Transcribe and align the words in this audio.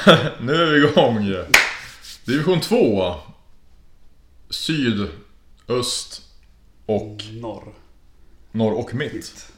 nu 0.40 0.54
är 0.54 0.66
vi 0.66 0.86
igång! 0.86 1.44
Division 2.24 2.60
2. 2.60 3.14
Syd, 4.50 5.08
öst 5.68 6.22
och 6.86 7.22
Norr. 7.32 7.72
norr 8.52 8.72
och 8.72 8.94
mitt. 8.94 9.50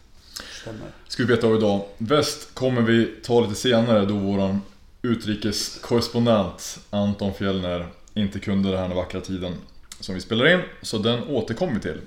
Stämmer. 0.62 0.86
Ska 1.08 1.22
vi 1.22 1.34
veta 1.34 1.46
av 1.46 1.56
idag. 1.56 1.84
Väst 1.98 2.54
kommer 2.54 2.82
vi 2.82 3.06
ta 3.22 3.40
lite 3.40 3.54
senare 3.54 4.04
då 4.04 4.14
våran 4.14 4.60
utrikeskorrespondent 5.02 6.78
Anton 6.90 7.34
Fjellner 7.34 7.86
inte 8.14 8.38
kunde 8.38 8.70
den 8.70 8.78
här 8.78 8.96
vackra 8.96 9.20
tiden 9.20 9.54
som 10.00 10.14
vi 10.14 10.20
spelar 10.20 10.46
in. 10.54 10.60
Så 10.82 10.98
den 10.98 11.24
återkommer 11.24 11.74
vi 11.74 11.80
till. 11.80 12.00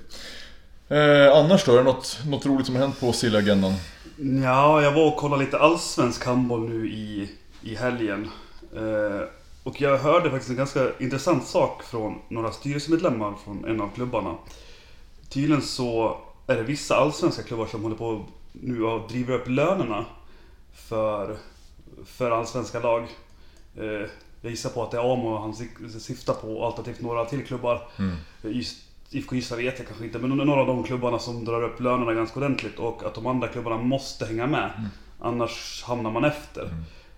Eh, 0.88 1.36
annars 1.36 1.64
då? 1.64 1.72
Är 1.72 1.76
det 1.76 1.82
något, 1.82 2.18
något 2.26 2.46
roligt 2.46 2.66
som 2.66 2.74
har 2.74 2.82
hänt 2.82 3.00
på 3.00 3.12
Silly-agendan? 3.12 3.74
Ja, 4.44 4.82
jag 4.82 4.92
var 4.92 5.06
och 5.06 5.16
kollade 5.16 5.44
lite 5.44 5.58
allsvensk 5.58 6.24
handboll 6.24 6.68
nu 6.68 6.88
i, 6.88 7.30
i 7.66 7.74
helgen. 7.74 8.30
Eh, 8.76 9.28
och 9.62 9.80
jag 9.80 9.98
hörde 9.98 10.30
faktiskt 10.30 10.50
en 10.50 10.56
ganska 10.56 10.88
intressant 10.98 11.46
sak 11.46 11.82
från 11.82 12.18
några 12.28 12.52
styrelsemedlemmar 12.52 13.34
från 13.44 13.64
en 13.64 13.80
av 13.80 13.88
klubbarna. 13.94 14.34
Tydligen 15.28 15.62
så 15.62 16.18
är 16.46 16.56
det 16.56 16.62
vissa 16.62 16.96
allsvenska 16.96 17.42
klubbar 17.42 17.66
som 17.66 17.82
håller 17.82 17.96
på 17.96 18.24
nu 18.52 18.82
och 18.84 19.08
driver 19.08 19.34
upp 19.34 19.48
lönerna 19.48 20.04
för, 20.74 21.36
för 22.06 22.30
allsvenska 22.30 22.80
lag. 22.80 23.02
Eh, 23.76 24.08
jag 24.40 24.50
gissar 24.50 24.70
på 24.70 24.82
att 24.82 24.90
det 24.90 24.96
är 24.96 25.12
Amo 25.12 25.38
han 25.38 25.54
sy- 25.54 26.00
syftar 26.00 26.34
på, 26.34 26.64
alternativt 26.66 27.00
några 27.00 27.24
till 27.24 27.46
klubbar. 27.46 27.88
Mm. 27.98 28.16
Just 28.42 28.76
IFK 29.10 29.36
Ystad 29.36 29.56
vet 29.56 29.78
jag 29.78 29.86
kanske 29.86 30.04
inte, 30.04 30.18
men 30.18 30.30
några 30.30 30.60
av 30.60 30.66
de 30.66 30.82
klubbarna 30.84 31.18
som 31.18 31.44
drar 31.44 31.62
upp 31.62 31.80
lönerna 31.80 32.12
ganska 32.14 32.40
ordentligt 32.40 32.78
och 32.78 33.02
att 33.06 33.14
de 33.14 33.26
andra 33.26 33.48
klubbarna 33.48 33.76
måste 33.76 34.26
hänga 34.26 34.46
med. 34.46 34.70
Mm. 34.78 34.90
Annars 35.20 35.82
hamnar 35.86 36.10
man 36.10 36.24
efter. 36.24 36.70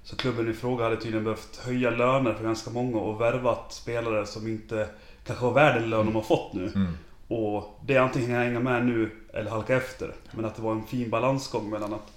Så 0.09 0.17
klubben 0.17 0.51
i 0.51 0.53
fråga 0.53 0.85
hade 0.85 0.97
tydligen 0.97 1.25
behövt 1.25 1.57
höja 1.57 1.91
löner 1.91 2.35
för 2.35 2.45
ganska 2.45 2.71
många 2.71 2.99
och 2.99 3.21
värvat 3.21 3.73
spelare 3.73 4.27
som 4.27 4.47
inte 4.47 4.89
kanske 5.27 5.45
var 5.45 5.53
värda 5.53 5.81
den 5.81 5.91
lön 5.91 6.07
de 6.07 6.15
har 6.15 6.23
fått 6.23 6.53
nu. 6.53 6.73
Mm. 6.75 6.93
Och 7.29 7.81
det 7.87 7.95
är 7.95 8.01
antingen 8.01 8.31
hänga 8.31 8.61
med 8.61 8.87
nu 8.87 9.11
eller 9.35 9.51
halka 9.51 9.77
efter. 9.77 10.15
Men 10.33 10.45
att 10.45 10.57
det 10.57 10.63
var 10.63 10.73
en 10.73 10.87
fin 10.87 11.11
balansgång 11.11 11.71
mellan 11.71 11.95
att 11.95 12.13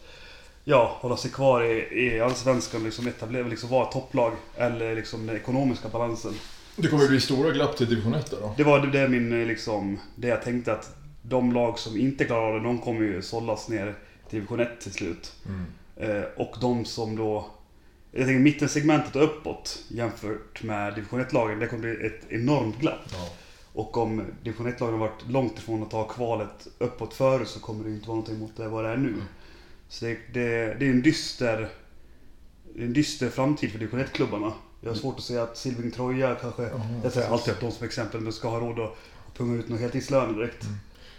ja, 0.64 0.98
hålla 1.00 1.18
sig 1.18 1.32
kvar 1.32 1.64
i, 1.64 2.06
i 2.06 2.22
Allsvenskan, 2.22 2.84
liksom 2.84 3.08
etablera, 3.08 3.48
liksom 3.48 3.70
vara 3.70 3.86
ett 3.86 3.92
topplag 3.92 4.34
eller 4.58 4.96
liksom 4.96 5.28
den 5.28 5.36
ekonomiska 5.36 5.90
balansen. 5.90 6.34
Det 6.76 6.88
kommer 6.88 7.08
bli 7.08 7.22
stora 7.22 7.52
glapp 7.52 7.78
till 7.78 7.90
division 7.90 8.14
1 8.14 8.32
där 8.32 8.38
då. 8.42 8.54
Det 8.58 8.64
var 8.64 8.80
det 8.80 9.00
är 9.00 9.08
min 9.08 9.48
liksom, 9.48 10.00
det 10.16 10.28
jag 10.28 10.44
tänkte 10.44 10.74
att 10.74 10.96
de 11.22 11.54
lag 11.54 11.80
som 11.80 11.98
inte 11.98 12.26
klarar 12.26 12.54
det, 12.54 12.64
de 12.64 12.80
kommer 12.80 13.02
ju 13.02 13.22
sållas 13.22 13.70
ner 13.70 13.96
till 14.30 14.40
division 14.40 14.60
1 14.60 14.82
till 14.82 14.94
slut. 14.94 15.34
Mm. 15.46 15.66
Eh, 15.96 16.24
och 16.36 16.56
de 16.62 16.86
som 16.86 17.16
då, 17.16 17.46
jag 18.12 18.26
tänker 18.26 18.40
mittensegmentet 18.40 19.16
och 19.16 19.24
uppåt 19.24 19.84
jämfört 19.88 20.64
med 20.64 20.96
division 20.96 21.22
1-lagen, 21.26 21.60
det 21.60 21.68
kommer 21.68 21.82
bli 21.96 22.06
ett 22.08 22.22
enormt 22.30 22.80
glapp. 22.80 23.06
Ja. 23.12 23.30
Och 23.74 23.98
om 23.98 24.26
division 24.44 24.68
1-lagen 24.68 24.94
har 24.94 25.00
varit 25.08 25.30
långt 25.30 25.58
ifrån 25.58 25.84
att 25.84 25.92
ta 25.92 26.04
kvalet 26.08 26.68
uppåt 26.78 27.14
förut 27.14 27.48
så 27.48 27.60
kommer 27.60 27.84
det 27.84 27.90
inte 27.90 28.08
vara 28.08 28.16
någonting 28.16 28.40
mot 28.40 28.58
det 28.58 28.68
vad 28.68 28.84
det 28.84 28.90
är 28.90 28.98
nu. 28.98 29.16
Så 29.90 30.06
det, 30.06 30.18
det, 30.34 30.76
det 30.80 30.86
är 30.86 30.90
en 30.90 31.02
dyster, 31.02 31.70
en 32.76 32.94
dyster 32.94 33.30
framtid 33.30 33.72
för 33.72 33.80
division 33.80 34.00
1-klubbarna. 34.00 34.54
Jag 34.82 34.90
har 34.90 34.96
svårt 34.96 35.18
att 35.18 35.24
säga 35.24 35.44
att 35.44 35.58
Silving 35.58 35.92
Troja 35.92 36.36
kanske, 36.42 36.70
jag 37.04 37.12
säger 37.12 37.30
alltid 37.30 37.54
upp 37.54 37.60
dem 37.62 37.72
som 37.72 37.86
exempel, 37.86 38.22
men 38.22 38.34
ska 38.34 38.50
ha 38.50 38.60
råd 38.60 38.80
att 38.80 38.98
punga 39.38 39.60
ut 39.60 39.70
några 39.70 39.82
heltidslöner 39.82 40.34
direkt. 40.34 40.66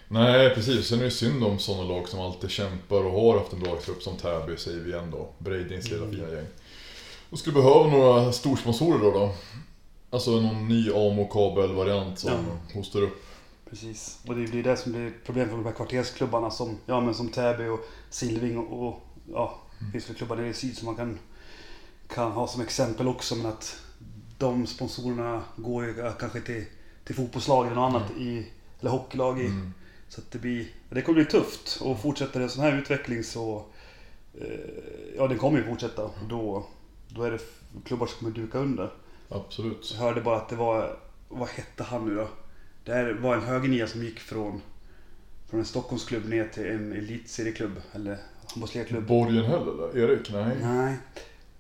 Nej 0.08 0.54
precis, 0.54 0.86
sen 0.86 1.00
är 1.00 1.04
det 1.04 1.10
synd 1.10 1.44
om 1.44 1.58
sådana 1.58 1.82
lag 1.84 2.08
som 2.08 2.20
alltid 2.20 2.50
kämpar 2.50 3.04
och 3.04 3.12
har 3.12 3.38
haft 3.38 3.52
en 3.52 3.60
bra 3.60 3.80
trupp 3.80 4.02
som 4.02 4.16
Täby 4.16 4.56
säger 4.56 4.80
vi 4.80 4.90
igen 4.90 5.10
då. 5.10 5.28
Breidins 5.38 5.90
lilla 5.90 6.04
Mm. 6.04 6.16
fina 6.16 6.28
gäng. 6.32 6.46
Och 7.32 7.38
skulle 7.38 7.54
behöva 7.54 7.86
några 7.86 8.32
storsponsorer 8.32 8.98
då 8.98 9.10
då. 9.10 9.34
Alltså 10.10 10.30
någon 10.30 10.68
ny 10.68 10.90
AMO-kabel-variant 10.92 12.18
som 12.18 12.30
Ja. 12.30 12.74
hostar 12.74 13.02
upp. 13.02 13.24
Precis. 13.70 14.18
Och 14.26 14.34
det 14.36 14.46
blir 14.50 14.62
det 14.62 14.76
som 14.76 14.92
blir 14.92 15.12
problem 15.24 15.48
för 15.48 15.56
de 15.56 15.64
här 15.66 15.72
kvartersklubbarna 15.72 16.50
som, 16.50 16.78
ja, 16.86 17.00
men 17.00 17.14
som 17.14 17.28
Täby 17.28 17.66
och 17.68 17.80
Silving 18.10 18.58
och, 18.58 18.88
och 18.88 19.00
ja, 19.32 19.58
det 19.78 19.92
finns 19.92 20.08
väl 20.10 20.16
klubbar 20.16 20.36
nere 20.36 20.48
i 20.48 20.54
syd 20.54 20.76
som 20.76 20.86
man 20.86 20.96
kan, 20.96 21.18
kan 22.08 22.32
ha 22.32 22.46
som 22.46 22.62
exempel 22.62 23.08
också. 23.08 23.34
Men 23.34 23.46
att 23.46 23.76
de 24.38 24.66
sponsorerna 24.66 25.42
går 25.56 25.84
ju 25.84 25.94
kanske 26.20 26.40
till, 26.40 26.64
till 27.04 27.14
fotbollslag 27.14 27.66
eller 27.66 27.76
något 27.76 27.94
annat 27.94 28.10
i, 28.18 28.46
eller 28.80 28.90
hockeylag 28.90 29.40
i. 29.40 29.46
Mm. 29.46 29.72
Så 30.08 30.20
att 30.20 30.30
det 30.30 30.38
blir, 30.38 30.66
det 30.90 31.02
kommer 31.02 31.16
bli 31.16 31.24
tufft. 31.30 31.80
Och 31.82 32.00
fortsätter 32.00 32.40
en 32.40 32.50
sån 32.50 32.62
här 32.62 32.78
utveckling 32.78 33.24
så, 33.24 33.64
eh, 34.40 34.46
ja 35.16 35.28
den 35.28 35.38
kommer 35.38 35.58
ju 35.58 35.64
fortsätta. 35.64 36.10
Då, 36.28 36.66
då 37.14 37.23
är 37.23 37.30
det 37.30 37.40
klubbar 37.84 38.06
som 38.06 38.18
kommer 38.18 38.33
duka 38.33 38.58
under. 38.58 38.90
Absolut. 39.28 39.90
Jag 39.95 40.00
hörde 40.00 40.20
bara 40.20 40.36
att 40.36 40.48
det 40.48 40.56
var, 40.56 40.96
vad 41.28 41.48
hette 41.48 41.83
han 41.83 42.08
nu 42.08 42.14
då? 42.14 42.28
Det 42.84 42.92
här 42.92 43.12
var 43.12 43.34
en 43.34 43.42
högernia 43.42 43.86
som 43.86 44.05
gick 44.05 44.18
från, 44.18 44.61
från 45.50 45.61
en 45.61 45.67
Stockholmsklubb 45.67 46.28
ner 46.28 46.48
till 46.48 46.67
en 46.67 46.92
elitserieklubb, 46.92 47.80
eller 47.92 48.18
handbollsligaklubb. 48.46 49.06
Borgen 49.06 49.45
Häll 49.45 49.62
eller? 49.62 49.98
Erik? 49.98 50.33
Nej. 50.33 50.56
Nej, 50.62 50.96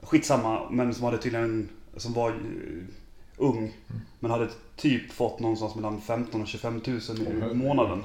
skitsamma, 0.00 0.70
men 0.70 0.94
som 0.94 1.04
hade 1.04 1.18
tydligen, 1.18 1.68
som 1.96 2.12
var 2.12 2.30
eh, 2.30 2.36
ung. 3.36 3.76
Men 4.20 4.30
hade 4.30 4.48
typ 4.76 5.12
fått 5.12 5.40
någonstans 5.40 5.74
mellan 5.74 6.00
15 6.00 6.42
och 6.42 6.48
25 6.48 6.82
000 6.86 7.00
Åh, 7.08 7.50
i 7.50 7.54
månaden. 7.54 8.02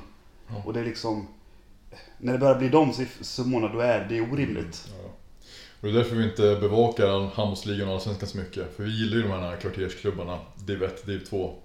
Ja. 0.48 0.64
Och 0.66 0.74
det 0.74 0.80
är 0.80 0.86
liksom, 0.86 1.28
när 2.18 2.34
det 2.34 2.40
börjar 2.40 2.60
bli 2.60 2.70
de 2.70 2.94
summorna 3.22 3.74
då 3.74 3.80
är 3.80 4.06
det 4.10 4.22
orimligt. 4.22 4.90
Ja. 5.04 5.07
Och 5.82 5.88
det 5.88 5.94
är 5.94 5.94
därför 5.94 6.16
vi 6.16 6.24
inte 6.24 6.58
bevakar 6.62 7.36
handbollsligan 7.36 7.88
och 7.88 7.94
allsvenskan 7.94 8.30
så 8.30 8.38
mycket. 8.38 8.76
För 8.76 8.84
vi 8.84 8.92
gillar 8.92 9.18
ju 9.18 9.22
de 9.24 9.32
här 9.32 9.58
kvartersklubbarna. 9.58 10.40
Div 10.56 10.84
1, 10.84 11.06
Div 11.06 11.26
2. 11.26 11.56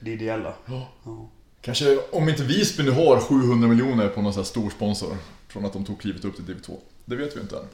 Det 0.00 0.10
ideella. 0.10 0.54
Ja. 0.66 0.88
Ja. 1.04 1.28
Kanske 1.60 1.98
om 2.12 2.28
inte 2.28 2.44
Visby 2.44 2.82
nu 2.82 2.90
har 2.90 3.20
700 3.20 3.68
miljoner 3.68 4.08
på 4.08 4.22
någon 4.22 4.32
sån 4.32 4.40
här 4.40 4.46
stor 4.46 4.70
sponsor. 4.70 5.16
Från 5.48 5.64
att 5.64 5.72
de 5.72 5.84
tog 5.84 6.00
klivet 6.00 6.24
upp 6.24 6.36
till 6.36 6.46
Div 6.46 6.62
2. 6.62 6.78
Det 7.04 7.16
vet 7.16 7.36
vi 7.36 7.40
inte 7.40 7.56
än. 7.56 7.64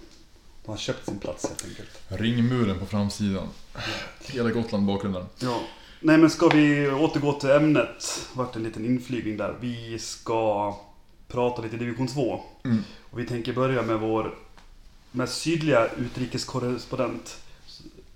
De 0.65 0.71
har 0.71 0.79
köpt 0.79 1.07
sin 1.07 1.19
plats 1.19 1.49
helt 1.49 1.65
enkelt. 1.65 1.91
Ringmuren 2.09 2.79
på 2.79 2.87
framsidan. 2.87 3.49
Hela 4.21 4.51
Gotland 4.51 4.87
bakgrunden. 4.87 5.25
Ja. 5.39 5.61
Nej 6.01 6.19
men 6.19 6.31
ska 6.31 6.49
vi 6.49 6.91
återgå 6.91 7.33
till 7.33 7.51
ämnet. 7.51 8.29
Vart 8.35 8.57
en 8.57 8.63
liten 8.63 8.85
inflygning 8.85 9.37
där. 9.37 9.57
Vi 9.61 9.99
ska 9.99 10.77
prata 11.29 11.63
lite 11.63 11.77
division 11.77 12.07
2. 12.07 12.41
Mm. 12.65 12.85
Och 13.11 13.19
vi 13.19 13.27
tänker 13.27 13.53
börja 13.53 13.83
med 13.83 14.01
vår 14.01 14.35
mest 15.17 15.41
sydliga 15.41 15.89
utrikeskorrespondent 15.97 17.39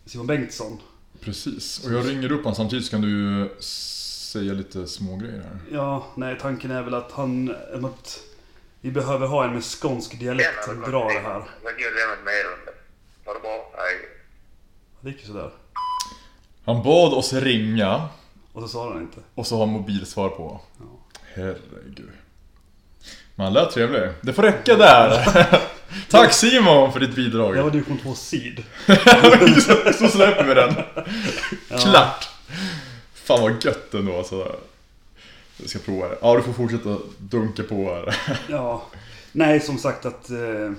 Simon 0.07 0.27
Bengtsson. 0.27 0.79
Precis. 1.21 1.85
Och 1.85 1.93
jag 1.93 2.09
ringer 2.09 2.33
upp 2.33 2.45
honom 2.45 2.55
samtidigt 2.55 2.85
så 2.85 2.91
kan 2.91 3.01
du 3.01 3.49
säga 3.63 4.53
lite 4.53 4.87
små 4.87 5.17
grejer 5.17 5.43
här. 5.43 5.59
Ja, 5.73 6.07
nej 6.15 6.39
tanken 6.41 6.71
är 6.71 6.83
väl 6.83 6.95
att 6.95 7.13
han... 7.13 7.55
Att 7.85 8.21
vi 8.81 8.91
behöver 8.91 9.27
ha 9.27 9.45
en 9.45 9.53
med 9.53 9.65
skånsk 9.65 10.19
dialekt 10.21 10.65
som 10.65 10.81
drar 10.81 11.15
det 11.15 11.21
här. 11.21 11.43
Det 13.25 13.41
bra. 13.41 13.73
Hej. 13.77 13.97
Det 15.01 15.11
gick 15.11 15.21
ju 15.21 15.27
sådär. 15.27 15.51
Han 16.65 16.83
bad 16.83 17.13
oss 17.13 17.33
ringa 17.33 18.09
Och 18.53 18.63
så 18.63 18.69
svarade 18.69 18.95
han 18.95 19.03
inte. 19.03 19.21
och 19.35 19.47
så 19.47 19.55
har 19.57 19.67
han 19.67 19.73
mobilsvar 19.75 20.29
på. 20.29 20.61
Ja. 20.79 20.85
Herregud. 21.35 22.11
Men 23.35 23.45
han 23.45 23.53
lät 23.53 23.71
trevlig. 23.71 24.11
Det 24.21 24.33
får 24.33 24.43
räcka 24.43 24.77
där. 24.77 25.27
Tack 26.09 26.33
Simon 26.33 26.93
för 26.93 27.01
ditt 27.01 27.15
bidrag. 27.15 27.55
Det 27.55 27.63
var 27.63 27.71
division 27.71 27.99
2 27.99 28.15
syd. 28.15 28.63
så, 29.67 29.93
så 29.93 30.09
släpper 30.09 30.45
vi 30.45 30.55
den. 30.55 30.75
Klart. 31.81 32.29
Fan 33.15 33.41
vad 33.41 33.65
gött 33.65 33.95
ändå 33.95 34.19
alltså. 34.19 34.57
Jag 35.57 35.71
ska 35.71 35.79
prova 35.79 36.09
det. 36.09 36.19
Ja, 36.23 36.37
du 36.37 36.43
får 36.43 36.53
fortsätta 36.53 36.99
dunka 37.19 37.63
på 37.63 37.95
här. 37.95 38.17
Ja, 38.49 38.87
nej 39.33 39.61
som 39.61 39.79
sagt 39.79 40.07
att 40.07 40.31
eh, 40.31 40.73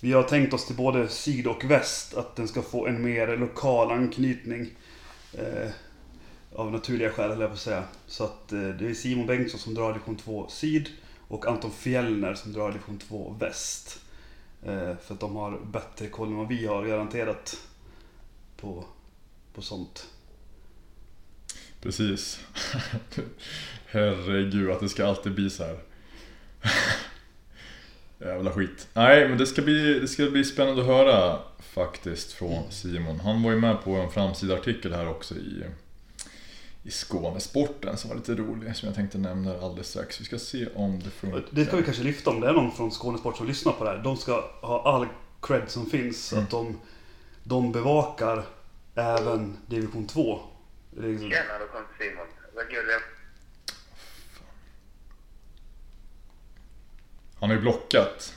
vi 0.00 0.12
har 0.12 0.22
tänkt 0.22 0.54
oss 0.54 0.66
till 0.66 0.76
både 0.76 1.08
syd 1.08 1.46
och 1.46 1.64
väst 1.64 2.14
att 2.14 2.36
den 2.36 2.48
ska 2.48 2.62
få 2.62 2.86
en 2.86 3.02
mer 3.02 3.36
lokal 3.36 3.92
anknytning. 3.92 4.70
Eh, 5.32 5.70
av 6.54 6.72
naturliga 6.72 7.10
skäl, 7.10 7.30
höll 7.30 7.40
jag 7.40 7.50
på 7.50 7.54
att 7.54 7.60
säga. 7.60 7.84
Så 8.06 8.24
att 8.24 8.52
eh, 8.52 8.60
det 8.60 8.88
är 8.88 8.94
Simon 8.94 9.26
Bengtsson 9.26 9.60
som 9.60 9.74
drar 9.74 9.92
division 9.92 10.16
2 10.16 10.46
syd 10.48 10.88
och 11.28 11.46
Anton 11.46 11.70
Fjellner 11.70 12.34
som 12.34 12.52
drar 12.52 12.72
division 12.72 12.98
2 12.98 13.36
väst. 13.40 14.00
Eh, 14.62 14.96
för 14.96 15.14
att 15.14 15.20
de 15.20 15.36
har 15.36 15.58
bättre 15.72 16.06
koll 16.06 16.28
än 16.28 16.36
vad 16.36 16.48
vi 16.48 16.66
har 16.66 16.86
garanterat 16.86 17.56
på, 18.56 18.84
på 19.54 19.62
sånt. 19.62 20.08
Precis. 21.80 22.40
Herregud 23.86 24.70
att 24.70 24.80
det 24.80 24.88
ska 24.88 25.06
alltid 25.06 25.34
bli 25.34 25.50
så 25.50 25.64
här. 25.64 25.78
Jävla 28.18 28.52
skit. 28.52 28.88
Nej, 28.94 29.28
men 29.28 29.38
det 29.38 29.46
ska, 29.46 29.62
bli, 29.62 30.00
det 30.00 30.08
ska 30.08 30.30
bli 30.30 30.44
spännande 30.44 30.82
att 30.82 30.88
höra 30.88 31.38
faktiskt 31.58 32.32
från 32.32 32.72
Simon. 32.72 33.20
Han 33.20 33.42
var 33.42 33.50
ju 33.50 33.60
med 33.60 33.82
på 33.82 33.90
en 33.90 34.10
framsida 34.10 34.54
artikel 34.54 34.92
här 34.92 35.08
också 35.08 35.34
i, 35.34 35.64
i 36.88 36.90
Skånesporten 36.90 37.96
som 37.96 38.10
var 38.10 38.16
lite 38.16 38.34
rolig, 38.34 38.76
som 38.76 38.86
jag 38.86 38.96
tänkte 38.96 39.18
nämna 39.18 39.60
alldeles 39.60 39.88
strax. 39.88 40.20
Vi 40.20 40.24
ska 40.24 40.38
se 40.38 40.68
om 40.74 41.00
det 41.00 41.10
funkar. 41.10 41.44
Det 41.50 41.64
ska 41.64 41.76
vi 41.76 41.82
kanske 41.82 42.02
lyfta 42.02 42.30
om 42.30 42.40
det 42.40 42.48
är 42.48 42.52
någon 42.52 42.72
från 42.72 42.90
Skånesport 42.90 43.36
som 43.36 43.46
lyssnar 43.46 43.72
på 43.72 43.84
det 43.84 43.90
här. 43.90 43.98
De 43.98 44.16
ska 44.16 44.50
ha 44.60 44.82
all 44.94 45.06
cred 45.42 45.70
som 45.70 45.86
finns. 45.86 46.32
Mm. 46.32 46.44
Att 46.44 46.50
de, 46.50 46.80
de 47.44 47.72
bevakar 47.72 48.44
även 48.94 49.56
division 49.66 50.06
2. 50.06 50.40
Det 50.90 51.06
är 51.06 51.08
liksom- 51.08 51.30
Tjena, 51.30 51.58
då 51.60 51.66
kom 51.66 51.82
Simon. 51.98 52.26
Vad 52.54 52.68
kul 52.68 52.86
jag... 52.88 53.00
Han 57.40 57.48
har 57.48 57.56
ju 57.56 57.62
blockat. 57.62 58.34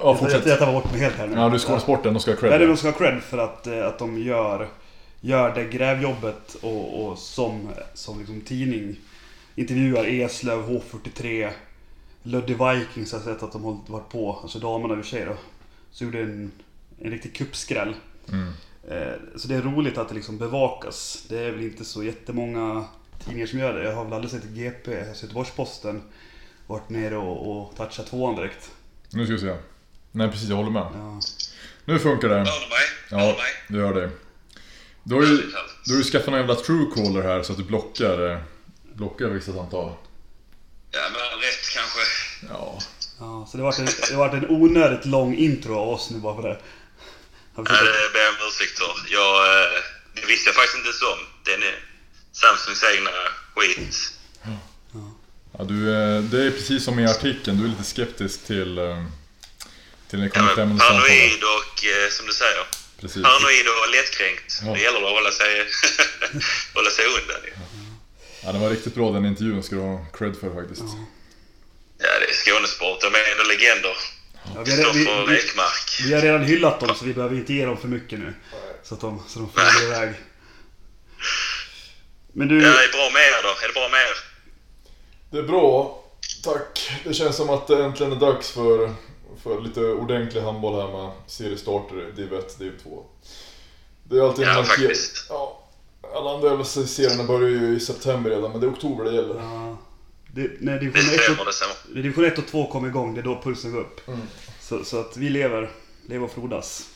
Ja, 0.00 0.06
Jag, 0.08 0.18
fortsätt. 0.18 0.46
jag 0.46 0.58
tar 0.58 0.72
bort 0.72 0.90
mig 0.92 1.00
helt 1.00 1.14
här 1.14 1.26
nu. 1.26 1.36
Ja, 1.36 1.48
du 1.48 1.58
ska 1.58 1.72
ha 1.72 1.80
sporten, 1.80 2.14
då 2.14 2.20
ska 2.20 2.30
jag 2.30 2.36
ha 2.38 2.48
Nej, 2.48 2.58
cred. 2.58 2.68
de 2.68 2.76
ska 2.76 2.88
ha 2.90 2.98
cred 2.98 3.22
för 3.22 3.38
att, 3.38 3.66
eh, 3.66 3.86
att 3.86 3.98
de 3.98 4.18
gör, 4.22 4.68
gör 5.20 5.54
det 5.54 5.64
grävjobbet 5.64 6.54
och, 6.62 7.06
och 7.06 7.18
som, 7.18 7.68
som 7.94 8.18
liksom 8.18 8.40
tidning 8.40 8.96
intervjuar 9.54 10.04
Eslöv, 10.04 10.68
H43, 10.70 11.50
Ludde 12.22 12.52
Vikings 12.52 13.12
har 13.12 13.18
jag 13.18 13.24
sett 13.24 13.42
att 13.42 13.52
de 13.52 13.64
har 13.64 13.78
varit 13.86 14.08
på, 14.08 14.38
alltså 14.42 14.58
damerna 14.58 14.94
i 14.94 15.00
och 15.00 15.04
för 15.04 15.10
sig 15.10 15.24
då. 15.24 15.34
Så 15.90 16.04
gjorde 16.04 16.20
en, 16.20 16.50
en 17.00 17.10
riktig 17.10 17.34
kuppskräll. 17.34 17.94
Mm. 18.32 18.48
Eh, 18.88 19.12
Så 19.36 19.48
det 19.48 19.54
är 19.54 19.62
roligt 19.62 19.98
att 19.98 20.08
det 20.08 20.14
liksom 20.14 20.38
bevakas. 20.38 21.26
Det 21.28 21.38
är 21.40 21.50
väl 21.50 21.62
inte 21.62 21.84
så 21.84 22.02
jättemånga 22.04 22.84
tidningar 23.24 23.46
som 23.46 23.58
gör 23.58 23.74
det. 23.74 23.84
Jag 23.84 23.96
har 23.96 24.04
väl 24.04 24.12
aldrig 24.12 24.30
sett 24.30 24.44
GP, 24.44 24.92
jag 24.92 25.06
Göteborgs-Posten, 25.08 26.02
varit 26.66 26.88
nere 26.88 27.16
och, 27.16 27.50
och 27.62 27.76
touchat 27.76 28.06
tvåan 28.06 28.36
direkt. 28.36 28.70
Nu 29.12 29.24
ska 29.24 29.32
vi 29.34 29.40
se. 29.40 29.54
Nej 30.16 30.30
precis, 30.30 30.48
jag 30.48 30.56
håller 30.56 30.70
med. 30.70 30.82
Ja. 30.94 31.20
Nu 31.84 31.98
funkar 31.98 32.28
det. 32.28 32.34
Hör 32.34 32.44
du 32.44 32.68
mig? 32.68 32.86
Hör 33.10 33.18
Ja, 33.18 33.26
du 33.32 33.32
mig? 33.42 33.52
du 33.68 33.78
gör 33.78 33.94
det. 33.94 34.10
Du 35.02 35.14
har 35.14 35.22
ju, 35.22 35.36
du 35.84 35.92
har 35.92 35.98
ju 35.98 36.04
skaffat 36.04 36.28
en 36.28 36.34
jävla 36.34 36.54
truecaller 36.54 37.22
här 37.22 37.42
så 37.42 37.52
att 37.52 37.58
du 37.58 37.64
blockar, 37.64 38.30
eh, 38.30 38.38
blockar 38.94 39.26
vissa 39.26 39.52
samtal. 39.52 39.92
Ja, 40.90 41.00
men 41.12 41.40
rätt 41.40 41.68
kanske. 41.74 42.00
Ja. 42.50 42.78
Ja, 43.20 43.48
så 43.50 43.56
det 43.56 43.62
har 43.62 43.70
varit 43.70 44.32
en, 44.32 44.40
det 44.40 44.46
en 44.46 44.50
onödigt 44.50 45.06
lång 45.06 45.36
intro 45.36 45.74
av 45.78 45.88
oss 45.88 46.10
nu 46.10 46.18
bara 46.18 46.36
för 46.42 46.42
det. 46.42 46.58
Ja, 47.56 47.62
det 47.62 48.12
ber 48.12 48.20
jag 48.20 48.30
om 48.30 48.48
ursäkt 48.48 48.78
för. 48.78 49.12
Jag, 49.12 49.62
eh, 49.62 49.70
det 50.14 50.26
visste 50.26 50.48
jag 50.48 50.54
faktiskt 50.54 50.76
inte 50.76 50.88
ens 50.88 51.02
om. 51.02 51.18
Den 51.44 51.62
är 51.62 51.76
Samsungs 52.32 52.84
egna 52.96 53.10
skit. 53.54 54.12
ja 55.58 55.64
du, 55.64 55.94
eh, 55.94 56.22
det 56.22 56.46
är 56.46 56.50
precis 56.50 56.84
som 56.84 56.98
i 56.98 57.06
artikeln, 57.06 57.58
du 57.58 57.64
är 57.64 57.68
lite 57.68 57.84
skeptisk 57.84 58.44
till, 58.46 58.78
till 60.10 60.20
det 60.20 60.26
Ja, 60.26 60.40
kommer 60.40 60.54
samtal. 60.56 60.78
paranoid 60.78 61.42
och, 61.56 61.84
eh, 61.84 62.10
som 62.10 62.26
du 62.26 62.32
säger, 62.32 62.64
Precis. 63.00 63.22
paranoid 63.22 63.66
och 63.68 63.90
lättkränkt. 63.96 64.60
Ja. 64.64 64.72
Det 64.74 64.80
gäller 64.80 65.02
att 65.06 65.12
hålla 65.18 65.30
sig, 65.30 65.52
hålla 66.74 66.90
sig 66.90 67.04
undan. 67.06 67.40
ju. 67.44 67.52
Ja, 68.44 68.52
det 68.52 68.58
var 68.58 68.70
riktigt 68.70 68.94
bra 68.94 69.10
den 69.12 69.26
intervjun 69.26 69.62
ska 69.62 69.74
du 69.76 69.82
ha 69.82 70.06
cred 70.18 70.36
för 70.40 70.50
faktiskt. 70.54 70.82
Ja, 71.98 72.18
det 72.20 72.26
är 72.30 72.34
Skånesport. 72.34 73.00
De 73.00 73.06
är 73.18 73.32
ändå 73.32 73.44
legender. 73.44 73.96
Ja, 74.54 74.62
vi, 74.64 74.82
har, 74.82 74.92
vi, 74.92 75.34
vi, 75.34 75.40
vi 76.08 76.14
har 76.14 76.20
redan 76.20 76.44
hyllat 76.44 76.80
dem 76.80 76.94
så 76.94 77.04
vi 77.04 77.14
behöver 77.14 77.36
inte 77.36 77.52
ge 77.54 77.66
dem 77.66 77.76
för 77.78 77.88
mycket 77.88 78.18
nu. 78.18 78.34
Så 78.82 78.94
att 78.94 79.00
de, 79.00 79.22
så 79.28 79.38
de 79.38 79.50
flyger 79.52 79.86
iväg. 79.86 80.14
Men 82.32 82.48
du, 82.48 82.54
Ja, 82.62 82.68
det 82.68 82.84
är 82.84 82.92
bra 82.92 83.10
med 83.12 83.22
er 83.22 83.42
då. 83.42 83.48
Är 83.64 83.68
det 83.68 83.74
bra 83.74 83.88
med 83.88 84.00
er? 84.00 84.16
Det 85.30 85.38
är 85.38 85.42
bra, 85.42 86.04
tack. 86.44 86.90
Det 87.04 87.14
känns 87.14 87.36
som 87.36 87.50
att 87.50 87.66
det 87.68 87.84
äntligen 87.84 88.12
är 88.12 88.16
dags 88.16 88.50
för, 88.50 88.94
för 89.46 89.60
lite 89.60 89.80
ordentlig 89.80 90.40
handboll 90.40 90.80
här 90.80 90.98
med 91.02 91.12
seriestarter 91.26 92.08
i 92.08 92.12
Div 92.12 92.34
1, 92.34 92.58
Div 92.58 92.72
2. 92.82 93.04
Det 94.04 94.16
är 94.18 94.22
alltid 94.22 94.44
en 94.44 94.50
Ja, 94.50 94.56
markering. 94.62 94.88
faktiskt. 94.88 95.26
Ja, 95.28 95.68
alla 96.14 96.30
andra 96.34 96.64
serierna 96.64 97.24
börjar 97.24 97.48
ju 97.48 97.76
i 97.76 97.80
september 97.80 98.30
redan, 98.30 98.50
men 98.50 98.60
det 98.60 98.66
är 98.66 98.70
oktober 98.72 99.04
det 99.04 99.12
gäller. 99.16 99.34
ja, 99.34 99.78
det, 100.34 100.50
när 100.60 100.72
Det 100.72 100.78
division 100.78 101.14
1 101.14 101.20
stämmer, 101.22 101.40
och, 101.40 101.46
det 101.46 101.52
stämmer. 101.52 101.74
när 101.88 102.02
division 102.02 102.24
1 102.24 102.38
och 102.38 102.46
2 102.46 102.66
kommer 102.72 102.88
igång, 102.88 103.14
det 103.14 103.20
är 103.20 103.24
då 103.24 103.40
pulsen 103.44 103.72
går 103.72 103.80
upp. 103.80 104.08
Mm. 104.08 104.20
Så, 104.60 104.84
så 104.84 105.00
att 105.00 105.16
vi 105.16 105.28
lever, 105.28 105.70
lever 106.08 106.24
och 106.24 106.32
frodas. 106.32 106.86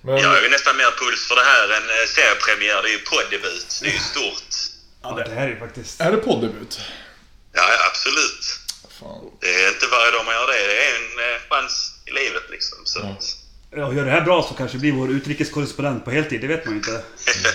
Men, 0.00 0.16
Jag 0.16 0.28
har 0.28 0.40
ju 0.42 0.48
nästan 0.48 0.76
mer 0.76 0.90
puls 1.00 1.28
för 1.28 1.34
det 1.34 1.44
här 1.52 1.64
än 1.76 1.82
eh, 1.82 2.06
seriepremiär. 2.16 2.82
Det 2.82 2.88
är 2.88 2.92
ju 2.92 2.98
poddebut. 2.98 3.80
Det 3.82 3.88
är 3.88 3.92
ju 3.92 3.98
stort. 3.98 4.54
Ja, 5.02 5.12
det 5.14 5.34
här 5.34 5.46
är 5.46 5.48
ju 5.50 5.58
faktiskt... 5.58 6.00
Är 6.00 6.10
det 6.12 6.16
poddebut? 6.16 6.80
Ja, 7.52 7.62
ja, 7.62 7.86
absolut. 7.90 8.42
Fan. 9.00 9.30
Det 9.40 9.54
är 9.64 9.68
inte 9.68 9.86
varje 9.86 10.10
dag 10.10 10.24
man 10.24 10.34
gör 10.34 10.46
det. 10.46 10.66
Det 10.72 10.78
är 10.86 10.94
en 11.00 11.34
eh, 11.34 11.40
chans 11.50 11.74
i 12.06 12.10
livet 12.10 12.46
liksom. 12.50 12.78
Så. 12.84 13.00
Ja. 13.00 13.16
Ja, 13.70 13.92
gör 13.92 14.04
det 14.04 14.10
här 14.10 14.20
bra 14.20 14.42
så 14.42 14.54
kanske 14.54 14.76
det 14.76 14.80
blir 14.80 14.92
vår 14.92 15.10
utrikeskorrespondent 15.10 16.04
på 16.04 16.10
heltid, 16.10 16.40
det 16.40 16.46
vet 16.46 16.64
man 16.64 16.74
ju 16.74 16.78
inte. 16.78 16.90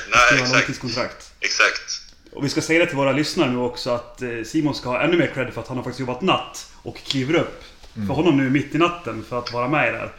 Nej, 0.10 0.66
exakt. 0.70 1.32
Exakt. 1.40 2.02
Och 2.32 2.46
vi 2.46 2.50
ska 2.50 2.62
säga 2.62 2.80
det 2.80 2.86
till 2.86 2.98
våra 2.98 3.12
lyssnare 3.12 3.50
nu 3.50 3.58
också 3.58 3.90
att 3.90 4.22
eh, 4.22 4.44
Simon 4.46 4.76
ska 4.76 4.90
ha 4.90 5.02
ännu 5.02 5.18
mer 5.18 5.32
cred 5.34 5.54
för 5.54 5.62
att 5.62 5.68
han 5.68 5.78
har 5.78 5.84
faktiskt 5.84 6.00
jobbat 6.00 6.22
natt 6.22 6.68
och 6.84 6.98
kliver 6.98 7.36
upp 7.36 7.64
för 8.08 8.14
honom 8.14 8.38
nu 8.38 8.50
mitt 8.50 8.76
i 8.76 8.78
natten 8.78 9.26
för 9.30 9.40
att 9.40 9.54
vara 9.54 9.68
med 9.68 9.88
i 9.88 9.92
det 9.92 9.98
här. 9.98 10.12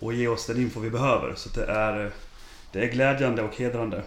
Och 0.00 0.14
ge 0.14 0.28
oss 0.28 0.46
den 0.46 0.56
info 0.56 0.80
vi 0.80 0.90
behöver. 0.90 1.34
Så 1.34 1.48
det 1.48 1.64
är, 1.64 2.04
eh, 2.04 2.10
det 2.72 2.78
är 2.78 2.86
glädjande 2.86 3.42
och 3.42 3.56
hedrande. 3.56 4.02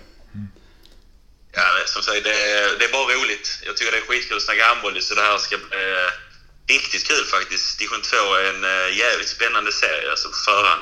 Ja, 1.53 1.61
men 1.77 1.87
som 1.87 2.01
sagt, 2.01 2.23
det 2.23 2.29
är, 2.29 2.79
det 2.79 2.85
är 2.85 2.91
bara 2.91 3.03
roligt. 3.03 3.47
Jag 3.65 3.77
tycker 3.77 3.91
det 3.91 3.97
är 3.97 4.01
skitkul 4.01 4.37
att 4.37 4.43
snacka 4.43 4.63
handboll 4.63 5.01
så 5.01 5.15
det 5.15 5.21
här 5.21 5.37
ska 5.37 5.57
bli 5.57 5.65
eh, 5.65 6.11
riktigt 6.67 7.07
kul 7.07 7.25
faktiskt. 7.25 7.79
Division 7.79 8.01
2 8.01 8.17
är 8.17 8.43
en 8.53 8.63
eh, 8.63 8.97
jävligt 8.97 9.29
spännande 9.29 9.71
serie 9.71 10.09
alltså 10.09 10.27
på 10.27 10.35
förhand. 10.35 10.81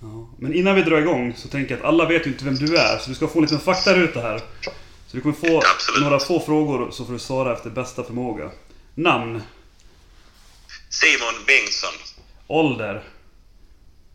Ja. 0.00 0.34
Men 0.38 0.54
innan 0.54 0.74
vi 0.74 0.82
drar 0.82 0.98
igång 0.98 1.34
så 1.36 1.48
tänker 1.48 1.70
jag 1.74 1.80
att 1.80 1.86
alla 1.86 2.04
vet 2.04 2.26
ju 2.26 2.30
inte 2.30 2.44
vem 2.44 2.54
du 2.54 2.76
är. 2.76 2.98
Så 2.98 3.08
du 3.08 3.14
ska 3.14 3.28
få 3.28 3.38
en 3.38 3.44
liten 3.44 3.60
faktaruta 3.60 4.20
här. 4.20 4.38
Så 5.06 5.16
du 5.16 5.20
kommer 5.20 5.34
få 5.34 5.62
Absolut. 5.74 6.02
några 6.02 6.18
få 6.20 6.40
frågor 6.40 6.90
så 6.90 7.04
får 7.04 7.12
du 7.12 7.18
svara 7.18 7.52
efter 7.56 7.70
bästa 7.70 8.04
förmåga. 8.04 8.50
Namn, 8.94 9.42
Simon 10.90 11.34
Bengtsson, 11.46 11.94
ålder, 12.46 13.02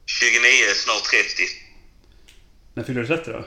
29, 0.06 0.42
snart 0.75 1.04
30. 1.04 1.44
när 2.74 2.84
fyller 2.84 3.02
du 3.02 3.07
30 3.07 3.31
då? 3.31 3.44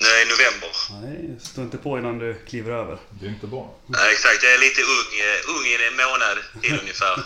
Nu 0.00 0.06
är 0.06 0.26
november. 0.26 0.70
Nej, 1.02 1.40
stå 1.40 1.62
inte 1.62 1.78
på 1.78 1.98
innan 1.98 2.18
du 2.18 2.34
kliver 2.48 2.72
över. 2.72 2.98
Det 3.20 3.26
är 3.26 3.30
inte 3.30 3.46
barn. 3.46 3.70
Ja, 3.86 4.10
exakt, 4.10 4.42
jag 4.42 4.52
är 4.54 4.58
lite 4.58 4.80
ung, 4.82 5.12
eh, 5.20 5.56
ung 5.56 5.66
i 5.66 5.74
en 5.88 5.96
månad 5.96 6.38
till 6.62 6.80
ungefär. 6.80 7.14
Så, 7.16 7.22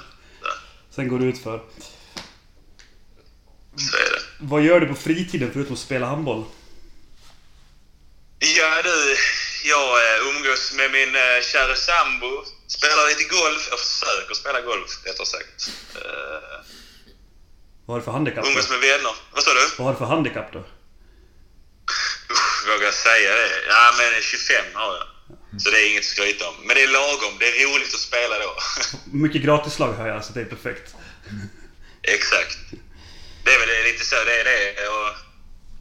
Sen 0.90 1.08
går 1.08 1.18
du 1.18 1.24
ut 1.24 1.42
för. 1.42 1.60
så 3.76 3.96
är 3.96 4.10
det. 4.14 4.20
Vad 4.38 4.62
gör 4.62 4.80
du 4.80 4.86
på 4.86 4.94
fritiden 4.94 5.50
förutom 5.52 5.72
att 5.72 5.78
spela 5.78 6.06
handboll? 6.06 6.44
Ja 8.38 8.82
du, 8.82 9.16
jag 9.64 9.88
eh, 10.18 10.28
umgås 10.28 10.72
med 10.76 10.90
min 10.90 11.14
eh, 11.16 11.42
kära 11.52 11.76
sambo. 11.76 12.44
Spelar 12.66 13.08
lite 13.08 13.24
golf. 13.24 13.68
Jag 13.70 13.78
försöker 13.78 14.34
spela 14.34 14.60
golf, 14.60 14.90
rättare 15.04 15.26
sagt. 15.26 15.70
Vad 17.86 17.94
har 17.94 17.98
du 18.00 18.04
för 18.04 18.12
handikapp 18.12 18.46
umgås 18.46 18.70
med 18.70 18.80
vänner. 18.80 19.14
Vad 19.32 19.42
sa 19.42 19.50
du? 19.54 19.60
Vad 19.78 19.86
har 19.86 19.92
du 19.92 19.98
för 19.98 20.04
handikapp 20.06 20.52
då? 20.52 20.64
Usch, 22.34 22.66
vågar 22.68 22.86
jag 22.90 22.94
säga 22.94 23.30
det? 23.40 23.50
Ja, 23.68 23.84
men 23.98 24.22
25 24.22 24.64
har 24.74 24.94
jag. 25.00 25.06
Så 25.62 25.70
det 25.70 25.78
är 25.82 25.90
inget 25.90 26.06
att 26.06 26.14
skryta 26.16 26.48
om. 26.48 26.54
Men 26.66 26.76
det 26.76 26.82
är 26.82 26.92
lagom. 27.00 27.34
Det 27.40 27.48
är 27.48 27.66
roligt 27.68 27.94
att 27.94 28.00
spela 28.10 28.34
då. 28.38 28.52
Mycket 29.24 29.42
gratislag 29.42 29.92
har 29.92 30.08
jag, 30.08 30.24
så 30.24 30.32
det 30.32 30.40
är 30.40 30.44
perfekt. 30.44 30.94
Exakt. 32.02 32.58
Det 33.44 33.50
är 33.54 33.58
väl 33.58 33.84
lite 33.92 34.04
så 34.04 34.16
det 34.24 34.40
är 34.40 34.44
det. 34.44 34.88
Och, 34.88 35.08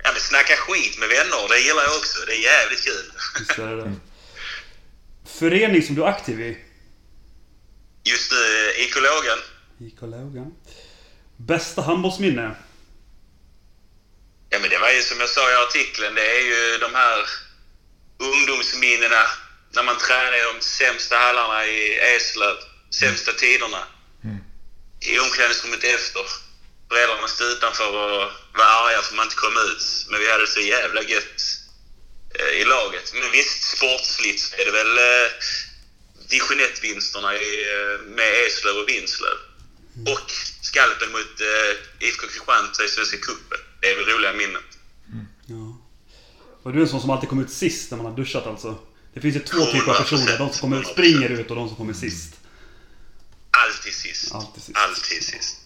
ja, 0.04 0.10
men 0.14 0.22
snacka 0.22 0.56
skit 0.56 1.00
med 1.00 1.10
vänner, 1.10 1.48
det 1.50 1.60
gillar 1.60 1.84
jag 1.84 1.96
också. 2.02 2.26
Det 2.26 2.36
är 2.36 2.44
jävligt 2.52 2.84
kul. 2.84 3.06
Visst 3.40 3.60
är 3.60 3.76
det. 3.76 3.94
Förening 5.40 5.84
som 5.84 5.96
du 5.96 6.04
är 6.04 6.08
aktiv 6.08 6.42
i? 6.42 6.58
Just 8.04 8.32
nu, 8.32 8.70
eh. 8.70 8.86
IK 8.86 10.02
Lågan. 10.02 10.54
Bästa 11.38 11.82
handbollsminne? 11.82 12.56
Ja, 14.54 14.60
men 14.60 14.70
det 14.70 14.78
var 14.78 14.90
ju 14.92 15.02
som 15.02 15.20
jag 15.20 15.30
sa 15.30 15.52
i 15.52 15.56
artikeln, 15.56 16.16
det 16.16 16.28
är 16.38 16.42
ju 16.42 16.78
de 16.78 16.96
här 16.96 17.30
ungdomsminnena 18.20 19.24
när 19.76 19.84
man 19.84 19.98
tränar 19.98 20.34
i 20.38 20.54
de 20.54 20.62
sämsta 20.62 21.18
hallarna 21.18 21.66
i 21.66 22.00
Eslöv, 22.00 22.58
sämsta 23.00 23.34
tiderna. 23.34 23.84
I 25.00 25.20
omklädningsrummet 25.20 25.84
efter. 25.84 26.26
Föräldrarna 26.90 27.28
stod 27.28 27.48
utanför 27.48 27.88
och 27.88 28.32
var 28.54 28.66
arga 28.66 29.02
för 29.02 29.10
att 29.10 29.16
man 29.16 29.26
inte 29.26 29.36
kom 29.36 29.58
ut. 29.58 29.84
Men 30.10 30.20
vi 30.20 30.32
hade 30.32 30.48
så 30.48 30.60
jävla 30.60 31.02
gött 31.02 31.42
eh, 32.40 32.62
i 32.62 32.66
laget. 32.66 33.14
Men 33.14 33.32
visst, 33.32 33.78
sportsligt 33.78 34.42
så 34.42 34.56
är 34.56 34.66
det 34.66 34.72
väl 34.72 34.98
eh, 34.98 35.32
division 36.30 36.60
1-vinsterna 36.60 37.36
i, 37.36 37.50
eh, 37.74 38.00
med 38.00 38.48
Eslöv 38.48 38.78
och 38.78 38.90
Vinslöv. 38.90 39.38
Och 40.14 40.32
skalpen 40.62 41.12
mot 41.12 41.42
eh, 41.42 42.08
IFK 42.08 42.28
Kristianstad 42.28 42.84
i 42.84 42.90
Svenska 42.90 43.18
cupen. 43.18 43.60
Det 43.84 43.90
är 43.90 43.96
väl 43.96 44.06
roliga 44.06 44.34
minnen. 44.34 44.62
Ja. 45.46 45.78
Var 46.64 46.72
du 46.72 46.82
en 46.82 46.88
sån 46.88 47.02
som 47.02 47.10
alltid 47.10 47.30
kom 47.30 47.40
ut 47.40 47.52
sist 47.52 47.92
när 47.92 47.98
man 47.98 48.06
har 48.06 48.16
duschat 48.16 48.48
alltså? 48.48 48.76
Det 49.14 49.22
finns 49.22 49.36
ju 49.36 49.40
två 49.40 49.66
typer 49.66 49.92
av 49.92 49.96
personer. 49.96 50.38
De 50.38 50.50
som 50.50 50.62
kommer 50.62 50.80
ut, 50.82 50.88
springer 50.88 51.30
ut 51.30 51.50
och 51.50 51.56
de 51.56 51.68
som 51.68 51.78
kommer 51.78 51.94
sist. 51.94 52.34
Alltid 53.52 53.94
sist. 53.94 54.34
Alltid 54.34 54.64
sist. 54.64 54.78
Alltid 54.78 55.24
sist. 55.24 55.58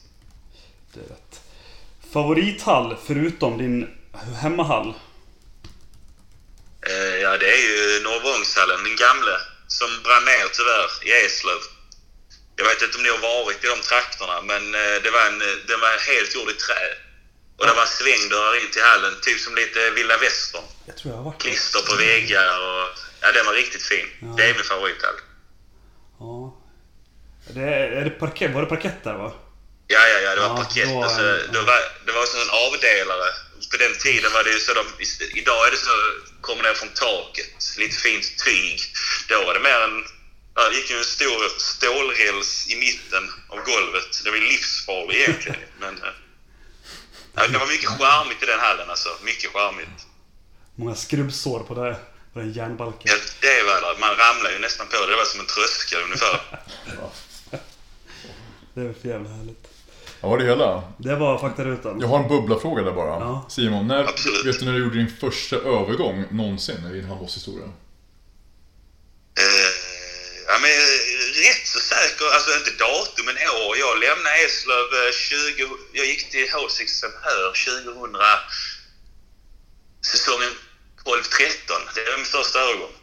Det 0.93 0.99
är 0.99 1.03
rätt. 1.03 1.41
Favorithall 2.13 2.97
förutom 3.05 3.57
din 3.57 3.87
hemmahall? 4.41 4.93
Eh, 6.89 7.15
ja, 7.23 7.37
det 7.37 7.49
är 7.57 7.61
ju 7.69 8.03
Norrvångshallen, 8.03 8.83
den 8.83 8.95
gamla. 8.95 9.37
Som 9.67 9.89
brann 10.03 10.25
ner 10.25 10.47
tyvärr 10.57 10.89
i 11.07 11.25
Eslöv. 11.25 11.61
Jag 12.55 12.65
vet 12.65 12.81
inte 12.81 12.97
om 12.97 13.03
ni 13.03 13.09
har 13.09 13.21
varit 13.43 13.63
i 13.63 13.67
de 13.67 13.81
trakterna, 13.89 14.41
men 14.41 14.63
eh, 14.75 14.95
det 15.03 15.11
var 15.11 15.23
en, 15.27 15.41
eh, 15.41 15.57
den 15.67 15.79
var 15.79 15.93
helt 16.11 16.35
gjord 16.35 16.49
i 16.49 16.53
trä. 16.53 17.06
Och 17.57 17.65
det 17.67 17.73
var 17.73 17.85
svängdörrar 17.85 18.55
in 18.65 18.71
till 18.71 18.81
hallen, 18.81 19.13
typ 19.21 19.39
som 19.39 19.55
lite 19.55 19.89
vilda 19.89 20.17
västern. 20.17 20.63
Jag 20.85 20.97
tror 20.97 21.11
jag 21.13 21.17
har 21.17 21.23
varit. 21.23 21.41
Klister 21.41 21.79
på 21.89 21.95
väggar 21.95 22.47
och... 22.67 22.89
Ja, 23.21 23.31
den 23.31 23.45
var 23.45 23.53
riktigt 23.53 23.83
fin. 23.83 24.07
Ja. 24.21 24.27
Det 24.37 24.43
är 24.43 24.53
min 24.53 24.63
favorithall. 24.63 25.15
Ja. 26.19 26.57
Det 27.55 27.61
är, 27.61 28.03
det 28.05 28.09
parkett? 28.09 28.51
Var 28.53 28.61
det 28.61 28.67
parkett 28.67 29.03
där 29.03 29.13
va? 29.13 29.33
Ja, 29.87 29.99
ja, 30.13 30.19
ja, 30.19 30.35
det 30.35 30.41
var 30.41 30.47
Ja, 30.47 30.55
parkett. 30.63 30.89
då- 30.89 31.03
alltså, 31.03 31.21
det, 31.53 31.61
var, 31.61 31.79
det 32.05 32.11
var 32.11 32.25
så 32.25 32.37
en 32.41 32.49
avdelare. 32.49 33.29
På 33.71 33.77
den 33.77 33.95
tiden 33.97 34.31
var 34.33 34.43
det 34.43 34.49
ju 34.51 34.59
så 34.59 34.73
de, 34.73 34.85
Idag 35.39 35.67
är 35.67 35.71
det 35.71 35.77
så, 35.77 35.91
kommer 36.41 36.63
ner 36.63 36.73
från 36.73 36.89
taket, 36.89 37.77
lite 37.77 37.95
fint 37.95 38.37
tyg. 38.45 38.79
Då 39.29 39.45
var 39.45 39.53
det 39.53 39.59
mer 39.59 39.79
en... 39.81 40.05
Ja, 40.55 40.69
det 40.69 40.75
gick 40.75 40.89
ju 40.89 40.97
en 40.97 41.03
stor 41.05 41.59
stålräls 41.59 42.67
i 42.69 42.75
mitten 42.75 43.31
av 43.49 43.57
golvet. 43.59 44.21
Det 44.23 44.29
var 44.29 44.37
ju 44.37 44.43
livsfarligt 44.43 45.19
egentligen. 45.29 45.59
Men, 45.79 45.95
eh, 45.95 46.03
ja, 46.03 46.11
det 47.51 47.57
var 47.63 47.67
mycket 47.67 47.89
charmigt 47.89 48.43
i 48.43 48.45
den 48.45 48.59
hallen 48.59 48.89
alltså. 48.89 49.09
Mycket 49.23 49.51
charmigt. 49.53 50.07
Många 50.75 50.95
skrubbsår 50.95 51.59
på, 51.59 51.73
det, 51.73 51.95
på 52.33 52.39
den 52.39 52.51
järnbalken. 52.53 53.11
Ja, 53.11 53.15
det 53.41 53.63
var 53.69 53.93
det. 53.93 53.99
Man 53.99 54.09
ramlade 54.09 54.53
ju 54.55 54.59
nästan 54.59 54.87
på 54.87 54.95
det. 55.05 55.11
Det 55.11 55.15
var 55.21 55.25
som 55.25 55.39
en 55.39 55.45
tröskel 55.55 55.99
ungefär. 56.03 56.39
Det 58.73 58.81
är 58.83 58.93
för 59.01 59.09
jävla 59.09 59.29
härligt. 59.29 59.67
Ja, 60.21 60.27
var 60.27 60.37
det 60.37 60.45
hela? 60.45 60.83
Det 60.97 61.15
var 61.15 61.37
faktarutan. 61.37 61.99
Jag 62.01 62.07
har 62.07 62.19
en 62.19 62.27
bubblafråga 62.27 62.83
där 62.83 62.91
bara. 62.91 63.07
Ja. 63.07 63.45
Simon, 63.49 63.87
när, 63.87 64.03
Absolut. 64.03 64.45
vet 64.45 64.59
du 64.59 64.65
när 64.65 64.73
du 64.73 64.79
gjorde 64.79 64.97
din 64.97 65.11
första 65.19 65.55
övergång 65.55 66.25
någonsin 66.31 66.85
i 66.85 66.93
din 66.93 67.05
handbollshistoria? 67.05 67.65
Eh, 67.65 67.71
men 70.67 70.77
eh, 70.77 71.47
rätt 71.47 71.67
så 71.67 71.79
säker, 71.79 72.25
alltså 72.35 72.51
inte 72.59 72.71
datum 72.71 73.25
men 73.25 73.35
år. 73.35 73.77
Jag 73.77 73.99
lämnade 73.99 74.35
Eslöv 74.45 74.87
eh, 75.05 75.11
20... 75.11 75.67
Jag 75.93 76.05
gick 76.05 76.29
till 76.31 76.45
H6 76.47 77.03
Hör 77.23 77.47
2000... 77.83 78.17
Säsongen 80.11 80.51
12-13. 81.05 81.13
Det 81.95 82.03
var 82.11 82.17
min 82.17 82.25
första 82.25 82.59
övergång. 82.59 82.93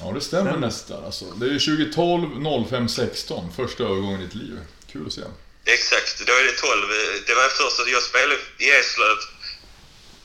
Ja, 0.00 0.12
det 0.14 0.20
stämmer 0.20 0.50
Stämmer. 0.50 0.66
nästan 0.66 1.04
alltså. 1.04 1.24
Det 1.24 1.46
är 1.46 1.58
2012, 1.58 2.68
05, 2.70 2.88
16. 2.88 3.52
Första 3.56 3.82
övergången 3.82 4.20
i 4.20 4.24
ditt 4.24 4.34
liv. 4.34 4.58
Kul 4.92 5.06
att 5.06 5.12
se. 5.12 5.20
Exakt, 5.64 6.26
då 6.26 6.32
är 6.32 6.44
det 6.44 6.52
12. 6.52 6.90
Eh, 6.90 7.20
Det 7.26 7.34
var 7.34 7.48
först 7.48 7.80
att 7.80 7.90
jag 7.90 8.02
spelade 8.02 8.38
i 8.58 8.70
Eslöv 8.70 9.16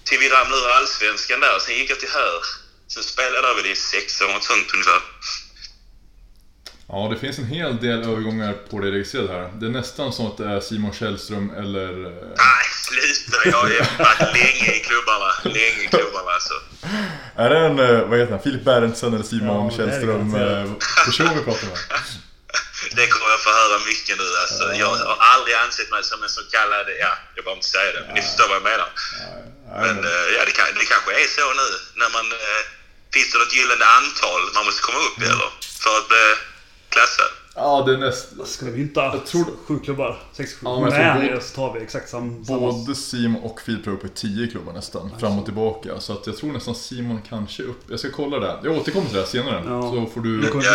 till 0.04 0.20
vi 0.20 0.30
ramlade 0.30 0.62
ur 0.62 0.70
Allsvenskan 0.70 1.40
där. 1.40 1.60
Sen 1.60 1.76
gick 1.76 1.90
jag 1.90 2.00
till 2.00 2.10
Hör. 2.10 2.42
Sen 2.88 3.04
spelade 3.04 3.48
jag 3.48 3.56
väl 3.56 3.66
i 3.66 3.76
sex 3.76 4.22
eller 4.22 4.34
något 4.34 4.44
sånt 4.44 4.72
ungefär. 4.74 5.02
Ja, 6.88 7.10
det 7.14 7.20
finns 7.20 7.38
en 7.40 7.46
hel 7.58 7.74
del 7.86 8.00
övergångar 8.12 8.54
på 8.70 8.80
det 8.80 8.92
registrerade 8.92 9.34
här. 9.34 9.52
Det 9.60 9.66
är 9.66 9.70
nästan 9.82 10.14
som 10.14 10.26
att 10.28 10.38
det 10.38 10.46
är 10.56 10.60
Simon 10.60 10.94
Källström 10.94 11.48
eller... 11.62 11.90
eh, 12.06 12.12
Nej, 12.46 12.66
sluta! 12.88 13.38
Jag 13.50 13.58
har 13.58 13.70
ju 13.70 13.80
varit 14.10 14.20
länge 14.40 14.70
i 14.78 14.80
klubbarna. 14.90 15.30
Länge 15.44 15.82
i 15.86 15.88
klubbarna 15.96 16.32
alltså. 16.38 16.54
Är 17.44 17.50
det 17.50 17.60
en, 17.68 17.80
eh, 17.80 18.02
vad 18.10 18.20
heter 18.20 18.32
han, 18.36 18.44
Filip 18.44 18.64
Berntsen 18.70 19.14
eller 19.14 19.24
Simon 19.34 19.66
Ja, 19.70 19.78
Källström 19.78 20.36
eh, 20.36 20.66
person 21.06 21.30
vi 21.38 21.42
pratar 21.50 21.68
med? 21.68 21.78
Det 22.98 23.08
kommer 23.08 23.30
jag 23.36 23.42
få 23.48 23.52
höra 23.62 23.78
mycket 23.92 24.16
nu. 24.22 24.28
Alltså, 24.44 24.64
Jag 24.84 24.90
har 25.12 25.18
aldrig 25.34 25.56
ansett 25.66 25.90
mig 25.92 26.04
som 26.04 26.24
en 26.24 26.30
så 26.40 26.44
kallad... 26.56 26.86
Ja, 27.04 27.12
jag 27.36 27.42
behöver 27.46 27.60
inte 27.62 27.74
säga 27.78 27.90
det, 27.96 28.02
men 28.06 28.14
ni 28.18 28.22
förstår 28.28 28.48
vad 28.52 28.58
jag 28.62 28.68
menar. 28.72 28.90
Men 29.86 29.96
ja, 30.36 30.42
det, 30.48 30.54
kan, 30.58 30.66
det 30.80 30.86
kanske 30.94 31.12
är 31.24 31.28
så 31.40 31.46
nu 31.62 31.68
när 32.02 32.10
man... 32.16 32.26
Finns 33.14 33.30
det 33.32 33.38
något 33.44 33.56
gyllene 33.60 33.86
antal 34.00 34.42
man 34.56 34.66
måste 34.68 34.82
komma 34.88 35.00
upp 35.08 35.18
i 35.26 35.26
eller? 35.34 35.50
För 35.84 35.94
att 36.00 36.12
bli 36.96 37.02
klassad? 37.02 37.26
ja, 37.56 37.84
det 37.88 37.94
är 37.94 37.98
nästan... 37.98 38.46
Ska 38.46 38.66
vi 38.66 38.72
mynta 38.78 39.02
Jag 39.04 39.26
tror- 39.26 39.46
sju 39.66 39.80
klubbar? 39.80 40.20
Sex, 40.34 40.54
sju. 40.54 40.60
Ja, 40.64 40.80
men 40.80 40.90
Nej, 40.90 41.30
både- 41.30 41.42
så 41.42 41.56
tar 41.56 41.74
vi 41.74 41.80
exakt 41.80 42.10
sam, 42.10 42.46
samma. 42.46 42.60
Både 42.60 42.96
Simon 42.96 43.42
och 43.44 43.62
Filip 43.62 43.88
är 43.88 43.92
uppe 43.92 44.08
i 44.08 44.10
10 44.10 44.48
klubbar 44.48 44.74
nästan, 44.74 45.12
fram 45.20 45.40
och 45.40 45.46
tillbaka. 45.46 46.00
Så 46.00 46.14
att 46.14 46.28
jag 46.28 46.38
tror 46.38 46.52
nästan 46.54 46.76
Simon 46.76 47.22
kanske 47.30 47.64
upp... 47.64 47.82
Jag 47.90 48.00
ska 48.00 48.10
kolla 48.12 48.40
det. 48.40 48.56
Jag 48.64 48.78
återkommer 48.78 49.06
till 49.06 49.16
det 49.16 49.22
här 49.22 49.28
senare. 49.28 49.64
Ja. 49.68 49.82
Så 49.82 50.06
får 50.14 50.22
du... 50.22 50.42
Vi 50.42 50.48
kommer, 50.48 50.66
Ja. 50.66 50.72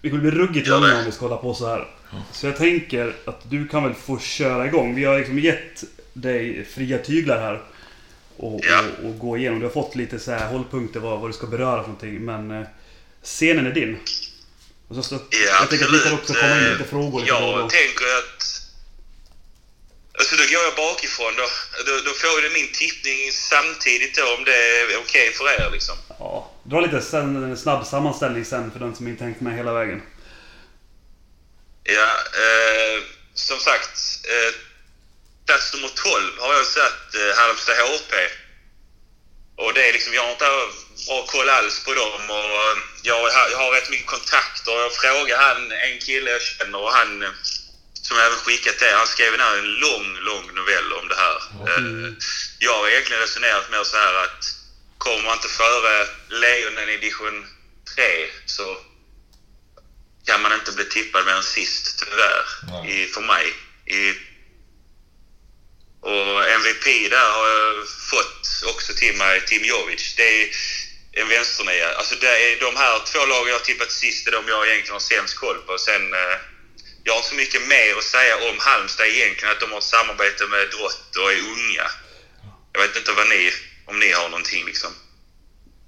vi 0.00 0.10
kommer 0.10 0.22
bli 0.22 0.30
ruggigt 0.30 0.68
långa 0.68 0.98
om 0.98 1.04
vi 1.04 1.12
ska 1.12 1.24
hålla 1.24 1.36
på 1.36 1.54
så 1.54 1.66
här. 1.66 1.88
Så 2.32 2.46
jag 2.46 2.56
tänker 2.56 3.16
att 3.24 3.50
du 3.50 3.68
kan 3.68 3.82
väl 3.84 3.94
få 3.94 4.18
köra 4.18 4.66
igång. 4.66 4.94
Vi 4.94 5.04
har 5.04 5.18
liksom 5.18 5.38
gett 5.38 5.84
dig 6.12 6.64
fria 6.64 6.98
tyglar 6.98 7.40
här. 7.40 7.62
Och, 8.36 8.60
Ja. 8.62 8.82
och, 9.02 9.08
och 9.08 9.18
gå 9.18 9.36
igenom. 9.36 9.58
Du 9.58 9.66
har 9.66 9.72
fått 9.72 9.94
lite 9.96 10.18
så 10.18 10.30
här 10.32 10.48
hållpunkter 10.52 11.00
vad, 11.00 11.20
vad 11.20 11.28
du 11.28 11.32
ska 11.34 11.46
beröra 11.46 11.82
för 11.82 11.88
någonting. 11.88 12.14
Men 12.24 12.50
eh, 12.50 12.66
scenen 13.22 13.66
är 13.66 13.70
din. 13.74 13.96
Och 14.92 14.96
så, 14.96 15.02
så, 15.02 15.14
Ja, 15.30 15.38
jag 15.38 15.70
tänker 15.70 15.86
att 15.86 15.92
absolut. 15.94 16.20
också 16.20 16.34
komma 16.34 16.56
in 16.58 16.64
Eh, 16.64 16.70
lite 16.72 16.90
frågor. 16.90 17.20
Lite 17.20 17.32
Jag 17.32 17.58
då. 17.58 17.68
tänker 17.68 18.04
att... 18.18 18.42
Alltså 20.18 20.36
då 20.36 20.42
går 20.42 20.62
jag 20.68 20.76
bakifrån 20.76 21.32
då. 21.36 21.46
Då, 21.86 21.92
då 22.04 22.10
får 22.12 22.42
ju 22.42 22.50
min 22.50 22.72
tippning 22.72 23.32
samtidigt 23.32 24.16
då 24.16 24.34
om 24.36 24.44
det 24.44 24.56
är 24.80 24.96
okej 24.98 25.32
för 25.32 25.44
er 25.44 25.70
liksom. 25.72 25.96
Ja, 26.18 26.50
dra 26.64 26.80
lite 26.80 27.00
sen, 27.00 27.36
en 27.44 27.56
snabb 27.56 27.86
sammanställning 27.86 28.44
sen 28.44 28.70
för 28.72 28.78
den 28.78 28.96
som 28.96 29.08
inte 29.08 29.24
hängt 29.24 29.40
med 29.40 29.56
hela 29.56 29.72
vägen. 29.72 30.02
Ja, 31.84 32.10
eh, 32.44 33.02
som 33.34 33.58
sagt. 33.58 33.98
Eh, 34.32 34.54
plats 35.46 35.74
nummer 35.74 35.88
12 35.88 36.38
har 36.38 36.54
jag 36.54 36.66
satt 36.66 37.14
eh, 37.14 37.36
Halmstad 37.38 37.74
HP. 37.76 38.12
Och 39.56 39.74
det 39.74 39.88
är 39.88 39.92
liksom, 39.92 40.14
jag 40.14 40.22
har 40.22 40.30
inte 40.32 40.44
bra 41.06 41.26
koll 41.26 41.48
alls 41.48 41.80
på 41.84 41.94
dem 41.94 42.30
och 42.30 42.36
eh, 42.70 42.76
jag, 43.02 43.14
har- 43.30 43.50
jag 43.50 43.58
har 43.58 43.70
rätt 43.72 43.90
mycket 43.90 44.06
kontakter. 44.06 44.72
Jag 44.72 44.92
frågade 44.94 45.42
han, 45.42 45.72
en 45.72 45.98
kille 45.98 46.30
jag 46.30 46.42
känner 46.42 46.78
och 46.78 46.92
han 46.92 47.22
eh, 47.22 47.30
som 47.92 48.16
jag 48.16 48.26
även 48.26 48.38
skickat 48.38 48.78
det, 48.78 48.90
han 48.92 49.06
skrev 49.06 49.32
ner 49.32 49.56
en 49.58 49.74
lång, 49.74 50.16
lång 50.18 50.54
novell 50.54 50.92
om 50.92 51.08
det 51.08 51.14
här. 51.14 51.36
Eh, 51.68 52.12
jag 52.58 52.74
har 52.78 52.88
egentligen 52.88 53.22
resonerat 53.22 53.70
mer 53.70 53.84
så 53.84 53.96
här 53.96 54.14
att 54.14 54.44
kommer 54.98 55.24
man 55.24 55.32
inte 55.36 55.48
före 55.48 56.06
Lejonen 56.28 56.88
i 56.88 56.96
division 56.96 57.46
3 57.94 58.28
så 58.46 58.78
kan 60.26 60.42
man 60.42 60.52
inte 60.52 60.72
bli 60.72 60.84
tippad 60.84 61.24
mer 61.26 61.32
än 61.32 61.42
sist 61.42 62.04
tyvärr, 62.04 62.44
i, 62.90 63.06
för 63.06 63.20
mig. 63.20 63.46
I, 63.86 64.12
och 66.00 66.48
MVP 66.50 67.10
där 67.10 67.30
har 67.30 67.48
jag 67.48 67.88
fått 68.10 68.64
också 68.74 68.92
till 68.94 69.16
mig, 69.16 69.44
Tim 69.46 69.64
Jovic. 69.64 70.14
Det 70.16 70.42
är 70.42 70.48
Eh, 71.12 71.22
en 71.22 71.28
vänsternia. 71.28 71.88
Alltså 71.98 72.14
det 72.24 72.26
är 72.46 72.60
de 72.66 72.76
här 72.82 72.94
två 73.10 73.22
lagen 73.32 73.48
jag 73.52 73.58
har 73.60 73.66
tippat 73.70 73.92
sist 74.02 74.28
är 74.28 74.32
de 74.32 74.42
jag 74.48 74.68
egentligen 74.68 74.98
har 75.00 75.06
sämst 75.12 75.36
koll 75.44 75.58
på. 75.66 75.72
Sen, 75.78 76.04
eh, 76.22 76.36
jag 77.04 77.12
har 77.12 77.18
inte 77.18 77.28
så 77.28 77.40
mycket 77.42 77.62
mer 77.74 77.92
att 77.98 78.12
säga 78.16 78.34
om 78.48 78.56
Halmstad 78.68 79.06
egentligen, 79.06 79.52
att 79.52 79.62
de 79.64 79.70
har 79.70 79.78
ett 79.78 79.94
samarbete 79.96 80.42
med 80.54 80.64
Drott 80.74 81.10
och 81.20 81.32
är 81.34 81.40
unga. 81.54 81.86
Jag 82.72 82.80
vet 82.84 82.96
inte 82.96 83.12
vad 83.20 83.28
ni, 83.34 83.42
om 83.90 83.96
ni 84.02 84.08
har 84.18 84.28
någonting 84.28 84.64
liksom. 84.70 84.92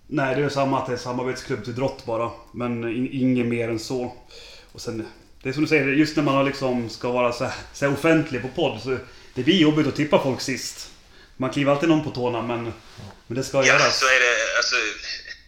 Nej, 0.07 0.35
det 0.35 0.43
är 0.43 0.49
samma 0.49 0.79
att 0.79 0.87
det 0.87 0.93
är 0.93 0.97
samarbetsklubb 0.97 1.65
till 1.65 1.75
drott 1.75 2.05
bara. 2.05 2.31
Men 2.55 2.73
in, 2.85 3.09
inget 3.13 3.47
mer 3.47 3.69
än 3.69 3.79
så. 3.79 4.17
Och 4.73 4.81
sen, 4.81 5.09
det 5.43 5.49
är 5.49 5.53
som 5.53 5.63
du 5.63 5.69
säger, 5.69 5.87
just 5.87 6.17
när 6.17 6.23
man 6.23 6.45
liksom 6.45 6.91
ska 6.91 7.11
vara 7.11 7.33
så 7.33 7.45
här, 7.45 7.55
så 7.73 7.85
här 7.85 7.93
offentlig 7.93 8.43
på 8.43 8.49
podd 8.49 8.81
så 8.83 8.99
det 9.35 9.43
blir 9.43 9.61
jobbigt 9.61 9.87
att 9.87 9.97
tippa 9.97 10.23
folk 10.23 10.41
sist. 10.41 10.91
Man 11.37 11.51
kliver 11.51 11.73
alltid 11.73 11.89
någon 11.89 12.05
på 12.05 12.11
tårna 12.11 12.43
men, 12.43 12.73
men 13.27 13.37
det 13.39 13.45
ska 13.45 13.59
Ja, 13.59 13.65
göras. 13.67 13.99
så 14.01 14.07
är 14.07 14.21
det. 14.21 14.57
Alltså, 14.57 14.77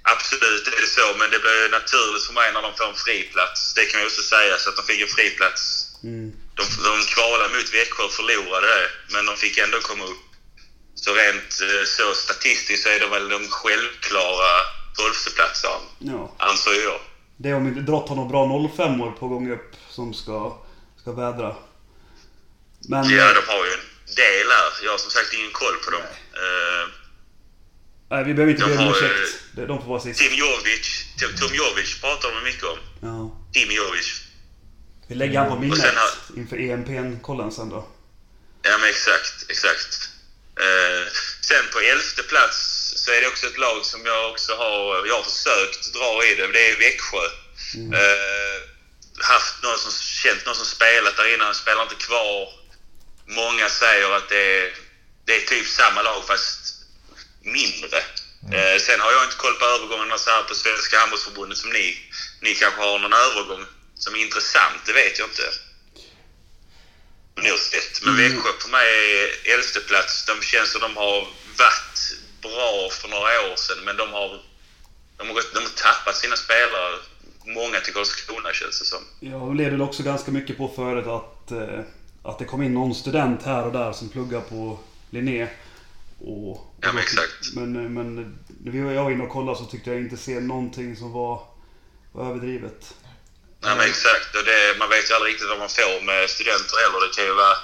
absolut 0.02 0.66
är 0.68 0.80
det 0.80 0.86
så, 0.86 1.06
men 1.18 1.30
det 1.30 1.38
blir 1.38 1.68
naturligt 1.78 2.24
för 2.26 2.32
mig 2.32 2.52
när 2.52 2.62
de 2.62 2.74
får 2.76 2.88
en 2.88 2.94
friplats. 3.06 3.74
Det 3.74 3.84
kan 3.84 4.00
jag 4.00 4.06
också 4.06 4.22
säga, 4.22 4.58
så 4.58 4.68
att 4.70 4.76
de 4.76 4.82
fick 4.90 5.00
en 5.02 5.08
friplats. 5.18 5.62
Mm. 6.04 6.32
De, 6.58 6.62
de 6.88 6.92
kvalade 7.14 7.48
mot 7.54 7.74
Växjö 7.74 8.02
och 8.04 8.12
förlorade 8.12 8.66
det, 8.66 8.88
men 9.12 9.26
de 9.26 9.36
fick 9.36 9.58
ändå 9.58 9.78
komma 9.80 10.04
upp. 10.04 10.26
Så 10.94 11.14
rent 11.14 11.52
eh, 11.62 11.84
så 11.96 12.14
statistiskt 12.14 12.82
så 12.82 12.88
är 12.88 13.00
de 13.00 13.10
väl 13.10 13.28
de 13.28 13.48
självklara 13.48 14.50
tolfteplatserna, 14.96 15.74
Ja. 15.98 16.34
anser 16.38 16.82
jag. 16.84 17.00
Det 17.36 17.48
är 17.48 17.54
om 17.54 17.66
inte 17.66 17.80
drott 17.80 18.08
har 18.08 18.16
några 18.16 18.28
bra 18.28 18.70
05 18.76 19.00
år 19.00 19.10
på 19.10 19.28
gång 19.28 19.52
upp 19.52 19.72
som 19.90 20.14
ska, 20.14 20.64
ska 21.02 21.12
vädra. 21.12 21.56
Men... 22.88 23.10
Ja, 23.10 23.32
de 23.34 23.52
har 23.52 23.64
ju 23.66 23.72
en 23.72 24.14
del 24.16 24.48
här. 24.50 24.70
Jag 24.84 24.90
har 24.90 24.98
som 24.98 25.10
sagt 25.10 25.32
ingen 25.34 25.50
koll 25.52 25.76
på 25.84 25.90
dem. 25.90 26.02
Eh, 26.42 26.88
nej, 28.10 28.24
vi 28.24 28.34
behöver 28.34 28.52
inte 28.52 28.64
be 28.66 28.76
om 28.78 28.88
ursäkt. 28.94 29.34
De 29.52 29.66
de 29.66 29.78
får 29.82 29.88
vara 29.88 30.00
sist. 30.00 30.20
Tim 30.20 30.34
Jovic, 30.34 31.04
Tim, 31.18 31.36
Tom 31.36 31.54
Jovic 31.54 32.00
pratar 32.00 32.28
de 32.34 32.44
mycket 32.44 32.64
om. 32.64 32.78
Ja. 33.02 33.16
Tim 33.52 33.70
Jovic. 33.70 34.20
Vi 35.08 35.14
lägger 35.14 35.38
han 35.38 35.48
på 35.48 35.56
minnet 35.58 35.94
har- 35.94 36.38
inför 36.38 36.56
E 36.60 36.70
EMPn-kollen 36.70 37.52
sen 37.52 37.68
då. 37.68 37.88
Ja, 38.62 38.78
men 38.78 38.88
exakt. 38.88 39.50
exakt. 39.50 40.10
Eh, 40.60 41.12
sen 41.40 41.64
på 41.72 41.78
elfte 41.80 42.22
plats 42.22 42.58
så 42.96 43.12
är 43.12 43.20
det 43.20 43.26
också 43.28 43.46
ett 43.46 43.58
lag 43.58 43.84
som 43.84 44.06
jag 44.06 44.30
också 44.32 44.52
har, 44.56 45.06
jag 45.06 45.14
har 45.16 45.22
försökt 45.22 45.92
dra 45.94 46.24
i 46.24 46.34
det. 46.34 46.46
Det 46.52 46.70
är 46.70 46.76
Växjö. 46.78 47.26
Eh, 48.00 48.58
haft 49.32 49.62
någon 49.62 49.78
som, 49.78 49.92
känt 49.92 50.46
någon 50.46 50.54
som 50.54 50.66
spelat 50.66 51.16
där 51.16 51.34
innan, 51.34 51.54
spelar 51.54 51.82
inte 51.82 51.94
kvar. 51.94 52.48
Många 53.26 53.68
säger 53.68 54.10
att 54.16 54.28
det 54.28 54.58
är, 54.60 54.72
det 55.24 55.36
är 55.36 55.40
typ 55.40 55.66
samma 55.66 56.02
lag 56.02 56.26
fast 56.26 56.65
mindre. 57.46 57.98
Eh, 58.56 58.76
sen 58.86 59.00
har 59.00 59.12
jag 59.12 59.24
inte 59.24 59.36
koll 59.36 59.54
på 59.60 59.64
övergångarna 59.64 60.18
så 60.18 60.30
här 60.30 60.42
på 60.42 60.54
Svenska 60.54 60.98
Handbollsförbundet 60.98 61.58
som 61.58 61.70
ni. 61.70 61.86
Ni 62.40 62.54
kanske 62.54 62.80
har 62.80 62.98
någon 62.98 63.12
övergång 63.26 63.64
som 63.94 64.14
är 64.14 64.20
intressant, 64.26 64.80
det 64.86 64.92
vet 64.92 65.18
jag 65.18 65.28
inte. 65.28 65.46
nog 67.48 67.58
sett. 67.58 68.04
Men 68.04 68.16
Växjö 68.16 68.52
på 68.62 68.68
mig 68.68 68.88
är 69.22 69.54
elfte 69.54 69.80
plats. 69.80 70.26
De 70.26 70.34
känns 70.46 70.72
som 70.72 70.80
de 70.80 70.96
har 70.96 71.16
varit 71.64 71.98
bra 72.42 72.88
för 73.00 73.08
några 73.08 73.52
år 73.52 73.56
sedan, 73.56 73.84
men 73.84 73.96
de 73.96 74.12
har, 74.12 74.28
de 75.18 75.26
har, 75.28 75.34
gått, 75.34 75.54
de 75.54 75.60
har 75.60 75.74
tappat 75.86 76.16
sina 76.16 76.36
spelare. 76.36 76.98
Många 77.46 77.80
till 77.80 77.94
Karlskrona 77.94 78.52
känns 78.52 78.78
det 78.80 78.84
som. 78.84 79.02
Ja, 79.20 79.30
de 79.30 79.56
levde 79.56 79.70
väl 79.70 79.82
också 79.82 80.02
ganska 80.02 80.30
mycket 80.30 80.58
på 80.58 80.68
förut 80.68 81.06
att, 81.06 81.50
eh, 81.50 81.80
att 82.22 82.38
det 82.38 82.44
kom 82.44 82.62
in 82.62 82.74
någon 82.74 82.94
student 82.94 83.42
här 83.42 83.66
och 83.66 83.72
där 83.72 83.92
som 83.92 84.08
pluggar 84.08 84.40
på 84.40 84.78
Linné. 85.10 85.48
Och, 86.20 86.74
Ja, 86.80 86.92
men 86.92 87.02
exakt. 87.02 87.52
Men, 87.54 87.76
eh, 87.76 87.90
men 87.96 88.06
när 88.64 88.70
vi- 88.72 88.94
jag 88.94 89.04
var 89.04 89.10
inne 89.10 89.24
och 89.24 89.30
kollade 89.32 89.58
så 89.58 89.64
tyckte 89.64 89.90
jag 89.90 89.98
inte 90.00 90.16
se 90.16 90.40
någonting 90.40 90.96
som 90.96 91.12
var, 91.12 91.46
var 92.12 92.30
överdrivet. 92.30 92.94
Nej, 93.60 93.76
men 93.76 93.86
exakt. 93.88 94.34
Och 94.36 94.44
det, 94.44 94.76
man 94.78 94.88
vet 94.88 95.10
ju 95.10 95.14
aldrig 95.14 95.32
riktigt 95.32 95.48
vad 95.48 95.58
man 95.58 95.68
får 95.68 96.00
med 96.04 96.30
studenter 96.30 96.76
heller. 96.82 97.00
Det 97.06 97.14
kan 97.16 97.24
ju 97.24 97.34
vara 97.34 97.56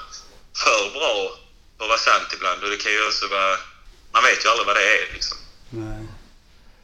för 0.62 0.90
bra 0.99 1.14
för 1.76 1.85
att 1.85 1.88
vara 1.88 1.99
sant 1.99 2.28
ibland. 2.37 2.64
Och 2.64 2.71
det 2.71 2.76
kan 2.76 2.92
ju 2.92 3.06
också 3.06 3.26
vara... 3.28 3.56
Man 4.12 4.23
vet 4.23 4.44
ju 4.44 4.49
aldrig 4.49 4.66
vad 4.66 4.76
det 4.76 4.88
är 4.99 5.12
liksom. 5.12 5.38
Nej. 5.71 6.04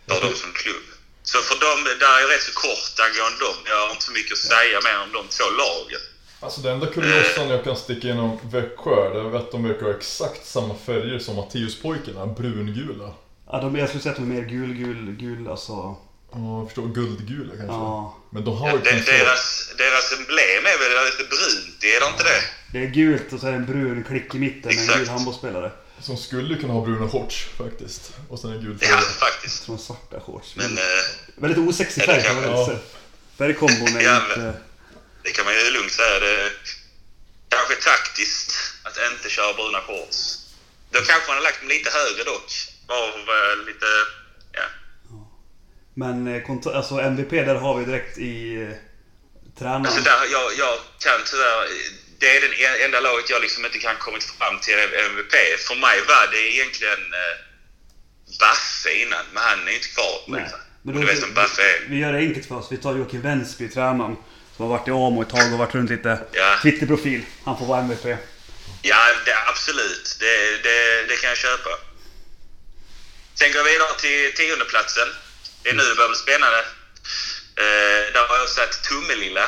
För 0.08 0.20
dem 0.26 0.34
som 0.34 0.52
klubb. 0.52 0.86
Så 1.22 1.38
för 1.48 1.58
dem, 1.66 1.84
där 1.84 2.16
är 2.22 2.26
rätt 2.28 2.42
så 2.42 2.52
kort 2.52 2.94
angående 3.06 3.38
dem. 3.44 3.56
Jag 3.64 3.78
har 3.86 3.90
inte 3.90 4.04
så 4.04 4.12
mycket 4.12 4.32
att 4.32 4.38
säga 4.54 4.80
mer 4.86 4.98
om 5.04 5.12
de 5.12 5.28
två 5.36 5.44
lagen. 5.62 6.00
Alltså 6.40 6.60
den 6.60 6.72
enda 6.72 6.86
kuriosan 6.86 7.48
jag 7.48 7.64
kan 7.64 7.76
sticka 7.76 8.08
inom 8.08 8.38
Växjö, 8.50 9.10
det 9.14 9.20
är 9.20 9.36
att 9.36 9.52
de 9.52 9.68
verkar 9.68 9.82
ha 9.86 9.90
exakt 9.94 10.46
samma 10.46 10.74
färger 10.74 11.18
som 11.18 11.36
Matteuspojkarna, 11.36 12.26
brungula. 12.26 13.10
Ja, 13.50 13.60
de, 13.60 13.76
jag 13.76 13.88
skulle 13.88 14.02
säga 14.02 14.12
att 14.12 14.18
de 14.18 14.30
är 14.30 14.34
mer 14.40 14.48
gul, 14.48 14.74
gul, 14.74 15.16
gul 15.18 15.48
alltså. 15.48 15.72
Ja, 15.72 16.58
jag 16.58 16.66
förstår, 16.66 16.86
guldgula 16.86 17.48
kanske. 17.56 17.66
Ja. 17.66 18.16
Men 18.30 18.44
de 18.44 18.56
har 18.56 18.68
Ja, 18.68 18.74
ju 18.74 18.80
de, 18.82 18.90
kanske... 18.90 19.12
deras, 19.12 19.72
deras 19.78 20.12
emblem 20.18 20.62
är 20.72 20.78
väl 20.78 21.04
lite 21.06 21.24
brunt, 21.28 21.84
är 21.84 22.00
det 22.00 22.06
inte 22.12 22.22
det? 22.24 22.40
Det 22.72 22.78
är 22.86 22.90
gult 22.90 23.32
och 23.32 23.40
så 23.40 23.46
är 23.46 23.50
det 23.50 23.56
en 23.56 23.66
brun 23.66 24.04
klick 24.08 24.34
i 24.34 24.38
mitten 24.38 24.72
med 24.76 24.90
en 24.94 24.98
gul 24.98 25.08
handbollsspelare. 25.08 25.72
Som 26.00 26.16
skulle 26.16 26.54
kunna 26.56 26.72
ha 26.72 26.84
bruna 26.84 27.08
shorts 27.08 27.48
faktiskt. 27.58 28.12
Och 28.28 28.38
sen 28.38 28.50
en 28.52 28.60
gul 28.60 28.76
Ja, 28.80 28.86
tröja. 28.88 29.00
faktiskt. 29.00 29.62
Som 29.62 29.78
svarta 29.78 30.20
shorts. 30.20 30.56
Men 30.56 30.66
eh, 30.78 30.82
Väldigt 31.36 31.58
osexig 31.68 32.02
Ja, 32.02 32.06
färg 32.06 32.22
kan 32.22 32.34
man 32.34 32.44
väl 32.44 32.66
säga. 32.66 32.78
Färgkombon 33.38 33.96
är 33.96 34.00
Ja, 34.00 34.16
inte... 34.16 34.52
det 35.28 35.32
kan 35.34 35.44
man 35.44 35.54
ju 35.54 35.70
lugnt 35.70 35.92
säga. 35.92 36.18
Det 36.20 36.50
kanske 37.48 37.74
taktiskt 37.74 38.50
att 38.82 38.96
inte 39.12 39.28
köra 39.30 39.52
bruna 39.54 39.80
shorts. 39.80 40.18
Då 40.90 40.98
kanske 41.00 41.26
man 41.28 41.36
har 41.36 41.44
lagt 41.44 41.60
dem 41.60 41.68
lite 41.68 41.90
högre 41.90 42.24
dock. 42.24 42.50
Bara 42.88 43.12
för 43.12 43.20
att 43.20 43.26
vara 43.26 43.54
lite... 43.54 43.86
Ja. 44.52 44.66
Men 45.94 46.16
eh, 46.26 46.76
alltså 46.76 46.94
MVP 47.00 47.30
där 47.30 47.54
har 47.54 47.78
vi 47.78 47.84
direkt 47.84 48.18
i 48.18 48.62
eh, 48.62 48.68
tränaren. 49.58 49.86
Alltså 49.86 50.00
där, 50.02 50.20
jag, 50.32 50.48
jag 50.62 50.74
kan 51.04 51.20
tyvärr... 51.30 51.68
Det 52.20 52.36
är 52.36 52.40
den 52.40 52.52
en- 52.52 52.84
enda 52.84 53.00
laget 53.00 53.30
jag 53.30 53.42
liksom 53.42 53.64
inte 53.64 53.78
kan 53.78 53.96
kommit 53.96 54.24
fram 54.24 54.58
till 54.60 54.74
MVP. 54.78 55.34
För 55.68 55.74
mig 55.74 55.98
var 56.08 56.26
det 56.32 56.54
egentligen 56.54 57.02
eh, 57.22 57.34
Baffe 58.40 58.92
innan, 59.02 59.24
men 59.32 59.42
han 59.42 59.68
är 59.68 59.72
inte 59.72 59.88
kvar. 59.88 60.14
Nej. 60.26 60.50
Men 60.82 60.94
då, 60.94 61.26
Baffe 61.34 61.62
är. 61.62 61.88
vi 61.88 61.98
gör 61.98 62.12
det 62.12 62.18
enkelt 62.18 62.46
för 62.48 62.54
oss. 62.54 62.68
Vi 62.70 62.76
tar 62.76 62.96
Joakim 62.96 63.20
Vänsby, 63.22 63.68
tränaren. 63.68 64.16
Som 64.58 64.66
har 64.70 64.78
varit 64.78 64.88
i 64.88 64.90
AMO 64.90 65.22
ett 65.22 65.28
tag 65.28 65.52
och 65.52 65.58
varit 65.58 65.74
runt 65.74 65.90
lite 65.90 66.20
Ja. 66.32 66.58
Twitterprofil. 66.62 67.24
Han 67.44 67.58
får 67.58 67.66
vara 67.66 67.80
MVP. 67.80 68.04
Ja, 68.82 68.96
det, 69.24 69.34
absolut. 69.50 70.16
Det, 70.20 70.62
det, 70.62 71.06
det 71.08 71.16
kan 71.20 71.28
jag 71.28 71.38
köpa. 71.38 71.70
Sen 73.34 73.52
går 73.52 73.64
vi 73.64 73.70
vidare 73.70 73.94
till 74.00 74.34
tiondeplatsen. 74.36 75.08
Det 75.62 75.68
är 75.70 75.74
nu 75.74 75.82
det 75.82 75.94
börjar 75.94 76.08
bli 76.08 76.18
spännande. 76.18 76.58
Eh, 77.62 78.12
där 78.14 78.28
har 78.28 78.36
jag 78.36 78.48
satt 78.48 78.82
Tummelilla. 78.88 79.46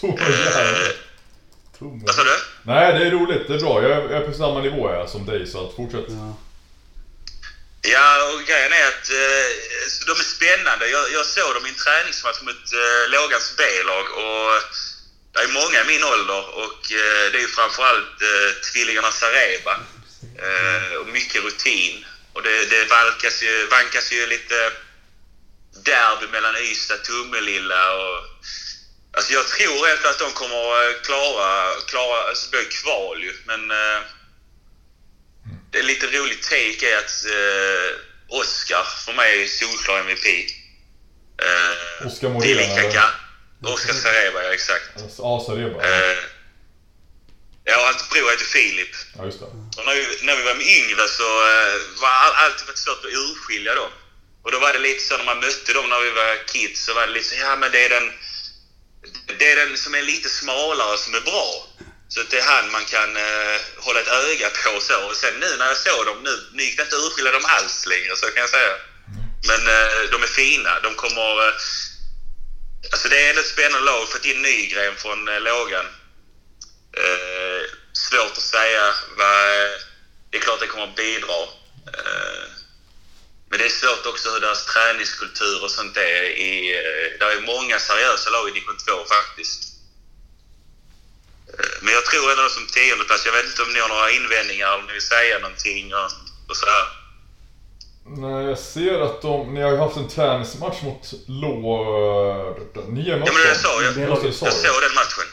Tomme 0.00 0.20
Eh. 0.20 0.92
Tomme. 1.78 2.02
vad 2.06 2.14
sa 2.14 2.24
du? 2.24 2.36
Nej, 2.62 2.98
det 2.98 3.06
är 3.06 3.10
roligt. 3.10 3.48
Det 3.48 3.54
är 3.54 3.58
bra. 3.58 3.82
Jag 3.82 3.90
är, 3.92 4.00
jag 4.12 4.22
är 4.22 4.26
på 4.26 4.32
samma 4.32 4.60
nivå 4.60 4.90
jag, 4.92 5.08
som 5.08 5.26
dig, 5.26 5.46
så 5.46 5.68
att 5.68 5.76
fortsätt. 5.76 6.04
Ja. 6.08 6.36
Ja, 7.82 8.32
och 8.32 8.40
grejen 8.46 8.72
är 8.72 8.88
att 8.88 9.10
eh, 9.10 10.06
de 10.06 10.12
är 10.20 10.24
spännande. 10.24 10.88
Jag, 10.88 11.12
jag 11.12 11.26
såg 11.26 11.54
dem 11.54 11.66
i 11.66 11.68
en 11.68 11.74
träningsmatch 11.74 12.42
mot 12.42 12.72
eh, 12.72 13.10
Lågans 13.10 13.54
B-lag 13.56 14.06
och 14.10 14.62
det 15.32 15.40
är 15.40 15.48
många 15.48 15.80
i 15.80 15.84
min 15.84 16.04
ålder 16.04 16.54
och 16.54 16.92
eh, 16.92 17.32
det 17.32 17.38
är 17.38 17.40
ju 17.40 17.48
framförallt 17.48 18.22
eh, 18.22 18.60
tvillingarna 18.72 19.12
Sareba. 19.12 19.80
Eh, 20.38 20.94
och 20.94 21.06
mycket 21.06 21.44
rutin. 21.44 22.06
Och 22.32 22.42
det, 22.42 22.64
det 22.64 22.84
vankas, 22.84 23.42
ju, 23.42 23.66
vankas 23.66 24.12
ju 24.12 24.26
lite 24.26 24.72
derby 25.84 26.26
mellan 26.32 26.56
Ystad 26.56 26.94
och 26.94 27.04
Tummelilla 27.04 27.92
och 27.92 28.26
Alltså 29.12 29.32
jag 29.32 29.48
tror 29.48 29.88
ändå 29.88 30.08
att 30.08 30.18
de 30.18 30.32
kommer 30.32 31.02
klara, 31.04 31.80
klara 31.86 32.28
alltså 32.28 32.50
det 32.50 32.56
blir 32.56 32.70
kval 32.70 33.22
ju, 33.22 33.32
men 33.46 33.70
eh, 33.70 34.00
det 35.70 35.78
är 35.78 35.82
lite 35.82 36.06
roligt 36.06 36.42
take 36.42 36.92
är 36.92 36.98
att 36.98 37.24
eh, 37.24 38.38
Oscar 38.40 38.84
för 39.04 39.12
mig 39.12 39.42
är 39.42 39.46
solklar 39.46 40.00
MVP. 40.00 40.26
Eh, 41.42 42.06
Oscar 42.06 42.28
det 42.28 42.92
ga- 42.96 43.14
Oscar 43.74 43.92
Sareba, 43.92 44.42
ja 44.42 44.52
exakt. 44.52 44.90
Ja, 45.18 45.44
Sareba. 45.46 45.82
Eh, 45.84 46.18
ja, 47.64 47.84
hans 47.86 48.08
bror 48.10 48.30
heter 48.30 48.44
Filip. 48.44 48.94
Ja, 49.16 49.24
just 49.24 49.38
det. 49.40 49.46
Och 49.46 49.84
när, 49.86 49.94
vi, 49.94 50.06
när 50.22 50.36
vi 50.36 50.42
var 50.42 50.54
med 50.54 50.66
yngre 50.66 51.08
så 51.08 51.28
eh, 51.52 52.00
var 52.02 52.08
all, 52.08 52.34
alltid 52.44 52.66
varit 52.66 52.78
svårt 52.78 53.04
att 53.04 53.12
urskilja 53.12 53.74
dem. 53.74 53.90
Och 54.42 54.52
då 54.52 54.58
var 54.58 54.72
det 54.72 54.78
lite 54.78 55.02
så 55.04 55.16
när 55.16 55.24
man 55.24 55.40
mötte 55.40 55.72
dem 55.72 55.88
när 55.88 56.00
vi 56.00 56.10
var 56.10 56.46
kids 56.46 56.84
så 56.84 56.94
var 56.94 57.06
det 57.06 57.12
lite 57.12 57.28
så, 57.28 57.34
ja 57.34 57.56
men 57.56 57.72
det 57.72 57.84
är 57.84 57.88
den, 57.90 58.12
det 59.38 59.50
är 59.52 59.56
den 59.66 59.76
som 59.76 59.94
är 59.94 60.02
lite 60.02 60.28
smalare 60.28 60.98
som 60.98 61.14
är 61.14 61.20
bra. 61.20 61.66
Så 62.12 62.22
det 62.30 62.38
är 62.38 62.42
han 62.42 62.70
man 62.70 62.84
kan 62.84 63.16
eh, 63.16 63.60
hålla 63.76 64.00
ett 64.00 64.08
öga 64.08 64.50
på 64.50 64.70
och 64.70 64.82
så. 64.82 64.98
Och 65.08 65.16
sen 65.16 65.34
nu 65.40 65.56
när 65.58 65.66
jag 65.66 65.76
såg 65.76 66.06
dem 66.06 66.22
nu, 66.22 66.34
nu 66.52 66.62
gick 66.62 66.76
det 66.76 66.82
inte 66.82 66.96
att 66.96 67.02
urskilja 67.02 67.32
dem 67.32 67.44
alls 67.44 67.86
längre 67.86 68.16
så 68.16 68.26
kan 68.26 68.40
jag 68.40 68.50
säga. 68.50 68.76
Men 69.48 69.60
eh, 69.68 70.10
de 70.10 70.22
är 70.22 70.26
fina. 70.26 70.80
De 70.80 70.94
kommer... 70.94 71.48
Eh, 71.48 71.54
alltså 72.92 73.08
det 73.08 73.18
är 73.24 73.30
ändå 73.30 73.40
ett 73.40 73.46
spännande 73.46 73.90
lag. 73.90 74.08
Fått 74.08 74.24
in 74.24 74.42
Nygren 74.42 74.96
från 74.96 75.28
eh, 75.28 75.40
lågan. 75.40 75.86
Eh, 76.96 77.62
svårt 77.92 78.36
att 78.36 78.50
säga 78.56 78.94
vad... 79.16 79.62
Eh, 79.62 79.70
det 80.30 80.36
är 80.36 80.42
klart 80.42 80.60
det 80.60 80.66
kommer 80.66 80.88
att 80.88 80.96
bidra. 80.96 81.42
Eh, 81.94 82.44
men 83.50 83.58
det 83.58 83.64
är 83.64 83.68
svårt 83.68 84.06
också 84.06 84.30
hur 84.30 84.40
deras 84.40 84.66
träningskultur 84.66 85.64
och 85.64 85.70
sånt 85.70 85.96
är. 85.96 86.22
I, 86.22 86.76
eh, 86.76 87.18
det 87.18 87.24
är 87.24 87.40
många 87.40 87.78
seriösa 87.78 88.30
lag 88.30 88.48
i 88.48 88.52
division 88.52 88.76
2 88.76 89.04
faktiskt. 89.04 89.69
Eh, 91.58 91.64
men 91.82 91.94
jag 91.94 92.04
tror 92.04 92.30
ändå 92.30 92.48
som 92.48 92.66
tionde 92.66 93.04
plats. 93.04 93.26
Jag 93.26 93.32
vet 93.32 93.44
inte 93.46 93.62
om 93.62 93.72
ni 93.72 93.80
har 93.80 93.88
några 93.88 94.10
invändningar 94.10 94.74
om 94.78 94.86
ni 94.86 94.92
vill 94.92 95.02
säga 95.14 95.38
någonting 95.38 95.94
och, 95.94 96.10
och 96.48 96.56
så 96.56 96.66
här. 96.66 96.84
Nej, 98.24 98.44
jag 98.50 98.58
ser 98.58 99.00
att 99.00 99.22
de... 99.22 99.54
Ni 99.54 99.60
har 99.62 99.70
ju 99.70 99.76
haft 99.76 99.96
en 99.96 100.08
träningsmatch 100.08 100.82
mot 100.82 101.04
Lå... 101.28 101.54
Ni 102.88 103.10
är 103.10 103.10
Ja, 103.10 103.16
men 103.16 103.34
det 103.34 103.48
jag 103.48 103.56
sa. 103.56 103.82
Jag, 103.82 103.96
jag 103.98 104.22
du. 104.22 104.32
såg 104.32 104.78
den 104.86 104.94
matchen. 105.00 105.28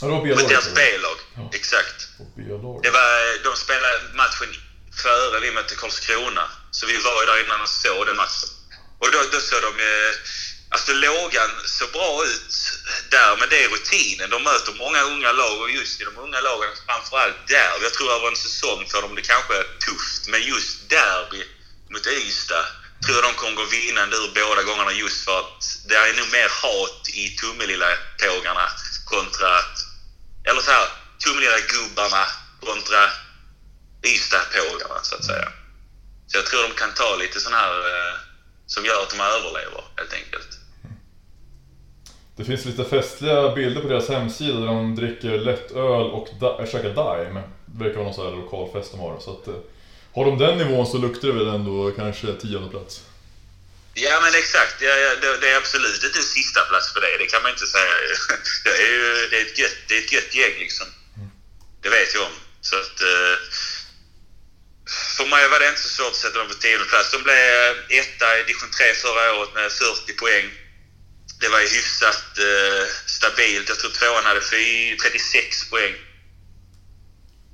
Ja, 0.00 0.06
det 0.06 0.12
var 0.12 0.18
Mot 0.18 0.24
B-laget. 0.24 0.48
deras 0.48 0.66
eller? 0.66 0.76
B-lag. 0.76 1.18
Ja. 1.36 1.50
Exakt. 1.58 1.98
Det 2.84 2.90
var, 2.98 3.44
de 3.44 3.56
spelade 3.56 3.98
matchen 4.14 4.50
före 5.02 5.40
vi 5.40 5.50
mötte 5.50 5.74
Karlskrona. 5.74 6.44
Så 6.70 6.86
vi 6.86 6.96
var 7.06 7.20
ju 7.22 7.26
där 7.26 7.44
innan 7.44 7.60
och 7.62 7.68
såg 7.68 8.06
den 8.06 8.16
matchen. 8.16 8.48
Och 8.98 9.08
då, 9.12 9.18
då 9.32 9.40
såg 9.40 9.60
de... 9.62 9.72
Alltså 10.76 10.92
lågan 10.92 11.50
såg 11.64 11.90
bra 11.92 12.24
ut 12.24 12.54
där, 13.10 13.36
men 13.36 13.48
det 13.48 13.64
är 13.64 13.68
rutinen. 13.68 14.30
De 14.30 14.42
möter 14.42 14.72
många 14.72 15.02
unga 15.02 15.32
lag 15.32 15.60
och 15.60 15.70
just 15.70 16.00
i 16.00 16.04
de 16.04 16.18
unga 16.18 16.40
lagen, 16.40 16.68
framförallt 16.86 17.48
där. 17.48 17.72
Jag 17.82 17.94
tror 17.94 18.12
över 18.12 18.28
en 18.28 18.36
säsong 18.36 18.86
för 18.90 19.02
dem 19.02 19.14
det 19.14 19.22
kanske 19.22 19.54
är 19.54 19.66
tufft, 19.86 20.28
men 20.28 20.42
just 20.42 20.88
derby 20.88 21.44
mot 21.90 22.06
Ystad 22.06 22.66
tror 23.04 23.16
jag 23.16 23.24
de 23.24 23.34
kommer 23.34 23.56
gå 23.56 23.64
vinnande 23.64 24.16
ur 24.16 24.30
båda 24.34 24.62
gångerna 24.62 24.92
just 24.92 25.24
för 25.24 25.38
att 25.40 25.78
det 25.88 25.94
är 25.94 26.14
nog 26.14 26.32
mer 26.32 26.48
hat 26.62 27.08
i 27.08 27.36
Tummelilla-tågarna 27.36 28.66
kontra... 29.04 29.50
Eller 30.44 30.60
så 30.60 30.70
här, 30.70 30.88
Tummelilla-gubbarna 31.24 32.26
kontra 32.60 33.10
Ystad-pågarna, 34.06 34.98
så 35.02 35.14
att 35.16 35.24
säga. 35.24 35.48
Så 36.26 36.38
jag 36.38 36.46
tror 36.46 36.62
de 36.62 36.74
kan 36.74 36.94
ta 36.94 37.16
lite 37.16 37.40
sån 37.40 37.54
här 37.54 37.72
eh, 37.78 38.14
som 38.66 38.84
gör 38.84 39.02
att 39.02 39.10
de 39.10 39.20
överlever, 39.20 39.84
helt 39.96 40.12
enkelt. 40.12 40.55
Det 42.36 42.44
finns 42.44 42.64
lite 42.64 42.84
festliga 42.84 43.54
bilder 43.54 43.80
på 43.80 43.88
deras 43.88 44.08
hemsida 44.08 44.58
där 44.60 44.66
de 44.66 44.96
dricker 44.96 45.38
lätt 45.38 45.70
öl 45.70 46.06
och 46.16 46.28
da- 46.40 46.58
äh, 46.62 46.66
käkar 46.72 46.94
Daim. 46.94 47.34
Det 47.66 47.84
verkar 47.84 47.94
vara 47.96 48.04
någon 48.04 48.14
sån 48.14 48.26
här 48.26 48.36
lokal 48.42 48.72
fest 48.72 48.90
de 48.92 49.00
har. 49.00 49.20
Så 49.20 49.30
att, 49.34 49.48
eh, 49.48 49.54
har 50.14 50.24
de 50.24 50.38
den 50.38 50.58
nivån 50.58 50.86
så 50.86 50.98
luktar 50.98 51.28
det 51.28 51.34
väl 51.34 51.48
ändå 51.58 51.90
kanske 52.00 52.26
tionde 52.42 52.70
plats. 52.70 52.94
Ja, 53.94 54.20
men 54.24 54.34
exakt. 54.42 54.76
Ja, 54.88 54.94
ja, 55.04 55.10
det, 55.22 55.36
det 55.42 55.48
är 55.52 55.56
absolut 55.56 56.04
inte 56.04 56.18
en 56.18 56.24
sista 56.38 56.60
plats 56.70 56.92
för 56.92 57.00
det. 57.00 57.16
Det 57.18 57.26
kan 57.26 57.42
man 57.42 57.50
inte 57.52 57.66
säga. 57.66 57.92
Det 58.64 58.70
är 58.84 58.90
ju 58.96 59.28
det 59.30 59.36
är 59.40 59.42
ett, 59.46 59.58
gött, 59.58 59.76
det 59.88 59.94
är 59.98 60.02
ett 60.04 60.12
gött 60.12 60.34
gäng, 60.34 60.54
liksom. 60.64 60.86
Det 61.82 61.88
vet 61.88 62.14
jag 62.14 62.22
om. 62.22 62.36
Så 62.60 62.74
att... 62.76 62.96
Eh, 63.10 63.36
för 65.16 65.26
mig 65.26 65.48
var 65.48 65.58
det 65.60 65.68
inte 65.68 65.80
så 65.80 65.88
svårt 65.88 66.14
att 66.16 66.24
sätta 66.24 66.38
dem 66.38 66.48
på 66.48 66.54
tionde 66.54 66.84
plats. 66.92 67.12
De 67.12 67.22
blev 67.22 67.70
etta 68.00 68.26
i 68.38 68.42
division 68.48 68.70
3 68.70 68.94
förra 69.04 69.34
året 69.38 69.54
med 69.54 69.72
40 69.72 70.12
poäng. 70.22 70.46
Det 71.40 71.48
var 71.48 71.60
ju 71.60 71.66
hyfsat 71.68 72.38
eh, 72.38 72.86
stabilt. 73.06 73.68
Jag 73.68 73.78
tror 73.78 73.90
tvåan 73.90 74.24
hade 74.24 74.40
fy- 74.40 74.96
36 74.96 75.70
poäng. 75.70 75.94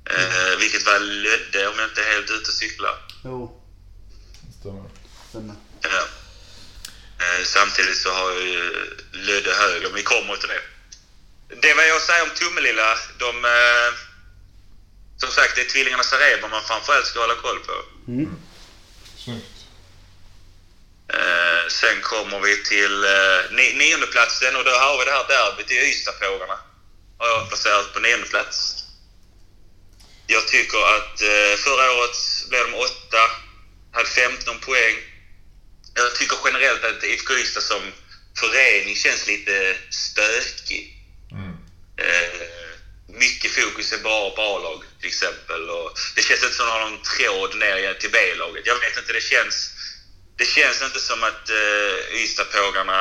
Eh, 0.09 0.57
vilket 0.59 0.85
var 0.85 0.99
Lödde 0.99 1.67
om 1.67 1.79
jag 1.79 1.89
inte 1.89 2.01
är 2.03 2.11
helt 2.13 2.31
ute 2.31 2.49
och 2.49 2.55
cyklar. 2.55 2.97
Jo, 3.23 3.61
Stämmer. 4.59 4.89
stämmer. 5.29 5.55
Ja. 5.81 6.03
Eh, 7.25 7.43
samtidigt 7.45 7.97
så 7.97 8.09
har 8.13 8.31
ju 8.31 8.89
Lödde 9.11 9.53
höger, 9.53 9.81
men 9.87 9.93
vi 9.95 10.03
kommer 10.03 10.35
till 10.35 10.49
det. 10.49 10.61
Det 11.61 11.73
var 11.73 11.83
jag 11.83 12.01
säger 12.01 12.23
om 12.23 12.29
Tummelilla. 12.35 12.97
De, 13.19 13.45
eh, 13.45 13.93
som 15.17 15.29
sagt, 15.29 15.55
det 15.55 15.61
är 15.61 15.69
tvillingarna 15.69 16.03
Sareba 16.03 16.47
man 16.47 16.63
framförallt 16.63 17.05
ska 17.05 17.19
hålla 17.19 17.35
koll 17.35 17.59
på. 17.59 17.73
Mm. 18.11 18.29
Snyggt. 19.17 19.45
Eh, 21.13 21.69
sen 21.69 22.01
kommer 22.01 22.39
vi 22.39 22.63
till 22.63 23.03
eh, 23.03 23.51
ni, 23.51 23.73
niondeplatsen 23.73 24.55
och 24.55 24.63
då 24.63 24.71
har 24.71 24.99
vi 24.99 25.05
det 25.05 25.11
här 25.11 25.27
derbyt 25.27 25.71
i 25.71 25.89
Ystadfrågorna. 25.89 26.57
Har 27.17 27.27
jag 27.27 27.49
placerat 27.49 27.93
på 27.93 27.99
nionde 27.99 28.27
plats. 28.27 28.83
Jag 30.27 30.47
tycker 30.47 30.95
att 30.95 31.21
eh, 31.21 31.57
förra 31.57 31.91
året 31.91 32.17
blev 32.49 32.71
de 32.71 32.73
åtta, 32.77 33.23
hade 33.91 34.09
15 34.09 34.59
poäng. 34.59 34.95
Jag 35.95 36.15
tycker 36.15 36.37
generellt 36.45 36.83
att 36.83 37.03
IFK 37.03 37.33
Ystad 37.33 37.61
som 37.63 37.81
förening 38.39 38.95
känns 38.95 39.27
lite 39.27 39.77
stökig. 39.89 40.97
Mm. 41.31 41.53
Eh, 41.97 42.47
mycket 43.07 43.51
fokus 43.51 43.93
är 43.93 43.97
bara 43.97 44.29
på 44.29 44.41
A-lag 44.41 44.83
till 44.99 45.07
exempel. 45.07 45.69
Och 45.69 45.97
det 46.15 46.21
känns 46.21 46.43
inte 46.43 46.55
som 46.55 46.65
att 46.65 46.73
de 46.73 46.79
har 46.79 46.89
någon 46.89 47.01
tråd 47.01 47.55
ner 47.57 47.93
till 47.93 48.11
B-laget. 48.11 48.65
Jag 48.65 48.79
vet 48.79 48.97
inte, 48.97 49.13
det 49.13 49.21
känns... 49.21 49.69
Det 50.35 50.45
känns 50.45 50.81
inte 50.81 50.99
som 50.99 51.23
att 51.23 51.49
uh, 51.49 52.21
Ystadpågarna... 52.23 52.99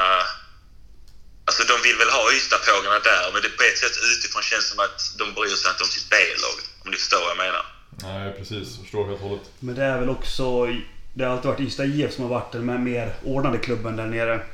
Alltså 1.44 1.62
de 1.64 1.82
vill 1.82 1.96
väl 1.96 2.10
ha 2.10 2.32
Ystadpågarna 2.32 2.98
där, 2.98 3.32
men 3.32 3.42
det 3.42 3.48
på 3.48 3.62
ett 3.62 3.78
sätt 3.78 3.96
utifrån 4.12 4.42
känns 4.42 4.68
som 4.68 4.78
att 4.78 5.00
de 5.18 5.34
bryr 5.34 5.56
sig 5.56 5.70
inte 5.70 5.82
om 5.82 5.88
sitt 5.88 6.10
B-lag. 6.10 6.58
Om 6.84 6.90
ni 6.90 6.96
förstår 6.96 7.20
vad 7.20 7.30
jag 7.30 7.36
menar. 7.46 7.64
Nej, 8.02 8.32
precis. 8.38 8.78
Förstår 8.82 9.06
helt 9.08 9.20
och 9.20 9.28
hållet. 9.28 9.46
Men 9.58 9.74
det 9.74 9.84
är 9.84 9.98
väl 9.98 10.08
också... 10.08 10.66
Det 11.14 11.24
har 11.24 11.32
alltid 11.32 11.50
varit 11.50 11.60
Ystad 11.60 11.84
IF 11.84 12.14
som 12.14 12.24
har 12.24 12.30
varit 12.30 12.52
den 12.52 12.66
med 12.66 12.80
mer 12.80 13.14
ordnade 13.24 13.58
klubben 13.58 13.96
där 13.96 14.06
nere. 14.06 14.46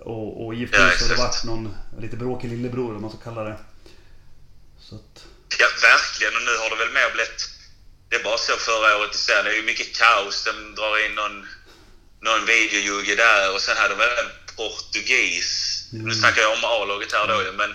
Och, 0.00 0.46
och 0.46 0.54
IFK 0.54 0.76
Ja, 0.76 0.82
har 0.82 1.08
det 1.08 1.14
varit 1.14 1.44
någon 1.44 1.76
lite 2.00 2.16
bråkig 2.16 2.48
lillebror 2.50 2.96
om 2.96 3.02
man 3.02 3.10
ska 3.10 3.20
kalla 3.20 3.44
det. 3.44 3.56
Så 4.80 4.94
att... 4.94 5.24
Ja, 5.58 5.66
verkligen. 5.82 6.36
Och 6.36 6.42
nu 6.42 6.54
har 6.62 6.70
det 6.70 6.76
väl 6.84 6.94
mer 6.94 7.10
blivit... 7.14 7.50
Det 8.08 8.16
är 8.16 8.24
bara 8.24 8.38
så 8.38 8.52
förra 8.52 8.96
året 8.98 9.14
i 9.14 9.18
serien. 9.18 9.44
Det 9.44 9.50
är 9.50 9.56
ju 9.56 9.62
mycket 9.62 9.98
kaos. 9.98 10.44
De 10.44 10.74
drar 10.74 11.06
in 11.06 11.14
någon, 11.14 11.46
någon 12.26 12.46
videojugge 12.46 13.14
där 13.14 13.54
och 13.54 13.60
sen 13.60 13.76
hade 13.76 13.94
de 13.94 13.98
väl 13.98 14.18
en 14.18 14.30
portugis. 14.56 15.50
Nu 15.92 16.14
snackar 16.14 16.42
jag 16.42 16.52
om 16.52 16.64
A-laget 16.64 17.12
här 17.12 17.26
då 17.26 17.52
men 17.52 17.74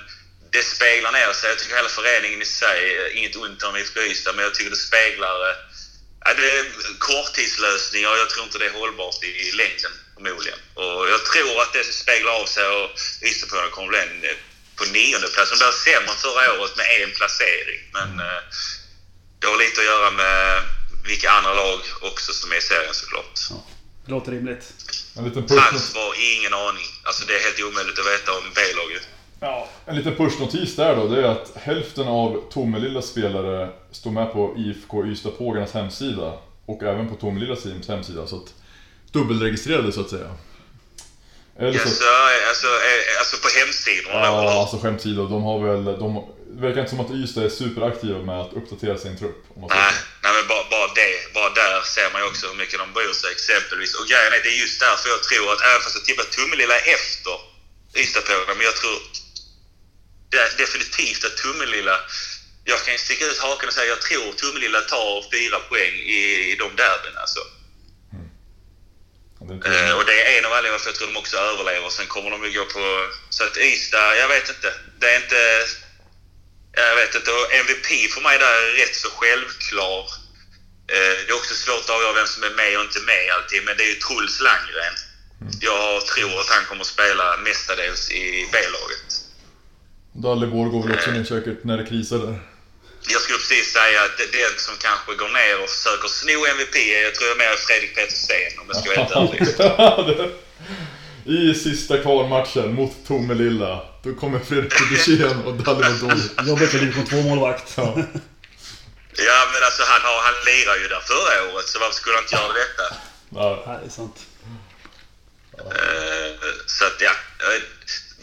det 0.52 0.64
speglar 0.64 1.12
ner 1.12 1.34
sig. 1.34 1.50
Jag 1.50 1.60
tycker 1.60 1.76
hela 1.76 1.90
föreningen 1.90 2.42
i 2.42 2.46
sig, 2.46 3.12
inget 3.14 3.36
ont 3.36 3.64
om 3.64 3.78
IFK 3.78 4.00
Ystad, 4.02 4.34
men 4.36 4.44
jag 4.46 4.54
tycker 4.56 4.70
det 4.70 4.76
speglar... 4.76 5.50
eh, 5.50 5.56
Ja, 6.26 6.34
det 6.34 6.52
är 6.52 6.66
korttidslösningar 7.00 8.10
och 8.12 8.18
jag 8.18 8.30
tror 8.30 8.46
inte 8.46 8.58
det 8.58 8.66
är 8.66 8.80
hållbart 8.82 9.24
i 9.24 9.52
längden 9.52 9.92
förmodligen. 10.16 10.60
Och 10.74 11.10
jag 11.10 11.26
tror 11.26 11.62
att 11.62 11.74
det 11.74 11.84
speglar 11.84 12.32
av 12.32 12.46
sig 12.46 12.68
och 12.68 12.90
Ystadpågarna 13.22 13.70
kommer 13.70 13.88
bli 13.88 14.00
en, 14.00 14.24
eh, 14.24 14.38
på 14.76 14.84
nionde 14.86 15.28
plats. 15.28 15.52
De 15.52 15.58
blev 15.58 15.72
sämre 15.72 16.16
förra 16.26 16.62
året 16.62 16.78
med 16.78 16.86
en 17.02 17.12
placering. 17.12 17.80
Men 17.94 18.20
eh, 18.20 18.42
det 19.40 19.48
har 19.48 19.58
lite 19.58 19.80
att 19.82 19.86
göra 19.86 20.12
med 20.12 20.64
vilka 21.04 21.32
andra 21.32 21.54
lag 21.54 21.80
också 22.02 22.34
som 22.34 22.52
är 22.52 22.56
i 22.56 22.62
serien 22.62 22.94
såklart. 22.94 23.40
Ja, 23.50 23.68
det 24.12 24.16
låter 24.16 24.32
rimligt. 24.32 24.74
En 25.18 25.24
liten 25.24 25.48
push, 25.48 25.62
Hans 25.72 25.96
var 25.96 26.12
ingen 26.38 26.54
aning. 26.54 26.88
Alltså 27.04 27.26
det 27.28 27.34
är 27.34 27.40
helt 27.40 27.62
omöjligt 27.72 28.00
att 28.00 28.06
veta 28.06 28.32
om 28.32 28.44
B-laget. 28.56 29.08
ja, 29.40 29.68
en 29.86 29.96
liten 29.96 30.16
pushnotis 30.16 30.76
där 30.76 30.96
då, 30.96 31.08
det 31.08 31.22
är 31.22 31.24
att 31.24 31.52
hälften 31.56 32.08
av 32.08 32.44
Tomelillas 32.54 33.06
spelare 33.08 33.70
står 33.92 34.12
med 34.12 34.34
på 34.34 34.56
IFK 34.58 35.06
Ystad-Pågarnas 35.06 35.74
hemsida. 35.74 36.34
Och 36.66 36.84
även 36.84 37.10
på 37.10 37.16
Tomelillas 37.16 37.64
teams 37.64 37.88
hemsida, 37.88 38.28
så 38.28 38.36
att 38.36 38.54
dubbelregistrerade 39.12 39.92
så 39.92 40.02
att 40.02 40.10
säga. 40.10 40.30
Eller 41.60 41.80
så, 41.80 41.88
Alltså, 41.88 42.04
alltså, 42.50 42.68
alltså 43.20 43.38
på 43.44 43.50
hemsidorna 43.60 44.28
eller 44.28 44.52
ja, 44.52 44.62
alltså 44.62 44.78
skämt 44.78 45.00
åsido, 45.00 45.28
de 45.28 45.44
har 45.44 45.60
väl, 45.60 45.84
de, 45.86 46.28
det 46.54 46.62
verkar 46.62 46.80
inte 46.80 46.90
som 46.90 47.00
att 47.00 47.12
Ystad 47.12 47.44
är 47.46 47.50
superaktiva 47.50 48.20
med 48.20 48.42
att 48.42 48.54
uppdatera 48.54 48.98
sin 48.98 49.18
trupp. 49.18 49.44
Om 49.56 49.62
man 49.62 49.70
säger 49.70 49.84
Nej, 49.84 49.94
så. 49.94 50.06
nej 50.24 50.32
men 50.38 50.48
bara, 50.48 50.64
bara 50.70 50.81
det. 50.96 51.34
Bara 51.34 51.50
där 51.50 51.82
ser 51.82 52.12
man 52.12 52.22
ju 52.22 52.28
också 52.28 52.48
hur 52.48 52.56
mycket 52.56 52.80
de 52.80 52.94
bryr 52.94 53.14
sig 53.14 53.32
exempelvis. 53.32 53.96
Och 53.96 54.08
grejen 54.08 54.34
är, 54.34 54.44
det 54.44 54.50
är 54.50 54.62
just 54.66 54.80
därför 54.80 55.10
jag 55.10 55.24
tror 55.24 55.54
att 55.54 55.62
även 55.62 55.82
fast 55.82 55.96
jag 55.96 56.06
tippar 56.06 56.24
Tummelilla 56.24 56.78
efter 56.80 57.36
Ystadpågarna, 57.96 58.54
men 58.54 58.66
jag 58.66 58.76
tror 58.76 59.00
det- 60.30 60.58
definitivt 60.58 61.26
att 61.26 61.38
Tummelilla 61.38 62.00
jag 62.64 62.86
kan 62.86 62.98
sticka 62.98 63.26
ut 63.26 63.40
haken 63.40 63.68
och 63.68 63.74
säga 63.74 63.86
jag 63.86 64.02
tror 64.02 64.34
Tummelilla 64.34 64.82
tar 64.82 65.32
fyra 65.32 65.60
poäng 65.60 65.94
i, 65.94 66.52
i 66.52 66.56
de 66.56 66.76
derbyn 66.76 67.18
alltså. 67.18 67.40
Det 69.40 69.70
Eh, 69.70 69.92
och 69.98 70.06
det 70.06 70.22
är 70.22 70.40
en 70.40 70.46
av 70.46 70.54
anledningarna 70.54 70.72
varför 70.72 70.90
jag 70.90 70.96
tror 70.96 71.08
de 71.08 71.18
också 71.18 71.38
överlever. 71.38 71.90
Sen 71.90 72.08
kommer 72.08 72.30
de 72.32 72.44
ju 72.44 72.52
gå 72.60 72.66
på... 72.66 73.10
Så 73.30 73.44
att 73.44 73.58
Ystad, 73.58 74.16
jag 74.18 74.28
vet 74.28 74.50
inte. 74.50 74.74
Det 75.00 75.10
är 75.10 75.16
inte... 75.24 75.66
Jag 76.74 76.96
vet 76.96 77.16
inte. 77.16 77.32
Och 77.32 77.54
MVP 77.54 78.12
för 78.14 78.22
mig 78.22 78.40
där 78.40 78.62
är 78.62 78.72
rätt 78.72 78.96
så 78.96 79.10
självklar. 79.10 80.06
Eh, 80.96 81.14
det 81.26 81.32
är 81.34 81.38
också 81.42 81.54
svårt 81.66 81.84
att 81.86 81.96
avgöra 81.98 82.14
vem 82.22 82.30
som 82.36 82.44
är 82.50 82.54
med 82.62 82.74
och 82.78 82.86
inte 82.88 83.02
med 83.12 83.26
alltid. 83.36 83.60
Men 83.66 83.74
det 83.78 83.84
är 83.88 83.92
ju 83.94 84.00
Truls 84.06 84.38
Landgren. 84.48 84.96
Jag 85.70 86.06
tror 86.12 86.34
att 86.42 86.52
han 86.56 86.64
kommer 86.68 86.84
att 86.86 86.96
spela 86.98 87.26
mestadels 87.48 88.12
i 88.12 88.24
B-laget. 88.54 89.10
Dalibor 90.24 90.68
går 90.74 90.82
väl 90.84 90.98
också 90.98 91.12
ner 91.12 91.24
säkert 91.24 91.60
när 91.64 91.78
det 91.78 91.86
krisar 91.92 92.18
där. 92.18 92.36
Jag 93.14 93.22
skulle 93.22 93.38
precis 93.38 93.68
säga 93.80 94.00
att 94.08 94.18
den 94.18 94.54
som 94.58 94.76
kanske 94.88 95.12
går 95.22 95.32
ner 95.40 95.56
och 95.64 95.70
försöker 95.70 96.08
sno 96.08 96.38
MVP 96.56 96.76
är, 96.76 97.02
jag 97.08 97.16
tror 97.16 97.28
jag 97.30 97.38
mer 97.38 97.56
Fredrik 97.68 97.96
Petersen 97.96 98.52
om 98.62 98.66
jag 98.72 98.78
ska 98.78 98.86
vara 98.90 99.00
helt 99.00 99.60
ärlig. 99.60 100.32
I 101.40 101.54
sista 101.54 101.98
kvalmatchen 101.98 102.74
mot 102.74 102.94
Tomelilla, 103.08 103.74
då 104.04 104.14
kommer 104.14 104.40
Fredrik 104.40 104.74
Petersen 104.80 105.42
och 105.46 105.54
Doli. 105.54 106.50
Jobbigt 106.50 106.70
för 106.70 106.80
division 106.80 107.06
2-målvakt. 107.06 107.74
Ja. 107.76 107.98
Ja, 109.18 109.48
men 109.54 109.64
alltså 109.64 109.84
han, 109.84 110.02
har, 110.02 110.22
han 110.22 110.34
lirar 110.46 110.76
ju 110.76 110.88
där 110.88 111.00
förra 111.00 111.54
året, 111.54 111.68
så 111.70 111.80
varför 111.80 111.96
skulle 111.96 112.16
han 112.16 112.24
inte 112.24 112.36
göra 112.36 112.54
detta? 112.54 112.96
Ja, 113.30 113.80
det 113.82 113.86
är 113.88 113.90
sant. 113.90 114.18
Eh, 115.58 116.32
så 116.68 116.86
att 116.86 117.02
ja, 117.02 117.12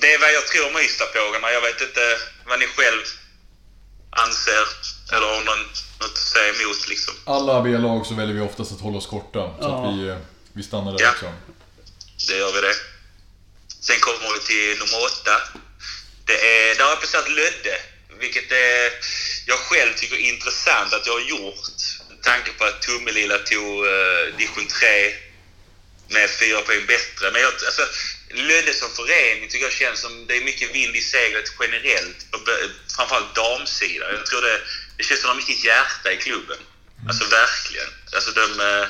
det 0.01 0.14
är 0.14 0.18
vad 0.20 0.33
jag 0.33 0.46
tror 0.46 0.66
om 0.66 0.79
Ystadpågarna. 0.79 1.53
Jag 1.53 1.61
vet 1.61 1.81
inte 1.81 2.18
vad 2.46 2.59
ni 2.59 2.66
själv 2.66 3.03
anser 4.11 4.66
eller 5.12 5.27
har 5.27 5.44
någon, 5.44 5.59
något 6.01 6.11
att 6.12 6.16
säga 6.18 6.48
emot 6.55 6.88
liksom. 6.88 7.14
Alla 7.27 7.61
B-lag 7.62 8.07
så 8.07 8.14
väljer 8.14 8.35
vi 8.35 8.40
oftast 8.40 8.72
att 8.72 8.81
hålla 8.81 8.98
oss 8.98 9.07
korta, 9.07 9.38
så 9.38 9.57
Ja. 9.61 9.88
att 9.88 9.94
vi, 9.98 10.09
eh, 10.09 10.16
vi 10.53 10.62
stannar 10.62 10.92
där 10.92 11.01
Ja. 11.05 11.11
också. 11.11 11.33
Det 12.29 12.37
gör 12.37 12.53
vi 12.53 12.61
det. 12.61 12.74
Sen 13.81 14.01
kommer 14.01 14.33
vi 14.35 14.40
till 14.40 14.79
nummer 14.79 15.05
åtta. 15.05 15.42
Det 16.24 16.38
är, 16.70 16.74
där 16.77 16.85
har 16.85 16.90
jag 16.90 16.98
placerat 17.01 17.29
Lödde, 17.31 17.77
vilket 18.21 18.53
är, 18.53 18.93
jag 19.47 19.59
själv 19.59 19.95
tycker 19.95 20.17
är 20.17 20.21
intressant 20.21 20.93
att 20.93 21.07
jag 21.07 21.13
har 21.13 21.21
gjort. 21.21 21.71
Med 22.09 22.23
tanke 22.23 22.51
på 22.53 22.65
att 22.65 22.83
Tummelilla 22.83 23.39
tog 23.39 23.87
uh, 23.87 24.37
division 24.39 24.67
3 24.67 25.15
med 26.09 26.31
fyra 26.31 26.61
poäng 26.61 26.87
bättre. 26.87 27.31
Men 27.33 27.43
jag, 27.43 27.53
alltså, 27.53 27.83
Lödde 28.31 28.75
som 28.75 28.91
förening 28.91 29.49
tycker 29.49 29.65
jag 29.65 29.73
känns 29.73 30.01
som 30.01 30.27
det 30.27 30.37
är 30.37 30.45
mycket 30.45 30.75
vind 30.75 30.97
i 30.97 31.01
seglet 31.01 31.53
generellt. 31.61 32.27
Framförallt 32.97 33.35
damsidan. 33.35 34.15
Jag 34.15 34.27
tror 34.27 34.43
det, 34.43 34.61
det 34.97 35.05
känns 35.05 35.21
som 35.21 35.31
att 35.31 35.37
de 35.37 35.41
har 35.41 35.49
mycket 35.49 35.65
hjärta 35.65 36.13
i 36.13 36.17
klubben. 36.17 36.59
Alltså 37.09 37.25
verkligen. 37.25 37.89
Alltså 38.15 38.31
de... 38.31 38.61
Eh, 38.61 38.89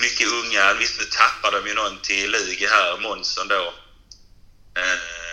mycket 0.00 0.26
unga. 0.32 0.74
Visst, 0.74 0.98
nu 0.98 1.04
tappade 1.04 1.60
de 1.60 1.68
ju 1.68 1.74
någon 1.74 1.98
till 2.02 2.30
Lugi 2.30 2.66
här, 2.66 2.98
Månsson 2.98 3.48
då. 3.48 3.74
Eh, 4.76 5.25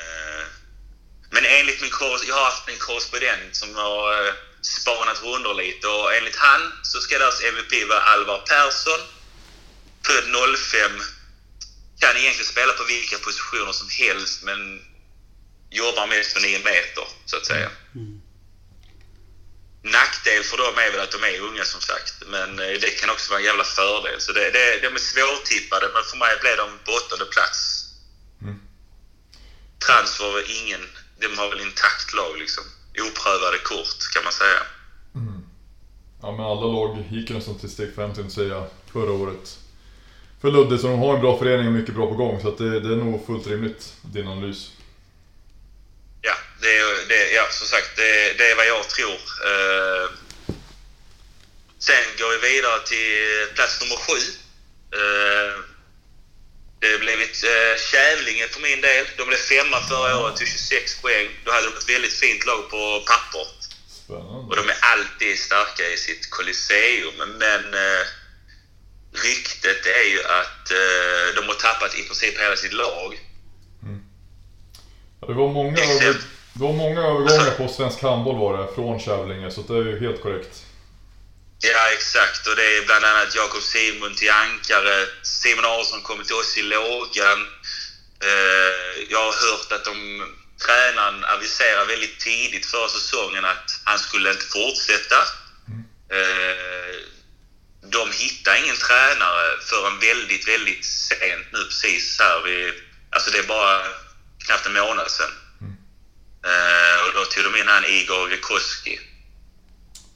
men 1.34 1.46
enligt 1.46 1.82
min 1.82 1.92
jag 2.28 2.36
har 2.36 2.46
haft 2.46 2.70
en 2.70 2.78
korrespondent 2.78 3.56
som 3.56 3.76
har 3.76 4.28
eh, 4.28 4.34
spanat 4.62 5.24
rundor 5.24 5.54
lite 5.54 5.88
och 5.88 6.16
enligt 6.16 6.36
han 6.36 6.62
så 6.84 7.02
ska 7.02 7.20
deras 7.20 7.44
MVP 7.44 7.90
vara 7.90 8.00
Alvar 8.00 8.40
Persson. 8.52 9.02
Född 10.06 10.58
05. 10.58 10.92
Kan 12.00 12.18
egentligen 12.18 12.52
spela 12.52 12.74
på 12.74 12.84
vilka 12.84 13.18
positioner 13.18 13.72
som 13.72 13.90
helst 13.90 14.44
men 14.44 14.82
jobbar 15.70 16.08
mest 16.08 16.34
på 16.34 16.40
9 16.40 16.60
meter, 16.60 17.08
så 17.26 17.38
att 17.38 17.46
säga. 17.46 17.70
Nackdel 19.84 20.44
för 20.44 20.58
dem 20.58 20.78
är 20.78 20.92
väl 20.92 21.00
att 21.00 21.12
de 21.12 21.24
är 21.24 21.40
unga 21.40 21.66
som 21.66 21.82
sagt, 21.82 22.16
men 22.28 22.60
eh, 22.60 22.80
det 22.82 23.00
kan 23.00 23.10
också 23.10 23.30
vara 23.30 23.40
en 23.40 23.46
jävla 23.46 23.64
fördel. 23.64 24.22
Så 24.22 24.32
det, 24.32 24.52
det, 24.52 24.80
de 24.82 24.88
är 24.88 25.00
svårtippade, 25.00 25.90
men 25.94 26.04
för 26.04 26.18
mig 26.18 26.38
blev 26.42 26.58
de 26.58 26.80
på 26.86 26.92
åttonde 26.92 27.26
plats. 27.26 27.86
Mm. 28.42 28.60
Transfer 29.86 30.52
ingen, 30.62 30.90
de 31.20 31.38
har 31.38 31.50
väl 31.50 31.62
intakt 31.62 32.14
lag 32.14 32.38
liksom. 32.40 32.64
Oprövade 33.00 33.58
kort 33.58 34.14
kan 34.14 34.24
man 34.24 34.34
säga. 34.34 34.62
Ja 36.22 36.32
men 36.32 36.46
alla 36.46 36.68
lag 36.68 37.04
gick 37.10 37.30
ju 37.30 37.36
nästan 37.36 37.60
till 37.60 37.72
steg 37.72 37.96
5 37.96 38.14
till 38.14 38.26
att 38.26 38.32
säga 38.32 38.68
förra 38.94 39.12
året. 39.12 39.60
För 40.42 40.52
Ludde, 40.52 40.78
så 40.78 40.88
de 40.88 41.00
har 41.00 41.16
en 41.16 41.22
bra 41.22 41.40
förening 41.40 41.68
och 41.68 41.74
mycket 41.74 41.96
bra 41.96 42.08
på 42.08 42.14
gång, 42.14 42.42
så 42.42 42.52
det, 42.56 42.80
det 42.80 42.94
är 42.94 42.98
nog 42.98 43.26
fullt 43.26 43.48
rimligt, 43.48 43.94
din 44.02 44.28
analys. 44.28 44.72
Ja, 46.22 46.34
det 46.62 46.78
är, 46.78 47.08
det, 47.10 47.32
ja 47.32 47.44
som 47.52 47.68
sagt, 47.68 47.96
det, 47.96 48.38
det 48.38 48.52
är 48.52 48.56
vad 48.56 48.68
jag 48.68 48.90
tror. 48.90 49.20
Eh, 49.50 50.10
Sen 51.88 52.04
går 52.18 52.32
vi 52.32 52.50
vidare 52.50 52.80
till 52.86 53.56
plats 53.56 53.82
nummer 53.82 53.96
sju. 54.06 54.20
Eh, 55.00 55.54
det 56.84 56.92
har 56.96 57.04
blivit 57.08 57.38
eh, 57.52 57.74
Kävlinge 57.92 58.46
för 58.54 58.62
min 58.68 58.82
del. 58.88 59.06
De 59.18 59.24
blev 59.30 59.42
femma 59.54 59.80
förra 59.92 60.14
året 60.22 60.36
till 60.38 60.48
26 60.48 61.02
poäng. 61.02 61.28
Då 61.44 61.50
hade 61.52 61.68
de 61.70 61.74
ett 61.78 61.90
väldigt 61.96 62.18
fint 62.24 62.46
lag 62.50 62.62
på 62.74 62.82
papper. 63.12 63.46
Spännande. 64.02 64.48
Och 64.50 64.56
de 64.62 64.64
är 64.74 64.80
alltid 64.94 65.34
starka 65.50 65.84
i 65.94 65.98
sitt 65.98 66.24
Colosseum. 66.36 67.18
Men 67.44 67.64
eh, 67.84 68.04
ryktet 69.28 69.82
är 70.02 70.08
ju 70.14 70.20
att 70.40 70.66
eh, 70.82 71.26
de 71.38 71.42
har 71.52 71.58
tappat 71.68 71.92
i 72.00 72.02
princip 72.08 72.40
hela 72.40 72.56
sitt 72.56 72.74
lag. 72.74 73.10
Ja, 75.20 75.28
det, 75.28 75.34
var 75.34 75.50
många 75.50 75.80
över, 75.84 76.16
det 76.54 76.64
var 76.64 76.74
många 76.74 77.02
övergångar 77.02 77.52
på 77.58 77.68
svensk 77.68 78.02
handboll 78.02 78.38
var 78.38 78.58
det, 78.58 78.74
från 78.76 79.00
Kävlinge, 79.00 79.52
så 79.52 79.62
det 79.62 79.74
är 79.74 79.86
ju 79.86 80.00
helt 80.00 80.22
korrekt. 80.22 80.63
Ja, 81.66 81.90
exakt. 81.92 82.48
Och 82.48 82.56
det 82.56 82.78
är 82.78 82.86
bland 82.86 83.06
annat 83.06 83.36
Jakob 83.36 83.62
Simon 83.62 84.16
till 84.16 84.32
Ankare. 84.32 85.08
Simon 85.22 85.66
Aronson 85.66 86.02
kommer 86.02 86.24
till 86.24 86.36
oss 86.36 86.58
i 86.58 86.62
lågan. 86.62 87.48
Eh, 88.24 89.04
jag 89.10 89.20
har 89.20 89.50
hört 89.50 89.72
att 89.72 89.86
de, 89.86 89.96
tränaren 90.66 91.24
aviserade 91.24 91.86
väldigt 91.86 92.20
tidigt 92.20 92.66
förra 92.66 92.90
säsongen 92.90 93.46
att 93.46 93.80
han 93.84 94.00
skulle 94.00 94.32
inte 94.32 94.46
fortsätta. 94.46 95.20
Eh, 96.18 96.96
de 97.82 98.12
hittade 98.12 98.60
ingen 98.60 98.78
tränare 98.78 99.60
förrän 99.62 100.00
väldigt, 100.00 100.48
väldigt 100.48 100.86
sent 100.86 101.48
nu 101.54 101.64
precis 101.64 102.20
här 102.20 102.42
vid, 102.42 102.74
Alltså 103.10 103.32
det 103.32 103.38
är 103.38 103.44
bara 103.44 103.88
knappt 104.46 104.66
en 104.66 104.74
månad 104.74 105.12
sedan. 105.12 105.34
Eh, 106.46 107.08
och 107.08 107.14
då 107.14 107.26
tog 107.26 107.44
de 107.44 107.60
in 107.60 107.68
han 107.68 107.86
Igor 107.86 108.30
Grekoski. 108.30 109.00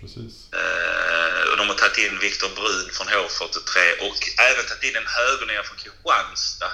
Precis. 0.02 0.54
Eh, 0.54 1.52
och 1.52 1.58
de 1.58 1.68
har 1.70 1.76
tagit 1.76 1.98
in 1.98 2.20
Viktor 2.20 2.50
Brun 2.56 2.90
från 2.92 3.08
H43 3.08 3.76
och 4.08 4.20
även 4.50 4.66
tagit 4.66 4.84
in 4.84 4.96
en 4.96 5.08
högernia 5.18 5.64
från 5.64 5.78
Kristianstad. 5.78 6.72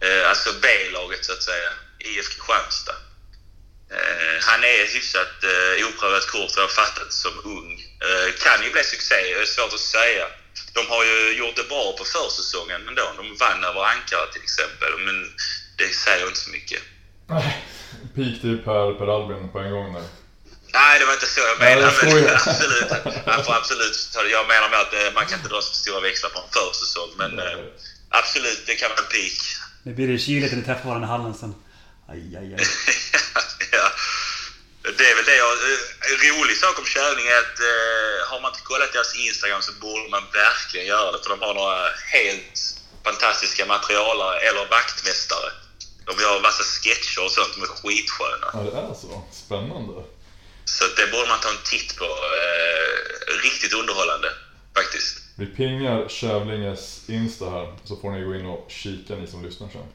Eh, 0.00 0.28
alltså 0.30 0.50
B-laget 0.62 1.24
så 1.24 1.32
att 1.32 1.42
säga. 1.42 1.70
IF 1.98 2.28
Kristianstad. 2.28 2.98
Eh, 3.96 4.36
han 4.48 4.60
är 4.64 4.80
hyfsat 4.94 5.36
eh, 5.52 5.86
oprövat 5.88 6.26
kort 6.34 6.52
vad 6.56 6.64
jag 6.66 6.70
fattat 6.82 7.12
som 7.12 7.34
ung. 7.56 7.70
Eh, 8.06 8.28
kan 8.44 8.64
ju 8.64 8.72
bli 8.72 8.84
succé, 8.84 9.14
det 9.14 9.42
är 9.42 9.54
svårt 9.56 9.74
att 9.74 9.90
säga. 9.98 10.26
De 10.76 10.82
har 10.92 11.04
ju 11.04 11.18
gjort 11.38 11.56
det 11.56 11.68
bra 11.68 11.86
på 11.98 12.04
försäsongen 12.04 12.88
ändå. 12.88 13.06
De 13.20 13.24
vann 13.44 13.64
över 13.64 13.82
Ankara 13.92 14.26
till 14.32 14.42
exempel, 14.48 14.92
men 15.06 15.16
det 15.78 15.88
säger 16.04 16.26
inte 16.26 16.40
så 16.46 16.50
mycket. 16.50 16.82
Nej, 17.26 17.64
Peak 18.14 18.64
Per, 18.64 18.98
per 18.98 19.08
Albin 19.16 19.52
på 19.52 19.58
en 19.58 19.70
gång 19.70 19.94
där. 19.94 20.06
Nej, 20.72 20.98
det 20.98 21.04
var 21.06 21.12
inte 21.12 21.26
så 21.26 21.40
jag 21.40 21.58
menade. 21.58 21.94
jag 22.02 22.14
men 22.14 22.34
absolut. 22.34 22.90
Man 23.26 23.44
får 23.44 23.54
absolut 23.54 24.10
ta 24.12 24.22
det. 24.22 24.28
Jag 24.30 24.48
menar 24.48 24.68
med 24.70 24.80
att 24.80 24.92
eh, 24.94 25.12
man 25.14 25.26
kan 25.26 25.38
inte 25.38 25.48
dra 25.48 25.62
så 25.62 25.74
stora 25.74 26.00
växlar 26.00 26.30
på 26.30 26.38
en 26.38 26.50
försäsong. 26.52 27.10
Men 27.16 27.38
eh, 27.38 27.58
absolut, 28.08 28.62
det 28.66 28.74
kan 28.74 28.90
vara 28.90 29.00
en 29.00 29.06
peak. 29.14 29.38
Det 29.82 29.90
blir 29.90 30.08
det 30.08 30.18
kyligt 30.18 30.52
när 30.52 30.58
ni 30.58 30.64
träffar 30.64 30.88
varandra 30.88 31.08
i 31.08 31.10
hallen 31.10 31.34
sen. 31.34 31.54
Aj, 32.08 32.36
aj, 32.40 32.54
aj. 32.54 32.60
ja. 33.72 33.86
Det 34.98 35.06
är 35.10 35.16
väl 35.16 35.24
det 35.24 35.36
jag... 35.36 35.52
eh, 35.52 35.78
En 36.10 36.18
rolig 36.30 36.56
sak 36.56 36.78
om 36.78 36.84
Kävling 36.84 37.26
är 37.26 37.38
att 37.38 37.58
eh, 37.72 38.30
har 38.30 38.40
man 38.40 38.50
inte 38.52 38.62
kollat 38.70 38.92
deras 38.92 39.14
Instagram 39.14 39.62
så 39.62 39.72
borde 39.72 40.08
man 40.10 40.22
verkligen 40.32 40.86
göra 40.86 41.12
det. 41.12 41.18
För 41.22 41.30
de 41.30 41.40
har 41.46 41.54
några 41.54 41.88
helt 42.16 42.56
fantastiska 43.04 43.66
materialare, 43.66 44.38
eller 44.40 44.68
vaktmästare. 44.68 45.50
De 46.06 46.22
gör 46.22 46.40
massa 46.40 46.62
sketcher 46.64 47.24
och 47.24 47.30
sånt 47.30 47.52
som 47.54 47.62
är 47.62 47.66
skitsköna. 47.66 48.46
Ja, 48.52 48.58
det 48.58 48.78
är 48.78 48.94
så. 49.04 49.22
Spännande. 49.46 49.92
Så 50.78 50.84
det 50.96 51.06
borde 51.12 51.28
man 51.28 51.40
ta 51.40 51.48
en 51.50 51.62
titt 51.64 51.96
på. 51.96 52.04
Eh, 52.04 53.34
riktigt 53.42 53.72
underhållande, 53.72 54.28
faktiskt. 54.76 55.16
Vi 55.34 55.46
pingar 55.46 56.08
Kävlinges 56.08 57.00
Insta 57.08 57.50
här, 57.50 57.76
så 57.84 57.96
får 57.96 58.10
ni 58.10 58.24
gå 58.24 58.34
in 58.34 58.46
och 58.46 58.70
kika 58.70 59.14
ni 59.14 59.26
som 59.26 59.44
lyssnar 59.44 59.68
sen. 59.68 59.86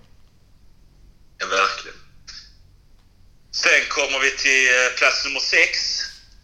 Ja, 1.38 1.46
verkligen. 1.48 1.98
Sen 3.52 3.82
kommer 3.90 4.20
vi 4.20 4.32
till 4.32 4.68
eh, 4.76 4.90
plats 4.98 5.26
nummer 5.26 5.40
sex. 5.40 5.72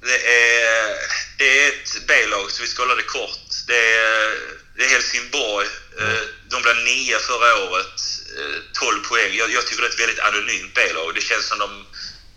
Det 0.02 0.20
är, 0.44 0.96
det 1.38 1.60
är 1.64 1.68
ett 1.70 2.08
B-lag, 2.08 2.52
så 2.52 2.62
vi 2.62 2.68
ska 2.68 2.82
hålla 2.84 2.96
det 2.96 3.04
kort. 3.20 3.40
Det 3.68 3.96
är, 3.96 4.40
det 4.78 4.84
är 4.86 4.90
Helsingborg. 4.90 5.68
Eh, 6.00 6.24
De 6.50 6.62
blev 6.62 6.76
nia 6.76 7.20
förra 7.20 7.64
året. 7.70 7.98
eh, 8.40 8.60
12 8.74 9.00
poäng. 9.10 9.34
Jag, 9.34 9.52
jag 9.52 9.68
tycker 9.68 9.82
det 9.82 9.88
är 9.88 9.92
ett 9.94 10.00
väldigt 10.00 10.20
anonymt 10.20 10.74
B-lag. 10.76 11.16
Det 11.16 11.22
känns 11.22 11.46
som 11.48 11.60
de, 11.60 11.86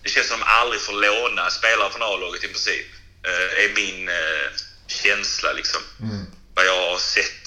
det 0.04 0.10
känns 0.10 0.28
som 0.28 0.40
de 0.40 0.46
aldrig 0.46 0.80
får 0.80 0.92
låna 0.92 1.50
spelare 1.50 1.90
från 1.90 2.02
A-laget 2.02 2.44
i 2.44 2.48
princip. 2.48 2.86
Eh, 3.28 3.64
är 3.64 3.74
min 3.74 4.08
eh, 4.08 4.46
känsla 4.86 5.52
liksom. 5.52 5.80
Mm. 6.00 6.26
Vad 6.54 6.66
jag 6.66 6.90
har 6.90 6.98
sett. 6.98 7.44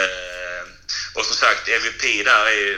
Eh, 0.00 0.62
och 1.14 1.24
som 1.24 1.36
sagt, 1.36 1.68
MVP 1.68 2.24
där 2.24 2.46
är 2.46 2.74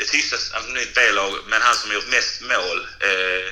ett 0.00 0.14
hyfsat 0.14 0.54
anonymt 0.54 0.94
B-lag, 0.94 1.32
men 1.48 1.62
han 1.62 1.74
som 1.74 1.90
har 1.90 1.94
gjort 1.94 2.10
mest 2.10 2.40
mål, 2.42 2.78
eh, 3.08 3.46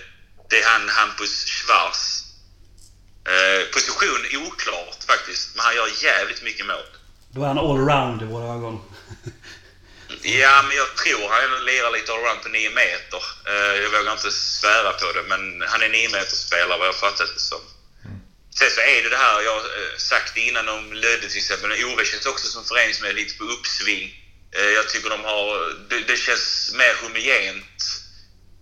det 0.50 0.62
är 0.62 0.66
han 0.72 0.88
Hampus 0.88 1.44
Schwarz. 1.44 2.24
Eh, 3.32 3.72
position 3.74 4.22
oklart 4.46 5.04
faktiskt, 5.06 5.56
men 5.56 5.64
han 5.64 5.74
gör 5.74 6.04
jävligt 6.04 6.42
mycket 6.42 6.66
mål. 6.66 6.90
Då 7.32 7.42
är 7.42 7.46
han 7.46 7.58
allround 7.58 8.22
i 8.22 8.24
våra 8.24 8.54
ögon. 8.54 8.80
Ja, 10.22 10.62
men 10.62 10.76
jag 10.76 10.96
tror 10.96 11.28
han 11.28 11.64
lirar 11.64 11.90
lite 11.90 12.12
allround 12.12 12.42
på 12.42 12.48
9 12.48 12.70
meter. 12.70 13.22
Eh, 13.46 13.82
jag 13.82 13.90
vågar 13.90 14.12
inte 14.12 14.32
svära 14.32 14.92
på 14.92 15.12
det, 15.12 15.22
men 15.22 15.62
han 15.68 15.82
är 15.82 15.88
9 15.88 16.08
meter 16.08 16.36
spelare 16.36 16.78
vad 16.78 16.88
jag 16.88 16.96
fattat 16.96 17.34
det 17.34 17.40
som. 17.40 17.60
Sen 18.58 18.70
så 18.70 18.80
är 18.80 19.02
det 19.02 19.08
det 19.08 19.16
här 19.16 19.42
jag 19.42 19.52
har 19.52 19.60
eh, 19.60 19.96
sagt 19.96 20.36
innan 20.36 20.68
om 20.68 20.92
Lödde 20.92 21.28
till 21.28 21.38
exempel. 21.38 21.68
Men 21.68 21.84
Ove 21.84 22.04
känns 22.04 22.26
också 22.26 22.46
som 22.48 22.64
förening 22.64 22.94
som 22.94 23.06
är 23.06 23.12
lite 23.12 23.38
på 23.38 23.44
uppsving. 23.44 24.14
Eh, 24.56 24.70
Jag 24.78 24.88
tycker 24.88 25.10
de 25.10 25.24
har... 25.24 25.74
Det, 25.88 26.00
det 26.00 26.16
känns 26.16 26.72
mer 26.74 26.94
homogent 27.02 27.82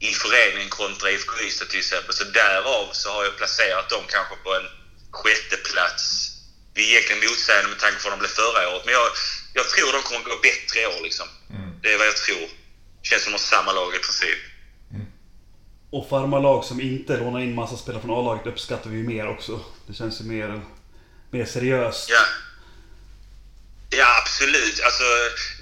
i 0.01 0.15
föreningen 0.15 0.69
kontra 0.69 1.11
IFK 1.11 1.41
Ystad 1.41 1.65
till 1.69 1.79
exempel. 1.79 2.15
Så 2.15 2.25
därav 2.25 2.89
så 2.93 3.11
har 3.11 3.25
jag 3.25 3.37
placerat 3.37 3.89
dem 3.89 4.05
kanske 4.09 4.37
på 4.37 4.55
en 4.55 4.67
sjätte 5.11 5.57
plats. 5.57 6.31
Det 6.75 6.81
är 6.81 6.85
egentligen 6.91 7.31
motsägande 7.31 7.69
med 7.69 7.79
tanke 7.79 7.97
på 8.03 8.09
vad 8.09 8.13
de 8.13 8.19
blev 8.19 8.29
förra 8.29 8.69
året. 8.69 8.85
Men 8.85 8.95
jag, 8.95 9.09
jag 9.59 9.69
tror 9.69 9.93
de 9.93 10.03
kommer 10.03 10.25
gå 10.25 10.37
bättre 10.51 10.77
i 10.81 10.87
år 10.87 11.03
liksom. 11.03 11.29
Mm. 11.51 11.71
Det 11.83 11.89
är 11.93 11.99
vad 11.99 12.07
jag 12.07 12.17
tror. 12.17 12.49
Känns 13.03 13.23
som 13.23 13.33
de 13.33 13.39
har 13.39 13.47
samma 13.55 13.73
lag 13.73 13.95
i 13.95 13.99
princip. 13.99 14.41
Och 15.91 16.09
farmarlag 16.09 16.65
som 16.65 16.81
inte 16.81 17.17
lånar 17.17 17.41
in 17.41 17.55
massa 17.55 17.77
spelare 17.77 18.03
från 18.03 18.19
A-laget 18.19 18.47
uppskattar 18.47 18.91
vi 18.91 18.97
ju 18.97 19.07
mer 19.15 19.27
också. 19.29 19.61
Det 19.87 19.95
känns 19.95 20.21
ju 20.21 20.25
mer, 20.25 20.61
mer 21.31 21.45
seriöst. 21.45 22.11
Ja. 22.11 22.25
Ja, 23.91 24.19
absolut. 24.23 24.81
Alltså, 24.81 25.05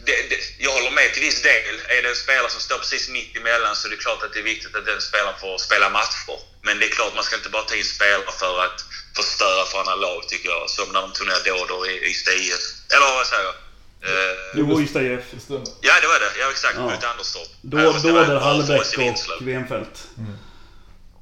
det, 0.07 0.17
det, 0.31 0.39
jag 0.59 0.73
håller 0.73 0.91
med 0.91 1.13
till 1.13 1.23
viss 1.23 1.43
del. 1.43 1.75
Är 1.89 2.03
det 2.03 2.09
en 2.09 2.17
spelare 2.17 2.51
som 2.51 2.61
står 2.61 2.79
precis 2.79 3.09
mitt 3.09 3.37
emellan 3.37 3.77
så 3.77 3.87
är 3.89 3.91
det 3.91 3.97
klart 3.97 4.23
att 4.23 4.33
det 4.33 4.39
är 4.39 4.51
viktigt 4.55 4.77
att 4.77 4.87
den 4.87 5.01
spelaren 5.01 5.41
får 5.41 5.59
spela 5.59 5.91
matcher. 5.91 6.39
Men 6.63 6.79
det 6.79 6.87
är 6.87 6.91
klart 6.91 7.15
man 7.15 7.25
ska 7.25 7.37
inte 7.37 7.49
bara 7.49 7.63
ta 7.63 7.77
in 7.77 7.85
spelare 7.85 8.33
för 8.41 8.65
att 8.65 8.85
förstöra 9.17 9.65
för 9.65 9.79
andra 9.79 9.95
lag, 9.95 10.29
tycker 10.29 10.49
jag. 10.49 10.71
Som 10.71 10.93
när 10.93 11.01
de 11.03 11.13
tog 11.13 11.27
ner 11.27 11.45
Dådor 11.45 11.91
i 11.91 11.95
Ystad 12.11 12.33
IF. 12.33 12.65
Eller 12.95 13.15
vad 13.19 13.27
säger 13.27 13.45
jag? 13.45 13.55
Eh, 14.03 14.11
Jo, 14.55 14.81
IF. 14.81 14.93
Det 14.93 15.41
stämmer. 15.41 15.63
ja, 15.81 15.93
det 16.03 16.07
var 16.07 16.21
det. 16.21 16.39
Ja, 16.41 16.51
exakt. 16.51 16.75
Ja. 16.77 16.83
Mot 16.83 17.05
Anderstorp. 17.05 17.49
Då, 17.63 17.77
det 17.77 17.85
var 17.85 17.93
Dåder, 18.03 18.37
oss 18.37 18.43
Hallbäck 18.43 18.99
och 19.41 19.49
Venfeldt. 19.49 20.07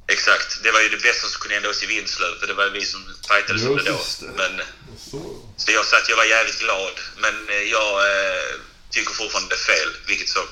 Exakt. 0.06 0.62
Det 0.62 0.70
var 0.72 0.80
ju 0.80 0.88
det 0.88 1.02
bästa 1.02 1.26
som 1.28 1.40
kunde 1.40 1.54
hända 1.54 1.68
oss 1.68 1.82
i 1.82 1.86
Vinslöv, 1.86 2.34
för 2.40 2.46
det 2.46 2.54
var 2.54 2.68
vi 2.70 2.84
som 2.84 3.00
fightades 3.28 3.66
om 3.66 3.76
det 3.76 3.82
då. 3.82 3.92
Just 3.92 4.20
det. 4.20 4.26
Men, 4.26 4.56
Det 4.56 4.64
så. 5.10 5.20
så 5.56 5.72
jag 5.72 5.84
sa 5.84 5.96
att 5.96 6.08
jag 6.08 6.16
var 6.16 6.24
jävligt 6.24 6.60
glad, 6.60 6.92
men 7.18 7.34
eh, 7.48 7.62
jag 7.76 7.90
eh, 8.10 8.54
tycker 8.90 9.12
fortfarande 9.14 9.48
det 9.54 9.54
är 9.54 9.66
fel, 9.74 9.88
vilket 10.06 10.28
som. 10.28 10.42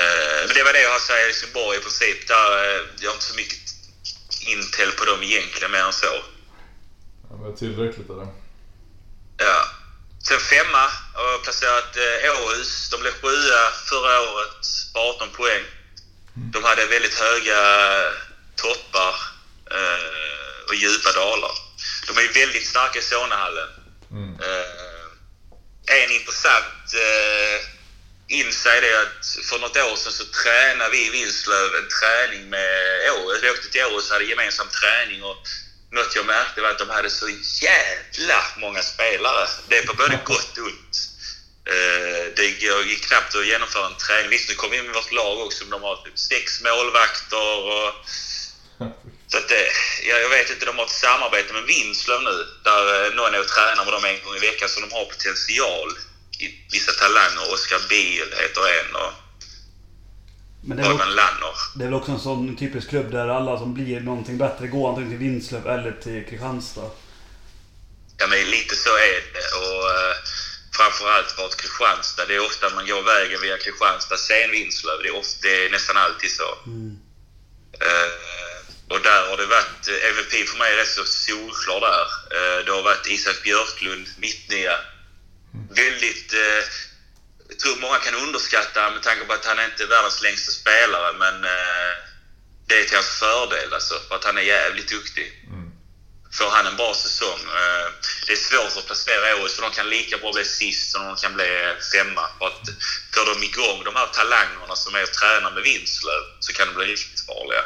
Eh, 0.00 0.40
men 0.46 0.54
det 0.56 0.62
var 0.64 0.72
det 0.72 0.82
jag 0.82 0.88
har 0.88 0.96
att 0.96 1.02
säga 1.02 1.20
i 1.22 1.24
Helsingborg 1.24 1.78
i 1.78 1.80
princip. 1.80 2.28
Där, 2.28 2.48
eh, 2.64 2.80
jag 3.00 3.08
har 3.10 3.14
inte 3.14 3.24
så 3.32 3.36
mycket 3.36 3.58
intel 4.46 4.90
på 4.92 5.04
dem 5.04 5.22
egentligen, 5.22 5.70
mer 5.72 5.78
än 5.84 5.92
så. 5.92 6.06
Ja, 7.30 7.36
men 7.42 7.56
tillräckligt 7.56 8.10
är 8.10 8.14
det. 8.14 8.28
Ja. 9.42 9.66
Sen 10.28 10.40
femma 10.40 10.90
har 11.14 11.30
jag 11.30 11.42
placerat 11.42 11.96
eh, 11.96 12.42
Åhus. 12.42 12.90
De 12.90 13.00
blev 13.00 13.12
sjua 13.12 13.70
förra 13.88 14.20
året 14.20 14.66
på 14.94 15.00
18 15.00 15.28
poäng. 15.30 15.64
De 16.34 16.64
hade 16.64 16.86
väldigt 16.86 17.14
höga 17.14 17.60
toppar 18.56 19.14
eh, 19.70 20.68
och 20.68 20.74
djupa 20.74 21.12
dalar. 21.12 21.50
De 22.06 22.18
är 22.18 22.32
väldigt 22.32 22.66
starka 22.66 22.98
i 22.98 23.02
Solnahallen. 23.02 23.68
Mm. 24.10 24.40
Eh, 24.40 25.02
en 25.86 26.10
intressant 26.10 26.94
eh, 26.94 27.58
insight 28.28 28.84
är 28.84 29.02
att 29.02 29.26
för 29.48 29.58
något 29.58 29.76
år 29.76 29.96
sedan 29.96 30.12
så 30.12 30.24
tränade 30.24 30.90
vi 30.90 31.06
i 31.06 31.10
Vinslöv 31.10 31.74
en 31.74 31.88
träning 31.98 32.50
med 32.50 33.10
Åhus. 33.10 33.42
Vi 33.42 33.50
åkte 33.50 33.68
till 33.68 33.84
Åhus 33.84 34.08
och 34.08 34.12
hade 34.12 34.24
gemensam 34.24 34.68
träning 34.68 35.22
och 35.22 35.48
något 35.92 36.16
jag 36.16 36.26
märkte 36.26 36.60
var 36.60 36.70
att 36.70 36.78
de 36.78 36.90
hade 36.90 37.10
så 37.10 37.28
jävla 37.62 38.44
många 38.56 38.82
spelare. 38.82 39.48
Det 39.68 39.78
är 39.78 39.86
på 39.86 39.94
både 39.94 40.18
gott 40.24 40.58
och 40.58 40.64
ont. 40.64 40.96
Eh, 41.66 42.24
det 42.36 42.44
gick 42.44 43.06
knappt 43.06 43.34
att 43.34 43.46
genomföra 43.46 43.86
en 43.86 43.96
träning. 43.96 44.30
Visst, 44.30 44.48
nu 44.48 44.54
kom 44.54 44.72
in 44.72 44.84
med 44.84 44.94
vårt 44.94 45.12
lag 45.12 45.40
också, 45.40 45.64
men 45.64 45.70
de 45.70 45.82
har 45.82 45.96
typ 45.96 46.18
sex 46.18 46.62
målvakter 46.62 47.58
och 47.72 47.94
Så 49.32 49.38
att 49.38 49.48
det, 49.48 49.72
ja, 50.08 50.16
jag 50.16 50.28
vet 50.28 50.50
inte, 50.50 50.66
de 50.66 50.78
har 50.78 50.84
ett 50.84 50.90
samarbete 50.90 51.52
med 51.52 51.62
Vinslöv 51.62 52.22
nu. 52.22 52.46
Där 52.64 53.04
eh, 53.04 53.14
någon 53.14 53.34
är 53.34 53.40
och 53.40 53.48
tränar 53.48 53.84
med 53.84 53.94
dem 53.94 54.04
en 54.04 54.24
gång 54.24 54.36
i 54.36 54.38
veckan. 54.38 54.68
Så 54.68 54.80
de 54.80 54.92
har 54.92 55.04
potential 55.04 55.90
i 56.38 56.46
vissa 56.72 56.92
talanger. 56.92 57.52
Oskar 57.52 57.80
Biel 57.88 58.34
heter 58.42 58.60
en 58.80 58.96
och 58.96 59.12
Men 60.64 60.76
det 60.76 60.82
är, 60.82 60.88
Lanner. 60.88 61.54
det 61.76 61.84
är 61.84 61.88
väl 61.88 61.94
också 61.94 62.12
en 62.12 62.20
sån 62.20 62.56
typisk 62.56 62.88
klubb 62.88 63.10
där 63.10 63.28
alla 63.28 63.58
som 63.58 63.74
blir 63.74 64.00
någonting 64.00 64.38
bättre 64.38 64.66
går 64.66 64.88
antingen 64.88 65.10
till 65.10 65.18
Vinslöv 65.18 65.66
eller 65.66 65.92
till 65.92 66.26
Kristianstad. 66.28 66.90
Ja, 68.18 68.26
men 68.26 68.38
lite 68.50 68.76
så 68.76 68.88
är 68.96 69.20
det. 69.34 69.46
Och 69.62 69.90
eh, 69.90 70.16
framförallt 70.76 71.38
vart 71.38 71.56
Kristianstad. 71.56 72.26
Det 72.26 72.34
är 72.34 72.46
ofta 72.46 72.74
man 72.74 72.86
går 72.86 73.02
vägen 73.02 73.40
via 73.42 73.58
Kristianstad, 73.58 74.16
sen 74.16 74.50
Vinslöv. 74.50 74.98
Det 75.02 75.08
är, 75.08 75.16
ofta, 75.16 75.38
det 75.42 75.66
är 75.66 75.70
nästan 75.70 75.96
alltid 75.96 76.30
så. 76.30 76.50
Eh, 77.86 78.10
och 78.88 79.00
där 79.02 79.28
har 79.30 79.36
det 79.36 79.46
varit... 79.46 79.88
eh, 79.88 80.10
MVP 80.10 80.48
för 80.48 80.58
mig 80.58 80.72
är 80.72 80.76
rätt 80.76 80.88
så 80.88 81.04
solklar 81.04 81.80
där. 81.80 82.06
Eh, 82.36 82.64
det 82.64 82.72
har 82.72 82.82
varit 82.82 83.06
Isak 83.06 83.42
Björklund, 83.42 84.06
mittnia. 84.18 84.76
Väldigt... 85.70 86.34
Jag 87.52 87.58
tror 87.58 87.76
många 87.76 87.98
kan 87.98 88.14
underskatta 88.14 88.90
med 88.90 89.02
tanke 89.02 89.24
på 89.24 89.32
att 89.32 89.44
han 89.44 89.58
är 89.58 89.64
inte 89.64 89.86
världens 89.86 90.22
längsta 90.22 90.52
spelare, 90.52 91.12
men 91.18 91.44
eh, 91.44 91.92
det 92.66 92.74
är 92.80 92.84
till 92.84 92.96
hans 92.96 93.18
fördel 93.18 93.74
alltså. 93.74 93.94
För 94.08 94.14
att 94.16 94.24
han 94.24 94.38
är 94.38 94.42
jävligt 94.42 94.88
duktig. 94.88 95.26
Får 96.38 96.50
han 96.50 96.66
en 96.66 96.76
bra 96.76 96.94
säsong. 96.94 97.40
Eh, 97.60 97.88
det 98.26 98.32
är 98.32 98.36
svårt 98.36 98.76
att 98.78 98.86
placera 98.86 99.44
OS 99.44 99.54
för 99.54 99.62
de 99.62 99.70
kan 99.70 99.88
lika 99.90 100.18
bra 100.18 100.32
bli 100.32 100.44
sist 100.44 100.92
som 100.92 101.06
de 101.06 101.16
kan 101.16 101.34
bli 101.34 101.74
femma. 101.92 102.24
För 102.38 102.46
att 102.46 102.66
får 103.14 103.26
de 103.34 103.42
igång 103.42 103.84
de 103.84 103.94
här 103.96 104.06
talangerna 104.06 104.76
som 104.76 104.94
är 104.94 105.02
och 105.02 105.12
tränar 105.12 105.50
med 105.50 105.62
Vinslöv 105.62 106.22
så 106.40 106.52
kan 106.52 106.68
de 106.68 106.74
bli 106.74 106.86
riktigt 106.86 107.26
farliga. 107.26 107.64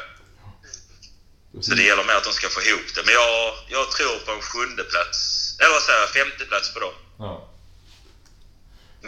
Så 1.61 1.75
det 1.75 1.83
gäller 1.83 2.05
mer 2.05 2.14
att 2.14 2.25
de 2.25 2.33
ska 2.33 2.49
få 2.49 2.62
ihop 2.62 2.94
det. 2.94 3.03
Men 3.05 3.14
jag, 3.14 3.55
jag 3.68 3.90
tror 3.90 4.18
på 4.18 4.33
en 4.33 4.42
sjunde 4.42 4.85
plats. 4.85 5.18
Eller 5.61 5.70
vad 5.70 5.83
säger 5.83 6.01
jag? 6.01 6.11
Femte 6.11 6.44
plats 6.44 6.75
på 6.75 6.81
dem. 6.81 6.94
Ja. 7.18 7.56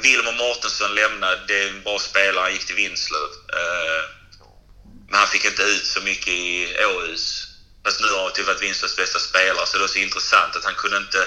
Wilmer 0.03 0.33
Mårtensson 0.33 0.95
lämnade. 0.95 1.41
Det 1.49 1.63
är 1.63 1.69
en 1.69 1.83
bra 1.83 1.99
spelare. 1.99 2.43
Han 2.43 2.53
gick 2.53 2.67
till 2.67 2.77
Vinslöv. 2.77 3.31
Eh, 3.59 4.03
Men 5.11 5.19
han 5.19 5.29
fick 5.29 5.45
inte 5.45 5.63
ut 5.63 5.87
så 5.87 6.01
mycket 6.01 6.29
i 6.29 6.77
Åhus. 6.85 7.45
Fast 7.85 8.01
nu 8.01 8.07
har 8.09 8.23
han 8.23 8.33
typ 8.33 8.47
varit 8.47 8.63
Vinslövs 8.63 8.97
bästa 8.97 9.19
spelare. 9.19 9.67
Så 9.67 9.79
det 9.79 9.85
är 9.85 9.89
så 9.89 9.99
intressant 9.99 10.57
att 10.57 10.65
han 10.65 10.75
kunde 10.75 10.97
inte 10.97 11.27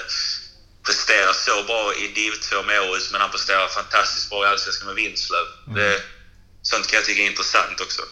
prestera 0.86 1.32
så 1.34 1.62
bra 1.62 1.94
i 1.94 2.08
Div 2.08 2.32
2 2.32 2.62
med 2.62 2.80
Åhus. 2.80 3.12
Men 3.12 3.20
han 3.20 3.30
presterar 3.30 3.68
fantastiskt 3.68 4.30
bra 4.30 4.44
i 4.44 4.48
Allsvenskan 4.48 4.86
med 4.86 4.96
Vinslöv. 4.96 5.46
Det, 5.74 6.02
sånt 6.62 6.86
kan 6.86 6.96
jag 6.96 7.04
tycka 7.04 7.22
är 7.22 7.26
intressant 7.26 7.80
också. 7.80 8.02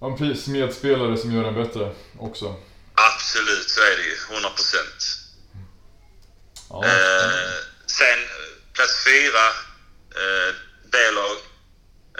Ja, 0.00 0.16
precis. 0.18 0.46
Medspelare 0.46 1.16
som 1.16 1.34
gör 1.34 1.44
en 1.44 1.54
bättre 1.54 1.94
också. 2.18 2.56
Absolut, 2.94 3.70
så 3.70 3.80
är 3.80 3.96
det 3.96 4.02
ju. 4.02 4.16
100 4.34 4.50
procent. 4.50 5.18
Ja, 6.70 6.84
Eh, 6.84 7.54
sen 7.86 8.18
plats 8.78 9.04
fyra, 9.04 9.44
eh, 10.22 10.50
B-lag. 10.92 11.36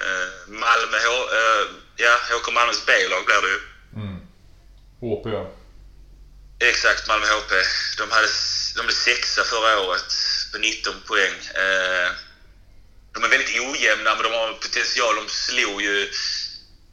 Eh, 0.03 0.29
Malmö, 0.63 0.97
eh, 0.99 1.65
ja, 1.97 2.15
HK 2.31 2.47
Malmös 2.53 2.87
B-lag 2.87 3.25
blir 3.27 3.41
det 3.45 3.49
ju. 3.57 3.61
mm. 4.03 4.19
HP. 5.01 5.27
Exakt, 6.71 7.09
Malmö 7.09 7.27
HP. 7.27 7.53
De, 7.99 8.11
hade, 8.11 8.29
de 8.77 8.83
blev 8.87 8.95
sexa 8.95 9.45
förra 9.45 9.81
året 9.81 10.11
på 10.53 10.59
19 10.59 10.95
poäng. 11.07 11.35
Eh, 11.65 12.09
de 13.15 13.25
är 13.25 13.29
väldigt 13.29 13.61
ojämna, 13.61 14.15
men 14.15 14.23
de 14.23 14.33
har 14.33 14.53
potential. 14.53 15.17
De 15.17 15.29
slog 15.29 15.83
ju, 15.83 16.11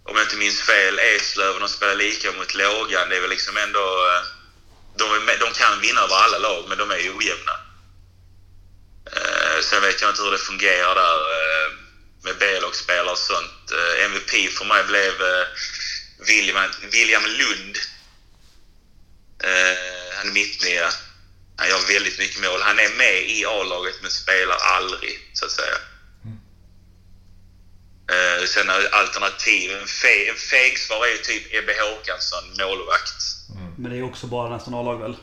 om 0.04 0.15
jag 0.15 0.25
inte 0.25 0.36
minns 0.36 0.62
fel, 0.62 0.99
Eslöv 0.99 1.54
och 1.54 1.60
de 1.60 1.69
spelar 1.69 1.95
lika 1.95 2.32
mot 2.32 2.54
Lågan. 2.54 3.10
Det 3.10 3.17
är 3.17 3.21
väl 3.21 3.30
liksom 3.30 3.58
ändå... 3.58 3.80
eh, 4.12 4.23
De, 4.97 5.30
är, 5.30 5.38
de 5.39 5.51
kan 5.54 5.82
vinna 5.82 6.01
över 6.01 6.15
alla 6.15 6.38
lag, 6.38 6.65
men 6.69 6.78
de 6.78 6.91
är 6.91 7.17
ojämna. 7.17 7.56
Eh, 9.12 9.62
sen 9.63 9.82
vet 9.82 10.02
jag 10.02 10.10
inte 10.10 10.22
hur 10.22 10.32
det 10.32 10.38
fungerar 10.38 10.96
där 10.96 11.20
eh, 11.38 11.72
med 12.24 12.36
B-lagsspelare 12.39 13.12
och 13.12 13.18
sånt. 13.18 13.72
Eh, 13.72 14.06
MVP 14.06 14.52
för 14.52 14.65
mig 14.65 14.84
blev 14.84 15.13
eh, 15.22 15.46
William, 16.28 16.72
William 16.91 17.24
Lund. 17.24 17.78
Eh, 19.44 20.18
han 20.18 20.28
är 20.28 20.34
mittnia. 20.34 20.89
Han 21.58 21.70
gör 21.70 21.94
väldigt 21.94 22.20
mycket 22.20 22.41
mål. 22.41 22.62
Han 22.62 22.80
är 22.80 22.98
med 22.98 23.30
i 23.30 23.46
A-laget 23.46 23.96
men 24.02 24.12
spelar 24.12 24.58
aldrig, 24.58 25.30
så 25.34 25.46
att 25.46 25.52
säga. 25.52 25.78
Mm. 26.26 26.38
sen 28.48 28.70
alternativ. 28.91 29.72
En, 29.72 29.88
fe, 29.88 30.30
en 30.30 30.36
fegsvar 30.36 31.06
är 31.06 31.12
ju 31.12 31.18
typ 31.18 31.54
Ebbe 31.54 31.74
Håkansson, 31.82 32.44
målvakt. 32.60 33.20
Men 33.78 33.91
det 33.91 33.98
är 33.98 34.04
också 34.04 34.28
bara 34.28 34.50
nästan 34.50 34.74
A-lag 34.74 35.02
väl? 35.02 35.15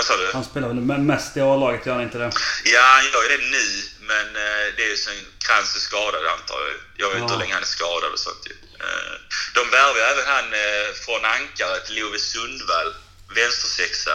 Vad 0.00 0.06
sa 0.06 0.16
du? 0.16 0.30
Han 0.32 0.44
spelar 0.44 0.68
väl 0.68 1.00
mest 1.12 1.36
i 1.36 1.40
A-laget, 1.40 1.86
gör 1.86 1.94
han 1.94 2.02
inte 2.02 2.18
det? 2.18 2.30
Ja, 2.64 2.82
han 2.96 3.04
gör 3.12 3.22
ju 3.22 3.28
det 3.36 3.42
nu, 3.56 3.64
men 4.10 4.26
eh, 4.44 4.64
det 4.76 4.82
är 4.86 4.90
ju 4.94 4.96
sen 4.96 5.18
Krantz 5.46 5.76
är 5.76 5.80
skadad 5.80 6.26
antar 6.34 6.60
jag. 6.66 6.76
Jag 7.02 7.08
vet 7.10 7.18
inte 7.22 7.32
hur 7.34 7.40
länge 7.40 7.54
han 7.54 7.62
är 7.62 7.74
skadad 7.78 8.12
och 8.12 8.18
sånt 8.18 8.44
ju. 8.50 8.54
Eh, 8.84 9.14
De 9.54 9.70
värvar 9.70 9.96
ju 9.96 10.02
även 10.12 10.26
han 10.34 10.46
eh, 10.62 10.86
från 11.04 11.24
Ankaret, 11.24 11.90
Love 11.90 12.18
Sundvall, 12.18 12.90
vänstersexa. 13.34 14.14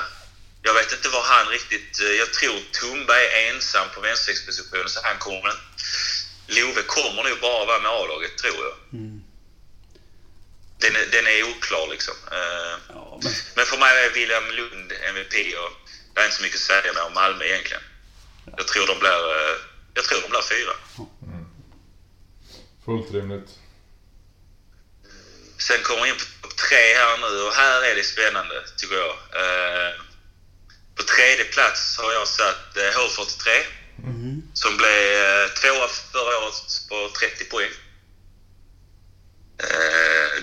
Jag 0.61 0.73
vet 0.73 0.91
inte 0.91 1.09
var 1.09 1.23
han 1.23 1.47
riktigt... 1.47 1.99
Jag 2.21 2.33
tror 2.33 2.59
Tumba 2.79 3.13
är 3.25 3.29
ensam 3.49 3.87
på 3.95 4.01
vänstersexpositionen 4.01 4.89
så 4.89 4.99
han 5.03 5.17
kommer. 5.17 5.53
Love 6.47 6.81
kommer 6.81 7.23
nog 7.23 7.37
bara 7.41 7.65
vara 7.65 7.79
med 7.79 7.91
A-laget, 7.91 8.37
tror 8.37 8.59
jag. 8.67 8.75
Den, 10.85 10.95
är, 10.95 11.05
den 11.11 11.27
är 11.27 11.43
oklar 11.43 11.87
liksom. 11.91 12.13
Eh, 12.31 12.75
Ja, 12.89 13.19
men 13.23 13.33
men 13.55 13.65
för 13.65 13.77
mig 13.77 14.05
är 14.05 14.09
William 14.13 14.47
Lund 14.51 14.91
MVP 14.91 15.33
och 15.63 15.71
det 16.13 16.21
är 16.21 16.25
inte 16.25 16.37
så 16.37 16.43
mycket 16.43 16.55
att 16.55 16.61
säga 16.61 16.93
mer 16.93 17.05
om 17.05 17.13
Malmö 17.13 17.45
egentligen. 17.45 17.83
Jag 18.57 18.67
tror 18.67 18.87
de 18.87 18.99
blir, 18.99 19.21
eh, 19.37 19.55
jag 19.93 20.03
tror 20.03 20.21
de 20.21 20.29
blir 20.29 20.41
fyra. 20.41 20.73
Fullt 22.85 23.11
rimligt. 23.13 23.49
Sen 25.57 25.81
kommer 25.83 26.03
vi 26.03 26.09
in 26.09 26.15
på 26.15 26.47
topp 26.47 26.57
tre 26.57 26.93
här 26.95 27.17
nu 27.17 27.41
och 27.41 27.53
här 27.53 27.81
är 27.83 27.95
det 27.95 28.03
spännande 28.03 28.55
tycker 28.77 28.95
jag. 28.95 29.15
Eh, 29.41 29.93
på 30.95 31.03
tredje 31.03 31.45
plats 31.45 31.97
har 31.97 32.13
jag 32.13 32.27
satt 32.27 32.77
eh, 32.77 32.99
H43 32.99 33.63
som 34.53 34.77
blev 34.77 35.47
tvåa 35.49 35.87
förra 35.87 36.37
året 36.45 36.87
på 36.89 37.09
30 37.19 37.45
poäng. 37.45 37.71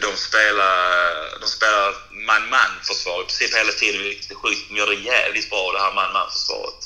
De 0.01 0.17
spelar, 0.17 1.41
de 1.41 1.47
spelar 1.47 1.95
man-man-försvar 2.29 3.23
i 3.23 3.25
princip 3.25 3.55
hela 3.55 3.73
tiden, 3.73 4.03
vilket 4.03 4.31
är 4.31 4.35
sjukt. 4.35 4.69
De 4.69 4.77
gör 4.77 4.87
det 4.87 4.95
jävligt 4.95 5.51
bra 5.51 5.73
det 5.73 5.81
här 5.81 5.95
man-man-försvaret. 5.95 6.81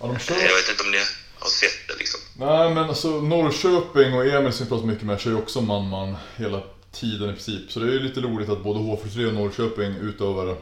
Ja, 0.00 0.18
kör... 0.18 0.34
Jag 0.34 0.54
vet 0.54 0.68
inte 0.70 0.82
om 0.82 0.90
ni 0.90 1.02
har 1.38 1.50
sett 1.50 1.88
det 1.88 1.94
liksom. 1.98 2.20
Nej 2.36 2.70
men 2.70 2.84
alltså 2.84 3.08
Norrköping 3.08 4.14
och 4.14 4.26
Emil 4.26 4.52
som 4.52 4.64
vi 4.64 4.70
pratar 4.70 4.86
mycket 4.86 5.04
med 5.04 5.20
kör 5.20 5.30
ju 5.30 5.36
också 5.36 5.60
man-man 5.60 6.16
hela 6.36 6.62
tiden 7.00 7.30
i 7.30 7.32
princip. 7.32 7.72
Så 7.72 7.80
det 7.80 7.86
är 7.86 7.92
ju 7.92 8.00
lite 8.00 8.20
roligt 8.20 8.48
att 8.48 8.62
både 8.62 8.78
H43 8.78 9.26
och 9.26 9.34
Norrköping 9.34 9.96
utövar 9.96 10.56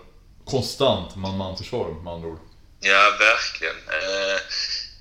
konstant 0.45 1.17
man-man 1.17 1.57
försvar 1.57 1.87
med 2.05 2.13
andra 2.13 2.29
ord. 2.29 2.39
Ja, 2.81 3.17
verkligen. 3.19 3.77
Eh, 3.99 4.39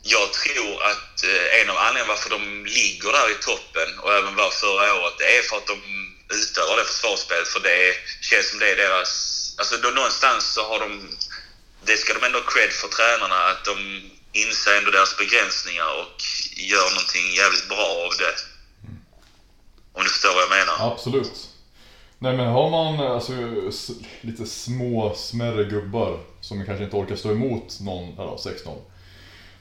jag 0.03 0.33
tror 0.33 0.73
att 0.91 1.15
eh, 1.23 1.61
en 1.61 1.69
av 1.69 1.77
anledningarna 1.77 2.13
varför 2.13 2.29
de 2.29 2.65
ligger 2.65 3.11
där 3.17 3.31
i 3.31 3.37
toppen 3.49 3.89
och 4.03 4.13
även 4.13 4.35
var 4.35 4.49
förra 4.49 4.87
året, 4.99 5.15
det 5.17 5.37
är 5.37 5.41
för 5.41 5.57
att 5.57 5.67
de 5.67 5.79
utövar 6.37 6.77
det 6.77 6.85
försvarsspelet. 6.91 7.47
För 7.47 7.59
det 7.59 7.81
känns 8.29 8.49
som 8.49 8.59
det 8.59 8.69
är 8.71 8.77
deras... 8.85 9.11
Alltså 9.59 9.75
då 9.77 9.89
någonstans 9.89 10.53
så 10.55 10.61
har 10.69 10.79
de... 10.79 10.89
Det 11.85 11.97
ska 11.97 12.13
de 12.13 12.23
ändå 12.25 12.41
cred 12.53 12.71
för 12.81 12.87
tränarna, 12.87 13.39
att 13.51 13.65
de 13.65 13.75
inser 14.43 14.77
ändå 14.77 14.91
deras 14.91 15.17
begränsningar 15.17 15.89
och 16.01 16.17
gör 16.73 16.89
någonting 16.95 17.27
jävligt 17.41 17.69
bra 17.73 17.87
av 18.05 18.11
det. 18.21 18.35
Om 19.93 20.03
du 20.03 20.09
förstår 20.09 20.33
vad 20.33 20.43
jag 20.47 20.55
menar. 20.59 20.91
Absolut. 20.91 21.37
Nej 22.19 22.33
men 22.37 22.47
har 22.47 22.69
man 22.69 22.99
alltså, 22.99 23.33
lite 24.21 24.45
små, 24.45 25.13
smärre 25.15 25.63
gubbar 25.63 26.19
som 26.41 26.65
kanske 26.65 26.83
inte 26.83 26.95
orkar 26.95 27.15
stå 27.15 27.31
emot 27.31 27.79
någon, 27.79 28.13
eller 28.13 28.31
6-0. 28.31 28.81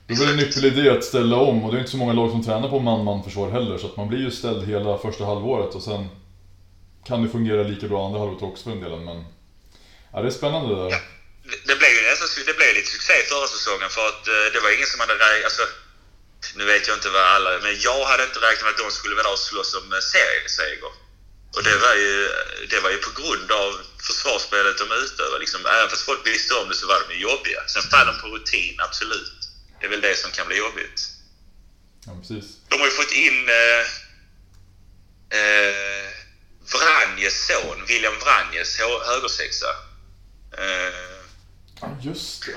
Då 0.06 0.14
blir 0.14 0.26
det 0.26 0.32
en 0.32 0.38
ypperlig 0.38 0.78
idé 0.78 0.90
att 0.90 1.04
ställa 1.04 1.36
om 1.36 1.64
och 1.64 1.70
det 1.70 1.76
är 1.76 1.78
inte 1.78 1.90
så 1.90 1.96
många 1.96 2.12
lag 2.12 2.30
som 2.30 2.44
tränar 2.44 2.68
på 2.68 2.78
man-man 2.78 3.24
försvar 3.24 3.50
heller 3.50 3.78
så 3.78 3.86
att 3.86 3.96
man 3.96 4.08
blir 4.08 4.18
ju 4.18 4.30
ställd 4.30 4.68
hela 4.68 4.98
första 4.98 5.24
halvåret 5.24 5.74
och 5.74 5.82
sen 5.82 6.08
kan 7.09 7.22
det 7.24 7.28
fungera 7.36 7.62
lika 7.62 7.86
bra 7.92 8.06
andra 8.06 8.18
halvåret 8.20 8.42
också 8.48 8.62
för 8.64 8.70
den 8.70 8.80
delen 8.84 9.04
men... 9.09 9.18
Ja 10.12 10.16
det 10.22 10.28
är 10.32 10.36
spännande 10.40 10.68
det 10.74 10.80
där. 10.82 10.90
Det- 10.90 11.62
Det 11.68 11.76
blev 11.80 11.90
ju 11.98 12.02
nästan 12.11 12.28
det 12.50 12.56
blev 12.61 12.70
lite 12.78 12.90
succé 12.96 13.14
förra 13.32 13.48
säsongen 13.56 13.90
för 13.96 14.04
att 14.12 14.24
eh, 14.34 14.46
det 14.52 14.61
var 14.64 14.70
ingen 14.76 14.86
som 14.92 15.00
hade. 15.00 15.14
Alltså, 15.48 15.64
nu 16.59 16.64
vet 16.72 16.88
jag 16.88 16.96
inte 16.96 17.11
vad 17.16 17.22
alla... 17.34 17.50
Men 17.66 17.74
jag 17.88 18.00
hade 18.11 18.24
inte 18.28 18.40
räknat 18.48 18.64
med 18.64 18.72
att 18.74 18.82
de 18.84 18.90
skulle 19.00 19.14
vara 19.18 19.26
där 19.28 19.32
och 19.38 19.38
slåss 19.50 19.74
om 19.80 19.86
eh, 19.92 19.98
serieseger. 20.14 20.92
Och 21.56 21.62
det 21.68 21.76
var 21.86 21.94
ju, 22.04 22.14
det 22.72 22.80
var 22.84 22.90
ju 22.94 22.98
på 23.06 23.12
grund 23.20 23.48
av 23.62 23.70
försvarsspelet 24.09 24.78
de 24.82 24.86
utövade. 25.04 25.38
Liksom, 25.44 25.61
även 25.66 25.88
fast 25.92 26.02
folk 26.11 26.26
visste 26.26 26.54
om 26.54 26.68
det 26.68 26.74
så 26.74 26.86
var 26.86 26.98
de 27.09 27.14
ju 27.14 27.20
jobbiga. 27.30 27.61
Sen 27.72 27.82
faller 27.90 28.12
de 28.12 28.20
på 28.22 28.28
rutin, 28.36 28.74
absolut. 28.86 29.32
Det 29.80 29.86
är 29.86 29.90
väl 29.90 30.00
det 30.09 30.16
som 30.22 30.30
kan 30.30 30.46
bli 30.46 30.56
jobbigt. 30.59 30.98
Ja, 32.06 32.12
precis. 32.20 32.46
De 32.68 32.74
har 32.80 32.86
ju 32.90 32.92
fått 33.02 33.12
in 33.12 33.38
eh, 33.48 33.82
eh, 35.40 36.07
Vranjes 36.72 37.46
son, 37.46 37.84
William 37.86 38.14
Vranjes, 38.18 38.78
hö- 38.78 39.04
högersexa. 39.06 39.66
Eh, 40.58 41.18
Ja, 41.80 41.98
just 42.02 42.44
det. 42.46 42.52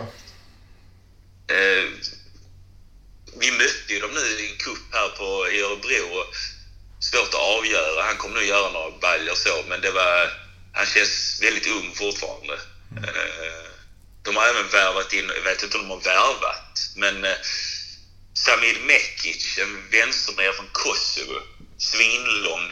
Eh, 1.55 1.89
vi 3.39 3.51
mötte 3.51 3.93
ju 3.93 3.99
dem 3.99 4.11
nu 4.13 4.19
i 4.21 4.51
en 4.51 4.57
cup 4.57 4.77
här 4.91 5.09
på, 5.09 5.49
i 5.51 5.61
Örebro. 5.61 6.23
Svårt 6.99 7.27
att 7.33 7.33
avgöra. 7.57 8.03
Han 8.03 8.17
kommer 8.17 8.35
nog 8.35 8.43
göra 8.43 8.71
några 8.71 8.97
baljor 8.97 9.35
så, 9.35 9.63
men 9.69 9.81
det 9.81 9.91
var... 9.91 10.31
Han 10.73 10.85
känns 10.85 11.39
väldigt 11.41 11.67
ung 11.67 11.91
fortfarande. 11.95 12.53
Eh, 12.97 13.69
de 14.23 14.35
har 14.35 14.47
även 14.47 14.67
värvat 14.67 15.13
in, 15.13 15.31
jag 15.35 15.41
vet 15.43 15.63
inte 15.63 15.77
om 15.77 15.83
de 15.83 15.89
har 15.89 16.01
värvat, 16.01 16.89
men 16.95 17.25
eh, 17.25 17.37
Samir 18.33 18.79
Mekic, 18.85 19.57
en 19.57 19.89
vänsternia 19.91 20.53
från 20.53 20.67
Kosovo. 20.71 21.39
Svinlång. 21.77 22.71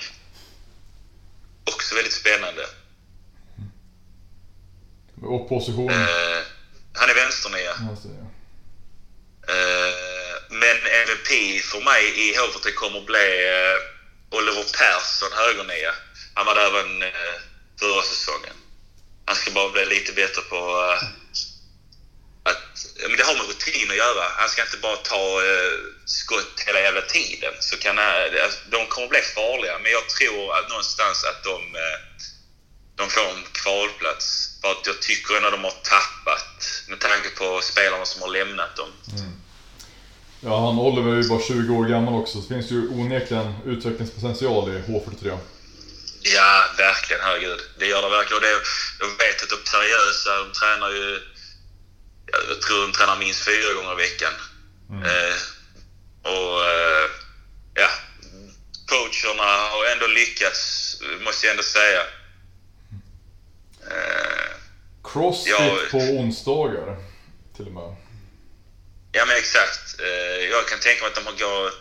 Också 1.74 1.96
väldigt 1.96 2.14
spännande. 2.14 2.66
Och 5.22 5.50
position. 5.50 5.90
Eh, 5.90 6.40
han 6.94 7.10
är 7.10 7.16
vänsternia. 7.16 7.72
Eh, 9.48 10.36
men 10.50 10.78
MVP 11.04 11.62
för 11.64 11.82
mig 11.82 12.04
i 12.24 12.36
HVT 12.38 12.76
kommer 12.76 13.02
bli 13.02 13.30
eh, 13.56 14.38
Oliver 14.38 14.66
Persson, 14.80 15.32
högernia. 15.32 15.94
Han 16.34 16.46
var 16.46 16.56
där 16.56 16.68
även 16.68 17.04
eh, 17.04 17.38
förra 17.80 18.02
säsongen. 18.02 18.56
Han 19.26 19.36
ska 19.36 19.52
bara 19.52 19.70
bli 19.70 19.86
lite 19.86 20.14
bättre 20.14 20.42
på 20.42 20.56
eh, 20.56 21.08
att... 22.52 22.64
Men 23.10 23.18
det 23.18 23.24
har 23.24 23.36
med 23.40 23.48
rutin 23.48 23.92
att 23.92 24.04
göra. 24.06 24.24
Han 24.42 24.50
ska 24.50 24.62
inte 24.62 24.78
bara 24.88 25.00
ta 25.14 25.24
eh, 25.50 25.76
skott 26.06 26.56
hela 26.68 26.80
jävla 26.80 27.02
tiden. 27.02 27.54
Så 27.60 27.78
kan 27.78 28.00
alltså, 28.00 28.60
de 28.76 28.80
kommer 28.88 29.08
bli 29.08 29.22
farliga, 29.22 29.76
men 29.84 29.92
jag 29.92 30.06
tror 30.10 30.58
att 30.58 30.70
någonstans 30.70 31.18
att 31.30 31.44
de, 31.44 31.58
eh, 31.86 31.98
de 33.00 33.10
får 33.10 33.28
en 33.36 33.44
kvalplats. 33.62 34.26
För 34.62 34.72
att 34.72 34.88
jag 34.90 35.02
tycker 35.02 35.38
ändå 35.38 35.50
de 35.50 35.64
har 35.64 35.78
tappat 35.96 36.58
med 36.90 37.00
tanke 37.00 37.30
på 37.40 37.60
spelarna 37.72 38.06
som 38.06 38.22
har 38.22 38.30
lämnat 38.30 38.76
dem. 38.76 38.92
ja, 40.48 40.66
han 40.66 40.80
Oliver 40.80 41.12
är 41.12 41.22
ju 41.24 41.30
bara 41.30 41.42
20 41.42 41.74
år 41.74 41.86
gammal 41.86 42.14
också, 42.22 42.42
så 42.42 42.48
det 42.48 42.54
finns 42.56 42.72
ju 42.72 42.88
onekligen 42.88 43.54
utvecklingspotential 43.66 44.70
i 44.70 44.76
H43. 44.92 45.38
Ja, 46.22 46.66
verkligen. 46.78 47.22
Herregud. 47.24 47.60
Det 47.80 47.86
gör 47.86 48.02
det 48.02 48.10
verkligen. 48.10 48.38
Och 48.38 48.42
det, 48.42 48.52
jag 49.00 49.08
vet 49.08 49.44
att 49.44 49.50
de 49.50 49.70
seriösa. 49.70 50.32
De 50.44 50.52
tränar 50.60 50.90
ju... 50.90 51.20
Jag 52.32 52.62
tror 52.62 52.82
de 52.82 52.92
tränar 52.94 53.18
minst 53.18 53.46
fyra 53.46 53.74
gånger 53.74 53.92
i 53.92 53.96
veckan. 53.96 54.34
Eh, 55.06 55.36
och 56.32 56.66
eh, 56.66 57.10
ja, 57.74 57.90
coacherna 58.88 59.44
har 59.44 59.86
ändå 59.86 60.08
lyckats, 60.08 60.96
måste 61.26 61.46
jag 61.46 61.52
ändå 61.52 61.64
säga. 61.64 62.02
Eh, 63.92 64.50
Crossfit 65.04 65.54
Ja. 65.60 65.78
på 65.92 65.98
onsdagar, 65.98 66.98
till 67.56 67.66
och 67.66 67.72
med. 67.74 67.96
ja, 69.12 69.26
men 69.26 69.36
exakt. 69.38 70.00
Eh, 70.00 70.44
jag 70.50 70.68
kan 70.68 70.80
tänka 70.80 71.02
mig 71.02 71.08
att 71.10 71.16
de 71.16 71.26
har 71.26 71.34
går 71.34 71.72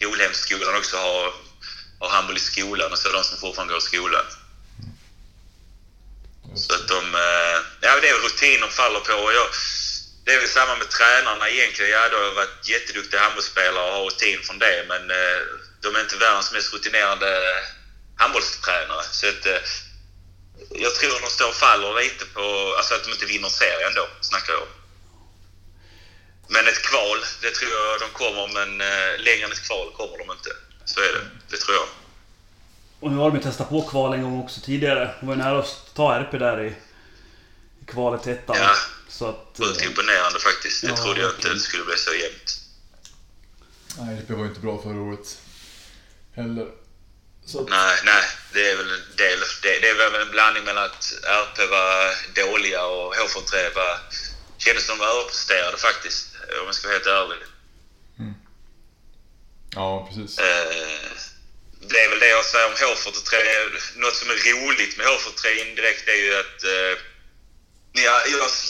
Golhemsskolan 0.00 0.76
också 0.76 0.96
har, 0.96 1.32
har 2.00 2.08
handboll 2.08 2.36
i 2.36 2.40
skolan 2.40 2.92
och 2.92 2.98
så 2.98 3.08
de 3.12 3.24
som 3.24 3.38
fortfarande 3.38 3.72
går 3.74 3.78
i 3.82 3.86
skolan. 3.86 4.24
Så 6.56 6.74
att 6.74 6.88
de... 6.88 7.14
eh, 7.14 7.58
Ja, 7.80 8.00
det 8.00 8.08
är 8.08 8.24
rutin 8.24 8.60
de 8.60 8.70
faller 8.70 9.00
på. 9.00 9.12
Och 9.12 9.32
jag, 9.32 9.46
det 10.28 10.34
är 10.34 10.40
väl 10.40 10.48
samma 10.48 10.76
med 10.76 10.90
tränarna 10.90 11.48
egentligen. 11.48 11.90
Ja, 11.90 12.08
de 12.08 12.16
har 12.16 12.34
varit 12.42 12.68
jätteduktiga 12.68 13.20
handbollsspelare 13.20 13.84
och 13.88 13.96
har 13.96 14.04
rutin 14.04 14.40
från 14.46 14.58
det, 14.58 14.84
men 14.92 15.02
eh, 15.10 15.40
de 15.82 15.88
är 15.96 16.00
inte 16.00 16.16
världens 16.16 16.52
mest 16.52 16.74
rutinerade 16.74 17.30
handbollstränare. 18.22 19.04
Så 19.18 19.28
att, 19.28 19.46
eh, 19.46 19.60
jag 20.84 20.94
tror 20.94 21.20
de 21.24 21.30
står 21.30 21.48
och 21.48 21.60
faller 21.66 22.02
lite 22.02 22.24
på... 22.36 22.44
Alltså 22.78 22.94
att 22.94 23.04
de 23.04 23.10
inte 23.12 23.26
vinner 23.26 23.48
serien 23.48 23.94
då, 24.00 24.06
snackar 24.20 24.52
jag 24.52 24.62
om. 24.62 24.72
Men 26.54 26.68
ett 26.72 26.82
kval, 26.90 27.18
det 27.42 27.50
tror 27.50 27.70
jag 27.78 28.00
de 28.04 28.08
kommer, 28.22 28.46
men 28.58 28.70
eh, 28.80 29.12
längre 29.26 29.44
än 29.46 29.52
ett 29.52 29.66
kval 29.68 29.86
kommer 29.98 30.18
de 30.18 30.26
inte. 30.36 30.50
Så 30.84 31.00
är 31.00 31.12
det. 31.16 31.24
Det 31.50 31.56
tror 31.56 31.76
jag. 31.76 31.88
Och 33.00 33.10
nu 33.10 33.16
har 33.16 33.30
de 33.30 33.36
ju 33.36 33.42
testat 33.42 33.68
på 33.68 33.82
kval 33.82 34.14
en 34.14 34.22
gång 34.22 34.42
också 34.44 34.60
tidigare. 34.60 35.14
De 35.20 35.26
var 35.26 35.34
ju 35.34 35.42
nära 35.42 35.58
att 35.58 35.94
ta 35.94 36.14
RP 36.14 36.32
där 36.38 36.60
i, 36.60 36.68
i 37.82 37.84
kvalet 37.86 38.22
till 38.22 38.32
ettan. 38.32 38.56
Ja. 38.60 38.74
Så 39.08 39.28
att... 39.28 39.56
Sjukt 39.58 39.80
eh, 39.80 39.86
imponerande 39.86 40.38
faktiskt. 40.38 40.80
Det 40.82 40.88
Ja, 40.88 40.96
trodde 40.96 41.20
jag 41.20 41.30
inte 41.30 41.48
det 41.48 41.60
skulle 41.60 41.84
bli 41.84 41.96
så 41.96 42.14
jämnt. 42.14 42.60
Nej, 43.98 44.18
RP 44.18 44.30
var 44.30 44.44
ju 44.44 44.48
inte 44.48 44.60
bra 44.60 44.82
förra 44.82 45.00
året. 45.00 45.38
Heller. 46.36 46.66
Så 47.44 47.60
att, 47.60 47.68
Nej, 47.68 47.96
nej. 48.04 48.22
Det 48.52 48.70
är 48.70 48.76
väl 48.76 48.90
en 48.90 49.16
del. 49.16 49.38
Det, 49.62 49.78
det 49.80 49.88
är 49.88 49.94
väl 50.10 50.22
en 50.22 50.30
blandning 50.30 50.64
mellan 50.64 50.84
att 50.84 51.12
RP 51.22 51.70
var 51.70 52.14
dåliga 52.34 52.84
och 52.86 53.14
H43 53.14 53.74
var... 53.74 53.98
Kändes 54.58 54.86
som 54.86 54.98
de 54.98 55.04
var 55.04 55.12
överpresterade 55.12 55.76
faktiskt. 55.76 56.26
Om 56.60 56.66
jag 56.66 56.74
ska 56.74 56.88
vara 56.88 56.98
helt 56.98 57.06
ärlig. 57.06 57.38
ja, 59.74 60.06
precis. 60.08 60.38
Eh, 60.38 61.10
det 61.80 61.98
är 62.04 62.08
väl 62.10 62.18
det 62.18 62.28
jag 62.28 62.44
säger 62.44 62.66
om 62.66 62.72
H43. 62.72 63.34
Något 63.96 64.16
som 64.16 64.30
är 64.30 64.34
roligt 64.34 64.98
med 64.98 65.06
H43 65.06 65.68
indirekt 65.68 66.08
är 66.08 66.14
ju 66.24 66.34
att... 66.34 66.64
Eh, 66.64 67.07
ni, 67.94 68.02
jag, 68.04 68.28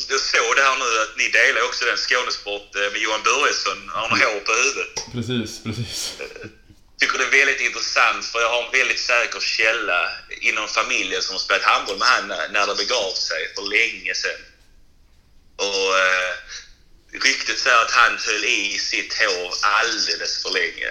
jag 0.09 0.21
såg 0.21 0.57
det 0.57 0.63
här 0.63 0.77
nu 0.85 1.03
att 1.03 1.17
ni 1.17 1.29
delar 1.29 1.63
också 1.69 1.85
den 1.85 1.97
Skånesport 1.97 2.71
eh, 2.77 2.93
med 2.93 3.01
Johan 3.01 3.23
Börjesson. 3.23 3.79
Han 3.95 4.11
har 4.11 4.19
hår 4.19 4.41
på 4.41 4.53
huvudet. 4.53 4.95
Precis, 5.13 5.63
precis. 5.65 6.13
tycker 6.99 7.19
det 7.19 7.25
är 7.25 7.39
väldigt 7.41 7.61
intressant 7.61 8.25
för 8.25 8.41
jag 8.41 8.51
har 8.51 8.65
en 8.65 8.73
väldigt 8.81 9.01
säker 9.01 9.41
källa 9.41 10.01
inom 10.41 10.69
familjen 10.69 11.23
som 11.23 11.35
har 11.35 11.41
spelat 11.41 11.63
handboll 11.63 11.99
med 11.99 12.09
han 12.09 12.29
när 12.29 12.67
det 12.67 12.75
begav 12.75 13.13
sig 13.13 13.55
för 13.55 13.63
länge 13.77 14.15
sedan. 14.15 14.43
Och 15.57 15.89
eh, 15.99 16.33
ryktet 17.13 17.59
säger 17.59 17.77
att 17.83 17.91
han 17.91 18.19
höll 18.27 18.45
i 18.45 18.79
sitt 18.79 19.15
hår 19.21 19.55
alldeles 19.63 20.43
för 20.43 20.51
länge. 20.51 20.91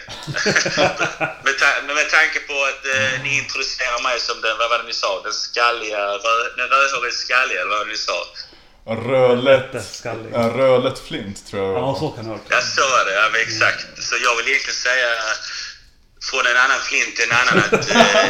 med, 1.43 1.57
ta- 1.59 1.81
men 1.85 1.95
med 1.95 2.09
tanke 2.09 2.39
på 2.39 2.63
att 2.63 2.85
eh, 2.85 3.21
ni 3.23 3.37
introducerar 3.37 4.03
mig 4.03 4.19
som 4.19 4.41
den, 4.41 4.57
vad 4.57 4.69
var 4.69 4.77
det 4.77 4.83
ni 4.83 4.93
sa, 4.93 5.21
den 5.23 5.33
skalliga, 5.33 5.99
rö, 6.07 6.35
den 6.57 6.67
rödhåriga 6.69 7.11
skalliga, 7.13 7.61
eller 7.61 7.69
vad 7.69 7.77
var 7.79 7.85
det 7.85 7.91
ni 7.91 7.97
sa? 7.97 8.27
Rödlätt, 8.89 9.85
Skallig. 9.91 10.33
rödlätt 10.33 10.99
flint 11.07 11.47
tror 11.47 11.63
jag 11.65 11.73
Ja, 11.83 11.95
så 11.99 12.09
kan 12.09 12.23
det 12.23 12.29
vara. 12.29 12.39
Ja, 12.49 12.61
så 12.61 12.81
var 12.81 13.05
det. 13.05 13.13
Ja, 13.13 13.29
men 13.31 13.41
exakt. 13.41 13.85
Så 14.03 14.15
jag 14.23 14.35
vill 14.35 14.47
egentligen 14.47 14.75
säga 14.75 15.09
från 16.29 16.45
en 16.45 16.57
annan 16.57 16.79
flint 16.79 17.15
till 17.15 17.25
en 17.31 17.37
annan 17.37 17.57
att 17.65 17.89
eh, 17.89 18.25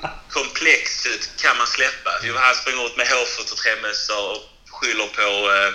komplexet 0.36 1.30
kan 1.42 1.56
man 1.56 1.66
släppa. 1.66 2.10
Han 2.36 2.54
springer 2.54 2.86
ut 2.86 2.96
med 2.96 3.06
H43-mössor 3.06 4.22
och 4.32 4.42
skyller 4.70 5.06
på 5.06 5.28
eh, 5.52 5.72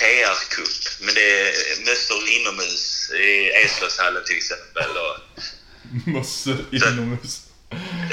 PR-kupp. 0.00 1.00
Men 1.00 1.14
det 1.14 1.40
är 1.40 1.52
mössor 1.90 2.28
inomhus 2.28 3.10
i 3.10 3.50
Eslövshallen 3.64 4.24
till 4.24 4.36
exempel. 4.36 4.90
Och, 5.04 5.16
Mössor 6.14 6.56
inomhus. 6.72 7.40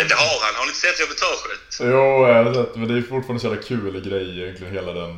det 0.09 0.13
har 0.15 0.39
han. 0.45 0.55
Har 0.55 0.65
ni 0.65 0.69
inte 0.69 0.79
sett 0.81 0.99
reportaget? 0.99 1.77
Jo, 1.79 2.27
jag 2.27 2.43
har 2.43 2.53
sett, 2.53 2.75
men 2.75 2.87
det 2.87 2.97
är 2.97 3.01
fortfarande 3.01 3.39
så 3.41 3.47
jävla 3.47 3.61
kul 3.63 4.09
grej 4.09 4.41
egentligen, 4.43 4.73
hela 4.73 4.93
den. 4.93 5.15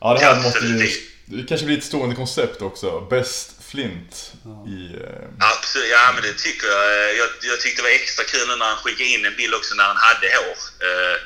Ja, 0.00 0.14
det 0.14 0.20
här 0.20 0.28
Ja, 0.30 0.34
måste 0.34 0.48
absolut. 0.58 1.00
Det 1.28 1.42
kanske 1.48 1.66
blir 1.66 1.78
ett 1.78 1.84
stående 1.84 2.16
koncept 2.16 2.62
också. 2.62 3.00
Bäst 3.00 3.50
flint 3.70 4.32
i... 4.68 4.78
Eh, 5.02 5.26
Absolut, 5.38 5.88
ja 5.90 6.12
men 6.14 6.22
det 6.22 6.32
tycker 6.38 6.66
jag. 6.68 7.16
jag. 7.16 7.28
Jag 7.42 7.60
tyckte 7.60 7.82
det 7.82 7.88
var 7.88 7.94
extra 7.94 8.24
kul 8.24 8.48
när 8.58 8.64
han 8.66 8.76
skickade 8.76 9.08
in 9.10 9.24
en 9.24 9.36
bild 9.36 9.54
också 9.54 9.74
när 9.74 9.84
han 9.84 9.96
hade 9.96 10.26
hår. 10.36 10.56
Eh, 10.86 11.16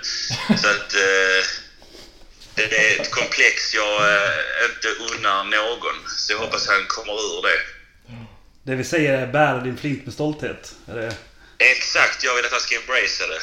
Så 0.63 0.69
att 0.69 0.95
eh, 0.95 1.41
det 2.71 2.95
är 2.95 3.01
ett 3.01 3.11
komplex 3.11 3.75
jag 3.75 4.15
eh, 4.15 4.31
inte 4.75 4.89
unnar 4.89 5.45
någon. 5.45 5.97
Så 6.09 6.33
jag 6.33 6.39
hoppas 6.39 6.69
han 6.69 6.87
kommer 6.87 7.13
ur 7.13 7.43
det. 7.43 7.61
Det 8.63 8.77
vi 8.77 8.85
säger 8.85 9.13
är 9.13 9.27
bär 9.27 9.61
din 9.61 9.77
flint 9.77 10.05
med 10.05 10.15
stolthet. 10.15 10.75
Är 10.89 10.95
det... 10.95 11.17
Exakt, 11.59 12.25
jag 12.25 12.35
vill 12.37 12.45
att 12.45 12.53
han 12.53 12.61
ska 12.61 12.77
embracea 12.77 13.27
det. 13.27 13.41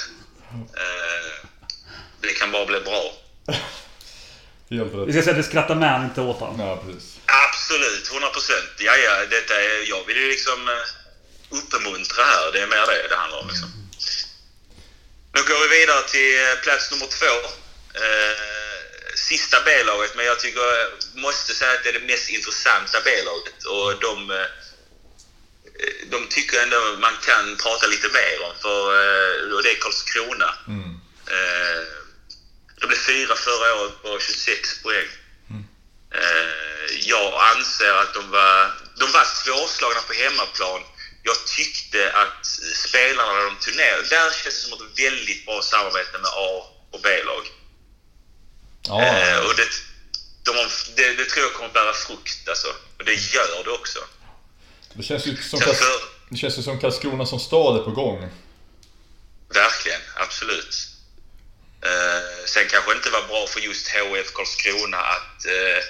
Eh, 0.82 1.34
Det 2.22 2.34
kan 2.34 2.52
bara 2.52 2.66
bli 2.66 2.80
bra. 2.80 3.14
helt 4.70 4.94
Vi 5.08 5.14
ska 5.14 5.22
säga 5.22 5.32
att 5.32 5.40
vi 5.40 5.44
skrattar 5.44 5.76
med 5.76 5.90
han, 5.92 6.04
inte 6.04 6.22
åt 6.22 6.40
han. 6.40 6.60
Ja, 6.60 6.84
precis. 6.86 7.20
Absolut, 7.26 8.12
100 8.12 8.28
procent. 8.30 8.70
Ja, 8.80 8.96
ja, 8.96 9.26
detta 9.30 9.54
är, 9.62 9.90
jag 9.90 10.06
vill 10.08 10.18
ju 10.18 10.28
liksom 10.30 10.68
eh, 10.68 11.58
uppmuntra 11.58 12.24
här. 12.24 12.52
Det 12.54 12.62
är 12.62 12.68
mer 12.68 12.86
det 12.88 13.08
det 13.10 13.16
handlar 13.16 13.40
om. 13.40 13.48
Liksom. 13.48 13.70
Nu 15.36 15.42
går 15.50 15.60
vi 15.70 15.80
vidare 15.80 16.04
till 16.08 16.62
plats 16.64 16.92
nummer 16.92 17.08
två. 17.20 17.34
Eh, 19.18 19.28
sista 19.28 19.58
B-laget, 19.66 20.16
men 20.16 20.26
jag 20.26 20.40
tycker, 20.40 20.62
jag 20.62 20.92
måste 21.22 21.54
säga 21.54 21.72
att 21.72 21.84
det 21.84 21.90
är 21.90 21.94
det 21.94 22.08
mest 22.08 22.30
intressanta 22.30 22.98
B-laget. 23.04 23.64
Och 23.64 24.00
de, 24.00 24.32
eh, 24.32 24.48
de 26.12 26.28
tycker 26.30 26.64
ändå 26.64 26.98
man 27.00 27.18
kan 27.26 27.58
prata 27.58 27.88
lite 27.88 28.08
mer 28.08 28.46
om, 28.46 28.54
för, 28.62 28.82
eh, 29.02 29.56
och 29.56 29.64
det 29.64 29.72
är 29.72 29.80
Karlskrona. 29.80 30.54
Mm. 30.68 31.00
Eh, 31.28 31.88
de 32.80 32.88
blev 32.88 32.98
fyra 32.98 33.36
förra 33.36 33.76
året 33.76 34.02
på 34.02 34.20
26 34.20 34.84
poäng. 34.84 35.08
Eh, 36.14 36.88
jag 37.00 37.34
anser 37.56 37.94
att 37.94 38.14
de 38.14 38.30
var, 38.32 38.72
de 39.00 39.12
var 39.12 39.26
svårslagna 39.26 40.02
på 40.02 40.14
hemmaplan. 40.14 40.82
jag 41.24 41.46
tyckte 41.46 42.12
att 42.12 42.46
spelarna 42.76 43.56
de 43.66 43.72
ner, 43.72 43.98
där 44.10 44.32
känns 44.32 44.44
det 44.44 44.52
som 44.52 44.74
ett 44.74 45.00
väldigt 45.00 45.46
bra 45.46 45.62
samarbete 45.62 46.18
med 46.18 46.32
A 46.34 46.64
och 46.92 47.02
B-lag. 47.04 47.57
Ja, 48.88 49.04
Eh, 49.06 49.38
och 49.40 49.56
det, 49.56 49.68
de 50.44 50.70
det, 50.96 51.14
det 51.14 51.26
tror 51.26 51.46
jag 51.46 51.54
kommer 51.54 51.74
bära 51.74 51.94
frukt 51.94 52.50
alltså. 52.50 52.68
Och 53.00 53.06
det 53.06 53.14
gör 53.14 53.64
det 53.64 53.70
också. 53.72 54.00
det 54.94 55.04
känns 55.04 55.26
ju 55.28 55.38
som, 55.38 55.60
Kas- 55.60 55.78
för, 55.78 55.88
det 56.30 56.38
känns 56.38 56.58
ju 56.58 56.64
som 56.64 56.80
Karlskrona 56.80 57.26
som 57.26 57.40
stad 57.40 57.80
är 57.80 57.84
på 57.84 57.92
gång. 57.92 58.30
verkligen, 59.54 60.02
absolut. 60.16 60.88
Eh, 61.82 62.46
sen 62.46 62.68
kanske 62.70 62.92
det 62.92 62.98
inte 62.98 63.10
var 63.10 63.28
bra 63.28 63.48
för 63.48 63.60
just 63.60 63.88
HF 63.88 64.32
Karlskrona 64.34 64.98
att 64.98 65.46
eh, 65.46 65.84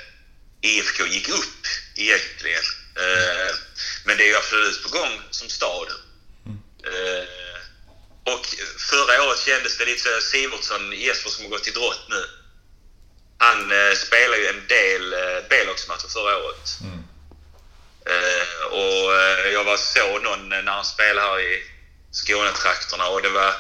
IFK 0.61 1.05
gick 1.05 1.29
upp 1.29 1.61
egentligen. 1.95 2.63
Eh, 2.95 3.55
men 4.05 4.17
det 4.17 4.23
är 4.23 4.27
ju 4.27 4.35
absolut 4.35 4.83
på 4.83 4.89
gång 4.89 5.21
som 5.31 5.49
stad. 5.49 5.87
Eh, 6.83 7.27
och 8.33 8.45
förra 8.89 9.23
året 9.23 9.39
kändes 9.39 9.77
det 9.77 9.85
lite 9.85 10.01
så 10.01 10.21
Sivertsson, 10.21 10.91
Jesper 10.91 11.29
som 11.29 11.43
har 11.43 11.49
gått 11.51 11.63
till 11.63 11.73
drott 11.73 12.05
nu. 12.09 12.23
Han 13.37 13.71
eh, 13.71 13.93
spelade 13.95 14.37
ju 14.41 14.47
en 14.47 14.67
del 14.67 15.13
eh, 15.13 15.43
B-lagsmatcher 15.49 16.07
förra 16.07 16.37
året. 16.37 16.77
Mm. 16.81 16.99
Eh, 18.05 18.65
och 18.71 19.15
eh, 19.21 19.47
jag 19.53 19.63
var 19.63 19.77
så 19.77 20.19
någon 20.19 20.49
när 20.49 20.63
han 20.71 20.85
spelade 20.85 21.27
här 21.27 21.39
i 21.39 21.63
Skånetrakterna 22.11 23.07
och 23.07 23.21
det 23.21 23.29
var... 23.29 23.55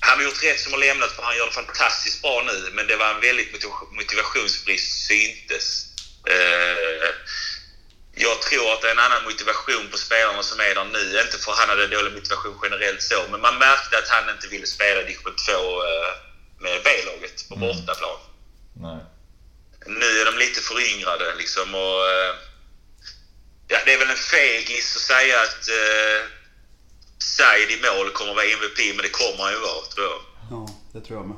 Han 0.00 0.18
har 0.18 0.24
gjort 0.24 0.42
rätt 0.44 0.60
som 0.60 0.72
har 0.72 0.80
lämnat 0.80 1.12
för 1.12 1.22
han 1.22 1.36
gör 1.36 1.46
det 1.46 1.52
fantastiskt 1.52 2.22
bra 2.22 2.42
nu 2.46 2.70
men 2.72 2.86
det 2.86 2.96
var 2.96 3.10
en 3.14 3.20
väldigt 3.20 3.52
motiv- 3.52 3.90
motivationsbrist 3.92 5.06
syntes. 5.06 5.86
Eh, 6.28 7.08
jag 8.14 8.42
tror 8.42 8.72
att 8.72 8.80
det 8.82 8.88
är 8.88 8.92
en 8.92 8.98
annan 8.98 9.24
motivation 9.24 9.88
på 9.90 9.98
spelarna 9.98 10.42
som 10.42 10.60
är 10.60 10.74
där 10.74 10.84
nu. 10.84 11.20
Inte 11.20 11.38
för 11.38 11.52
att 11.52 11.58
han 11.58 11.68
hade 11.68 11.86
dålig 11.86 12.12
motivation 12.12 12.58
generellt 12.62 13.02
så, 13.02 13.24
men 13.30 13.40
man 13.40 13.58
märkte 13.58 13.98
att 13.98 14.08
han 14.08 14.30
inte 14.34 14.48
ville 14.48 14.66
spela 14.66 15.00
division 15.02 15.34
2 15.48 15.52
eh, 15.52 16.12
med 16.60 16.80
B-laget 16.84 17.48
på 17.48 17.54
Mm. 17.54 17.68
bortaplan. 17.68 18.18
Nej. 18.80 18.98
Nu 19.86 20.20
är 20.20 20.24
de 20.24 20.38
lite 20.38 20.60
föryngrade 20.60 21.34
liksom 21.34 21.74
och... 21.74 22.06
eh, 22.10 22.34
Ja, 23.72 23.78
det 23.84 23.92
är 23.94 23.98
väl 23.98 24.10
en 24.10 24.16
fegis 24.16 24.96
att 24.96 25.02
säga 25.02 25.40
att 25.40 25.68
uh, 25.68 26.28
Said 27.18 27.70
i 27.70 27.80
mål 27.82 28.10
kommer 28.10 28.34
vara 28.34 28.44
MVP, 28.44 28.78
men 28.94 29.02
det 29.02 29.08
kommer 29.08 29.42
han 29.44 29.52
ju 29.52 29.58
vara, 29.58 29.84
tror 29.94 30.06
jag. 30.06 30.20
Ja, 30.50 30.68
det 30.92 31.00
tror 31.06 31.18
jag 31.18 31.26
med. 31.28 31.36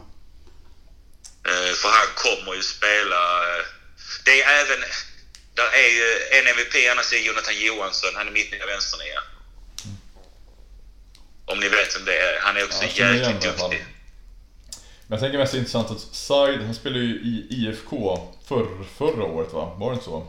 Eh, 1.49 1.73
för 1.75 1.89
han 1.89 2.07
kommer 2.15 2.55
ju 2.55 2.63
spela... 2.63 3.23
eh, 3.59 3.65
det 4.25 4.43
är 4.43 4.61
även... 4.65 4.81
Där 5.55 5.71
är 5.73 5.89
ju 5.89 6.19
en 6.39 6.47
MVP, 6.47 6.75
annars 6.93 7.13
är 7.13 7.17
Jonathan 7.19 7.57
Johansson. 7.59 8.11
Han 8.15 8.27
är 8.29 8.33
mitt 8.33 8.53
nya 8.53 8.67
vänsternia. 8.67 9.23
Om 11.45 11.61
ni 11.61 11.69
vet 11.69 11.97
vem 11.97 12.05
det 12.05 12.19
är. 12.19 12.41
Han 12.41 12.57
är 12.57 12.65
också 12.65 12.85
Ja, 12.85 13.15
jäkligt 13.15 13.43
duktig. 13.43 13.87
Men 15.13 15.19
jag 15.19 15.25
tänker 15.25 15.39
mest 15.39 15.55
intressant 15.55 15.91
att 15.91 16.01
Said, 16.01 16.63
han 16.63 16.75
spelade 16.75 17.05
ju 17.05 17.15
i 17.15 17.47
IFK 17.51 18.19
förr, 18.49 18.85
förra 18.99 19.25
året 19.25 19.53
va? 19.53 19.77
Var 19.79 19.91
det 19.91 19.95
inte 19.95 20.05
så? 20.05 20.27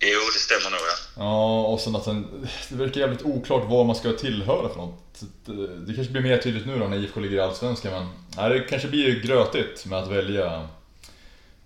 Jo, 0.00 0.20
det 0.34 0.38
stämmer 0.38 0.70
nog 0.70 0.80
ja. 0.80 0.96
Ja, 1.16 1.66
och 1.66 1.80
sen 1.80 1.96
att 1.96 2.06
han, 2.06 2.48
det 2.68 2.76
verkar 2.76 3.00
jävligt 3.00 3.22
oklart 3.22 3.64
vad 3.68 3.86
man 3.86 3.96
ska 3.96 4.12
tillhöra 4.12 4.68
för 4.68 4.76
något. 4.76 5.20
Det, 5.44 5.66
det 5.86 5.94
kanske 5.94 6.12
blir 6.12 6.22
mer 6.22 6.38
tydligt 6.38 6.66
nu 6.66 6.78
då 6.78 6.86
när 6.88 6.96
IFK 6.96 7.20
ligger 7.20 7.36
i 7.36 7.40
Allsvenskan 7.40 7.92
men 7.92 8.08
nej, 8.36 8.58
det 8.58 8.60
kanske 8.60 8.88
blir 8.88 9.20
grötigt 9.20 9.86
med 9.86 9.98
att 9.98 10.10
välja 10.10 10.68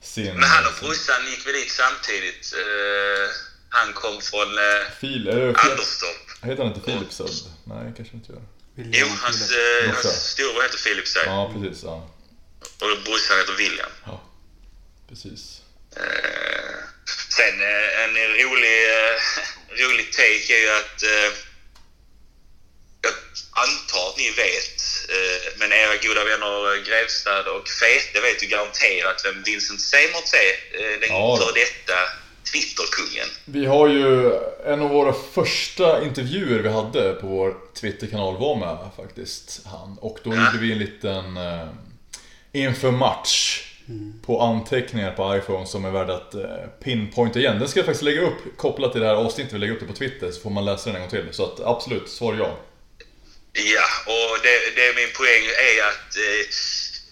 sin... 0.01 0.25
Men 0.25 0.43
han 0.43 0.65
och 0.67 0.77
brorsan 0.81 1.27
gick 1.31 1.47
väl 1.47 1.53
dit 1.53 1.71
samtidigt. 1.71 2.55
Eh, 2.63 3.27
han 3.69 3.93
kom 3.93 4.21
från 4.21 4.49
uh, 4.49 4.91
Fil, 5.01 5.29
är 5.29 5.37
det, 5.37 5.55
Fil, 5.61 5.71
Anderstorp. 5.71 6.45
heter 6.45 6.63
han 6.65 6.73
inte 6.73 6.91
Filip 6.91 7.13
Söd? 7.13 7.31
Nej, 7.65 7.93
kanske 7.97 8.15
inte 8.15 8.33
gör. 8.33 8.43
Jo, 8.75 9.07
hans, 9.23 9.53
uh, 9.53 9.91
hans 9.93 10.31
storebror 10.33 10.63
heter 10.63 10.79
Filip 10.79 11.09
Seid. 11.09 11.27
Ja, 11.27 11.53
precis. 11.55 11.83
Ja, 11.85 12.11
Och 12.81 13.03
brorsan 13.05 13.39
heter 13.39 13.57
William. 13.59 13.91
ja 14.07 14.23
precis. 15.09 15.61
Eh, 15.97 16.77
sen 17.37 17.61
eh, 17.61 18.05
en 18.05 18.15
rolig, 18.17 18.79
eh, 18.91 19.17
rolig 19.85 20.13
take 20.13 20.55
är 20.57 20.61
ju 20.61 20.71
att 20.71 21.03
eh, 21.03 21.33
jag 23.03 23.13
antar 23.65 24.09
att 24.11 24.17
ni 24.17 24.31
vet, 24.31 24.79
eh, 25.17 25.59
men 25.59 25.73
era 25.73 25.97
goda 25.97 26.25
vänner 26.25 26.75
eh, 26.77 26.83
Grevstad 26.83 27.47
och 27.51 27.69
Fete 27.69 28.21
vet 28.21 28.43
ju 28.43 28.47
garanterat 28.47 29.23
vem 29.25 29.43
Vincent 29.43 29.81
Semertz 29.81 30.35
är. 30.35 31.01
Den 31.01 31.09
Ja. 31.09 31.37
före 31.41 31.53
detta 31.53 31.95
Twitterkungen. 32.53 33.29
Vi 33.45 33.67
har 33.67 33.89
ju 33.89 34.33
en 34.67 34.83
av 34.83 34.89
våra 34.91 35.13
första 35.35 36.03
intervjuer 36.05 36.59
vi 36.59 36.69
hade 36.69 37.13
på 37.13 37.27
vår 37.27 37.55
Twitterkanal 37.81 38.37
var 38.39 38.57
med 38.57 38.91
faktiskt 38.97 39.61
han. 39.67 39.99
Och 40.01 40.19
då 40.25 40.35
Ja. 40.35 40.37
gjorde 40.47 40.59
vi 40.59 40.73
en 40.73 40.79
liten 40.79 41.37
inför 42.53 42.91
match 42.91 43.67
på 44.27 44.41
anteckningar 44.41 45.11
på 45.11 45.37
iPhone 45.37 45.67
som 45.67 45.85
är 45.85 45.91
värd 45.91 46.11
att 46.11 46.35
eh, 46.35 46.67
pinpointa 46.85 47.39
igen. 47.39 47.59
Den 47.59 47.69
ska 47.69 47.79
jag 47.79 47.87
faktiskt 47.87 48.05
lägga 48.05 48.21
upp 48.21 48.57
kopplat 48.57 48.93
till 48.93 49.01
det 49.01 49.07
här 49.07 49.15
avsnittet, 49.15 49.53
vi 49.53 49.59
lägger 49.59 49.75
upp 49.75 49.81
det 49.81 49.87
på 49.87 49.93
Twitter 49.93 50.31
så 50.31 50.41
får 50.41 50.51
man 50.51 50.65
läsa 50.65 50.87
den 50.87 50.97
en 50.97 51.01
gång 51.01 51.11
till. 51.11 51.29
Så 51.33 51.45
att 51.45 51.61
absolut, 51.61 52.09
svar 52.09 52.37
ja. 52.39 52.59
Ja, 53.53 53.87
och 54.07 54.39
det, 54.43 54.57
det 54.77 54.87
är 54.87 54.95
min 54.95 55.13
poäng 55.13 55.45
är 55.45 55.77
att 55.91 56.17
eh, 56.17 56.43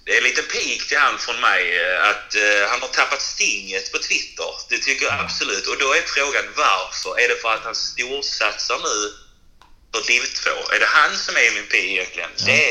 det 0.05 0.12
är 0.12 0.18
en 0.18 0.24
liten 0.24 0.45
pik 0.45 0.89
till 0.89 0.99
han 0.99 1.18
från 1.18 1.41
mig 1.41 1.62
eh, 1.80 2.09
att 2.11 2.34
eh, 2.34 2.62
han 2.70 2.80
har 2.80 2.89
tappat 2.89 3.22
stinget 3.22 3.93
på 3.93 3.99
Twitter. 3.99 4.51
Det 4.68 4.78
tycker 4.78 5.07
jag 5.07 5.20
absolut. 5.20 5.66
Och 5.66 5.78
då 5.78 5.93
är 5.93 6.03
frågan 6.03 6.45
varför? 6.57 7.20
Är 7.22 7.28
det 7.28 7.36
för 7.43 7.53
att 7.55 7.64
han 7.64 7.74
storsatsar 7.74 8.78
nu 8.89 8.97
för 9.93 10.07
Div 10.07 10.20
2? 10.20 10.51
Är 10.74 10.80
det 10.80 10.91
han 11.01 11.16
som 11.16 11.36
är 11.36 11.47
MVP 11.53 11.74
egentligen? 11.74 12.30
Det 12.47 12.64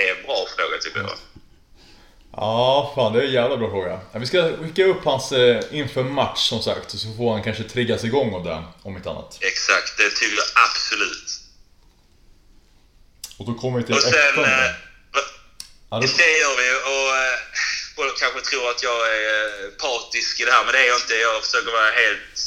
är 0.00 0.16
en 0.16 0.22
bra 0.26 0.46
fråga 0.56 0.78
tycker 0.78 1.00
jag. 1.00 1.18
Ja, 2.36 2.92
fan 2.94 3.12
det 3.12 3.18
är 3.22 3.24
en 3.26 3.32
jävla 3.32 3.56
bra 3.56 3.70
fråga. 3.70 4.00
Vi 4.12 4.26
ska 4.26 4.56
skicka 4.62 4.84
upp 4.84 5.04
hans 5.04 5.32
eh, 5.32 5.64
inför 5.70 6.02
match 6.04 6.48
som 6.48 6.62
sagt, 6.62 6.90
så 6.90 7.08
får 7.16 7.32
han 7.32 7.42
kanske 7.42 7.62
triggas 7.64 8.04
igång 8.04 8.34
av 8.34 8.44
det, 8.44 8.62
om 8.82 8.96
inte 8.96 9.10
annat. 9.10 9.38
Exakt, 9.40 9.96
det 9.98 10.10
tycker 10.10 10.36
jag 10.36 10.64
absolut. 10.70 11.30
Och 13.38 13.46
då 13.46 13.54
kommer 13.54 13.78
vi 13.78 13.84
till 13.84 13.94
Och 13.94 14.00
sen... 14.00 14.44
Eh, 14.44 14.70
Ja, 15.90 16.00
då- 16.00 16.06
Det 16.06 16.38
gör 16.42 16.56
vi 16.62 16.68
och 16.94 17.16
eh, 17.22 17.38
folk 17.96 18.18
kanske 18.20 18.40
tror 18.40 18.70
att 18.70 18.82
jag 18.82 19.00
är 19.16 19.64
eh, 19.64 19.70
partisk 19.70 20.40
i 20.40 20.44
det 20.44 20.52
här 20.52 20.64
men 20.64 20.72
det 20.72 20.78
är 20.78 20.88
jag 20.88 20.96
inte. 21.00 21.14
Jag 21.14 21.44
försöker 21.44 21.72
vara 21.72 21.90
helt, 21.90 22.38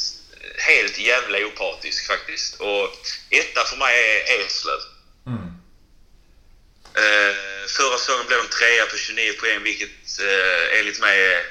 helt 0.68 0.98
jävla 0.98 1.38
opartisk 1.46 2.06
faktiskt. 2.06 2.60
Och 2.60 2.84
etta 3.30 3.60
för 3.70 3.76
mig 3.76 3.94
är 4.32 4.46
Eslöv. 4.46 4.80
Mm. 5.26 5.46
Eh, 6.98 7.34
förra 7.66 7.98
säsongen 7.98 8.26
blev 8.26 8.38
de 8.38 8.48
trea 8.48 8.86
på 8.86 8.96
29 8.96 9.32
poäng 9.40 9.62
vilket 9.62 10.20
eh, 10.20 10.78
enligt 10.78 11.00
mig 11.00 11.32
är 11.32 11.44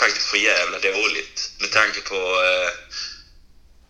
faktiskt 0.00 0.26
för 0.26 0.36
jävla 0.36 0.78
dåligt. 0.78 1.50
Med 1.60 1.72
tanke 1.72 2.00
på 2.00 2.16
eh, 2.16 2.70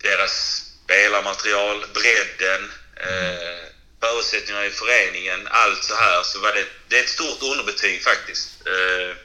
deras 0.03 0.65
spelarmaterial, 0.85 1.87
bredden, 1.95 2.73
eh, 2.97 3.65
förutsättningarna 4.01 4.67
i 4.67 4.71
föreningen, 4.71 5.49
allt 5.51 5.85
så 5.85 5.95
här. 5.95 6.23
Så 6.23 6.39
var 6.39 6.53
det, 6.53 6.67
det 6.89 6.99
är 6.99 7.03
ett 7.03 7.09
stort 7.09 7.43
underbetyg 7.43 8.03
faktiskt. 8.03 8.49
Eh, 8.67 9.17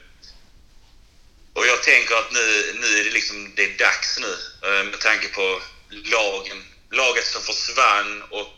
och 1.54 1.66
jag 1.66 1.82
tänker 1.82 2.14
att 2.14 2.32
nu, 2.32 2.74
nu 2.80 2.86
är 2.98 3.04
det 3.04 3.10
liksom, 3.10 3.52
det 3.56 3.64
är 3.64 3.78
dags 3.78 4.18
nu 4.18 4.36
eh, 4.68 4.84
med 4.84 5.00
tanke 5.00 5.28
på 5.28 5.62
lagen, 5.90 6.64
laget 6.90 7.26
som 7.26 7.42
försvann 7.42 8.22
och 8.30 8.52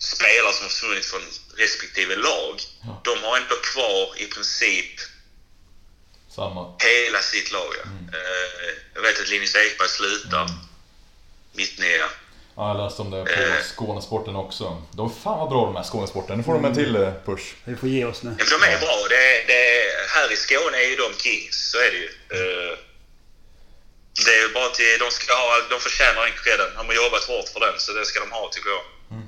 spelare 0.00 0.52
som 0.52 0.62
har 0.62 0.68
försvunnit 0.68 1.06
från 1.06 1.22
respektive 1.58 2.16
lag. 2.16 2.60
Ja. 2.82 3.00
De 3.04 3.18
har 3.24 3.36
ändå 3.36 3.56
kvar 3.56 4.14
i 4.22 4.26
princip 4.26 5.00
Samma. 6.34 6.74
hela 6.78 7.18
sitt 7.22 7.52
lag. 7.52 7.74
Ja. 7.84 8.18
Eh, 8.18 8.74
jag 8.94 9.02
vet 9.02 9.20
att 9.20 9.28
Linus 9.28 9.54
Ekberg 9.56 9.88
slutar 9.88 10.42
Mm. 10.42 10.52
mitt 11.52 11.78
nya. 11.78 12.08
Ja, 12.56 12.68
jag 12.68 12.76
läste 12.84 13.02
om 13.02 13.10
det 13.10 13.24
på 13.24 13.30
Eh. 13.42 13.62
Skånesporten 13.62 14.36
också. 14.36 14.82
De 14.92 15.14
fan 15.22 15.38
vad 15.38 15.48
bra 15.48 15.64
de 15.66 15.76
här 15.76 15.82
Skånesporten. 15.82 16.36
Nu 16.38 16.44
får 16.44 16.52
de 16.54 16.64
en 16.64 16.74
till 16.74 16.96
eh, 16.96 17.12
push. 17.26 17.54
Vi 17.64 17.76
får 17.76 17.88
ge 17.88 18.04
oss 18.04 18.22
nu. 18.22 18.30
Ja, 18.38 18.44
men 18.50 18.60
de 18.60 18.66
är 18.76 18.80
bra. 18.80 18.96
Det, 19.08 19.44
det, 19.46 19.62
här 20.14 20.32
i 20.32 20.36
Skåne 20.36 20.76
är 20.76 20.88
ju 20.90 20.96
de 20.96 21.14
kings, 21.22 21.70
så 21.70 21.78
är 21.78 21.90
det 21.90 21.98
ju. 21.98 22.10
Eh, 22.36 22.78
det 24.24 24.30
är 24.34 24.42
ju 24.48 24.54
bara 24.54 24.68
till, 24.68 24.98
de, 24.98 25.10
ska 25.10 25.34
ha, 25.34 25.60
de 25.70 25.80
förtjänar 25.80 26.22
den 26.26 26.32
credden. 26.44 26.70
De 26.76 26.86
har 26.86 26.94
jobbat 26.94 27.24
hårt 27.24 27.48
för 27.48 27.60
den, 27.60 27.80
så 27.80 27.92
det 27.92 28.04
ska 28.06 28.20
de 28.20 28.32
ha 28.32 28.48
tycker 28.52 28.70
jag. 28.70 28.84
Mm. 29.10 29.26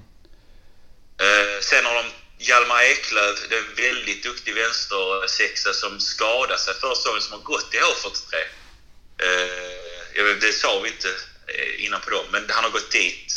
Eh, 1.27 1.61
sen 1.61 1.85
har 1.85 1.95
de 1.95 2.05
Hjalmar 2.39 2.83
Eklöf, 2.83 3.39
det 3.49 3.55
är 3.57 3.59
en 3.59 3.75
väldigt 3.75 4.23
duktig 4.23 4.55
vänstersexa 4.55 5.73
som 5.73 6.01
skadade 6.01 6.59
sig 6.59 6.75
förra 6.75 6.95
säsongen 6.95 7.23
som 7.23 7.33
har 7.33 7.39
gått 7.41 7.75
i 7.75 7.79
H43. 7.79 8.35
Eh, 9.21 10.37
det 10.41 10.53
sa 10.53 10.81
vi 10.81 10.89
inte 10.89 11.09
eh, 11.47 11.85
innan 11.85 12.01
på 12.01 12.11
dem, 12.11 12.27
men 12.33 12.51
han 12.51 12.65
har 12.65 12.71
gått 12.71 12.91
dit. 12.91 13.33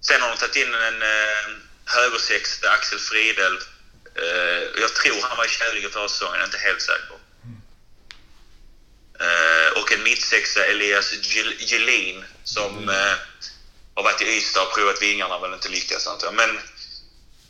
Sen 0.00 0.20
har 0.22 0.28
de 0.28 0.36
tagit 0.36 0.56
in 0.56 0.74
en 0.74 1.02
eh, 1.02 1.46
högersexa, 1.84 2.70
Axel 2.70 2.98
Friedel. 2.98 3.58
Eh, 4.14 4.80
jag 4.80 4.94
tror 4.94 5.20
han 5.22 5.36
var 5.36 5.44
i 5.44 5.48
Kävlinge 5.48 5.88
förra 5.88 6.08
säsongen, 6.08 6.34
jag 6.34 6.40
är 6.40 6.44
inte 6.46 6.58
helt 6.58 6.82
säker. 6.82 7.16
Eh, 9.20 9.78
och 9.82 9.92
en 9.92 10.02
mittsexa, 10.02 10.64
Elias 10.66 11.12
Gel- 11.12 11.56
Gelin, 11.58 12.24
som 12.44 12.88
eh, 12.88 13.14
har 13.94 14.02
varit 14.02 14.22
i 14.22 14.24
Ystad 14.36 14.62
och 14.62 14.74
provat 14.74 15.02
vingarna 15.02 15.38
väl 15.38 15.52
inte 15.52 15.68
lyckats 15.68 16.06
antar 16.06 16.26
jag. 16.26 16.34
Men 16.34 16.58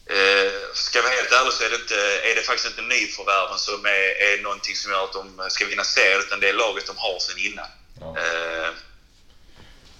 eh, 0.06 0.52
ska 0.74 0.98
jag 0.98 1.02
vara 1.02 1.14
helt 1.14 1.32
ärlig 1.32 1.52
så 1.52 1.64
är 1.64 1.70
det, 1.70 1.76
inte, 1.76 1.96
är 2.30 2.34
det 2.34 2.42
faktiskt 2.42 2.68
inte 2.68 2.82
nyförvärven 2.82 3.58
som 3.58 3.84
är, 3.86 4.06
är 4.26 4.42
någonting 4.42 4.76
som 4.76 4.92
gör 4.92 5.04
att 5.04 5.12
de 5.12 5.50
ska 5.50 5.66
vinna 5.66 5.84
serien 5.84 6.20
utan 6.20 6.40
det 6.40 6.48
är 6.48 6.52
laget 6.52 6.86
de 6.86 6.96
har 6.96 7.18
sen 7.18 7.38
innan. 7.38 7.66
Ja. 8.00 8.16
Eh, 8.18 8.68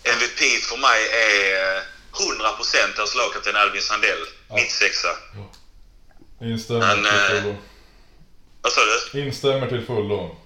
MVP 0.04 0.40
för 0.62 0.76
mig 0.76 1.00
är 1.08 1.76
eh, 1.76 1.82
100% 2.12 2.96
deras 2.96 3.14
lagkapten 3.14 3.56
Albin 3.56 3.82
Sandell, 3.82 4.26
Ja. 4.48 4.54
mitt 4.54 4.70
sexa. 4.70 5.08
Instämmer 6.40 6.96
Men, 6.96 6.96
till 7.04 7.36
eh, 7.36 7.42
fullo. 7.42 7.56
Vad 8.62 8.72
sa 8.72 8.80
du? 9.12 9.20
Instämmer 9.20 9.68
till 9.68 9.86
fullo. 9.86 10.36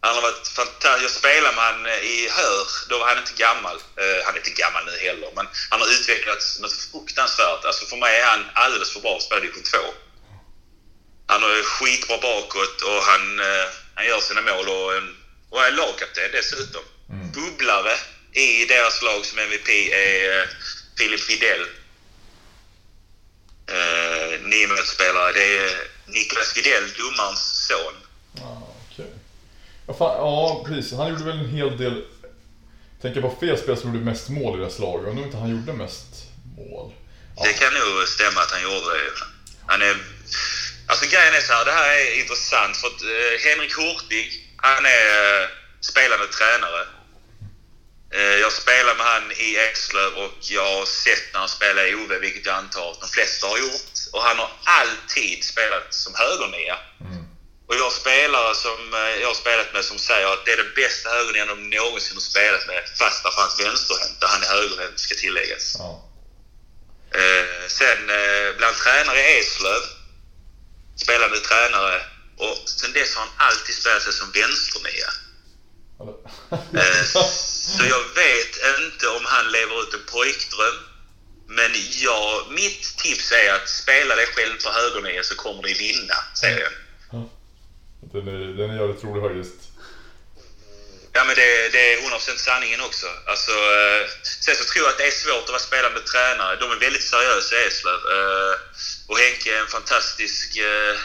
Han 0.00 0.14
har 0.14 0.22
varit 0.22 0.48
fantastisk. 0.48 1.04
Jag 1.04 1.10
spelade 1.10 1.56
med 1.56 1.64
han 1.64 1.86
eh, 1.86 1.92
i 1.92 2.28
Hör. 2.28 2.66
Då 2.88 2.98
var 2.98 3.06
han 3.06 3.18
inte 3.18 3.32
gammal. 3.32 3.76
Eh, 3.76 4.24
han 4.24 4.34
är 4.34 4.38
inte 4.38 4.50
gammal 4.50 4.84
nu 4.84 4.98
heller, 5.06 5.30
men 5.36 5.46
han 5.70 5.80
har 5.80 5.88
utvecklats 5.88 6.60
något 6.60 6.72
fruktansvärt. 6.72 7.64
Alltså 7.64 7.86
för 7.86 7.96
mig 7.96 8.20
är 8.20 8.26
han 8.26 8.44
alldeles 8.54 8.90
för 8.92 9.00
bra 9.00 9.10
för 9.10 9.16
att 9.16 9.22
spela 9.22 9.40
i 9.40 9.44
division 9.44 9.62
2. 9.62 9.78
Han 11.26 11.42
är 11.42 11.62
skitbra 11.62 12.18
bakåt 12.18 12.82
och 12.82 13.02
han, 13.02 13.40
eh, 13.40 13.66
han 13.94 14.06
gör 14.06 14.20
sina 14.20 14.40
mål 14.40 14.68
och, 14.68 14.92
och 15.50 15.64
är 15.64 15.70
lagkapten 15.70 16.30
dessutom. 16.32 16.82
Mm. 17.10 17.32
Bubblare 17.32 17.96
i 18.32 18.64
deras 18.64 19.02
lag 19.02 19.24
som 19.24 19.38
MVP 19.38 19.68
är 19.92 20.40
eh, 20.40 20.48
Filip 20.98 21.30
Widell. 21.30 21.66
Eh, 23.66 24.40
Nyhetsspelare. 24.40 25.32
Det 25.32 25.58
är 25.58 25.88
Niklas 26.06 26.56
Widell, 26.56 26.92
domarens 26.98 27.66
son. 27.68 27.94
Okej. 28.34 28.67
Ja, 29.88 29.94
fan, 29.94 30.16
ja, 30.16 30.64
precis. 30.66 30.98
Han 30.98 31.08
gjorde 31.08 31.24
väl 31.24 31.38
en 31.38 31.48
hel 31.48 31.78
del... 31.78 32.04
Tänker 33.02 33.20
på 33.20 33.36
fel 33.40 33.58
spel 33.58 33.76
som 33.76 33.92
gjorde 33.92 34.04
mest 34.04 34.28
mål 34.28 34.58
i 34.58 34.60
deras 34.60 34.78
lag. 34.78 35.04
Undrar 35.08 35.24
inte 35.24 35.36
han 35.36 35.50
gjorde 35.50 35.72
mest 35.72 36.12
mål. 36.56 36.92
Ja. 37.36 37.42
Det 37.44 37.52
kan 37.52 37.72
nog 37.74 38.08
stämma 38.08 38.40
att 38.40 38.50
han 38.50 38.62
gjorde 38.62 38.90
det. 38.98 39.10
Han 39.66 39.82
är... 39.82 39.96
Alltså 40.86 41.04
grejen 41.12 41.34
är 41.34 41.40
så 41.40 41.52
här, 41.52 41.64
det 41.64 41.72
här 41.72 41.88
är 41.96 42.20
intressant 42.20 42.76
för 42.76 42.86
att 42.88 43.02
eh, 43.02 43.34
Henrik 43.44 43.72
Hurtig, 43.78 44.26
han 44.56 44.84
är 44.86 45.06
eh, 45.42 45.48
spelande 45.80 46.26
tränare. 46.26 46.82
Eh, 48.16 48.36
jag 48.44 48.52
spelar 48.52 48.94
med 48.94 49.06
han 49.06 49.32
i 49.32 49.48
Eslöv 49.56 50.12
och 50.24 50.38
jag 50.40 50.78
har 50.78 50.86
sett 50.86 51.26
när 51.32 51.40
han 51.40 51.48
spelar 51.48 51.82
i 51.90 51.94
OV, 51.94 52.12
vilket 52.20 52.46
jag 52.46 52.54
antar 52.54 52.90
att 52.90 53.00
de 53.00 53.08
flesta 53.08 53.46
har 53.46 53.58
gjort. 53.58 53.94
Och 54.12 54.22
han 54.22 54.38
har 54.38 54.50
alltid 54.80 55.44
spelat 55.44 55.94
som 55.94 56.12
högernia. 56.14 56.76
Mm. 57.00 57.24
Och 57.68 57.74
jag 57.74 57.84
har 57.84 57.90
spelare 57.90 58.54
som 58.54 58.94
eh, 58.94 59.20
jag 59.20 59.28
har 59.28 59.34
spelat 59.34 59.72
med 59.72 59.84
som 59.84 59.98
säger 59.98 60.26
att 60.32 60.44
det 60.44 60.52
är 60.52 60.56
den 60.56 60.74
bästa 60.74 61.10
högernian 61.10 61.48
de 61.48 61.76
någonsin 61.76 62.16
har 62.16 62.20
spelat 62.20 62.66
med, 62.66 62.82
fast 62.98 63.22
för 63.22 63.32
hans 63.36 63.60
vänsterhänt, 63.60 64.20
där 64.20 64.28
han 64.28 64.42
är 64.42 64.46
högerhänt 64.46 65.00
ska 65.00 65.14
tilläggas. 65.14 65.76
Ja. 65.78 66.04
Eh, 67.14 67.68
sen 67.68 68.10
eh, 68.10 68.56
bland 68.58 68.76
tränare 68.76 69.18
i 69.20 69.40
Eslöv, 69.40 69.82
spelande 70.96 71.40
tränare, 71.40 72.02
och 72.36 72.58
sen 72.66 72.92
dess 72.92 73.14
har 73.14 73.26
han 73.26 73.48
alltid 73.48 73.74
spelat 73.74 74.02
sig 74.02 74.12
som 74.12 74.30
vänsternia. 74.30 75.10
Eh, 76.82 77.04
så 77.76 77.84
jag 77.84 78.04
vet 78.14 78.54
inte 78.78 79.08
om 79.08 79.24
han 79.24 79.52
lever 79.52 79.82
ut 79.82 79.94
en 79.94 80.04
pojkdröm. 80.06 80.78
Men 81.48 81.70
jag, 81.90 82.50
mitt 82.50 82.96
tips 82.96 83.32
är 83.32 83.52
att 83.52 83.68
spela 83.68 84.16
dig 84.16 84.26
själv 84.26 84.62
på 84.62 84.70
högernia 84.70 85.22
så 85.22 85.34
kommer 85.34 85.62
du 85.62 85.74
vinna 85.74 86.14
serien. 86.34 86.72
Den 88.12 88.28
är, 88.28 88.56
den 88.58 88.70
är 88.70 88.76
jävligt 88.80 89.04
rolig 89.04 89.22
faktiskt. 89.22 89.60
Ja, 91.12 91.24
men 91.24 91.36
det, 91.36 91.68
det 91.72 91.92
är 91.92 91.96
100% 91.96 92.36
sanningen 92.36 92.80
också. 92.80 93.06
Alltså, 93.26 93.50
eh, 93.50 94.02
sen 94.22 94.56
så 94.56 94.64
tror 94.64 94.84
jag 94.84 94.92
att 94.92 94.98
det 94.98 95.06
är 95.06 95.10
svårt 95.24 95.44
att 95.44 95.56
vara 95.56 95.68
spelande 95.70 96.00
tränare. 96.00 96.56
De 96.56 96.70
är 96.70 96.76
väldigt 96.76 97.02
seriösa 97.02 97.56
i 97.56 97.66
Eslöv. 97.66 98.00
Eh, 98.16 98.54
och 99.08 99.18
Henke 99.18 99.56
är 99.56 99.60
en 99.60 99.74
fantastisk 99.78 100.56
eh, 100.56 100.96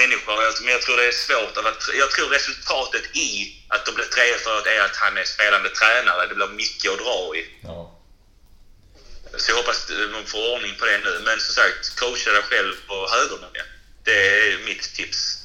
människa. 0.00 0.32
Men 0.62 0.72
jag 0.72 0.82
tror 0.82 0.96
det 0.96 1.06
är 1.06 1.12
svårt 1.26 1.56
att. 1.56 1.88
Jag 2.02 2.10
tror 2.10 2.28
resultatet 2.28 3.16
i 3.16 3.28
att 3.68 3.86
de 3.86 3.94
blir 3.94 4.04
trea 4.04 4.38
för 4.38 4.58
att 4.58 4.66
är 4.66 4.80
att 4.80 4.96
han 4.96 5.16
är 5.16 5.24
spelande 5.24 5.68
tränare. 5.68 6.26
Det 6.26 6.34
blir 6.34 6.46
mycket 6.46 6.92
att 6.92 6.98
dra 6.98 7.36
i. 7.36 7.42
Ja. 7.62 8.00
Så 9.36 9.50
jag 9.50 9.56
hoppas 9.56 9.82
att 9.82 9.88
de 9.88 10.26
får 10.26 10.54
ordning 10.54 10.74
på 10.78 10.84
det 10.86 10.98
nu. 10.98 11.20
Men 11.24 11.40
som 11.40 11.54
sagt, 11.54 12.00
coacha 12.00 12.30
dig 12.32 12.42
själv 12.42 12.74
på 12.86 13.08
högernian. 13.14 13.66
Det 14.04 14.18
är 14.38 14.58
mitt 14.64 14.94
tips. 14.94 15.43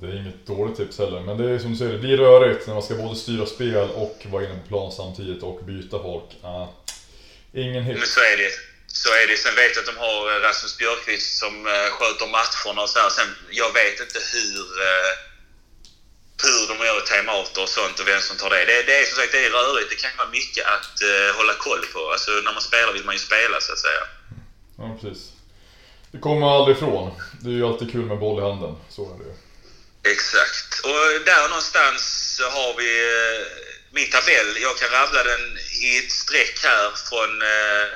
Det 0.00 0.06
är 0.06 0.16
inget 0.22 0.46
dåligt 0.46 0.76
tips 0.76 0.98
heller, 0.98 1.20
men 1.20 1.34
det 1.38 1.46
är 1.50 1.58
som 1.58 1.70
du 1.72 1.76
säger, 1.78 1.92
det 1.92 1.98
blir 2.06 2.16
rörigt 2.16 2.66
när 2.66 2.74
man 2.74 2.82
ska 2.82 2.94
både 2.94 3.16
styra 3.16 3.46
spel 3.46 3.88
och 4.02 4.16
vara 4.32 4.44
inne 4.44 4.58
på 4.62 4.68
plan 4.68 4.92
samtidigt 4.92 5.42
och 5.42 5.58
byta 5.64 5.96
folk. 6.08 6.30
Ah, 6.42 6.66
ingen 7.52 7.82
hit. 7.84 7.98
Men 7.98 8.06
så 8.06 8.20
är 8.32 8.36
det. 8.42 8.52
Så 8.86 9.08
är 9.20 9.26
det. 9.28 9.36
Sen 9.36 9.54
vet 9.62 9.72
jag 9.76 9.82
att 9.82 9.90
de 9.92 9.96
har 10.06 10.18
eh, 10.30 10.40
Rasmus 10.46 10.78
Björkqvist 10.78 11.30
som 11.42 11.54
eh, 11.66 11.88
sköter 11.96 12.26
matcherna 12.38 12.80
och 12.82 12.90
så 12.92 12.98
här. 12.98 13.10
Sen, 13.18 13.30
jag 13.62 13.70
vet 13.80 13.96
inte 14.04 14.20
hur, 14.34 14.64
eh, 14.88 15.12
hur 16.44 16.62
de 16.70 16.74
gör 16.86 17.00
timeouter 17.12 17.60
och 17.62 17.72
sånt 17.78 17.96
och 18.00 18.08
vem 18.12 18.22
som 18.28 18.36
tar 18.36 18.50
det. 18.50 18.64
det. 18.70 18.82
Det 18.88 18.94
är 19.00 19.04
som 19.08 19.16
sagt 19.18 19.32
det 19.32 19.46
är 19.46 19.50
rörigt. 19.60 19.90
Det 19.92 19.98
kan 20.02 20.10
vara 20.22 20.32
mycket 20.38 20.64
att 20.76 20.96
eh, 21.10 21.28
hålla 21.38 21.54
koll 21.66 21.84
på. 21.94 22.00
Alltså 22.14 22.30
när 22.46 22.54
man 22.56 22.64
spelar 22.70 22.92
vill 22.96 23.08
man 23.08 23.16
ju 23.18 23.22
spela 23.30 23.56
så 23.66 23.70
att 23.74 23.84
säga. 23.86 24.04
Ja, 24.80 24.86
precis. 25.00 25.22
Det 26.12 26.18
kommer 26.24 26.40
man 26.44 26.52
aldrig 26.56 26.76
ifrån. 26.76 27.06
Det 27.42 27.50
är 27.54 27.58
ju 27.60 27.66
alltid 27.70 27.88
kul 27.94 28.06
med 28.12 28.18
boll 28.24 28.38
i 28.40 28.44
handen. 28.48 28.74
Så 28.96 29.02
är 29.12 29.16
det 29.20 29.26
ju. 29.30 29.34
Exakt. 30.10 30.80
Och 30.82 31.24
där 31.24 31.48
någonstans 31.48 32.40
har 32.52 32.74
vi 32.76 32.90
eh, 33.00 33.46
min 33.92 34.10
tabell. 34.10 34.56
Jag 34.62 34.78
kan 34.78 34.90
rabbla 34.90 35.24
den 35.24 35.58
i 35.82 35.98
ett 35.98 36.12
streck 36.12 36.58
här 36.62 36.92
från, 37.08 37.42
eh, 37.42 37.88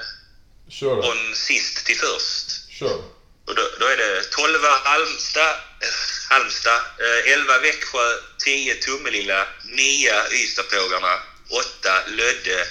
Kör 0.70 0.96
då. 0.96 1.02
från 1.02 1.34
sist 1.34 1.86
till 1.86 1.98
först. 1.98 2.70
Kör. 2.78 3.02
Och 3.46 3.54
då, 3.54 3.62
då 3.80 3.86
är 3.86 3.96
det 3.96 4.24
12 4.30 4.58
Halmstad, 4.84 5.48
eh, 5.80 5.88
Halmstad 6.28 6.80
eh, 6.98 7.32
11 7.32 7.58
Växjö, 7.58 8.14
10 8.44 8.74
Tummelilla, 8.74 9.46
9 9.64 10.12
Ystadpågarna, 10.32 11.18
8 11.50 12.02
Lödde, 12.06 12.66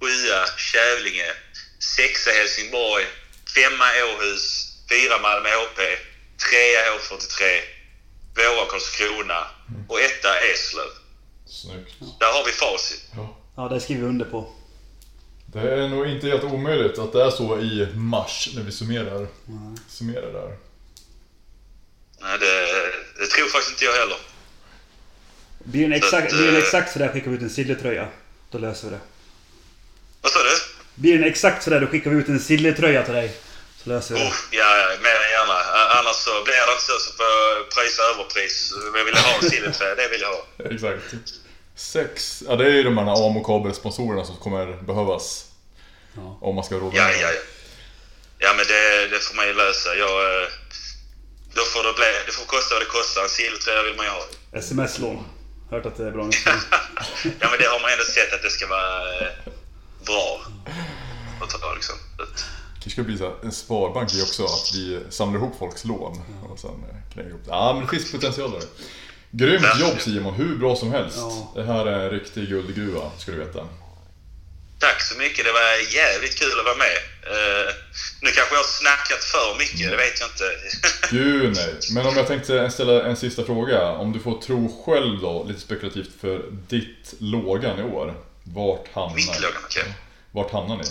7 0.00 0.08
Kävlinge, 0.56 1.34
6 1.96 2.26
Helsingborg, 2.26 3.06
5 3.54 3.72
Åhus, 3.80 4.66
4 4.90 5.18
Malmö 5.18 5.50
HP, 5.50 5.76
3 6.50 6.76
H43, 6.76 7.60
2 8.34 8.40
Karlskrona 8.70 9.46
och 9.88 10.00
1 10.00 10.10
Eslöv. 10.54 10.90
Snyggt. 11.46 11.94
Där 12.20 12.32
har 12.32 12.44
vi 12.46 12.52
facit. 12.52 13.02
Ja. 13.16 13.36
Ja, 13.56 13.68
det 13.68 13.80
skriver 13.80 14.02
vi 14.02 14.08
under 14.08 14.24
på. 14.24 14.52
Det 15.46 15.60
är 15.60 15.88
nog 15.88 16.06
inte 16.06 16.26
helt 16.26 16.44
omöjligt 16.44 16.98
att 16.98 17.12
det 17.12 17.22
är 17.24 17.30
så 17.30 17.58
i 17.58 17.88
mars 17.94 18.48
när 18.54 18.62
vi 18.62 18.72
summerar, 18.72 19.26
summerar 19.88 20.32
där. 20.32 20.56
Nej, 22.20 22.38
det, 22.38 22.66
det 23.20 23.26
tror 23.26 23.48
faktiskt 23.48 23.70
inte 23.70 23.84
jag 23.84 23.92
heller. 23.92 24.16
Blir 25.64 25.88
den 25.88 26.00
Så 26.00 26.06
exakt, 26.06 26.32
att, 26.32 26.38
blir 26.38 26.46
den 26.46 26.56
eh, 26.56 26.62
exakt 26.62 26.92
sådär 26.92 27.08
skickar 27.08 27.30
vi 27.30 27.36
ut 27.36 27.42
en 27.42 27.50
sillertröja. 27.50 28.08
Då 28.50 28.58
löser 28.58 28.88
vi 28.88 28.94
det. 28.94 29.00
Vad 30.20 30.32
sa 30.32 30.38
du? 30.38 30.50
Blir 30.94 31.18
den 31.18 31.28
exakt 31.28 31.62
sådär 31.62 31.80
då 31.80 31.86
skickar 31.86 32.10
vi 32.10 32.16
ut 32.16 32.28
en 32.28 32.40
sillertröja 32.40 33.02
till 33.04 33.14
dig. 33.14 33.36
Så 33.82 33.88
löser 33.88 34.14
vi 34.14 34.20
det. 34.20 34.26
Oh, 34.26 34.34
ja, 34.50 34.76
ja, 34.76 34.86
mer 35.02 35.16
än 35.24 35.30
gärna. 35.30 35.58
Annars 35.98 36.16
så 36.16 36.44
blir 36.44 36.54
det 36.66 36.72
inte 36.72 36.84
så 36.84 36.98
så 36.98 37.12
får 37.16 37.26
jag 37.26 37.70
pröjsa 37.70 38.02
överpris. 38.02 38.72
Jag 38.94 39.04
vill 39.04 39.14
ha 39.16 39.34
en 39.42 39.50
silverträ, 39.50 39.94
det 39.94 40.08
vill 40.08 40.20
jag 40.20 40.28
ha. 40.28 40.42
Exakt. 40.74 41.14
Sex, 41.76 42.42
ja 42.48 42.56
det 42.56 42.64
är 42.64 42.70
ju 42.70 42.82
de 42.82 42.98
här 42.98 43.26
Amo 43.26 43.44
kabelsponsorerna 43.44 44.24
som 44.24 44.36
kommer 44.36 44.66
behövas. 44.82 45.44
Ja. 46.16 46.38
Om 46.40 46.54
man 46.54 46.64
ska 46.64 46.74
råda 46.74 46.96
Ja, 46.96 47.10
ja, 47.10 47.32
ja. 47.32 47.40
Ja, 48.38 48.54
men 48.56 48.66
det, 48.66 49.08
det 49.08 49.18
får 49.18 49.34
man 49.36 49.46
ju 49.46 49.54
lösa. 49.54 49.94
Jag, 49.94 50.42
eh, 50.42 50.48
då 51.54 51.62
får 51.62 51.82
det, 51.82 51.92
bli, 51.92 52.12
det 52.26 52.32
får 52.32 52.44
kosta 52.44 52.74
vad 52.74 52.82
det 52.82 52.86
kostar. 52.86 53.22
En 53.22 53.28
silvertröja 53.28 53.82
vill 53.82 53.96
man 53.96 54.06
ju 54.06 54.12
ha. 54.12 54.24
Sms-lån. 54.52 55.24
Hört 55.70 55.86
att 55.86 55.96
det 55.96 56.06
är 56.06 56.10
bra. 56.10 56.30
Ja, 57.40 57.46
men 57.50 57.58
det 57.58 57.66
har 57.66 57.80
man 57.80 57.92
ändå 57.92 58.04
sett 58.04 58.32
att 58.32 58.42
det 58.42 58.50
ska 58.50 58.66
vara 58.66 59.18
eh, 59.20 59.32
bra. 60.06 60.40
Att 61.42 61.50
ta, 61.50 61.74
liksom. 61.74 61.96
Det 62.84 62.90
ska 62.90 63.02
bli 63.02 63.18
så 63.18 63.24
här, 63.24 63.34
en 63.42 63.52
sparbank 63.52 64.14
i 64.14 64.22
också, 64.22 64.44
att 64.44 64.70
vi 64.74 65.00
samlar 65.10 65.40
ihop 65.40 65.58
folks 65.58 65.84
lån 65.84 66.22
och 66.50 66.58
sen 66.58 66.70
eh, 66.70 67.12
knäcker 67.12 67.30
ihop 67.30 67.44
det. 67.44 67.50
Ja 67.50 67.72
men 67.72 67.82
det 67.82 67.88
finns 67.88 68.12
potential 68.12 68.50
där. 68.50 68.62
Grymt 69.30 69.80
jobb 69.80 70.00
Simon, 70.00 70.34
hur 70.34 70.56
bra 70.56 70.76
som 70.76 70.92
helst. 70.92 71.16
Ja. 71.16 71.52
Det 71.54 71.62
här 71.62 71.86
är 71.86 72.04
en 72.04 72.10
riktig 72.10 72.48
guldgruva, 72.48 73.10
ska 73.18 73.32
du 73.32 73.38
veta. 73.38 73.68
Tack 74.78 75.02
så 75.02 75.18
mycket. 75.18 75.44
Det 75.44 75.52
var 75.52 75.94
jävligt 75.94 76.38
kul 76.38 76.58
att 76.58 76.64
vara 76.64 76.76
med. 76.76 76.96
Eh, 77.32 77.74
nu 78.20 78.30
kanske 78.30 78.54
jag 78.54 78.60
har 78.60 78.64
snackat 78.64 79.24
för 79.24 79.58
mycket, 79.58 79.90
det 79.90 79.96
vet 79.96 80.20
jag 80.20 80.28
inte. 80.28 80.44
Gud 81.10 81.56
nej. 81.56 81.74
Men 81.94 82.06
om 82.06 82.16
jag 82.16 82.26
tänkte 82.26 82.70
ställa 82.70 83.04
en 83.04 83.16
sista 83.16 83.44
fråga. 83.44 83.88
Om 83.90 84.12
du 84.12 84.20
får 84.20 84.40
tro 84.40 84.82
själv 84.84 85.20
då, 85.20 85.44
lite 85.48 85.60
spekulativt, 85.60 86.10
för 86.20 86.42
ditt 86.68 87.14
lågan 87.18 87.78
i 87.78 87.82
år. 87.82 88.14
Vart 88.42 88.88
hamnar 88.94 89.14
Mitt 89.16 89.40
lågan, 89.42 89.62
okej. 89.64 89.94
Vart 90.30 90.52
hamnar 90.52 90.76
ni? 90.76 90.84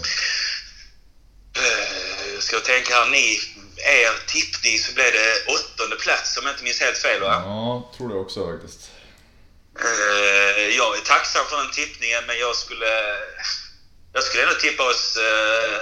Ska 2.52 2.58
jag 2.58 2.66
tänka 2.66 2.94
här, 2.96 3.06
ni, 3.06 3.40
er 3.78 4.28
tippning 4.28 4.80
så 4.80 4.94
blev 4.94 5.12
det 5.12 5.44
åttonde 5.48 5.96
plats 5.96 6.38
om 6.38 6.46
jag 6.46 6.54
inte 6.54 6.64
minns 6.64 6.82
helt 6.82 6.98
fel 6.98 7.22
va? 7.22 7.42
Ja, 7.46 7.92
tror 7.98 8.10
det 8.10 8.16
också 8.16 8.52
faktiskt. 8.52 8.92
Eh, 9.80 10.68
jag 10.78 10.98
är 10.98 11.02
tacksam 11.02 11.46
för 11.46 11.58
den 11.58 11.72
tippningen 11.72 12.24
men 12.28 12.40
jag 12.40 12.56
skulle... 12.56 13.18
Jag 14.14 14.24
skulle 14.24 14.44
ändå 14.44 14.56
tippa 14.56 14.84
oss 14.84 15.18
eh, 15.18 15.82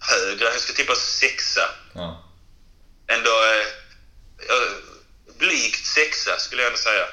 högre. 0.00 0.44
Jag 0.44 0.60
skulle 0.60 0.76
tippa 0.76 0.92
oss 0.92 1.18
sexa. 1.20 1.68
Ja. 1.94 2.24
Ändå 3.06 3.30
eh, 3.30 3.66
blygt 5.38 5.86
sexa 5.86 6.38
skulle 6.38 6.62
jag 6.62 6.68
ändå 6.68 6.78
säga. 6.78 7.06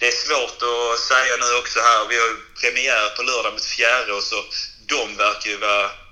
Det 0.00 0.06
är 0.06 0.26
svårt 0.26 0.62
att 0.62 1.00
säga 1.00 1.36
nu 1.40 1.58
också 1.58 1.80
här. 1.80 2.08
Vi 2.08 2.18
har 2.18 2.26
ju 2.26 2.36
premiär 2.60 3.16
på 3.16 3.22
lördag 3.22 3.52
med 3.52 3.62
Fjärås 3.62 4.32
och 4.32 4.54
de 4.86 5.16
verkar 5.16 5.50
ju 5.50 5.56
vara 5.56 6.03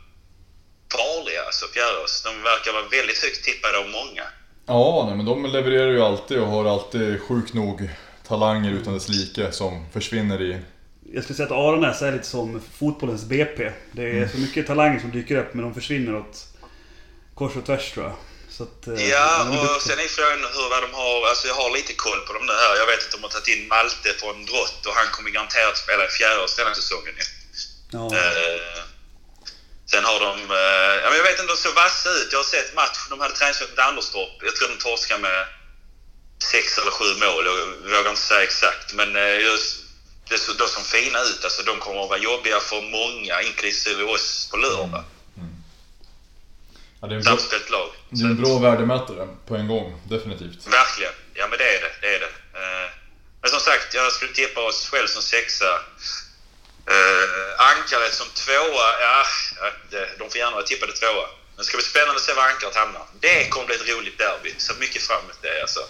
farliga, 0.92 1.42
alltså 1.46 1.66
Fjärås. 1.74 2.22
De 2.22 2.42
verkar 2.42 2.72
vara 2.72 2.88
väldigt 2.98 3.22
högt 3.24 3.44
tippade 3.44 3.78
av 3.78 3.88
många. 3.88 4.24
Ja, 4.66 5.04
nej, 5.06 5.16
men 5.16 5.26
de 5.26 5.46
levererar 5.46 5.90
ju 5.90 6.02
alltid 6.02 6.38
och 6.38 6.46
har 6.46 6.64
alltid 6.64 7.22
sjukt 7.22 7.54
nog 7.54 7.90
talanger 8.28 8.72
utan 8.72 8.94
dess 8.94 9.08
like 9.08 9.52
som 9.52 9.86
försvinner 9.92 10.42
i... 10.42 10.58
Jag 11.14 11.24
skulle 11.24 11.36
säga 11.36 11.46
att 11.46 11.52
Aranäs 11.52 12.02
är 12.02 12.12
lite 12.12 12.26
som 12.26 12.62
fotbollens 12.78 13.24
BP. 13.24 13.72
Det 13.92 14.02
är 14.18 14.28
så 14.28 14.38
mycket 14.38 14.66
talanger 14.66 15.00
som 15.00 15.10
dyker 15.10 15.36
upp 15.36 15.54
men 15.54 15.64
de 15.64 15.74
försvinner 15.74 16.16
åt 16.16 16.36
kors 17.34 17.56
och 17.56 17.66
tvärs 17.66 17.92
tror 17.92 18.04
jag. 18.06 18.16
Så 18.56 18.62
att, 18.62 18.86
eh, 18.86 19.08
Ja, 19.14 19.26
och 19.74 19.82
sen 19.82 19.98
är 20.04 20.08
frågan 20.18 20.40
hur 20.56 20.68
vad 20.74 20.82
de 20.86 20.90
har... 21.02 21.16
Alltså 21.30 21.44
jag 21.48 21.54
har 21.62 21.70
lite 21.78 21.92
koll 22.06 22.20
på 22.26 22.32
dem 22.36 22.44
nu 22.46 22.52
här. 22.64 22.74
Jag 22.82 22.86
vet 22.92 23.02
att 23.04 23.12
de 23.16 23.22
har 23.26 23.32
tagit 23.36 23.52
in 23.54 23.68
Malte 23.68 24.10
från 24.20 24.36
Drott 24.50 24.80
och 24.88 24.94
han 25.00 25.08
kommer 25.14 25.30
garanterat 25.36 25.76
spela 25.84 26.02
i 26.08 26.12
Fjärås 26.18 26.56
den 26.56 26.66
här 26.66 26.74
säsongen. 26.82 27.14
Ja. 27.96 28.04
Eh, 28.18 28.80
sen 29.90 30.04
har 30.04 30.20
de... 30.20 30.50
Eh, 30.50 30.94
ja, 31.02 31.08
men 31.08 31.16
jag 31.16 31.24
vet 31.24 31.38
inte, 31.40 31.52
de 31.52 31.56
såg 31.56 31.74
vassa 31.74 32.08
ut. 32.10 32.28
Jag 32.32 32.38
har 32.38 32.44
sett 32.44 32.74
match. 32.74 32.98
De 33.10 33.20
hade 33.20 33.34
träningsmatch 33.34 33.70
mot 33.70 33.78
Anderstorp. 33.78 34.42
Jag 34.42 34.56
tror 34.56 34.68
de 34.68 34.76
torskade 34.76 35.20
med 35.22 35.46
sex 36.52 36.78
eller 36.78 36.90
sju 36.90 37.04
mål. 37.24 37.46
Jag 37.46 37.96
vågar 37.96 38.10
inte 38.10 38.22
säga 38.22 38.42
exakt. 38.42 38.94
Men 38.94 39.16
eh, 39.16 39.40
just, 39.40 39.76
det 40.28 40.38
såg 40.38 40.56
de 40.56 40.66
som 40.68 40.84
fina 40.84 41.20
ut. 41.22 41.44
Alltså, 41.44 41.62
de 41.62 41.78
kommer 41.78 42.02
att 42.02 42.08
vara 42.08 42.18
jobbiga 42.18 42.60
för 42.60 42.82
många, 42.82 43.42
inklusive 43.42 44.02
oss 44.04 44.48
på 44.50 44.56
lördag. 44.56 45.04
Ja, 47.00 47.08
det 47.08 47.14
är 47.14 47.16
en 47.16 47.22
bra, 47.22 47.30
Samspelt 47.36 47.70
lag. 47.70 47.88
det 48.10 48.22
är 48.24 48.26
en 48.26 48.42
bra 48.42 48.58
värdemätare 48.58 49.28
på 49.46 49.56
en 49.56 49.68
gång, 49.68 50.00
definitivt. 50.08 50.66
Verkligen. 50.66 51.12
Ja, 51.34 51.46
men 51.50 51.58
det 51.58 51.64
är 51.76 51.80
det. 51.80 51.92
det, 52.00 52.14
är 52.16 52.20
det. 52.20 52.26
Eh, 52.60 52.90
Men 53.40 53.50
som 53.50 53.60
sagt, 53.60 53.94
jag 53.94 54.12
skulle 54.12 54.32
tippa 54.32 54.60
oss 54.60 54.88
själv 54.88 55.06
som 55.06 55.22
sexa. 55.22 55.80
Uh, 56.90 57.66
Ankaret 57.70 58.14
som 58.14 58.26
tvåa, 58.34 58.88
ja, 59.00 59.24
de 60.18 60.30
får 60.30 60.36
gärna 60.38 60.50
vara 60.56 60.62
tippade 60.62 60.92
tvåa. 60.92 61.26
Men 61.54 61.56
det 61.56 61.64
ska 61.64 61.76
bli 61.76 61.84
spännande 61.86 62.14
att 62.14 62.22
se 62.22 62.32
var 62.34 62.42
Ankaret 62.42 62.76
hamnar. 62.76 63.02
Det 63.20 63.48
kommer 63.48 63.66
bli 63.66 63.74
ett 63.74 63.88
roligt 63.88 64.18
derby. 64.18 64.54
Så 64.58 64.74
mycket 64.80 65.02
fram 65.02 65.20
emot 65.24 65.38
det 65.42 65.60
alltså. 65.60 65.80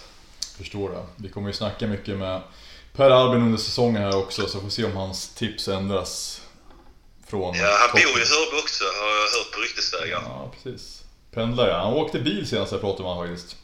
Förstår 0.57 0.89
det. 0.89 1.05
Vi 1.23 1.29
kommer 1.29 1.47
ju 1.47 1.53
snacka 1.53 1.87
mycket 1.87 2.15
med 2.17 2.41
Per 2.95 3.09
Albin 3.09 3.41
under 3.41 3.57
säsongen 3.57 4.01
här 4.03 4.15
också, 4.17 4.47
så 4.47 4.61
får 4.61 4.69
se 4.69 4.83
om 4.83 4.95
hans 4.95 5.35
tips 5.35 5.67
ändras. 5.67 6.41
Från 7.29 7.55
Ja, 7.55 7.77
han 7.79 7.89
toppen. 7.89 8.03
bor 8.13 8.21
i 8.21 8.25
Hörby 8.25 8.57
också, 8.63 8.83
har 8.83 9.09
jag 9.15 9.21
hört 9.21 9.51
på 9.55 9.61
ryktesvägar. 9.61 10.21
Ja, 10.25 10.51
precis. 10.63 11.01
Pendlar 11.33 11.67
ja. 11.67 11.77
Han 11.77 11.93
åkte 11.93 12.19
bil 12.19 12.47
senast 12.49 12.71
jag 12.71 12.81
pratade 12.81 13.03
med 13.03 13.11
honom 13.15 13.27
faktiskt. 13.37 13.55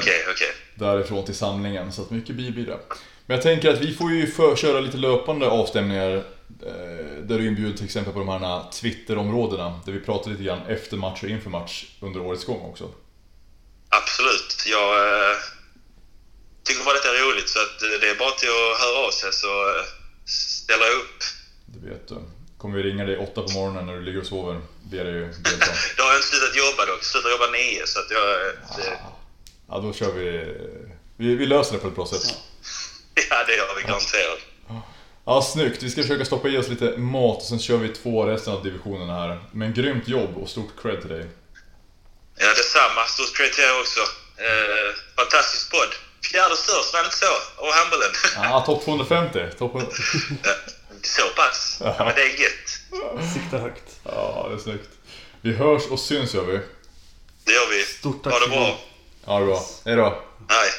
Okej, 0.00 0.26
okej. 0.30 0.52
Därifrån 0.74 1.24
till 1.24 1.34
samlingen, 1.34 1.92
så 1.92 2.02
att 2.02 2.10
mycket 2.10 2.36
bil 2.36 2.52
blir 2.52 2.66
det. 2.66 2.78
Men 3.32 3.36
jag 3.36 3.42
tänker 3.42 3.70
att 3.70 3.80
vi 3.80 3.94
får 3.94 4.10
ju 4.10 4.26
för, 4.26 4.56
köra 4.56 4.80
lite 4.80 4.96
löpande 4.96 5.48
avstämningar 5.48 6.16
eh, 6.66 7.22
där 7.22 7.38
du 7.38 7.46
inbjuder 7.46 7.76
till 7.76 7.84
exempel 7.84 8.12
på 8.12 8.18
de 8.18 8.28
här 8.28 8.70
Twitter-områdena 8.72 9.80
där 9.84 9.92
vi 9.92 10.00
pratar 10.00 10.30
lite 10.30 10.42
grann 10.42 10.66
efter 10.66 10.96
match 10.96 11.22
och 11.22 11.28
inför 11.28 11.50
match 11.50 11.86
under 12.00 12.20
årets 12.20 12.44
gång 12.44 12.60
också. 12.60 12.90
Absolut. 13.88 14.64
Jag 14.66 14.90
eh, 15.08 15.36
tycker 16.64 16.84
bara 16.84 16.94
detta 16.94 17.08
är 17.08 17.32
roligt 17.32 17.48
så 17.48 17.58
att 17.58 18.00
det 18.00 18.10
är 18.10 18.18
bara 18.18 18.30
till 18.30 18.48
att 18.48 18.80
höra 18.82 19.06
av 19.06 19.10
sig 19.10 19.32
så 19.32 19.46
eh, 19.68 19.84
ställer 20.26 20.84
jag 20.84 20.94
upp. 20.94 21.20
Det 21.66 21.88
vet 21.90 22.08
du. 22.08 22.16
Kommer 22.58 22.76
vi 22.76 22.82
ringa 22.82 23.04
dig 23.04 23.16
åtta 23.18 23.42
på 23.42 23.50
morgonen 23.52 23.86
när 23.86 23.94
du 23.94 24.02
ligger 24.02 24.20
och 24.20 24.26
sover, 24.26 24.60
ber 24.90 25.04
dig 25.04 25.14
ju 25.14 25.24
delta. 25.24 25.72
Då 25.96 26.02
har 26.02 26.10
jag 26.10 26.18
inte 26.18 26.28
slutat 26.28 26.56
jobba 26.64 26.86
dock. 26.86 27.02
Slutat 27.04 27.30
jobba 27.30 27.46
nio 27.50 27.86
så 27.86 27.98
att 28.00 28.10
jag... 28.10 28.26
eh, 28.46 28.52
Det, 28.76 28.98
Ja, 29.68 29.78
då 29.78 29.92
kör 29.92 30.12
vi... 30.12 30.28
Vi, 31.16 31.34
vi 31.34 31.46
löser 31.46 31.72
det 31.72 31.78
på 31.78 31.88
ett 31.88 31.94
bra 31.94 32.06
sätt. 32.06 32.36
ja, 33.30 33.44
det 33.46 33.56
gör 33.56 33.74
vi 33.76 33.82
garanterat. 33.82 34.38
Ja, 35.24 35.42
snyggt. 35.42 35.82
Vi 35.82 35.90
ska 35.90 36.02
försöka 36.02 36.24
stoppa 36.24 36.48
i 36.48 36.58
oss 36.58 36.68
lite 36.68 36.96
mat 36.96 37.36
och 37.36 37.42
sen 37.42 37.58
kör 37.58 37.76
vi 37.76 37.88
två 37.88 38.26
resten 38.26 38.52
av 38.52 38.62
divisionen 38.62 39.08
här. 39.08 39.38
Men 39.52 39.74
grymt 39.74 40.08
jobb 40.08 40.36
och 40.36 40.48
stort 40.48 40.82
cred 40.82 41.00
till 41.00 41.10
dig. 41.10 41.26
Ja, 42.36 42.48
detsamma. 42.48 43.04
Stort 43.06 43.36
cred 43.36 43.52
till 43.52 43.64
er 43.64 43.80
också. 43.80 44.00
Eh, 44.36 44.94
fantastisk 45.16 45.70
podd. 45.70 45.94
Fjärde 46.32 46.56
störst, 46.56 46.92
var 46.92 47.00
det 47.00 47.04
inte 47.04 47.16
så? 47.16 47.32
Av 47.56 47.72
handbollen. 47.72 48.12
Ja, 48.36 48.60
topp 48.66 48.84
250. 48.84 49.38
Topp... 49.58 49.72
så 51.02 51.22
pass? 51.36 51.78
Ja, 51.80 51.94
men 51.98 52.14
det 52.14 52.22
är 52.22 52.40
gött. 52.42 52.68
Sikta 53.34 53.58
högt. 53.58 53.82
Ja, 54.04 54.46
det 54.48 54.54
är 54.54 54.58
snyggt. 54.58 54.88
Vi 55.40 55.52
hörs 55.52 55.82
och 55.90 56.00
syns 56.00 56.34
gör 56.34 56.44
vi. 56.44 56.60
Det 57.44 57.52
gör 57.52 57.70
vi. 57.70 57.82
Stort 57.82 58.24
tack 58.24 58.32
Ha 58.32 58.40
det 58.40 58.48
bra. 58.48 58.78
Ja, 59.26 59.38
det 59.38 59.46
bra. 59.46 59.64
Hejdå. 59.84 60.22
Hej. 60.48 60.70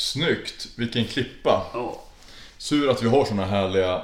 Snyggt. 0.00 0.68
Vilken 0.76 1.04
klippa. 1.04 1.66
Ja. 1.74 2.02
Sur 2.58 2.90
att 2.90 3.02
vi 3.02 3.08
har 3.08 3.24
såna 3.24 3.44
härliga 3.44 4.02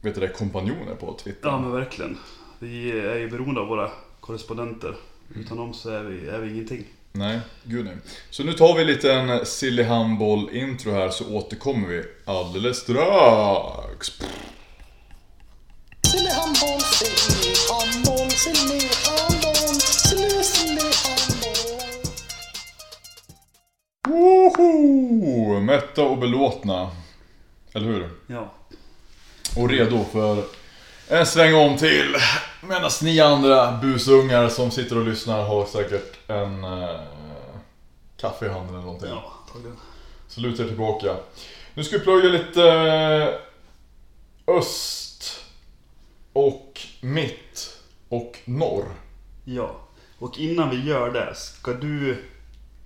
vet 0.00 0.14
du 0.14 0.20
det, 0.20 0.28
kompanjoner 0.28 0.94
på 0.94 1.14
Twitter. 1.24 1.48
ja, 1.48 1.58
men 1.58 1.72
verkligen. 1.72 2.18
Vi 2.58 2.90
är 2.90 3.16
ju 3.16 3.30
beroende 3.30 3.60
av 3.60 3.66
våra 3.66 3.90
korrespondenter. 4.20 4.96
Utan 5.34 5.56
dem 5.56 5.74
så 5.74 5.90
är 5.90 6.02
vi, 6.02 6.28
är 6.28 6.38
vi 6.38 6.50
ingenting. 6.50 6.84
Nej, 7.12 7.40
gud 7.64 7.84
nej. 7.84 7.96
Så 8.30 8.44
nu 8.44 8.52
tar 8.52 8.76
vi 8.76 8.84
lite 8.84 9.12
en 9.12 9.46
silly 9.46 9.82
handboll 9.82 10.50
intro 10.52 10.92
här 10.92 11.10
så 11.10 11.34
återkommer 11.34 11.88
vi 11.88 12.02
alldeles 12.24 12.76
strax. 12.76 14.12
Silly 16.06 16.30
handboll, 16.30 16.80
silly 16.80 17.54
handboll, 17.70 18.30
silly 18.30 18.88
handboll, 19.06 19.80
silly, 19.80 20.42
silly 20.42 20.89
Woho! 24.10 25.60
Mätta 25.60 26.02
och 26.02 26.18
belåtna. 26.18 26.90
Eller 27.72 27.86
hur? 27.86 28.10
Ja. 28.26 28.52
Och 29.56 29.68
redo 29.68 30.04
för 30.04 30.44
en 31.08 31.26
sväng 31.26 31.54
om 31.54 31.76
till. 31.76 32.16
Medan 32.62 32.90
ni 33.02 33.20
andra 33.20 33.72
busungar 33.72 34.48
som 34.48 34.70
sitter 34.70 34.98
och 34.98 35.06
lyssnar 35.06 35.44
har 35.44 35.66
säkert 35.66 36.30
en 36.30 36.64
eh, 36.64 37.00
kaffe 38.16 38.46
i 38.46 38.48
handen 38.48 38.74
eller 38.74 38.84
någonting. 38.84 39.08
Ja, 39.08 39.32
antagligen. 39.46 39.76
Så 40.28 40.40
luta 40.40 40.62
er 40.62 40.66
tillbaka. 40.66 41.16
Nu 41.74 41.84
ska 41.84 41.98
vi 41.98 42.04
plöja 42.04 42.28
lite 42.28 42.62
eh, 42.72 43.28
öst 44.56 45.44
och 46.32 46.80
mitt 47.00 47.78
och 48.08 48.38
norr. 48.44 48.84
Ja. 49.44 49.76
Och 50.18 50.38
innan 50.38 50.70
vi 50.70 50.84
gör 50.84 51.10
det, 51.10 51.34
ska 51.34 51.72
du 51.72 52.24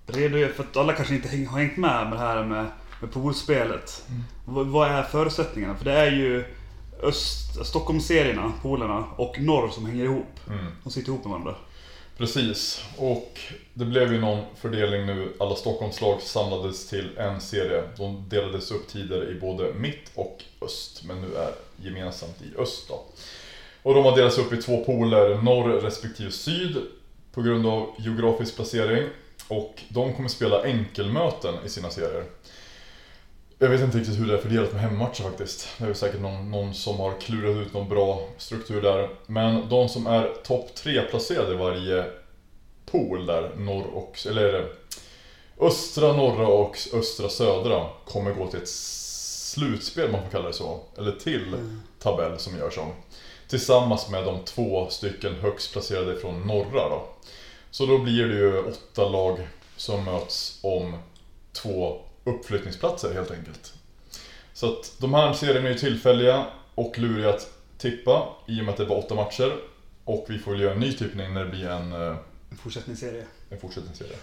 redogöra, 0.07 0.53
för 0.53 0.63
att 0.63 0.77
alla 0.77 0.93
kanske 0.93 1.15
inte 1.15 1.27
har 1.27 1.59
hängt 1.59 1.77
med 1.77 2.09
med 2.09 2.13
det 2.13 2.23
här 2.23 2.43
med, 2.45 2.65
med 3.01 3.11
poolspelet. 3.11 4.03
Vad, 4.45 4.67
vad 4.67 4.91
är 4.91 5.03
förutsättningarna? 5.03 5.75
För 5.75 5.85
det 5.85 5.93
är 5.93 6.11
ju 6.11 6.43
öst, 7.03 7.65
Stockholmsserierna, 7.65 8.53
poolerna, 8.61 9.03
och 9.17 9.39
norr 9.39 9.69
som 9.69 9.85
hänger 9.85 10.03
ihop. 10.03 10.39
De 10.83 10.89
sitter 10.89 11.09
ihop 11.09 11.23
med 11.23 11.31
varandra. 11.31 11.55
Precis, 12.17 12.83
och 12.97 13.39
det 13.73 13.85
blev 13.85 14.13
ju 14.13 14.21
någon 14.21 14.43
fördelning 14.55 15.05
nu. 15.05 15.33
Alla 15.39 15.55
Stockholmslag 15.55 16.21
samlades 16.21 16.89
till 16.89 17.17
en 17.17 17.41
serie. 17.41 17.83
De 17.97 18.29
delades 18.29 18.71
upp 18.71 18.87
tidigare 18.87 19.29
i 19.29 19.39
både 19.39 19.73
mitt 19.73 20.11
och 20.15 20.43
öst, 20.61 21.03
men 21.07 21.21
nu 21.21 21.35
är 21.35 21.51
gemensamt 21.77 22.41
i 22.41 22.57
öst 22.57 22.87
då. 22.89 23.03
Och 23.83 23.95
de 23.95 24.05
har 24.05 24.15
delats 24.15 24.37
upp 24.37 24.53
i 24.53 24.57
två 24.57 24.83
poler, 24.85 25.41
norr 25.41 25.81
respektive 25.81 26.31
syd, 26.31 26.77
på 27.31 27.41
grund 27.41 27.67
av 27.67 27.95
geografisk 27.97 28.55
placering. 28.55 29.09
Och 29.47 29.81
de 29.89 30.13
kommer 30.13 30.29
spela 30.29 30.63
enkelmöten 30.63 31.55
i 31.65 31.69
sina 31.69 31.89
serier. 31.89 32.23
Jag 33.59 33.69
vet 33.69 33.81
inte 33.81 33.97
riktigt 33.97 34.19
hur 34.19 34.27
det 34.27 34.33
är 34.33 34.37
fördelat 34.37 34.73
med 34.73 34.81
hemmamatcher 34.81 35.23
faktiskt. 35.23 35.67
Det 35.77 35.83
är 35.83 35.87
väl 35.87 35.95
säkert 35.95 36.21
någon, 36.21 36.51
någon 36.51 36.73
som 36.73 36.99
har 36.99 37.19
klurat 37.21 37.67
ut 37.67 37.73
någon 37.73 37.89
bra 37.89 38.27
struktur 38.37 38.81
där. 38.81 39.09
Men 39.25 39.69
de 39.69 39.89
som 39.89 40.07
är 40.07 40.33
topp 40.43 40.75
tre 40.75 41.01
placerade 41.01 41.53
i 41.53 41.57
varje 41.57 42.05
pool 42.85 43.25
där, 43.25 43.51
norr 43.55 43.85
och... 43.93 44.17
Eller 44.29 44.67
östra, 45.59 46.13
norra 46.13 46.47
och 46.47 46.77
östra, 46.93 47.29
södra 47.29 47.89
kommer 48.05 48.33
gå 48.33 48.47
till 48.47 48.61
ett 48.61 48.69
slutspel, 48.69 50.11
man 50.11 50.21
får 50.23 50.29
kalla 50.29 50.47
det 50.47 50.53
så. 50.53 50.79
Eller 50.97 51.11
till 51.11 51.55
tabell 51.99 52.39
som 52.39 52.57
görs 52.57 52.77
om. 52.77 52.91
Tillsammans 53.47 54.09
med 54.09 54.23
de 54.25 54.39
två 54.43 54.87
stycken 54.89 55.35
högst 55.35 55.71
placerade 55.71 56.19
från 56.19 56.41
norra 56.41 56.89
då. 56.89 57.07
Så 57.75 57.85
då 57.85 57.97
blir 57.97 58.27
det 58.27 58.35
ju 58.35 58.59
åtta 58.59 59.09
lag 59.09 59.47
som 59.77 60.03
möts 60.03 60.59
om 60.61 60.97
två 61.53 62.01
uppflyttningsplatser 62.23 63.13
helt 63.13 63.31
enkelt. 63.31 63.73
Så 64.53 64.67
att 64.67 64.95
de 64.97 65.13
här 65.13 65.33
serierna 65.33 65.67
är 65.67 65.73
ju 65.73 65.79
tillfälliga 65.79 66.45
och 66.75 66.99
luriga 66.99 67.29
att 67.29 67.53
tippa 67.77 68.27
i 68.47 68.61
och 68.61 68.65
med 68.65 68.71
att 68.71 68.77
det 68.77 68.85
bara 68.85 68.99
åtta 68.99 69.15
matcher. 69.15 69.55
Och 70.05 70.25
vi 70.29 70.39
får 70.39 70.51
väl 70.51 70.61
göra 70.61 70.73
en 70.73 70.79
ny 70.79 70.93
tippning 70.93 71.33
när 71.33 71.43
det 71.43 71.49
blir 71.51 71.67
en, 71.67 71.91
eh, 71.93 72.15
En 72.49 72.57
fortsättningsserie. 72.57 73.23
en 73.49 73.59
fortsättningsserie. 73.59 74.17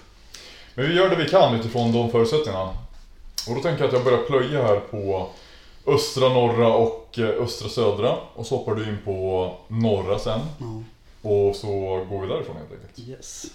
Men 0.74 0.88
vi 0.88 0.94
gör 0.94 1.10
det 1.10 1.16
vi 1.16 1.28
kan 1.28 1.54
utifrån 1.54 1.92
de 1.92 2.10
förutsättningarna. 2.10 2.76
Och 3.48 3.54
då 3.54 3.60
tänker 3.60 3.80
jag 3.84 3.86
att 3.88 3.92
jag 3.92 4.04
börjar 4.04 4.22
plöja 4.22 4.62
här 4.62 4.80
på 4.80 5.30
östra, 5.86 6.28
norra 6.28 6.74
och 6.74 7.18
eh, 7.18 7.42
östra, 7.42 7.68
södra. 7.68 8.16
Och 8.34 8.46
så 8.46 8.56
hoppar 8.56 8.74
du 8.74 8.88
in 8.88 8.98
på 9.04 9.54
norra 9.68 10.18
sen. 10.18 10.40
Ja. 10.58 10.82
Och 11.22 11.56
så 11.56 11.68
går 12.10 12.20
vi 12.20 12.28
därifrån 12.28 12.56
helt 12.56 12.72
enkelt. 12.72 13.08
Yes. 13.08 13.46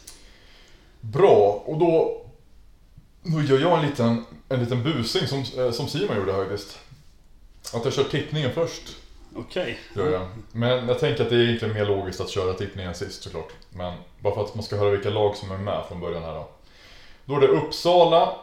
Bra, 1.01 1.63
och 1.65 1.78
då, 1.78 2.22
då 3.24 3.41
gör 3.41 3.59
jag 3.59 3.80
en 3.80 3.89
liten, 3.89 4.26
en 4.49 4.59
liten 4.59 4.84
busing 4.84 5.28
som, 5.28 5.63
eh, 5.63 5.72
som 5.72 5.88
Simon 5.88 6.18
gjorde 6.18 6.34
faktiskt. 6.34 6.80
Att 7.74 7.86
jag 7.86 7.93
kör 7.93 8.03
tippningen 8.03 8.51
först, 8.53 8.95
Okej. 9.36 9.78
gör 9.95 10.11
jag. 10.11 10.28
Men 10.51 10.88
jag 10.88 10.99
tänker 10.99 11.24
att 11.24 11.30
det 11.30 11.36
är 11.36 11.39
egentligen 11.43 11.74
mer 11.74 11.86
logiskt 11.86 12.22
att 12.22 12.30
köra 12.30 12.53
tippningen 12.53 12.95
sist 12.95 13.24
såklart. 13.24 13.53
Men 13.70 13.93
bara 14.20 14.36
för 14.36 14.43
att 14.43 14.55
man 14.55 14.63
ska 14.63 14.76
höra 14.76 14.89
vilka 14.89 15.09
lag 15.09 15.36
som 15.36 15.51
är 15.51 15.57
med 15.57 15.86
från 15.88 15.99
början 15.99 16.24
här 16.24 16.34
då. 16.34 16.49
Då 17.26 17.36
är 17.36 17.39
det 17.41 17.47
Uppsala, 17.47 18.36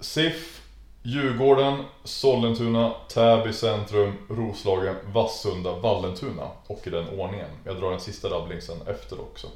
SIF, 0.00 0.62
Djurgården, 1.08 1.84
Sollentuna, 2.04 2.94
Täby 3.08 3.52
centrum, 3.52 4.12
Roslagen, 4.28 4.96
Vassunda, 5.12 5.76
Vallentuna. 5.78 6.50
Och 6.66 6.86
i 6.86 6.90
den 6.90 7.08
ordningen. 7.08 7.50
Jag 7.64 7.76
drar 7.76 7.92
en 7.92 8.00
sista 8.00 8.28
rabbling 8.28 8.60
sen 8.60 8.76
efter 8.86 9.20
också. 9.20 9.46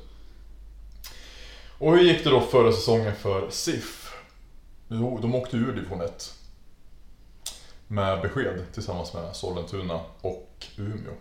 Och 1.78 1.92
hur 1.92 2.00
gick 2.00 2.24
det 2.24 2.30
då 2.30 2.40
förra 2.40 2.72
säsongen 2.72 3.14
för 3.16 3.50
SIF? 3.50 4.14
Jo, 4.88 5.18
de 5.22 5.34
åkte 5.34 5.56
ur 5.56 5.72
division 5.72 6.00
1. 6.00 6.34
Med 7.86 8.20
besked 8.20 8.72
tillsammans 8.72 9.14
med 9.14 9.36
Sollentuna 9.36 10.00
och 10.20 10.66
Umeå. 10.76 11.12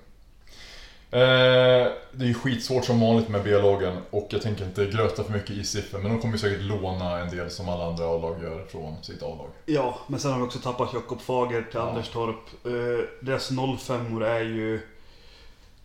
Eh, 1.12 1.92
det 2.12 2.24
är 2.24 2.28
ju 2.28 2.34
skitsvårt 2.34 2.86
som 2.86 3.00
vanligt 3.00 3.30
med 3.30 3.44
B-lagen 3.44 3.98
och 4.10 4.28
jag 4.30 4.42
tänker 4.42 4.66
inte 4.66 4.86
gröta 4.86 5.24
för 5.24 5.34
mycket 5.34 5.50
i 5.50 5.64
siffror 5.64 6.00
men 6.00 6.12
de 6.12 6.20
kommer 6.22 6.34
ju 6.34 6.40
säkert 6.40 6.62
låna 6.62 7.20
en 7.20 7.30
del 7.30 7.50
som 7.50 7.70
alla 7.70 7.88
andra 7.88 8.06
A-lag 8.06 8.44
gör 8.44 8.66
från 8.66 9.04
sitt 9.04 9.24
A-lag. 9.24 9.50
Ja, 9.66 10.00
men 10.08 10.20
sen 10.20 10.32
har 10.32 10.40
vi 10.40 10.46
också 10.46 10.60
tappat 10.60 10.94
Jakob 10.94 11.22
Fager 11.22 11.62
till 11.62 11.70
Ja. 11.74 11.90
Anderstorp. 11.90 12.66
Uh, 12.66 13.00
deras 13.22 13.50
05 13.80 14.22
är 14.22 14.40
ju... 14.40 14.82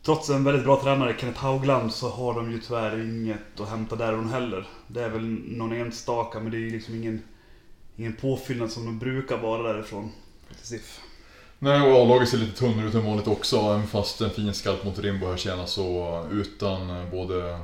Trots 0.02 0.30
en 0.30 0.44
väldigt 0.44 0.64
bra 0.64 0.80
tränare, 0.82 1.16
Kenneth 1.18 1.40
Haugland, 1.40 1.92
så 1.92 2.08
har 2.08 2.34
de 2.34 2.52
ju 2.52 2.60
tyvärr 2.60 3.00
inget 3.00 3.60
att 3.60 3.68
hämta 3.68 3.96
därifrån 3.96 4.28
heller. 4.28 4.68
Det 4.86 5.02
är 5.02 5.08
väl 5.08 5.24
någon 5.46 5.72
enstaka, 5.72 6.40
men 6.40 6.50
det 6.50 6.56
är 6.56 6.60
ju 6.60 6.70
liksom 6.70 6.94
ingen, 6.94 7.22
ingen 7.96 8.16
påfyllnad 8.16 8.70
som 8.70 8.86
de 8.86 8.98
brukar 8.98 9.36
vara 9.36 9.72
därifrån. 9.72 10.12
Till 10.48 10.66
SIF. 10.66 11.00
Nej, 11.64 11.80
och 11.80 12.02
A-laget 12.02 12.28
ser 12.28 12.38
lite 12.38 12.58
tunnare 12.58 12.88
ut 12.88 12.94
än 12.94 13.04
vanligt 13.04 13.26
också, 13.26 13.56
även 13.56 13.86
fast 13.86 14.20
en 14.20 14.30
fin 14.30 14.54
skalp 14.54 14.84
mot 14.84 14.98
Rimbo 14.98 15.26
här 15.26 15.36
senast 15.36 15.72
så 15.72 16.26
utan 16.32 16.90
eh, 16.90 17.10
både 17.10 17.60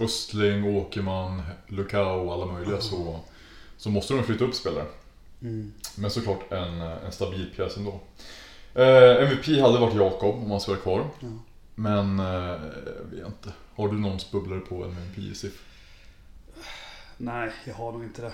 Östling, 0.00 0.76
Åkerman, 0.76 1.42
Lukau 1.66 2.26
och 2.26 2.32
alla 2.32 2.52
möjliga 2.52 2.80
så, 2.80 3.20
så 3.76 3.90
måste 3.90 4.14
de 4.14 4.24
flytta 4.24 4.44
upp 4.44 4.54
spelare. 4.54 4.84
Mm. 5.42 5.72
Men 5.94 6.10
såklart 6.10 6.52
en, 6.52 6.80
en 6.80 7.12
stabil 7.12 7.46
pjäs 7.56 7.76
ändå. 7.76 8.00
Eh, 8.74 9.22
MVP 9.22 9.60
hade 9.60 9.78
varit 9.78 9.94
Jakob 9.94 10.34
om 10.34 10.50
han 10.50 10.60
ska 10.60 10.72
vara 10.72 10.82
kvar. 10.82 11.04
Ja. 11.20 11.28
Men, 11.74 12.18
eh, 12.18 12.26
jag 12.26 13.16
vet 13.16 13.26
inte. 13.26 13.52
Har 13.74 13.88
du 13.88 13.98
någon 13.98 14.18
bubblare 14.32 14.60
på 14.60 14.84
MVP 14.84 15.18
i 15.18 15.34
SIF? 15.34 15.62
Nej, 17.16 17.52
jag 17.64 17.74
har 17.74 17.92
nog 17.92 18.04
inte 18.04 18.22
det. 18.22 18.32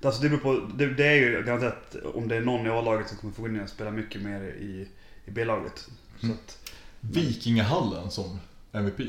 Det, 0.00 0.06
alltså 0.06 0.22
det, 0.22 0.28
beror 0.28 0.40
på, 0.40 0.72
det, 0.74 0.86
det 0.86 1.06
är 1.06 1.14
ju 1.14 1.42
garanterat 1.42 1.96
om 2.14 2.28
det 2.28 2.36
är 2.36 2.40
någon 2.40 2.66
i 2.66 2.70
A-laget 2.70 3.08
som 3.08 3.18
kommer 3.18 3.34
få 3.34 3.42
gå 3.42 3.48
in 3.48 3.60
och 3.60 3.68
spela 3.68 3.90
mycket 3.90 4.22
mer 4.22 4.40
i, 4.42 4.88
i 5.24 5.30
B-laget. 5.30 5.88
Mm. 6.22 6.34
att, 6.34 6.72
Vikingahallen 7.00 8.10
som 8.10 8.38
MVP. 8.72 9.00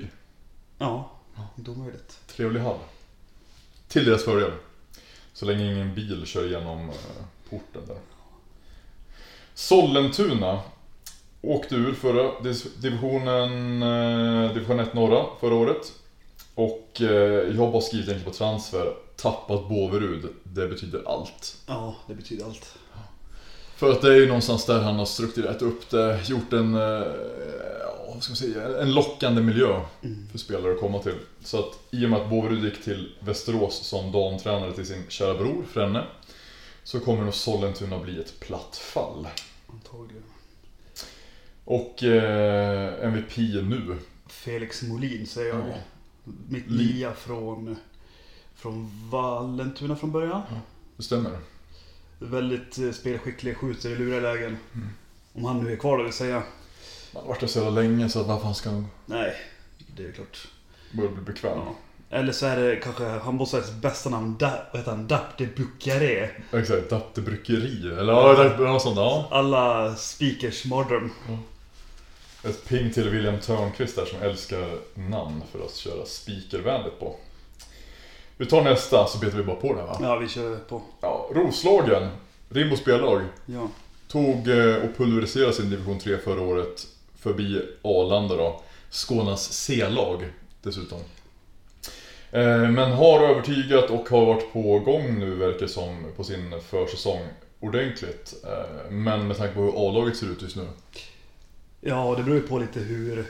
ja, 0.78 1.12
inte 1.58 1.72
omöjligt. 1.72 2.20
Trevlig 2.28 2.60
hall. 2.60 2.80
Till 3.88 4.06
deras 4.06 4.24
fördel. 4.24 4.52
Så 5.34 5.46
länge 5.46 5.74
ingen 5.74 5.96
bil 5.96 6.26
kör 6.26 6.48
igenom 6.48 6.90
eh, 6.90 6.96
porten 7.50 7.82
där. 7.88 7.98
Sollentuna 9.54 10.62
åkte 11.42 11.76
ur 11.76 11.94
förra 11.94 12.42
divisionen, 12.82 13.84
eh, 13.84 14.54
division 14.54 14.80
1 14.80 14.94
norra 14.94 15.26
förra 15.40 15.56
året. 15.56 15.99
Och 16.60 17.02
eh, 17.02 17.56
jag 17.56 17.58
har 17.58 17.72
bara 17.72 17.82
skrivit 17.82 18.08
egentligen 18.08 18.32
på 18.32 18.38
transfer, 18.38 18.94
tappat 19.16 19.70
Båverud, 19.70 20.26
det 20.44 20.68
betyder 20.68 21.04
allt. 21.06 21.58
Ja, 21.66 21.96
det 22.08 22.14
betyder 22.14 22.46
allt. 22.46 22.76
För 23.76 23.92
att 23.92 24.02
det 24.02 24.08
är 24.08 24.16
ju 24.16 24.28
någonstans 24.28 24.66
där 24.66 24.80
han 24.80 24.96
har 24.96 25.06
strukturerat 25.06 25.62
upp 25.62 25.90
det, 25.90 26.30
gjort 26.30 26.54
en, 26.54 26.76
eh, 26.76 27.04
vad 28.08 28.24
ska 28.24 28.32
man 28.32 28.36
säga, 28.36 28.82
en 28.82 28.94
lockande 28.94 29.42
miljö 29.42 29.82
för 30.32 30.38
spelare 30.38 30.74
att 30.74 30.80
komma 30.80 31.00
till. 31.00 31.16
Så 31.44 31.60
att 31.60 31.80
i 31.92 32.06
och 32.06 32.10
med 32.10 32.22
att 32.22 32.30
Båverud 32.30 32.64
gick 32.64 32.84
till 32.84 33.16
Västerås 33.20 33.76
som 33.76 34.12
damtränare 34.12 34.74
till 34.74 34.86
sin 34.86 35.04
kära 35.10 35.34
bror 35.34 35.64
Frenne 35.72 36.04
så 36.84 37.00
kommer 37.00 37.24
nog 37.24 37.34
Sollentuna 37.34 38.00
bli 38.00 38.20
ett 38.20 38.40
platt 38.40 38.78
fall. 38.78 39.28
Antagligen. 39.68 40.24
Och 41.66 42.04
eh, 42.04 43.06
MVP 43.08 43.38
nu. 43.64 43.98
Felix 44.28 44.82
Molin 44.82 45.28
säger 45.28 45.50
jag. 45.50 45.60
Ja. 45.60 45.74
Mitt 46.50 46.68
Li- 46.68 46.84
lia 46.94 47.14
från, 47.14 47.76
från 48.56 48.92
Vallentuna 49.10 49.96
från 49.96 50.12
början. 50.12 50.42
Det 50.98 51.04
stämmer. 51.04 51.32
Väldigt 52.20 52.78
eh, 52.80 52.92
spelskicklig, 52.92 53.58
skjuter 53.58 53.90
i 53.90 53.96
luriga 53.96 54.20
lägen. 54.20 54.58
Mm. 54.74 54.90
Om 55.34 55.46
han 55.46 55.64
nu 55.64 55.72
är 55.74 55.78
kvar 55.78 55.98
då 55.98 56.04
vill 56.04 56.14
säga. 56.14 56.44
Man 57.14 57.24
har 57.24 57.30
varit 57.30 57.40
där 57.40 57.48
så 57.48 57.60
jävla 57.60 57.82
länge 57.82 58.10
så 58.10 58.24
varför 58.24 58.46
han 58.46 58.56
ska 58.56 58.84
Nej, 59.06 59.36
det 59.96 60.06
är 60.06 60.12
klart. 60.12 60.48
börja 60.92 61.10
bli 61.10 61.22
bekväm. 61.24 61.58
Ja. 61.58 61.76
Eller 62.10 62.32
så 62.34 62.46
är 62.46 62.58
det 62.58 62.76
kanske 62.76 63.04
handbollssveriges 63.06 63.72
bästa 63.72 64.10
namn, 64.10 64.36
da, 64.40 64.52
vad 64.72 64.80
heter 64.82 64.92
han? 64.92 65.08
Dap 65.08 65.38
de 65.38 65.46
Bucare. 65.46 66.30
Exakt, 66.54 66.90
Datte 66.90 67.22
Bryggeri. 67.22 67.88
Eller 68.00 68.14
ja, 68.14 68.56
något 68.58 68.82
sånt. 68.82 68.98
Ja. 68.98 69.28
Alla 69.32 69.96
speakers 69.96 70.66
mardröm. 70.66 71.12
Ett 72.44 72.68
ping 72.68 72.92
till 72.92 73.10
William 73.10 73.40
Törnqvist 73.40 73.96
där 73.96 74.06
som 74.06 74.22
älskar 74.22 74.78
namn 74.94 75.44
för 75.52 75.66
att 75.66 75.76
köra 75.76 76.06
speakervänligt 76.06 77.00
på. 77.00 77.16
Vi 78.38 78.46
tar 78.46 78.64
nästa 78.64 79.08
så 79.08 79.18
betar 79.18 79.38
vi 79.38 79.44
bara 79.44 79.56
på 79.56 79.74
det 79.74 79.80
här 79.80 79.88
va? 79.88 79.98
Ja, 80.02 80.16
vi 80.16 80.28
kör 80.28 80.56
på. 80.56 80.82
Ja, 81.02 81.30
Roslagen, 81.34 82.08
Rimbo 82.50 82.76
spellag, 82.76 83.22
Ja. 83.46 83.68
tog 84.08 84.48
eh, 84.48 84.76
och 84.76 84.98
pulveriserade 84.98 85.54
sin 85.54 85.70
division 85.70 86.00
3 86.00 86.18
förra 86.18 86.42
året 86.42 86.88
förbi 87.20 87.62
Arlanda 87.82 88.36
då. 88.36 88.62
Skånes 88.90 89.54
C-lag 89.54 90.26
dessutom. 90.62 91.00
Eh, 92.32 92.58
Men 92.70 92.92
har 92.92 93.20
övertygat 93.30 93.90
och 93.90 94.10
har 94.10 94.26
varit 94.26 94.54
på 94.54 94.80
gång 94.80 95.20
nu 95.20 95.36
verkar 95.36 95.68
som 95.68 96.06
på 96.16 96.24
sin 96.24 96.62
försäsong 96.70 97.22
ordentligt. 97.60 98.34
Eh, 98.44 98.92
Men 98.92 99.28
med 99.28 99.38
tanke 99.38 99.54
på 99.54 99.62
hur 99.62 99.90
A-laget 99.90 100.18
ser 100.18 100.28
ut 100.32 100.42
just 100.42 100.56
nu. 100.56 100.68
Ja, 101.82 102.16
det 102.18 102.24
beror 102.24 102.38
ju 102.38 102.48
på 102.48 102.60
lite 102.60 102.80
hur... 102.80 103.26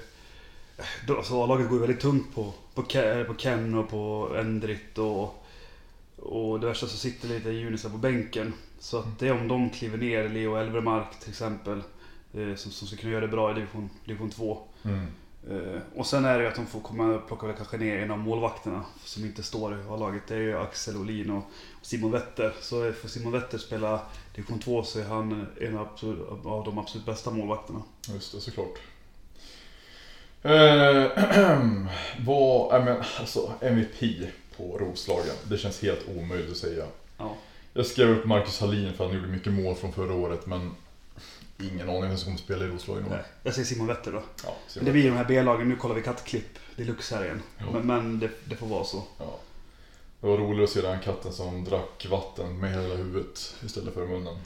Alltså 1.07 1.43
A-laget 1.43 1.67
går 1.69 1.77
ju 1.77 1.81
väldigt 1.81 2.01
tungt 2.01 2.35
på, 2.35 2.53
på, 2.73 2.81
på 3.27 3.33
Ken 3.37 3.75
och 3.75 3.89
på 3.89 4.31
Endrit 4.39 4.97
och... 4.97 5.45
Och 6.21 6.59
det 6.59 6.67
värsta 6.67 6.87
så 6.87 6.97
sitter 6.97 7.27
lite 7.27 7.49
junisar 7.49 7.89
på 7.89 7.97
bänken. 7.97 8.53
Så 8.79 8.97
att 8.99 9.19
det 9.19 9.27
är 9.27 9.31
om 9.41 9.47
de 9.47 9.69
kliver 9.69 9.97
ner, 9.97 10.29
Leo 10.29 10.55
Elvermark 10.55 11.19
till 11.19 11.29
exempel. 11.29 11.83
eh, 12.33 12.55
Som, 12.55 12.71
som 12.71 12.87
ska 12.87 12.97
kunna 12.97 13.11
göra 13.13 13.21
det 13.21 13.31
bra 13.31 13.51
i 13.51 13.53
division, 13.53 13.89
division 14.05 14.29
2. 14.29 14.57
Mm. 14.83 15.05
Eh, 15.49 15.81
Och 15.95 16.05
sen 16.05 16.25
är 16.25 16.37
det 16.37 16.43
ju 16.43 16.49
att 16.49 16.55
de 16.55 16.65
får 16.65 16.79
komma 16.79 17.05
och 17.15 17.27
plocka 17.27 17.53
kanske 17.53 17.77
ner 17.77 17.97
en 17.99 18.11
av 18.11 18.19
målvakterna 18.19 18.83
som 19.05 19.25
inte 19.25 19.43
står 19.43 19.73
i 19.73 19.83
A-laget. 19.89 20.23
Det 20.27 20.35
är 20.35 20.39
ju 20.39 20.57
Axel 20.57 20.97
Olin 20.97 21.29
och 21.29 21.43
Simon 21.81 22.11
Wetter. 22.11 22.53
Så 22.61 22.93
får 22.93 23.07
Simon 23.07 23.31
Wetter 23.33 23.57
spela 23.57 23.99
division 24.35 24.59
2 24.59 24.83
så 24.83 24.99
är 24.99 25.03
han 25.05 25.47
en 25.61 25.77
av, 25.77 26.63
de 26.65 26.77
absolut 26.77 27.05
bästa 27.05 27.31
målvakterna. 27.31 27.81
Just 28.13 28.31
det, 28.31 28.41
såklart. 28.41 28.77
Eh, 30.43 31.05
vad, 32.25 32.71
nej 32.71 32.83
men 32.85 33.03
alltså 33.19 33.51
MVP 33.61 34.27
på 34.57 34.77
Roslagen. 34.77 35.35
Det 35.43 35.57
känns 35.57 35.81
helt 35.81 36.05
omöjligt 36.17 36.51
att 36.51 36.57
säga. 36.57 36.85
Ja. 37.17 37.35
Jag 37.73 37.85
skrev 37.85 38.09
upp 38.09 38.25
Marcus 38.25 38.59
Hallin 38.59 38.93
för 38.93 39.05
han 39.05 39.15
gjorde 39.15 39.27
mycket 39.27 39.53
mål 39.53 39.75
från 39.75 39.91
förra 39.93 40.13
året 40.13 40.45
men 40.45 40.71
ingen 41.59 41.89
aning 41.89 42.01
vem 42.01 42.17
som 42.17 42.25
kommer 42.25 42.37
spela 42.37 42.65
i 42.65 42.67
Roslagen. 42.67 43.05
Nej, 43.09 43.23
jag 43.43 43.53
säger 43.53 43.65
Simon 43.65 43.87
Wetter 43.87 44.11
då. 44.11 44.21
Ja, 44.43 44.55
ser 44.67 44.79
Men 44.79 44.85
det 44.85 44.91
blir 44.91 45.09
de 45.09 45.17
här 45.17 45.25
B-lagen, 45.25 45.69
nu 45.69 45.75
kollar 45.75 45.95
vi 45.95 46.01
kattklipp 46.01 46.59
deluxe 46.75 47.15
här 47.15 47.25
igen. 47.25 47.41
Ja. 47.57 47.65
Men, 47.73 47.87
men 47.87 48.19
det, 48.19 48.29
det 48.45 48.55
får 48.55 48.67
vara 48.67 48.83
så. 48.83 49.03
ja. 49.17 49.39
Det 50.21 50.27
var 50.27 50.37
roligt 50.37 50.63
att 50.63 50.69
se 50.69 50.81
den 50.81 50.99
katten 50.99 51.33
som 51.33 51.63
drack 51.63 52.07
vatten 52.09 52.59
med 52.59 52.71
hela 52.71 52.95
huvudet 52.95 53.55
istället 53.65 53.93
för 53.93 54.07
munnen. 54.07 54.37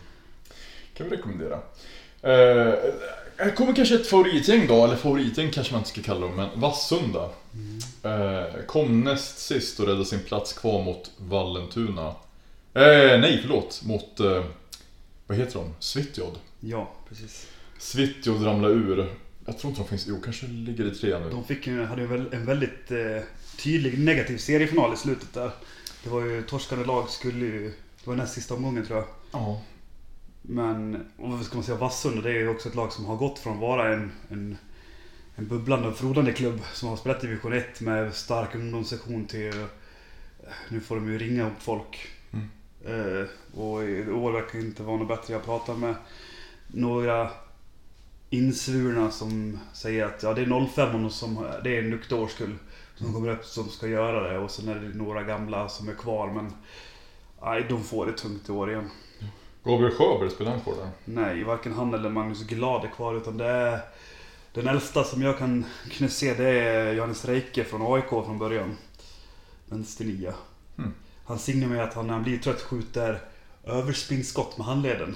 Kan 0.93 1.09
vi 1.09 1.16
rekommendera. 1.16 1.59
Eh, 2.22 2.74
här 3.38 3.55
kommer 3.55 3.76
kanske 3.76 3.95
ett 3.95 4.07
favoritgäng 4.07 4.68
då, 4.68 4.84
eller 4.86 4.95
favoritgäng 4.95 5.51
kanske 5.51 5.74
man 5.74 5.80
inte 5.80 5.89
ska 5.89 6.01
kalla 6.01 6.20
dem, 6.28 6.36
men 6.36 6.49
Vassunda. 6.59 7.30
Eh, 8.03 8.66
kom 8.68 9.03
näst 9.03 9.39
sist 9.39 9.80
och 9.80 9.86
räddade 9.88 10.05
sin 10.05 10.20
plats 10.20 10.53
kvar 10.53 10.84
mot 10.84 11.11
Vallentuna. 11.18 12.07
Eh, 12.74 13.20
nej, 13.20 13.39
förlåt. 13.41 13.82
Mot, 13.86 14.20
eh, 14.20 14.43
vad 15.28 15.38
heter 15.38 15.59
de? 15.59 15.76
Svitjod. 15.80 16.38
Ja, 16.66 16.91
precis. 17.09 17.47
Svitjod 17.78 18.45
ramlade 18.45 18.74
ur. 18.74 19.09
Jag 19.45 19.57
tror 19.57 19.70
inte 19.70 19.82
de 19.82 19.88
finns, 19.88 20.07
jo 20.07 20.22
kanske 20.22 20.47
ligger 20.47 20.86
i 20.86 20.95
trean 20.95 21.22
nu. 21.22 21.30
De 21.30 21.43
fick 21.43 21.68
ju, 21.68 21.86
hade 21.86 22.01
ju 22.01 22.28
en 22.32 22.45
väldigt 22.45 22.91
eh, 22.91 23.22
tydlig 23.57 23.99
negativ 23.99 24.38
seriefinal 24.38 24.93
i 24.93 24.97
slutet 24.97 25.34
där. 25.34 25.51
Det 26.03 26.09
var 26.09 26.22
ju 26.22 26.41
torskande 26.41 26.86
lag 26.86 27.09
skulle 27.09 27.45
ju... 27.45 27.74
Det 28.03 28.09
var 28.09 28.16
näst 28.16 28.34
sista 28.34 28.53
omgången 28.53 28.86
tror 28.86 28.99
jag. 28.99 29.07
Ja. 29.32 29.61
Men, 30.41 30.95
och 31.18 31.30
vad 31.30 31.45
ska 31.45 31.55
man 31.55 31.64
säga, 31.64 31.78
Vassunda 31.78 32.22
det 32.22 32.30
är 32.30 32.39
ju 32.39 32.49
också 32.49 32.70
ett 32.70 32.76
lag 32.76 32.91
som 32.91 33.05
har 33.05 33.16
gått 33.16 33.39
från 33.39 33.53
att 33.53 33.59
vara 33.59 33.93
en, 33.93 34.11
en, 34.30 34.57
en 35.36 35.47
bubblande 35.47 35.88
och 35.88 35.97
frodande 35.97 36.34
klubb 36.34 36.59
som 36.74 36.89
har 36.89 36.97
spelat 36.97 37.24
i 37.24 37.28
division 37.28 37.53
1 37.53 37.82
med 37.82 38.14
stark 38.14 38.55
ungdomssektion 38.55 39.26
till 39.26 39.47
eh, 39.47 39.66
nu 40.70 40.80
får 40.80 40.95
de 40.95 41.11
ju 41.11 41.18
ringa 41.18 41.47
upp 41.47 41.61
folk. 41.61 42.07
Mm. 42.32 42.49
Eh, 42.86 43.28
och 43.59 43.84
i 43.84 44.11
år 44.11 44.32
verkar 44.32 44.59
inte 44.59 44.84
vara 44.84 44.97
något 44.97 45.07
bättre. 45.07 45.34
Jag 45.34 45.45
pratar 45.45 45.76
med 45.76 45.95
några 46.74 47.30
insvurna 48.30 49.11
som 49.11 49.59
säger 49.74 50.05
att 50.05 50.24
ja, 50.24 50.34
det 50.34 50.41
är 50.41 50.67
05 50.67 51.09
som 51.09 51.47
det 51.63 51.78
är 51.78 51.84
en 51.84 51.89
nykter 51.89 52.19
årskull 52.19 52.55
som 52.95 53.13
kommer 53.13 53.30
upp 53.30 53.45
som 53.45 53.69
ska 53.69 53.88
göra 53.88 54.32
det 54.32 54.39
och 54.39 54.51
sen 54.51 54.67
är 54.67 54.76
det 54.76 54.97
några 54.97 55.24
gamla 55.24 55.69
som 55.69 55.89
är 55.89 55.93
kvar 55.93 56.28
men 56.28 56.53
nej, 57.41 57.65
de 57.69 57.84
får 57.84 58.05
det 58.05 58.11
tungt 58.11 58.49
i 58.49 58.51
år 58.51 58.71
igen. 58.71 58.89
Gabriel 59.63 59.91
Sjöberg 59.91 60.30
spelar 60.30 60.51
han 60.51 60.61
kvar 60.61 60.74
där? 60.76 60.89
Nej, 61.05 61.43
varken 61.43 61.74
han 61.74 61.93
eller 61.93 62.09
Magnus 62.09 62.43
Glad 62.43 62.86
är 62.86 62.89
kvar 62.89 63.15
utan 63.15 63.38
det 63.38 63.45
är 63.45 63.80
den 64.53 64.67
äldsta 64.67 65.03
som 65.03 65.21
jag 65.21 65.38
kan 65.38 65.65
kunna 65.91 66.09
se 66.09 66.34
det 66.34 66.49
är 66.49 66.93
Johannes 66.93 67.26
Reike 67.26 67.63
från 67.63 67.93
AIK 67.93 68.09
från 68.09 68.39
början. 68.39 68.78
Vänsternia. 69.65 70.34
Mm. 70.78 70.93
Han 71.26 71.39
signar 71.39 71.67
med 71.67 71.84
att 71.84 71.93
han 71.93 72.07
när 72.07 72.13
han 72.13 72.24
blir 72.24 72.38
trött 72.38 72.61
skjuter 72.61 73.21
överspinnskott 73.64 74.57
med 74.57 74.68
handleden. 74.68 75.16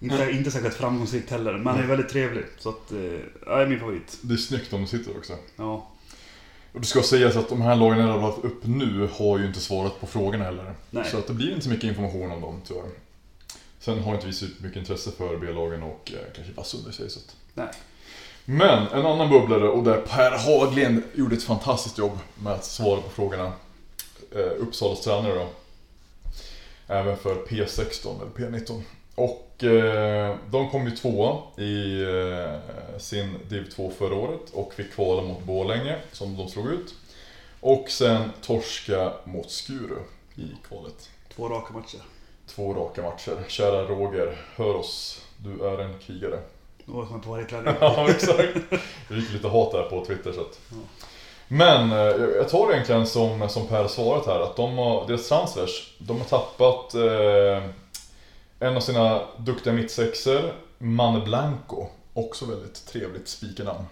Inte, 0.00 0.30
inte 0.30 0.50
särskilt 0.50 0.74
framgångsrikt 0.74 1.30
heller, 1.30 1.52
men 1.52 1.66
han 1.66 1.78
är 1.82 1.86
väldigt 1.86 2.08
trevlig. 2.08 2.44
Så 2.58 2.68
att, 2.68 2.92
eh, 2.92 2.98
ja, 3.46 3.60
är 3.62 3.66
min 3.66 3.80
favorit. 3.80 4.18
Det 4.20 4.34
är 4.34 4.38
snyggt 4.38 4.72
om 4.72 4.80
de 4.80 4.86
sitter 4.86 5.16
också. 5.16 5.32
Ja, 5.56 5.90
Och 6.72 6.80
det 6.80 6.86
ska 6.86 7.02
sägas 7.02 7.36
att 7.36 7.48
de 7.48 7.62
här 7.62 7.76
lagen 7.76 7.98
jag 7.98 8.08
radat 8.08 8.44
upp 8.44 8.66
nu 8.66 9.08
har 9.18 9.38
ju 9.38 9.46
inte 9.46 9.60
svarat 9.60 10.00
på 10.00 10.06
frågorna 10.06 10.44
heller. 10.44 10.74
Nej. 10.90 11.04
Så 11.10 11.18
att 11.18 11.26
det 11.26 11.32
blir 11.32 11.50
inte 11.50 11.64
så 11.64 11.70
mycket 11.70 11.84
information 11.84 12.30
om 12.30 12.40
dem 12.40 12.60
tyvärr. 12.64 12.90
Sen 13.80 13.98
har 13.98 14.14
inte 14.14 14.26
vi 14.26 14.32
så 14.32 14.44
mycket 14.58 14.76
intresse 14.76 15.10
för 15.10 15.36
B-lagen 15.36 15.82
och 15.82 16.12
eh, 16.14 16.32
kanske 16.34 16.52
Vassunda 16.52 16.90
i 16.90 16.92
sig. 16.92 17.10
Så 17.10 17.18
att. 17.18 17.36
nej. 17.54 17.68
Men 18.44 18.86
en 18.88 19.06
annan 19.06 19.30
bubblare 19.30 19.68
och 19.68 19.84
där 19.84 20.00
Per 20.00 20.30
Haglund 20.38 21.02
gjorde 21.14 21.36
ett 21.36 21.42
fantastiskt 21.42 21.98
jobb 21.98 22.18
med 22.42 22.52
att 22.52 22.64
svara 22.64 23.00
på 23.00 23.10
frågorna. 23.10 23.52
Eh, 24.36 24.52
Uppsalas 24.58 25.00
tränare 25.00 25.34
då. 25.34 25.48
Även 26.86 27.16
för 27.16 27.34
P16 27.34 28.22
eller 28.22 28.30
P19. 28.30 28.82
Och 29.14 29.64
eh, 29.64 30.36
de 30.50 30.70
kom 30.70 30.84
ju 30.84 30.90
tvåa 30.90 31.42
i 31.62 32.02
eh, 32.02 32.98
sin 32.98 33.38
Div 33.48 33.70
2 33.70 33.90
förra 33.98 34.14
året 34.14 34.50
och 34.52 34.74
fick 34.74 34.92
kvala 34.92 35.22
mot 35.22 35.44
Borlänge 35.44 35.96
som 36.12 36.36
de 36.36 36.48
slog 36.48 36.66
ut. 36.66 36.94
Och 37.60 37.90
sen 37.90 38.30
torska 38.42 39.12
mot 39.24 39.50
Skuru 39.50 39.98
i 40.34 40.50
kvalet. 40.68 41.10
Två 41.36 41.48
raka 41.48 41.74
matcher. 41.74 42.00
Två 42.46 42.74
raka 42.74 43.02
matcher. 43.02 43.36
Kära 43.48 43.82
Roger, 43.82 44.38
hör 44.56 44.74
oss. 44.74 45.24
Du 45.36 45.66
är 45.66 45.78
en 45.78 45.98
krigare. 45.98 46.38
Var 46.84 47.06
som 47.06 47.20
varje 47.20 47.44
träning. 47.44 47.74
Ja, 47.80 48.10
exakt. 48.10 48.54
Det 49.08 49.14
gick 49.14 49.32
lite 49.32 49.48
hat 49.48 49.72
där 49.72 49.82
på 49.82 50.04
Twitter 50.04 50.32
så 50.32 50.40
att. 50.40 50.60
Men 51.48 51.92
eh, 51.92 51.98
jag 52.36 52.48
tar 52.48 52.68
det 52.68 52.74
egentligen 52.74 53.06
som, 53.06 53.48
som 53.48 53.66
Per 53.66 53.88
svarat 53.88 54.26
här 54.26 54.40
att 54.40 54.56
de 54.56 54.78
har, 54.78 55.06
deras 55.06 55.28
transfers, 55.28 55.94
de 55.98 56.18
har 56.18 56.24
tappat 56.24 56.94
eh, 56.94 57.70
en 58.58 58.76
av 58.76 58.80
sina 58.80 59.22
duktiga 59.38 59.72
mittsexer, 59.72 60.52
Manne 60.78 61.24
Blanco. 61.24 61.86
Också 62.12 62.46
väldigt 62.46 62.86
trevligt 62.86 63.28
spikarnamn. 63.28 63.84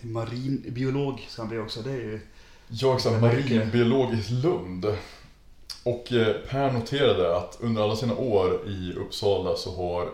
Till 0.00 0.08
marinbiolog 0.08 1.26
ska 1.28 1.42
han 1.42 1.48
bli 1.48 1.58
också. 1.58 1.80
Det 1.80 1.90
är 1.90 1.96
ju... 1.96 2.20
Jag 2.68 3.06
är 3.06 3.20
marinbiolog 3.20 4.12
i 4.12 4.32
Lund. 4.32 4.86
Och 5.84 6.12
eh, 6.12 6.36
Per 6.50 6.72
noterade 6.72 7.36
att 7.36 7.58
under 7.60 7.82
alla 7.82 7.96
sina 7.96 8.16
år 8.16 8.68
i 8.68 8.92
Uppsala 8.92 9.56
så 9.56 9.76
har 9.76 10.08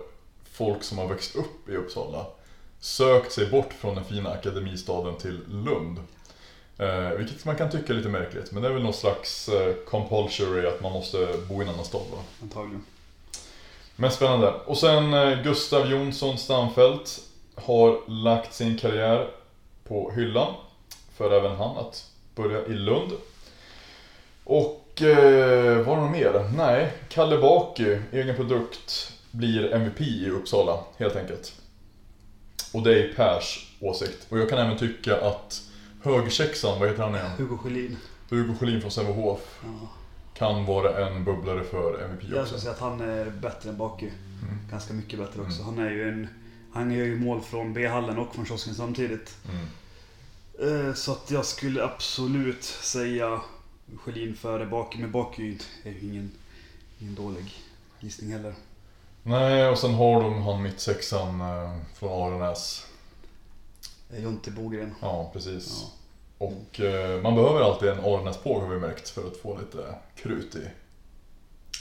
folk 0.52 0.82
som 0.82 0.98
har 0.98 1.06
växt 1.06 1.36
upp 1.36 1.68
i 1.68 1.76
Uppsala 1.76 2.26
sökt 2.80 3.32
sig 3.32 3.50
bort 3.50 3.72
från 3.72 3.94
den 3.94 4.04
fina 4.04 4.30
akademistaden 4.30 5.16
till 5.16 5.40
Lund. 5.48 5.98
Eh, 6.78 7.10
vilket 7.10 7.44
man 7.44 7.56
kan 7.56 7.70
tycka 7.70 7.92
är 7.92 7.96
lite 7.96 8.08
märkligt, 8.08 8.52
men 8.52 8.62
det 8.62 8.68
är 8.68 8.72
väl 8.72 8.82
någon 8.82 8.92
slags 8.92 9.48
eh, 9.48 9.74
compulsory 9.86 10.66
att 10.66 10.80
man 10.80 10.92
måste 10.92 11.34
bo 11.48 11.62
i 11.62 11.64
en 11.64 11.68
annan 11.72 11.84
stad 11.84 12.02
va? 12.12 12.18
Antagligen. 12.42 12.84
Men 13.96 14.10
spännande. 14.10 14.52
Och 14.66 14.78
sen 14.78 15.14
eh, 15.14 15.42
Gustav 15.42 15.90
Jonsson 15.90 16.38
Stamfelt 16.38 17.20
har 17.54 18.10
lagt 18.10 18.54
sin 18.54 18.78
karriär 18.78 19.30
på 19.84 20.12
hyllan. 20.16 20.54
För 21.16 21.30
även 21.30 21.56
han 21.56 21.76
att 21.76 22.10
börja 22.34 22.66
i 22.66 22.72
Lund. 22.72 23.12
Och 24.44 25.02
eh, 25.02 25.86
var 25.86 25.96
det 25.96 26.02
något 26.02 26.12
mer? 26.12 26.50
Nej, 26.56 26.92
Kalle 27.08 27.38
Baki, 27.38 27.98
egen 28.12 28.36
produkt, 28.36 29.12
blir 29.30 29.74
MVP 29.74 30.00
i 30.00 30.30
Uppsala 30.30 30.78
helt 30.96 31.16
enkelt. 31.16 31.52
Och 32.72 32.82
det 32.82 33.02
är 33.02 33.12
Pers 33.12 33.74
åsikt. 33.80 34.26
Och 34.28 34.38
jag 34.38 34.50
kan 34.50 34.58
även 34.58 34.78
tycka 34.78 35.16
att 35.16 35.67
högersexan, 36.08 36.80
vad 36.80 36.88
heter 36.88 37.02
han 37.02 37.14
igen? 37.14 37.30
Hugo 37.38 37.56
Sjölin. 37.58 37.96
Hugo 38.30 38.54
Sjölin 38.60 38.80
från 38.80 38.90
Sävehof 38.90 39.40
Ja. 39.64 39.88
kan 40.34 40.64
vara 40.66 41.06
en 41.08 41.24
bubblare 41.24 41.64
för 41.64 42.02
MVP 42.04 42.22
Jag 42.30 42.32
också. 42.42 42.46
skulle 42.46 42.60
säga 42.60 42.72
att 42.72 42.80
han 42.80 43.00
är 43.00 43.30
bättre 43.30 43.70
än 43.70 43.76
Baku. 43.76 44.06
Mm. 44.06 44.58
Ganska 44.70 44.94
mycket 44.94 45.18
bättre 45.18 45.42
också. 45.42 45.62
Han 45.62 45.78
är 45.78 45.90
ju 45.90 46.08
en... 46.08 46.28
Han 46.72 46.90
gör 46.92 47.04
ju 47.04 47.18
mål 47.20 47.40
från 47.40 47.72
B-hallen 47.74 48.18
och 48.18 48.34
från 48.34 48.46
kiosken 48.46 48.74
samtidigt. 48.74 49.36
Mm. 49.50 50.86
Eh, 50.88 50.94
Så 50.94 51.12
att 51.12 51.30
jag 51.30 51.44
skulle 51.44 51.84
absolut 51.84 52.64
säga 52.64 53.40
Sjölin 53.96 54.36
före 54.36 54.66
Baku. 54.66 54.98
Men 54.98 55.12
Baku 55.12 55.42
är 55.42 55.46
ju 55.46 55.52
inte- 55.52 55.64
är 55.84 55.90
ju 55.90 56.00
ingen, 56.00 56.30
ingen 56.98 57.14
dålig 57.14 57.54
gissning 58.00 58.32
heller. 58.32 58.54
Nej, 59.22 59.68
och 59.68 59.78
sen 59.78 59.94
har 59.94 60.22
de 60.22 60.42
han 60.42 60.62
mittsexan 60.62 61.40
eh, 61.40 61.76
från 61.94 62.32
Arenäs. 62.32 62.86
Eh, 64.10 64.22
Jonte 64.22 64.50
Bogren. 64.50 64.94
Ja, 65.00 65.30
precis. 65.32 65.82
Ja. 65.82 65.90
Och 66.38 66.80
eh, 66.80 67.22
man 67.22 67.34
behöver 67.34 67.60
alltid 67.60 67.88
en 67.88 68.00
Arenäspåg 68.00 68.62
har 68.62 68.68
vi 68.68 68.80
märkt 68.80 69.08
för 69.08 69.26
att 69.26 69.36
få 69.36 69.58
lite 69.58 69.94
krut 70.16 70.54
i. 70.54 70.68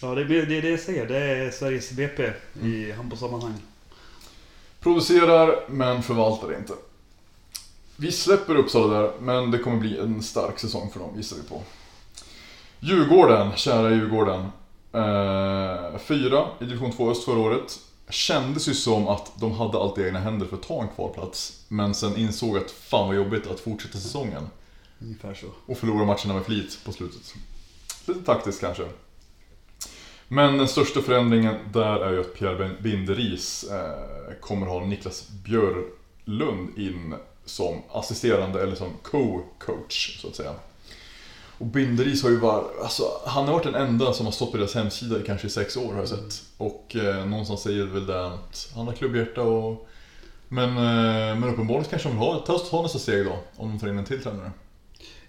Ja, 0.02 0.16
det 0.16 0.22
är 0.22 0.26
det, 0.26 0.62
det 0.62 0.70
jag 0.70 0.80
säger. 0.80 1.08
Det 1.08 1.18
är 1.18 1.52
Sveriges 1.52 1.92
BP 1.92 2.32
i 2.64 2.92
handbollssammanhang. 2.92 3.54
Producerar, 4.80 5.64
men 5.68 6.04
förvaltar 6.04 6.58
inte. 6.58 6.74
Vi 7.96 8.12
släpper 8.12 8.56
Uppsala 8.56 9.02
där, 9.02 9.12
men 9.20 9.52
det 9.52 9.58
kommer 9.58 9.78
bli 9.78 10.00
en 10.00 10.24
stark 10.24 10.60
säsong 10.60 10.90
för 10.94 11.00
dem, 11.00 11.14
gissar 11.18 11.38
vi 11.38 11.50
på. 11.50 11.62
Djurgården, 12.80 13.52
kära 13.56 13.92
Djurgården. 13.92 14.40
Eh, 14.92 15.98
fyra 16.00 16.48
i 16.60 16.66
division 16.66 16.92
2 16.92 17.12
Öst 17.12 17.24
förra 17.24 17.40
året. 17.40 17.80
Kändes 18.10 18.68
ju 18.68 18.74
som 18.74 19.08
att 19.08 19.32
de 19.40 19.52
hade 19.52 19.78
allt 19.78 19.98
i 19.98 20.04
egna 20.04 20.20
händer 20.20 20.46
för 20.46 20.56
att 20.56 20.64
ta 20.64 20.82
en 20.82 20.88
kvalplats. 20.88 21.66
Men 21.68 21.96
sen 21.96 22.18
insåg 22.18 22.58
att 22.58 22.72
fan 22.72 23.08
vad 23.08 23.16
jobbigt 23.16 23.48
att 23.48 23.60
fortsätta 23.60 23.98
säsongen. 23.98 24.50
Ungefär 25.00 25.34
så. 25.34 25.48
Och 25.66 25.78
förlora 25.78 26.06
matcherna 26.06 26.34
med 26.34 26.46
flit 26.46 26.80
på 26.86 26.92
slutet. 26.92 27.34
Lite 28.06 28.20
taktiskt 28.20 28.62
kanske. 28.62 28.88
Men 30.28 30.58
den 30.58 30.68
största 30.68 31.02
förändringen 31.02 31.56
där 31.74 32.00
är 32.00 32.12
ju 32.12 32.20
att 32.20 32.34
Pierre 32.34 32.72
Binderis 32.82 33.64
eh, 33.64 34.34
kommer 34.42 34.68
ha 34.68 34.86
Niklas 34.86 35.30
Björlund 35.30 36.78
in 36.78 37.16
som 37.46 37.82
assisterande 37.92 38.64
eller 38.64 38.76
som 38.76 38.90
co-coach 39.04 40.22
så 40.22 40.28
att 40.28 40.36
säga. 40.36 40.54
Och 41.58 41.66
Binderis 41.66 42.24
har 42.24 42.30
ju 42.30 42.38
varit, 42.38 42.82
alltså 42.84 43.04
han 43.26 43.46
har 43.46 43.54
varit 43.54 43.64
den 43.64 43.76
enda 43.76 44.14
som 44.14 44.26
har 44.26 44.34
stått 44.34 44.52
på 44.52 44.58
deras 44.58 44.76
hemsida 44.76 45.20
i 45.20 45.24
kanske 45.24 45.50
sex 45.50 45.78
år 45.78 45.94
har 45.94 46.00
jag 46.00 46.10
sett. 46.10 46.44
Och 46.58 46.96
eh, 46.96 47.26
någonstans 47.26 47.62
säger 47.62 47.86
väl 47.86 48.06
det 48.06 48.26
att 48.26 48.72
han 48.76 48.88
har 48.88 48.94
klubbhjärta 48.94 49.42
och 49.42 49.88
men, 50.48 50.70
eh, 50.70 51.40
men 51.40 51.44
uppenbarligen 51.44 51.90
kanske 51.90 52.10
de 52.10 52.16
vill 52.16 52.28
ha, 52.28 52.40
ta, 52.40 52.60
ta 52.60 52.82
nästa 52.82 53.00
steg 53.00 53.26
då, 53.26 53.40
om 53.56 53.70
de 53.70 53.80
tar 53.80 53.88
in 53.88 53.98
en 53.98 54.06
till 54.06 54.24
tränare. 54.24 54.52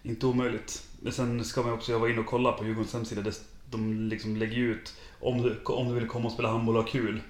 Inte 0.02 0.26
omöjligt. 0.26 0.82
Men 1.00 1.12
sen 1.12 1.44
ska 1.44 1.62
man 1.62 1.72
också, 1.72 1.92
jag 1.92 1.98
var 1.98 2.08
inne 2.08 2.20
och 2.20 2.26
kollade 2.26 2.56
på 2.56 2.64
Djurgårdens 2.64 2.92
hemsida. 2.92 3.22
där 3.22 3.34
De 3.70 4.08
liksom 4.08 4.36
lägger 4.36 4.56
ut 4.56 4.94
om 5.20 5.42
du, 5.42 5.60
om 5.64 5.88
du 5.88 5.94
vill 5.94 6.08
komma 6.08 6.26
och 6.26 6.32
spela 6.32 6.48
handboll 6.48 6.76
och 6.76 6.82
ha 6.82 6.90
kul. 6.90 7.20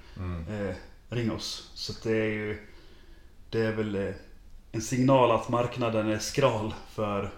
Eh, 0.48 0.74
ring 1.08 1.32
oss. 1.32 1.70
Så 1.74 1.92
det 2.02 2.16
är 2.16 2.30
ju... 2.30 2.68
Det 3.50 3.60
är 3.60 3.72
väl 3.72 3.94
eh, 3.94 4.14
en 4.72 4.82
signal 4.82 5.30
att 5.30 5.48
marknaden 5.48 6.08
är 6.08 6.18
skral 6.18 6.74
för, 6.90 7.30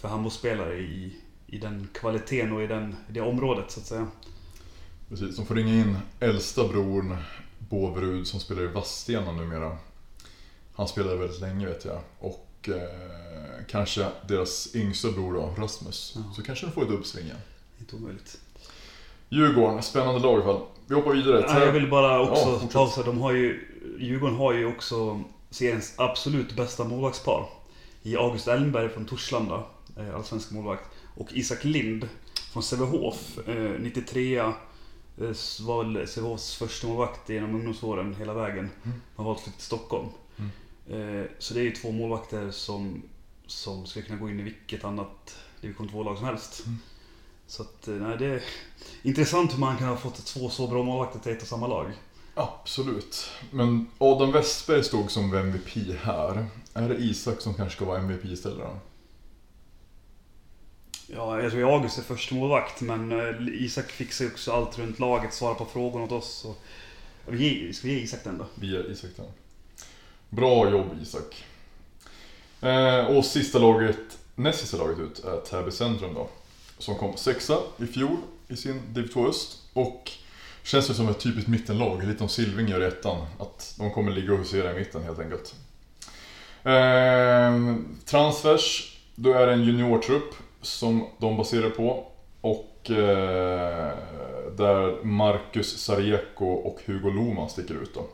för 0.00 0.08
handbollsspelare 0.08 0.78
i, 0.78 1.16
i 1.46 1.58
den 1.58 1.88
kvaliteten 1.92 2.52
och 2.52 2.62
i 2.62 2.66
den, 2.66 2.96
det 3.08 3.20
området 3.20 3.70
så 3.70 3.80
att 3.80 3.86
säga. 3.86 4.06
Precis, 5.08 5.36
de 5.36 5.46
får 5.46 5.54
ringa 5.54 5.74
in 5.74 5.96
äldsta 6.20 6.68
brodern 6.68 7.16
Båverud 7.58 8.26
som 8.26 8.40
spelar 8.40 8.62
i 8.62 8.66
Vadstena 8.66 9.32
numera. 9.32 9.76
Han 10.74 10.88
spelade 10.88 11.16
väldigt 11.16 11.40
länge 11.40 11.66
vet 11.66 11.84
jag. 11.84 12.00
Och 12.18 12.68
eh, 12.68 13.64
kanske 13.68 14.06
deras 14.28 14.74
yngsta 14.74 15.10
bror 15.10 15.34
då, 15.34 15.54
Rasmus. 15.62 16.12
Ja. 16.16 16.22
Så 16.36 16.42
kanske 16.42 16.66
de 16.66 16.72
får 16.72 16.82
ett 16.82 16.90
uppsving 16.90 17.24
igen. 17.24 17.38
Inte 17.80 17.96
omöjligt. 17.96 18.38
Djurgården, 19.28 19.82
spännande 19.82 20.20
lag 20.20 20.32
i 20.32 20.34
alla 20.34 20.44
fall. 20.44 20.62
Vi 20.86 20.94
hoppar 20.94 21.12
vidare. 21.12 21.46
Nej, 21.48 21.66
jag 21.66 21.72
vill 21.72 21.90
bara 21.90 22.20
också 22.20 22.60
Ja, 22.62 22.68
pausa. 22.72 23.02
De 23.02 23.20
har 23.20 23.32
ju, 23.32 23.68
Djurgården 23.98 24.36
har 24.36 24.52
ju 24.52 24.66
också 24.66 25.22
seriens 25.50 25.94
absolut 25.96 26.56
bästa 26.56 26.84
målvaktspar. 26.84 27.48
I 28.02 28.16
August 28.16 28.48
Elmberg 28.48 28.88
från 28.88 29.04
Torslanda, 29.04 29.64
allsvensk 30.14 30.50
målvakt. 30.50 30.84
Och 31.16 31.28
Isak 31.32 31.64
Lind 31.64 32.08
från 32.52 32.62
Sävehof, 32.62 33.38
eh, 33.48 33.72
93 33.80 34.52
Eh, 35.20 35.30
s- 35.30 35.60
Var 35.60 36.06
Sävehofs 36.06 36.54
första 36.54 36.86
målvakt 36.86 37.28
genom 37.28 37.54
ungdomsåren 37.54 38.14
hela 38.14 38.34
vägen. 38.34 38.70
Mm. 38.84 39.00
Han 39.16 39.26
var 39.26 39.34
till 39.34 39.52
Stockholm. 39.58 40.08
Eh, 40.90 41.24
Så 41.38 41.54
det 41.54 41.60
är 41.60 41.64
ju 41.64 41.70
två 41.72 41.92
målvakter 41.92 42.50
som, 42.50 43.02
som 43.46 43.86
ska 43.86 44.02
kunna 44.02 44.18
gå 44.18 44.28
in 44.30 44.40
i 44.40 44.42
vilket 44.42 44.84
annat 44.84 45.36
division 45.60 45.88
2-lag 45.88 46.16
som 46.16 46.26
helst. 46.26 46.62
Mm. 46.66 46.78
Så 47.46 47.62
att, 47.62 47.88
eh, 47.88 47.94
nej, 47.94 48.16
det 48.18 48.26
är 48.26 48.42
intressant 49.02 49.52
hur 49.54 49.58
man 49.58 49.76
kan 49.76 49.88
ha 49.88 49.96
fått 49.96 50.24
två 50.26 50.50
så 50.50 50.66
bra 50.66 50.82
målvakter 50.82 51.18
till 51.20 51.32
ett 51.32 51.42
och 51.42 51.48
samma 51.48 51.66
lag. 51.66 51.92
Absolut. 52.34 53.30
Men 53.50 53.86
Adam 53.98 54.32
Westberg 54.32 54.84
stod 54.84 55.10
som 55.10 55.34
MVP 55.34 55.92
här. 56.02 56.46
Är 56.74 56.88
det 56.88 56.96
Isak 56.96 57.40
som 57.40 57.54
kanske 57.54 57.76
ska 57.76 57.84
vara 57.84 57.98
MVP 57.98 58.24
istället 58.24 58.58
då? 58.58 58.76
Ja, 61.10 61.42
jag 61.42 61.52
tror 61.52 61.74
August 61.74 61.98
är 61.98 62.02
först 62.02 62.32
målvakt 62.32 62.80
men 62.80 63.12
eh, 63.12 63.64
Isak 63.64 63.90
fixar 63.90 64.24
ju 64.24 64.30
också 64.30 64.52
allt 64.52 64.78
runt 64.78 64.98
laget, 64.98 65.34
svarar 65.34 65.54
på 65.54 65.64
frågor 65.64 66.02
åt 66.02 66.12
oss. 66.12 66.44
Och, 66.44 66.58
vi 67.26 67.64
ger, 67.64 67.72
ska 67.72 67.88
vi 67.88 67.94
ge 67.94 68.00
Isak 68.00 68.24
den 68.24 68.38
då? 68.38 68.46
Vi 68.54 68.66
ger 68.66 68.90
Isak 68.90 69.10
den. 69.16 69.26
Bra 70.28 70.70
jobb 70.70 70.86
Isak. 71.02 71.44
Eh, 72.60 73.16
och 73.16 73.24
sista 73.24 73.58
laget, 73.58 74.18
näst 74.34 74.60
sista 74.60 74.76
laget 74.76 74.98
ut 74.98 75.24
är 75.24 75.36
Täby 75.36 75.70
Centrum 75.70 76.14
då. 76.14 76.28
Som 76.78 76.94
kom 76.94 77.16
sexa 77.16 77.58
i 77.78 77.86
fjol 77.86 78.16
i 78.48 78.56
sin 78.56 78.82
Div 78.94 79.08
2 79.08 79.28
Öst. 79.28 79.58
Och 79.72 80.10
känns 80.62 80.88
det 80.88 80.94
som 80.94 81.08
ett 81.08 81.20
typiskt 81.20 81.48
mittenlag, 81.48 82.04
lite 82.04 82.18
som 82.18 82.28
Silving 82.28 82.68
gör 82.68 82.80
i 82.80 82.86
ettan. 82.86 83.26
Att 83.38 83.74
de 83.78 83.90
kommer 83.90 84.12
ligga 84.12 84.32
och 84.32 84.38
husera 84.38 84.72
i 84.74 84.78
mitten 84.78 85.02
helt 85.02 85.18
enkelt. 85.18 85.54
Eh, 86.62 87.76
transfers, 88.04 88.96
då 89.14 89.32
är 89.32 89.46
det 89.46 89.52
en 89.52 89.64
juniortrupp 89.64 90.34
som 90.62 91.06
de 91.18 91.36
baserar 91.36 91.70
på. 91.70 92.06
Och 92.40 92.90
eh, 92.90 93.92
där 94.56 95.04
Marcus 95.04 95.78
Sarieko 95.78 96.46
och 96.46 96.80
Hugo 96.86 97.10
Lohman 97.10 97.50
sticker 97.50 97.74
ut 97.74 97.94
då. 97.94 98.06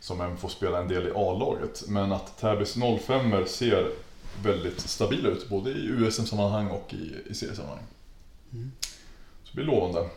Som 0.00 0.20
även 0.20 0.36
får 0.36 0.48
spela 0.48 0.78
en 0.78 0.88
del 0.88 1.06
i 1.08 1.12
A-laget. 1.14 1.84
Men 1.88 2.12
att 2.12 2.38
Täbys 2.38 2.76
05 3.06 3.46
ser 3.46 3.90
väldigt 4.42 4.80
stabila 4.80 5.28
ut, 5.28 5.48
både 5.48 5.70
i 5.70 5.86
USM-sammanhang 5.86 6.68
och 6.68 6.94
i, 6.94 7.30
i 7.30 7.34
seriesammanhang. 7.34 7.84
Så 9.44 9.50
det 9.52 9.64
blir 9.64 9.64
lovande. 9.64 10.08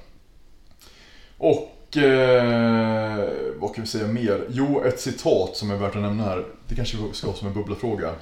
Och 1.38 1.98
eh, 1.98 3.30
vad 3.56 3.76
kan 3.76 3.84
vi 3.84 3.88
säga 3.90 4.08
mer? 4.08 4.48
Jo, 4.50 4.84
ett 4.84 5.00
citat 5.00 5.56
som 5.56 5.72
är 5.72 5.76
värt 5.76 5.96
att 5.96 6.02
nämna 6.02 6.24
här. 6.24 6.46
Det 6.68 6.76
kanske 6.76 6.98
ska 7.14 7.28
ha 7.28 7.34
som 7.34 7.48
en 7.48 7.54
bubblafråga. 7.54 8.16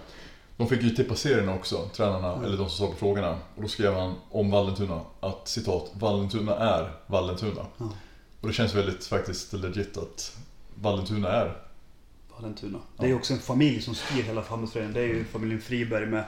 De 0.57 0.67
fick 0.67 0.83
ju 0.83 0.89
tippa 0.89 1.15
serierna 1.15 1.55
också, 1.55 1.89
tränarna, 1.93 2.45
eller 2.45 2.57
de 2.57 2.69
som 2.69 2.69
svarade 2.69 2.93
på 2.93 2.99
frågorna. 2.99 3.37
Och 3.55 3.61
då 3.61 3.67
skrev 3.67 3.93
han 3.93 4.15
om 4.31 4.51
Vallentuna 4.51 5.01
att 5.19 5.47
citat, 5.47 5.91
Vallentuna 5.93 6.55
är 6.55 6.91
Vallentuna. 7.07 7.65
Ja. 7.77 7.89
Och 8.41 8.47
det 8.47 8.53
känns 8.53 8.75
väldigt 8.75 9.05
faktiskt 9.05 9.53
legit 9.53 9.97
att 9.97 10.37
Vallentuna 10.75 11.29
är. 11.29 11.57
Vallentuna. 12.35 12.77
Det 12.97 13.05
är 13.07 13.15
också 13.15 13.33
en 13.33 13.39
familj 13.39 13.81
som 13.81 13.95
styr 13.95 14.23
hela 14.23 14.41
handbollsföreningen. 14.41 14.93
Det 14.93 15.01
är 15.01 15.07
ju 15.07 15.23
familjen 15.23 15.61
Friberg 15.61 16.05
med 16.05 16.23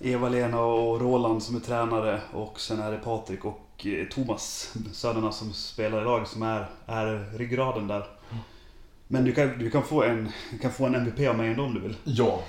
Eva-Lena 0.00 0.60
och 0.60 1.00
Roland 1.00 1.42
som 1.42 1.56
är 1.56 1.60
tränare 1.60 2.20
och 2.32 2.60
sen 2.60 2.80
är 2.80 2.92
det 2.92 2.98
Patrik 2.98 3.44
och 3.44 3.86
eh, 3.86 4.08
Thomas, 4.08 4.74
sönerna 4.92 5.32
som 5.32 5.52
spelar 5.52 6.00
i 6.02 6.04
laget 6.04 6.28
som 6.28 6.42
är, 6.42 6.66
är 6.86 7.38
ryggraden 7.38 7.88
där. 7.88 8.06
Men 9.08 9.24
du 9.24 9.32
kan, 9.32 9.58
du 9.58 9.70
kan, 9.70 9.82
få 9.82 10.02
en, 10.02 10.28
du 10.50 10.58
kan 10.58 10.72
få 10.72 10.86
en 10.86 10.94
MVP 10.94 11.28
av 11.28 11.36
mig 11.36 11.48
ändå 11.48 11.62
om 11.62 11.74
du 11.74 11.80
vill. 11.80 11.96
Ja. 12.04 12.42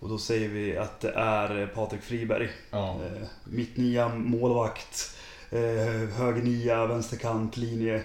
Och 0.00 0.08
då 0.08 0.18
säger 0.18 0.48
vi 0.48 0.76
att 0.76 1.00
det 1.00 1.10
är 1.10 1.66
Patrik 1.66 2.02
Friberg. 2.02 2.48
ja. 2.70 3.00
Eh, 3.04 3.22
mitt 3.44 3.76
nia, 3.76 4.08
målvakt, 4.08 5.16
eh, 5.50 5.58
höger 6.16 6.42
nia, 6.42 6.86
vänsterkant, 6.86 7.56
linje. 7.56 8.02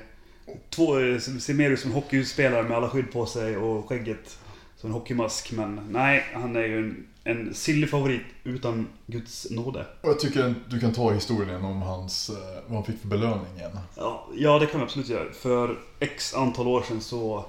Två, 0.70 1.00
eh, 1.00 1.20
ser 1.20 1.54
mer 1.54 1.70
ut 1.70 1.80
som 1.80 1.92
en 1.92 1.96
hockeyspelare 1.96 2.64
med 2.64 2.78
alla 2.78 2.90
skydd 2.90 3.12
på 3.12 3.26
sig 3.26 3.58
och 3.58 3.90
skägget 3.90 4.38
som 4.78 4.90
en 4.90 4.94
hockeymask. 4.94 5.52
Men 5.52 5.88
nej, 5.92 6.26
han 6.34 6.56
är 6.56 6.62
ju 6.64 6.78
en, 6.78 7.08
en 7.24 7.54
sillig 7.54 7.90
favorit 7.90 8.22
utan 8.44 8.88
Guds 9.08 9.48
nåde. 9.52 9.86
Och 10.02 10.10
jag 10.10 10.20
tycker 10.20 10.56
du 10.70 10.80
kan 10.80 10.94
ta 10.94 11.12
historien 11.12 11.66
om 11.66 11.82
hans, 11.82 12.30
eh, 12.30 12.36
vad 12.68 12.76
han 12.76 12.84
fick 12.86 13.02
för 13.02 13.08
belöning 13.08 13.56
igen. 13.58 13.80
Ja, 13.96 14.28
ja, 14.36 14.60
det 14.60 14.66
kan 14.66 14.80
vi 14.80 14.84
absolut 14.84 15.10
göra. 15.10 15.34
För 15.34 15.80
x 16.00 16.34
antal 16.34 16.68
år 16.68 16.82
sedan 16.82 17.02
så, 17.02 17.46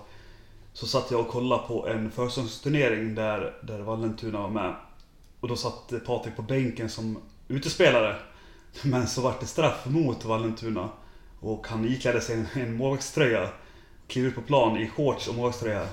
så 0.74 0.86
satt 0.86 1.10
jag 1.10 1.20
och 1.20 1.28
kollade 1.28 1.62
på 1.68 1.88
en 1.88 2.10
försäsongsturnering 2.10 3.14
där, 3.14 3.54
där 3.62 3.78
Vallentuna 3.78 4.40
var 4.40 4.50
med. 4.50 4.74
Och 5.40 5.48
då 5.48 5.56
satt 5.56 5.92
Patrik 6.06 6.36
på 6.36 6.42
bänken 6.42 6.88
som 6.88 7.18
utespelare. 7.48 8.16
Men 8.82 9.06
så 9.06 9.20
vart 9.20 9.40
det 9.40 9.46
straff 9.46 9.86
mot 9.86 10.24
Vallentuna. 10.24 10.88
Och 11.40 11.66
han 11.66 11.84
iklädde 11.84 12.20
sig 12.20 12.36
en, 12.36 12.62
en 12.62 12.76
målvaktströja. 12.76 13.48
Klev 14.08 14.24
ut 14.24 14.34
på 14.34 14.42
plan 14.42 14.76
i 14.76 14.88
shorts 14.88 15.28
och 15.28 15.34
målvaktströja. 15.34 15.86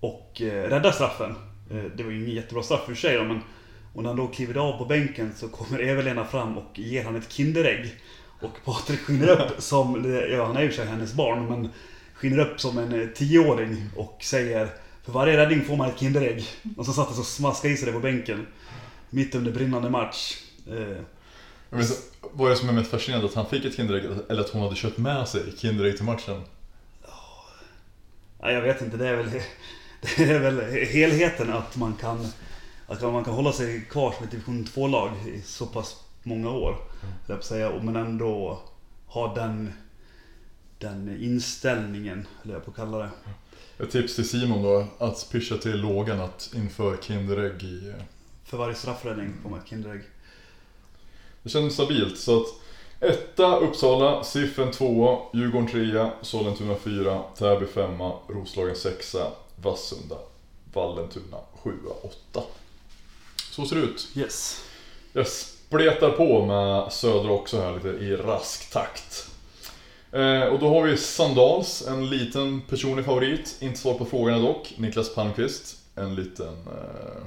Och 0.00 0.42
eh, 0.42 0.62
räddade 0.62 0.92
straffen. 0.92 1.34
Eh, 1.70 1.84
det 1.96 2.02
var 2.02 2.10
ju 2.10 2.24
ingen 2.24 2.36
jättebra 2.36 2.62
straff 2.62 2.86
för 2.86 2.94
sig 2.94 3.16
då, 3.16 3.24
men... 3.24 3.40
Och 3.94 4.02
när 4.02 4.10
han 4.10 4.16
då 4.16 4.26
kliver 4.26 4.56
av 4.56 4.78
på 4.78 4.84
bänken 4.84 5.32
så 5.36 5.48
kommer 5.48 5.82
Eva-Lena 5.82 6.24
fram 6.24 6.58
och 6.58 6.78
ger 6.78 7.04
han 7.04 7.16
ett 7.16 7.32
Kinderägg. 7.32 7.94
Och 8.40 8.64
Patrik 8.64 9.00
skiner 9.00 9.28
upp 9.28 9.62
som, 9.62 10.14
ja 10.30 10.46
han 10.46 10.56
är 10.56 10.60
ju 10.60 10.66
i 10.66 10.70
och 10.70 10.74
för 10.74 10.82
sig 10.82 10.92
hennes 10.92 11.14
barn, 11.14 11.46
men 11.46 11.68
skiner 12.20 12.38
upp 12.38 12.60
som 12.60 12.78
en 12.78 13.00
eh, 13.00 13.08
tioåring 13.08 13.90
och 13.96 14.18
säger 14.22 14.68
För 15.04 15.12
varje 15.12 15.36
räddning 15.36 15.64
får 15.64 15.76
man 15.76 15.88
ett 15.88 15.98
Kinderägg. 15.98 16.44
Och 16.76 16.86
så 16.86 16.92
satt 16.92 17.08
han 17.08 17.18
och 17.18 17.26
smaskade 17.26 17.74
i 17.74 17.76
sig 17.76 17.86
det 17.86 17.92
på 17.92 18.00
bänken. 18.00 18.46
Mitt 19.10 19.34
under 19.34 19.52
brinnande 19.52 19.90
match. 19.90 20.36
Eh, 20.66 21.02
vad 22.32 22.46
är 22.46 22.50
det 22.50 22.56
som 22.56 22.68
är 22.68 22.72
mest 22.72 22.90
fascinerande? 22.90 23.26
Att 23.28 23.34
han 23.34 23.46
fick 23.46 23.64
ett 23.64 23.76
Kinderägg 23.76 24.04
eller 24.28 24.40
att 24.40 24.50
hon 24.50 24.62
hade 24.62 24.76
köpt 24.76 24.98
med 24.98 25.28
sig 25.28 25.42
Kinderägg 25.58 25.96
till 25.96 26.04
matchen? 26.04 26.42
Ja, 28.40 28.50
jag 28.50 28.62
vet 28.62 28.82
inte, 28.82 28.96
det 28.96 29.08
är 29.08 29.16
väl, 29.16 29.30
det 30.16 30.24
är 30.24 30.38
väl 30.38 30.60
helheten 30.86 31.52
att 31.52 31.76
man 31.76 31.94
kan 31.94 32.26
att 32.90 33.02
man 33.02 33.24
kan 33.24 33.34
hålla 33.34 33.52
sig 33.52 33.80
kvar 33.80 34.12
som 34.12 34.24
ett 34.24 34.30
division 34.30 34.64
2-lag 34.64 35.10
i 35.26 35.40
så 35.42 35.66
pass 35.66 36.04
många 36.22 36.50
år. 36.50 36.76
att 37.28 37.44
säga, 37.44 37.72
men 37.82 37.96
ändå 37.96 38.58
ha 39.06 39.34
den, 39.34 39.72
den 40.80 41.18
inställningen, 41.22 42.26
eller 42.42 42.54
jag 42.54 42.64
på 42.64 42.70
att 42.70 42.76
kalla 42.76 42.98
det. 42.98 43.10
Ett 43.78 43.90
tips 43.90 44.14
till 44.14 44.28
Simon 44.28 44.62
då, 44.62 44.86
att 44.98 45.28
pitcha 45.32 45.56
till 45.56 45.76
lågan 45.80 46.20
att 46.20 46.50
inför 46.56 46.96
Kinderägg 46.96 47.62
i... 47.62 47.88
eh, 47.88 47.94
För 48.44 48.56
varje 48.56 48.74
straffräddning 48.74 49.32
får 49.42 49.50
man 49.50 49.58
ett 49.58 49.68
Kinderägg. 49.68 50.00
Det 51.42 51.48
känns 51.50 51.74
stabilt 51.74 52.18
så 52.18 52.36
att 52.40 52.46
etta 53.00 53.56
Uppsala, 53.56 54.24
Siffren 54.24 54.70
tvåa, 54.70 55.18
Djurgården 55.34 55.68
trea, 55.68 56.10
Sollentuna 56.22 56.74
fyra, 56.76 57.22
Täby 57.36 57.66
femma, 57.66 58.12
Roslagen 58.28 58.76
sexa, 58.76 59.32
Vassunda, 59.56 60.16
Vallentuna 60.72 61.36
sjua, 61.62 61.92
åtta. 62.02 62.42
Så 63.50 63.66
ser 63.66 63.76
det 63.76 63.82
ut. 63.82 64.08
Yes. 64.14 64.64
Jag 65.12 65.26
spretar 65.28 66.10
på 66.10 66.46
med 66.46 66.92
Södra 66.92 67.30
också 67.32 67.60
här 67.60 67.74
lite 67.74 67.88
i 67.88 68.16
rask 68.16 68.70
takt. 68.72 69.29
Eh, 70.12 70.42
och 70.42 70.58
då 70.58 70.68
har 70.68 70.86
vi 70.86 70.96
Sandals, 70.96 71.86
en 71.88 72.10
liten 72.10 72.60
personlig 72.60 73.04
favorit. 73.04 73.56
Inte 73.60 73.78
svar 73.78 73.94
på 73.94 74.04
frågorna 74.04 74.38
dock. 74.38 74.74
Niklas 74.76 75.14
Palmqvist, 75.14 75.76
en 75.94 76.14
liten, 76.14 76.46
eh, 76.46 77.22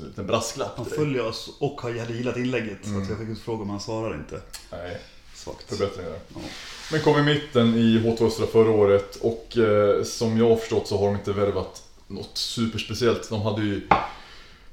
en 0.00 0.06
liten 0.06 0.26
brasklapp. 0.26 0.76
Han 0.76 0.86
följer 0.86 1.26
oss 1.26 1.50
och 1.58 1.80
har 1.80 1.90
gillat 1.90 2.36
inlägget. 2.36 2.78
Så 2.82 2.98
att 2.98 3.08
jag 3.08 3.18
fick 3.18 3.28
ut 3.28 3.40
frågor 3.40 3.64
men 3.64 3.70
han 3.70 3.80
svarar 3.80 4.14
inte. 4.14 4.40
Nej, 4.70 4.98
Svagt. 5.34 5.68
förbättringar. 5.68 6.18
Ja. 6.34 6.40
Men 6.92 7.00
kom 7.00 7.18
i 7.18 7.22
mitten 7.22 7.74
i 7.74 7.98
H2 7.98 8.26
Östra 8.26 8.46
förra 8.46 8.70
året 8.70 9.16
och 9.16 9.56
eh, 9.56 10.04
som 10.04 10.38
jag 10.38 10.48
har 10.48 10.56
förstått 10.56 10.88
så 10.88 10.98
har 10.98 11.06
de 11.06 11.16
inte 11.16 11.32
värvat 11.32 11.82
något 12.06 12.38
superspeciellt. 12.38 13.30
De 13.30 13.42
hade 13.42 13.62
ju 13.62 13.88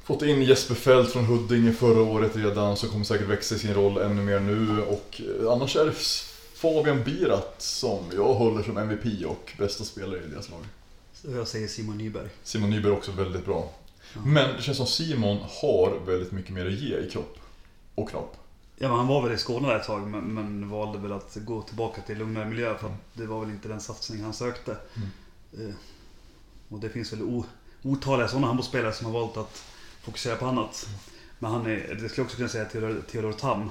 fått 0.03 0.21
in 0.21 0.41
Jesper 0.41 0.75
Fält 0.75 1.11
från 1.11 1.25
Huddinge 1.25 1.73
förra 1.73 2.01
året 2.01 2.35
redan 2.35 2.77
så 2.77 2.87
kommer 2.87 3.05
säkert 3.05 3.27
växa 3.27 3.55
i 3.55 3.59
sin 3.59 3.73
roll 3.73 3.97
ännu 3.97 4.21
mer 4.21 4.39
nu 4.39 4.81
och 4.81 5.21
eh, 5.41 5.51
annars 5.51 5.75
är 5.75 5.85
det 5.85 5.93
Fabian 6.63 7.03
Birat 7.03 7.55
som 7.61 8.03
jag 8.13 8.33
håller 8.33 8.63
som 8.63 8.77
MVP 8.77 9.25
och 9.25 9.51
bästa 9.57 9.83
spelare 9.83 10.23
i 10.23 10.27
deras 10.27 10.49
lag. 10.49 10.59
Så 11.13 11.31
jag 11.31 11.47
säger 11.47 11.67
Simon 11.67 11.97
Nyberg. 11.97 12.29
Simon 12.43 12.69
Nyberg 12.69 12.91
är 12.91 12.97
också 12.97 13.11
väldigt 13.11 13.45
bra. 13.45 13.73
Men 14.25 14.55
det 14.55 14.61
känns 14.61 14.77
som 14.77 14.87
Simon 14.87 15.37
har 15.61 15.99
väldigt 16.05 16.31
mycket 16.31 16.53
mer 16.53 16.65
att 16.65 16.73
ge 16.73 16.97
i 16.97 17.09
kropp 17.09 17.37
och 17.95 18.09
knopp. 18.09 18.37
Ja, 18.77 18.87
men 18.87 18.97
han 18.97 19.07
var 19.07 19.21
väl 19.21 19.33
i 19.33 19.37
Skåne 19.37 19.67
där 19.67 19.75
ett 19.75 19.85
tag 19.85 20.07
men, 20.07 20.23
men 20.23 20.69
valde 20.69 20.99
väl 20.99 21.11
att 21.11 21.35
gå 21.35 21.61
tillbaka 21.61 22.01
till 22.01 22.17
lugnare 22.17 22.45
miljö 22.45 22.77
för 22.77 22.87
att 22.87 22.93
det 23.13 23.25
var 23.25 23.39
väl 23.39 23.49
inte 23.49 23.67
den 23.67 23.81
satsning 23.81 24.23
han 24.23 24.33
sökte. 24.33 24.77
Eh, 25.53 25.75
och 26.69 26.79
det 26.79 26.89
finns 26.89 27.13
väl 27.13 27.21
o, 27.21 27.45
otaliga 27.81 28.27
sådana 28.27 28.47
handbollsspelare 28.47 28.93
som 28.93 29.05
har 29.05 29.13
valt 29.13 29.37
att 29.37 29.63
fokusera 30.01 30.35
på 30.35 30.45
annat. 30.45 30.89
Men 31.39 31.51
han 31.51 31.65
är, 31.65 31.99
det 32.01 32.09
skulle 32.09 32.11
jag 32.15 32.25
också 32.25 32.37
kunna 32.37 32.49
säga 32.49 32.65
Theodor 32.65 33.31
Tam 33.31 33.69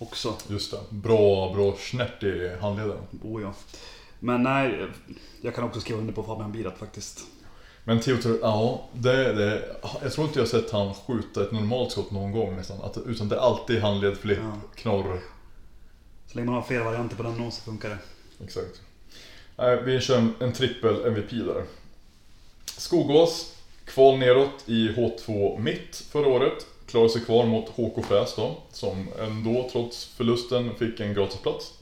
också. 0.00 0.34
Just 0.48 0.70
det. 0.70 0.78
Bra, 0.90 1.52
bra 1.54 1.76
snärt 1.78 2.22
i 2.22 2.56
handleden. 2.60 2.98
Oh 3.22 3.42
ja. 3.42 3.54
Men 4.18 4.42
nej, 4.42 4.86
jag 5.40 5.54
kan 5.54 5.64
också 5.64 5.80
skriva 5.80 5.98
under 5.98 6.12
på 6.14 6.22
Fabian 6.22 6.52
Birat 6.52 6.78
faktiskt. 6.78 7.20
Men 7.84 8.00
Theodor, 8.00 8.38
ja, 8.42 8.88
det, 8.92 9.32
det, 9.32 9.76
jag 10.02 10.12
tror 10.12 10.26
inte 10.26 10.38
jag 10.38 10.48
sett 10.48 10.70
han 10.70 10.94
skjuta 10.94 11.42
ett 11.42 11.52
normalt 11.52 11.92
skott 11.92 12.10
någon 12.10 12.32
gång 12.32 12.56
nästan. 12.56 12.80
Att, 12.82 12.98
utan 13.06 13.28
det 13.28 13.36
är 13.36 13.40
alltid 13.40 13.80
handled, 13.82 14.16
flipp, 14.18 14.38
Ja. 14.42 14.60
knorr. 14.74 15.20
Så 16.26 16.36
länge 16.36 16.46
man 16.46 16.54
har 16.54 16.62
flera 16.62 16.84
varianter 16.84 17.16
på 17.16 17.22
den 17.22 17.34
nå 17.38 17.50
så 17.50 17.62
funkar 17.62 17.88
det. 17.88 17.98
Exakt. 18.44 18.80
Nej, 19.56 19.82
vi 19.82 20.00
kör 20.00 20.18
en, 20.18 20.34
en 20.40 20.52
trippel 20.52 21.04
MVP 21.06 21.30
där. 21.30 21.64
Skogås, 22.66 23.54
kval 23.84 24.18
neråt 24.18 24.64
i 24.66 24.88
H2 24.88 25.58
mitt 25.58 25.96
förra 25.96 26.28
året. 26.28 26.66
Klarade 26.90 27.10
sig 27.10 27.22
kvar 27.22 27.46
mot 27.46 27.68
HK 27.68 28.04
Fräs 28.04 28.34
då, 28.36 28.56
som 28.72 29.08
ändå 29.18 29.68
trots 29.72 30.04
förlusten 30.04 30.74
fick 30.74 31.00
en 31.00 31.14
gratisplats 31.14 31.72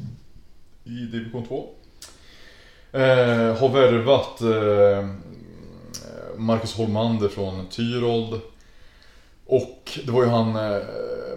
i 0.85 0.91
division 0.91 1.47
2. 1.47 1.69
Eh, 2.93 3.57
har 3.57 3.69
värvat 3.69 4.41
eh, 4.41 5.09
Marcus 6.37 6.75
Holmander 6.75 7.29
från 7.29 7.67
Tyrold. 7.67 8.41
Och 9.47 9.99
det 10.05 10.11
var 10.13 10.23
ju 10.23 10.29
han 10.29 10.57
eh, 10.57 10.83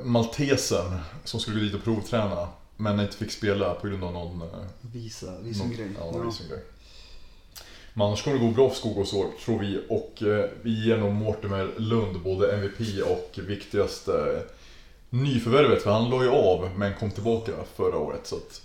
maltesen 0.03 0.99
som 1.23 1.39
skulle 1.39 1.60
gå 1.60 1.65
dit 1.65 1.76
och 1.76 1.84
provträna. 1.84 2.48
Men 2.77 2.99
inte 2.99 3.18
fick 3.18 3.31
spela 3.31 3.73
på 3.73 3.88
grund 3.88 4.03
av 4.03 4.14
någon... 4.14 4.41
Eh, 4.41 4.48
Visa, 4.81 5.39
visa 5.39 5.64
en 5.64 5.72
grej. 5.72 5.89
Ja, 5.99 6.18
visumgrej. 6.18 6.60
Men 7.93 8.07
annars 8.07 8.23
kommer 8.23 8.38
det 8.39 8.45
gå 8.45 8.51
bra 8.51 8.69
för 8.69 8.76
Skogås 8.76 9.11
tror 9.45 9.59
vi. 9.59 9.85
Och 9.89 10.23
eh, 10.23 10.49
vi 10.61 10.85
ger 10.85 10.97
nog 10.97 11.13
Mortimer 11.13 11.72
Lund 11.77 12.22
både 12.22 12.53
MVP 12.53 13.01
och 13.05 13.39
viktigaste 13.47 14.11
eh, 14.11 14.55
nyförvärvet. 15.09 15.84
För 15.84 15.91
han 15.91 16.09
la 16.09 16.23
ju 16.23 16.30
av, 16.30 16.69
men 16.77 16.95
kom 16.95 17.11
tillbaka 17.11 17.51
förra 17.76 17.97
året. 17.97 18.27
Så 18.27 18.35
att, 18.35 18.61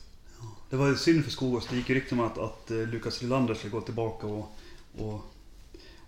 Det 0.71 0.77
var 0.77 0.89
ju 0.89 0.97
synd 0.97 1.25
för 1.25 1.31
Skogås. 1.31 1.67
Det 1.71 1.77
gick 1.77 1.89
ju 1.89 1.95
rykten 1.95 2.21
om 2.21 2.27
att, 2.27 2.39
att 2.39 2.71
eh, 2.71 2.77
Lukas 2.77 3.23
Rylander 3.23 3.55
skulle 3.55 3.71
gå 3.71 3.81
tillbaka 3.81 4.27
och, 4.27 4.57
och, 4.99 5.21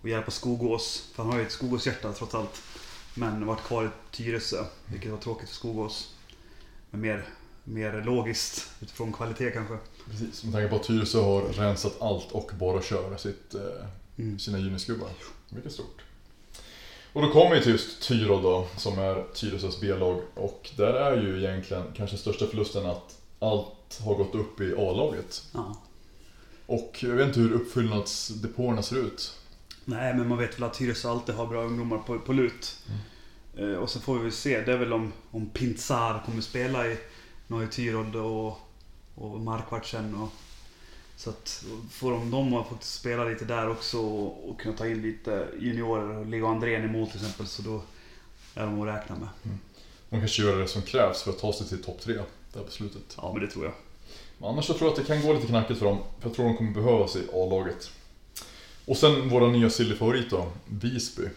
och 0.02 0.08
hjälpa 0.08 0.30
Skogås. 0.30 1.10
För 1.14 1.22
han 1.22 1.32
har 1.32 1.38
ju 1.38 1.46
ett 1.46 1.52
Skogås-hjärta 1.52 2.12
trots 2.12 2.34
allt. 2.34 2.62
Men 3.14 3.46
varit 3.46 3.62
kvar 3.62 3.84
i 3.84 4.16
Tyresö, 4.16 4.64
vilket 4.86 5.10
var 5.10 5.18
tråkigt 5.18 5.48
för 5.48 5.56
Skogås. 5.56 6.14
Men 6.90 7.00
mer, 7.00 7.24
mer 7.64 8.02
logiskt 8.04 8.70
utifrån 8.80 9.12
kvalitet 9.12 9.50
kanske 9.50 9.78
precis, 10.10 10.44
med 10.44 10.52
tanke 10.52 10.68
på 10.68 10.76
att 10.76 10.82
Tyresö 10.82 11.20
har 11.20 11.42
rensat 11.42 12.02
allt 12.02 12.32
och 12.32 12.50
bara 12.58 12.82
kör 12.82 13.16
sitt, 13.16 13.54
eh, 13.54 13.60
Mm. 14.18 14.38
sina 14.38 14.58
juniorskubbar. 14.58 15.08
Mycket 15.48 15.72
stort. 15.72 16.02
Och 17.12 17.22
då 17.22 17.32
kommer 17.32 17.56
vi 17.56 17.62
till 17.62 17.72
just 17.72 18.02
Tyrol 18.02 18.42
då, 18.42 18.66
som 18.76 18.98
är 18.98 19.24
Tyresös 19.34 19.80
B-lag. 19.80 20.20
Och 20.34 20.70
där 20.76 20.92
är 20.94 21.22
ju 21.22 21.38
egentligen 21.38 21.82
kanske 21.96 22.16
största 22.16 22.46
förlusten 22.46 22.86
att 22.86 23.18
allt 23.38 24.00
har 24.04 24.14
gått 24.14 24.34
upp 24.34 24.60
i 24.60 24.74
A-laget. 24.78 25.42
Ja. 25.52 25.76
Och 26.66 26.98
jag 27.00 27.10
vet 27.10 27.26
inte 27.28 27.40
hur 27.40 27.52
uppfyllnadsdepåerna 27.52 28.82
ser 28.82 28.96
ut. 28.96 29.34
Nej, 29.84 30.14
men 30.14 30.28
man 30.28 30.38
vet 30.38 30.56
väl 30.58 30.64
att 30.64 30.74
Tyresö 30.74 31.08
alltid 31.10 31.34
har 31.34 31.46
bra 31.46 31.62
ungdomar 31.64 31.98
på, 31.98 32.18
på 32.18 32.32
lut. 32.32 32.76
Eh, 33.56 33.72
och 33.72 33.90
så 33.90 34.00
får 34.00 34.18
vi 34.18 34.30
se. 34.30 34.60
Det 34.60 34.72
är 34.72 34.76
väl 34.78 34.92
om, 34.92 35.12
om 35.30 35.50
Pintzar 35.50 36.22
kommer 36.26 36.40
spela 36.40 36.86
i 36.86 36.96
Norge 37.46 37.68
Tyrold 37.68 38.16
och, 38.16 38.58
och 39.20 39.40
Markvartsen. 39.40 40.14
Och, 40.14 40.28
så 41.16 41.30
att 41.30 41.64
får 41.90 42.10
de 42.10 42.30
dem 42.30 42.54
att 42.54 42.68
faktiskt 42.68 42.94
spela 42.94 43.24
lite 43.24 43.44
där 43.44 43.70
också 43.70 43.98
och, 43.98 44.50
och 44.50 44.60
kunna 44.60 44.76
ta 44.76 44.86
in 44.86 45.02
lite 45.02 45.48
juniorer 45.58 46.16
och 46.16 46.26
Leo 46.26 46.46
Andrén 46.46 46.84
i 46.84 46.88
mål 46.88 47.06
till 47.06 47.20
exempel. 47.20 47.46
Så 47.46 47.62
då 47.62 47.82
är 48.54 48.66
de 48.66 48.80
att 48.80 48.96
räkna 48.96 49.16
med. 49.16 49.28
De 50.10 50.20
kanske 50.20 50.42
gör 50.42 50.58
det 50.58 50.68
som 50.68 50.82
krävs 50.82 51.22
för 51.22 51.30
att 51.30 51.38
ta 51.38 51.52
sig 51.52 51.68
till 51.68 51.82
topp 51.82 52.00
tre 52.00 52.14
där 52.52 52.62
på 52.62 52.70
slutet. 52.70 53.14
Ja, 53.16 53.32
men 53.32 53.42
det 53.42 53.50
tror 53.50 53.64
jag. 53.64 53.74
Men 54.38 54.48
annars 54.48 54.64
så 54.64 54.74
tror 54.74 54.90
jag 54.90 54.98
att 54.98 55.06
det 55.06 55.14
kan 55.14 55.26
gå 55.26 55.32
lite 55.32 55.46
knackigt 55.46 55.78
för 55.78 55.86
dem. 55.86 55.98
För 56.20 56.28
jag 56.28 56.36
tror 56.36 56.44
de 56.44 56.56
kommer 56.56 56.72
behövas 56.72 57.16
i 57.16 57.26
A-laget. 57.32 57.90
Och 58.84 58.96
sen 58.96 59.28
våra 59.28 59.48
nya 59.48 59.70
silly-favorit 59.70 60.30
då, 60.30 60.52
Visby. 60.64 61.28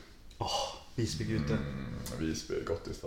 Visby 0.96 1.24
Gute. 1.24 1.54
Mm, 1.54 1.86
Visby, 2.20 2.56
gottis. 2.66 3.04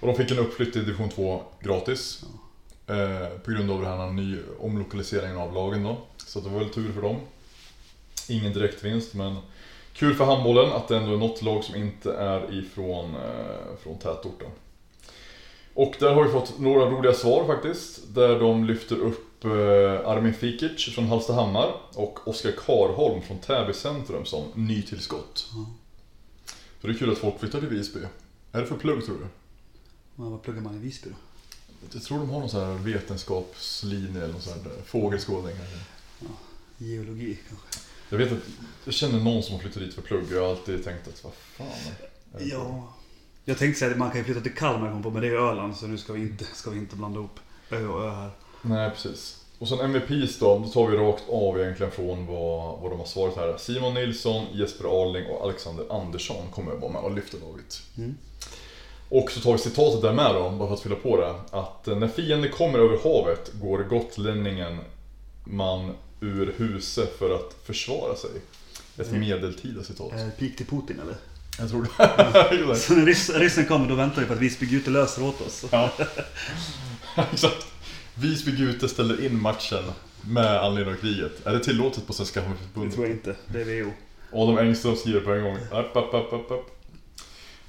Och 0.00 0.06
de 0.06 0.16
fick 0.16 0.30
en 0.30 0.38
uppflytt 0.38 0.72
till 0.72 0.84
division 0.84 1.08
2 1.08 1.42
gratis. 1.60 2.24
Eh, 2.92 3.38
på 3.44 3.50
grund 3.50 3.70
av 3.70 3.82
den 3.82 3.98
här 3.98 4.10
ny 4.10 4.38
omlokaliseringen 4.60 5.36
av 5.36 5.54
lagen 5.54 5.82
då. 5.82 5.98
Så 6.16 6.40
det 6.40 6.48
var 6.48 6.58
väl 6.58 6.68
tur 6.68 6.92
för 6.92 7.02
dem. 7.02 7.16
Ingen 8.28 8.52
direktvinst 8.52 9.14
men 9.14 9.36
kul 9.92 10.14
för 10.14 10.24
handbollen 10.24 10.72
att 10.72 10.88
det 10.88 10.96
ändå 10.96 11.14
är 11.14 11.18
något 11.18 11.42
lag 11.42 11.64
som 11.64 11.74
inte 11.74 12.12
är 12.12 12.58
ifrån 12.58 13.14
eh, 13.14 13.76
från 13.82 13.98
tätorten. 13.98 14.50
Och 15.74 15.94
där 15.98 16.14
har 16.14 16.24
vi 16.24 16.30
fått 16.30 16.58
några 16.58 16.90
roliga 16.90 17.14
svar 17.14 17.46
faktiskt. 17.46 18.14
Där 18.14 18.40
de 18.40 18.64
lyfter 18.64 18.96
upp 18.96 19.44
eh, 19.44 20.08
Armin 20.08 20.34
Fikic 20.34 20.94
från 20.94 21.06
Hallstahammar 21.06 21.74
och 21.94 22.28
Oskar 22.28 22.52
Karholm 22.66 23.22
från 23.22 23.38
Täby 23.38 23.72
centrum 23.72 24.24
som 24.24 24.44
nytillskott. 24.54 25.38
Så 26.80 26.86
det 26.86 26.92
är 26.92 26.98
kul 26.98 27.12
att 27.12 27.18
folk 27.18 27.40
flyttar 27.40 27.60
till 27.60 27.68
Visby. 27.68 28.00
Är 28.52 28.60
det 28.60 28.66
för 28.66 28.76
plugg 28.76 29.04
tror 29.04 29.16
du? 29.16 29.26
Ja, 30.16 30.28
vad 30.28 30.42
pluggar 30.42 30.60
man 30.60 30.74
i 30.74 30.78
Visby 30.78 31.10
då? 31.10 31.31
Jag 31.92 32.02
tror 32.02 32.18
de 32.18 32.30
har 32.30 32.40
någon 32.40 32.48
sån 32.48 32.66
här 32.66 32.74
vetenskapslinje 32.74 34.22
eller 34.22 34.32
någon 34.32 34.42
sån 34.42 34.52
här 34.52 34.72
fågelskådning 34.86 35.56
kanske. 35.56 35.78
Geologi 36.78 37.38
kanske? 37.48 37.78
Jag 38.08 38.18
vet 38.18 38.32
att 38.32 38.38
jag 38.84 38.94
känner 38.94 39.20
någon 39.20 39.42
som 39.42 39.54
har 39.54 39.60
flyttat 39.60 39.82
dit 39.82 39.94
för 39.94 40.02
plugg 40.02 40.24
och 40.24 40.32
jag 40.32 40.40
har 40.40 40.50
alltid 40.50 40.84
tänkt 40.84 41.08
att 41.08 41.24
vad 41.24 41.32
fan. 41.32 41.66
Ja. 42.38 42.94
Jag 43.44 43.58
tänkte 43.58 43.78
säga 43.78 43.90
att 43.90 43.98
man 43.98 44.10
kan 44.10 44.18
ju 44.18 44.24
flytta 44.24 44.40
till 44.40 44.54
Kalmar 44.54 44.90
kom 44.90 45.02
på, 45.02 45.10
men 45.10 45.22
det 45.22 45.28
är 45.28 45.32
Öland 45.32 45.76
så 45.76 45.86
nu 45.86 45.98
ska 45.98 46.12
vi 46.12 46.20
inte, 46.20 46.44
ska 46.44 46.70
vi 46.70 46.78
inte 46.78 46.96
blanda 46.96 47.18
ihop 47.18 47.40
ö 47.70 47.86
och 47.86 48.04
ö 48.04 48.10
här. 48.10 48.30
Nej 48.62 48.90
precis. 48.90 49.44
Och 49.58 49.68
sen 49.68 49.80
MVPs 49.80 50.38
då, 50.38 50.58
då 50.58 50.68
tar 50.68 50.90
vi 50.90 50.96
rakt 50.96 51.28
av 51.28 51.60
egentligen 51.60 51.92
från 51.92 52.26
vad, 52.26 52.80
vad 52.80 52.90
de 52.90 52.98
har 52.98 53.06
svarat 53.06 53.36
här. 53.36 53.56
Simon 53.58 53.94
Nilsson, 53.94 54.46
Jesper 54.52 54.84
Arling 54.84 55.26
och 55.26 55.44
Alexander 55.44 56.00
Andersson 56.00 56.50
kommer 56.50 56.74
vara 56.74 56.92
med 56.92 57.02
och 57.02 57.14
lyfta 57.14 57.36
laget. 57.36 57.82
Mm. 57.98 58.14
Och 59.14 59.30
så 59.30 59.40
tar 59.40 59.52
vi 59.52 59.58
citatet 59.58 60.02
där 60.02 60.12
med 60.12 60.34
då, 60.34 60.50
bara 60.50 60.68
för 60.68 60.74
att 60.74 60.80
fylla 60.82 60.96
på 60.96 61.16
det. 61.16 61.34
Att 61.50 61.88
eh, 61.88 61.96
när 61.96 62.08
fienden 62.08 62.50
kommer 62.52 62.78
över 62.78 62.98
havet 63.04 63.50
går 63.54 63.78
gotlänningen 63.78 64.78
man 65.44 65.92
ur 66.20 66.54
huset 66.56 67.18
för 67.18 67.34
att 67.34 67.56
försvara 67.64 68.16
sig. 68.16 68.30
Ett 68.98 69.08
Mm. 69.08 69.20
medeltida 69.20 69.82
citat. 69.82 70.12
Eh, 70.12 70.28
Pik 70.38 70.56
till 70.56 70.66
Putin 70.66 71.00
eller? 71.02 71.14
Jag 71.58 71.70
tror 71.70 71.86
det. 72.68 72.76
Så 72.76 72.94
när 72.94 73.06
ryss, 73.06 73.30
ryssen 73.30 73.64
kommer 73.66 73.88
då 73.88 73.94
väntar 73.94 74.20
vi 74.22 74.26
på 74.28 74.32
att 74.32 74.38
Visby 74.38 74.66
Gute 74.66 74.90
löser 74.90 75.22
åt 75.24 75.40
oss. 75.40 75.64
Ja. 75.72 75.90
Exakt. 77.32 77.66
Visby 78.14 78.50
Gute 78.52 78.88
ställer 78.88 79.24
in 79.26 79.42
matchen 79.42 79.84
med 80.20 80.60
anledning 80.64 80.94
av 80.94 80.98
kriget. 80.98 81.46
Är 81.46 81.52
det 81.52 81.60
tillåtet 81.60 82.06
på 82.06 82.12
Svenska 82.12 82.40
Det 82.40 82.46
Handbollsförbundet? 82.46 82.94
tror 82.94 83.06
jag 83.06 83.14
inte. 83.16 83.34
Det 83.46 83.60
är 83.60 83.82
VO. 83.84 83.90
Adam 84.32 84.58
Engström 84.58 84.96
skriver 84.96 85.20
på 85.20 85.32
en 85.32 85.42
gång. 85.44 85.56
Upp, 85.56 85.96
upp, 85.96 86.14
upp, 86.14 86.32
upp, 86.32 86.50
upp. 86.50 86.81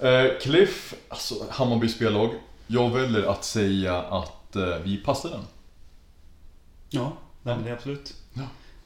Eh, 0.04 0.40
Cliff, 0.42 0.94
alltså 1.10 1.36
Hammarby 1.50 1.90
spellag. 1.90 2.30
Jag 2.68 2.90
väljer 2.90 3.24
att 3.24 3.44
säga 3.44 4.02
att 4.02 4.56
eh, 4.56 4.78
vi 4.84 4.98
passar 4.98 5.30
den. 5.30 5.44
Ja, 6.90 7.14
nej, 7.44 7.56
men 7.56 7.64
det 7.64 7.70
är 7.70 7.74
absolut. 7.76 8.14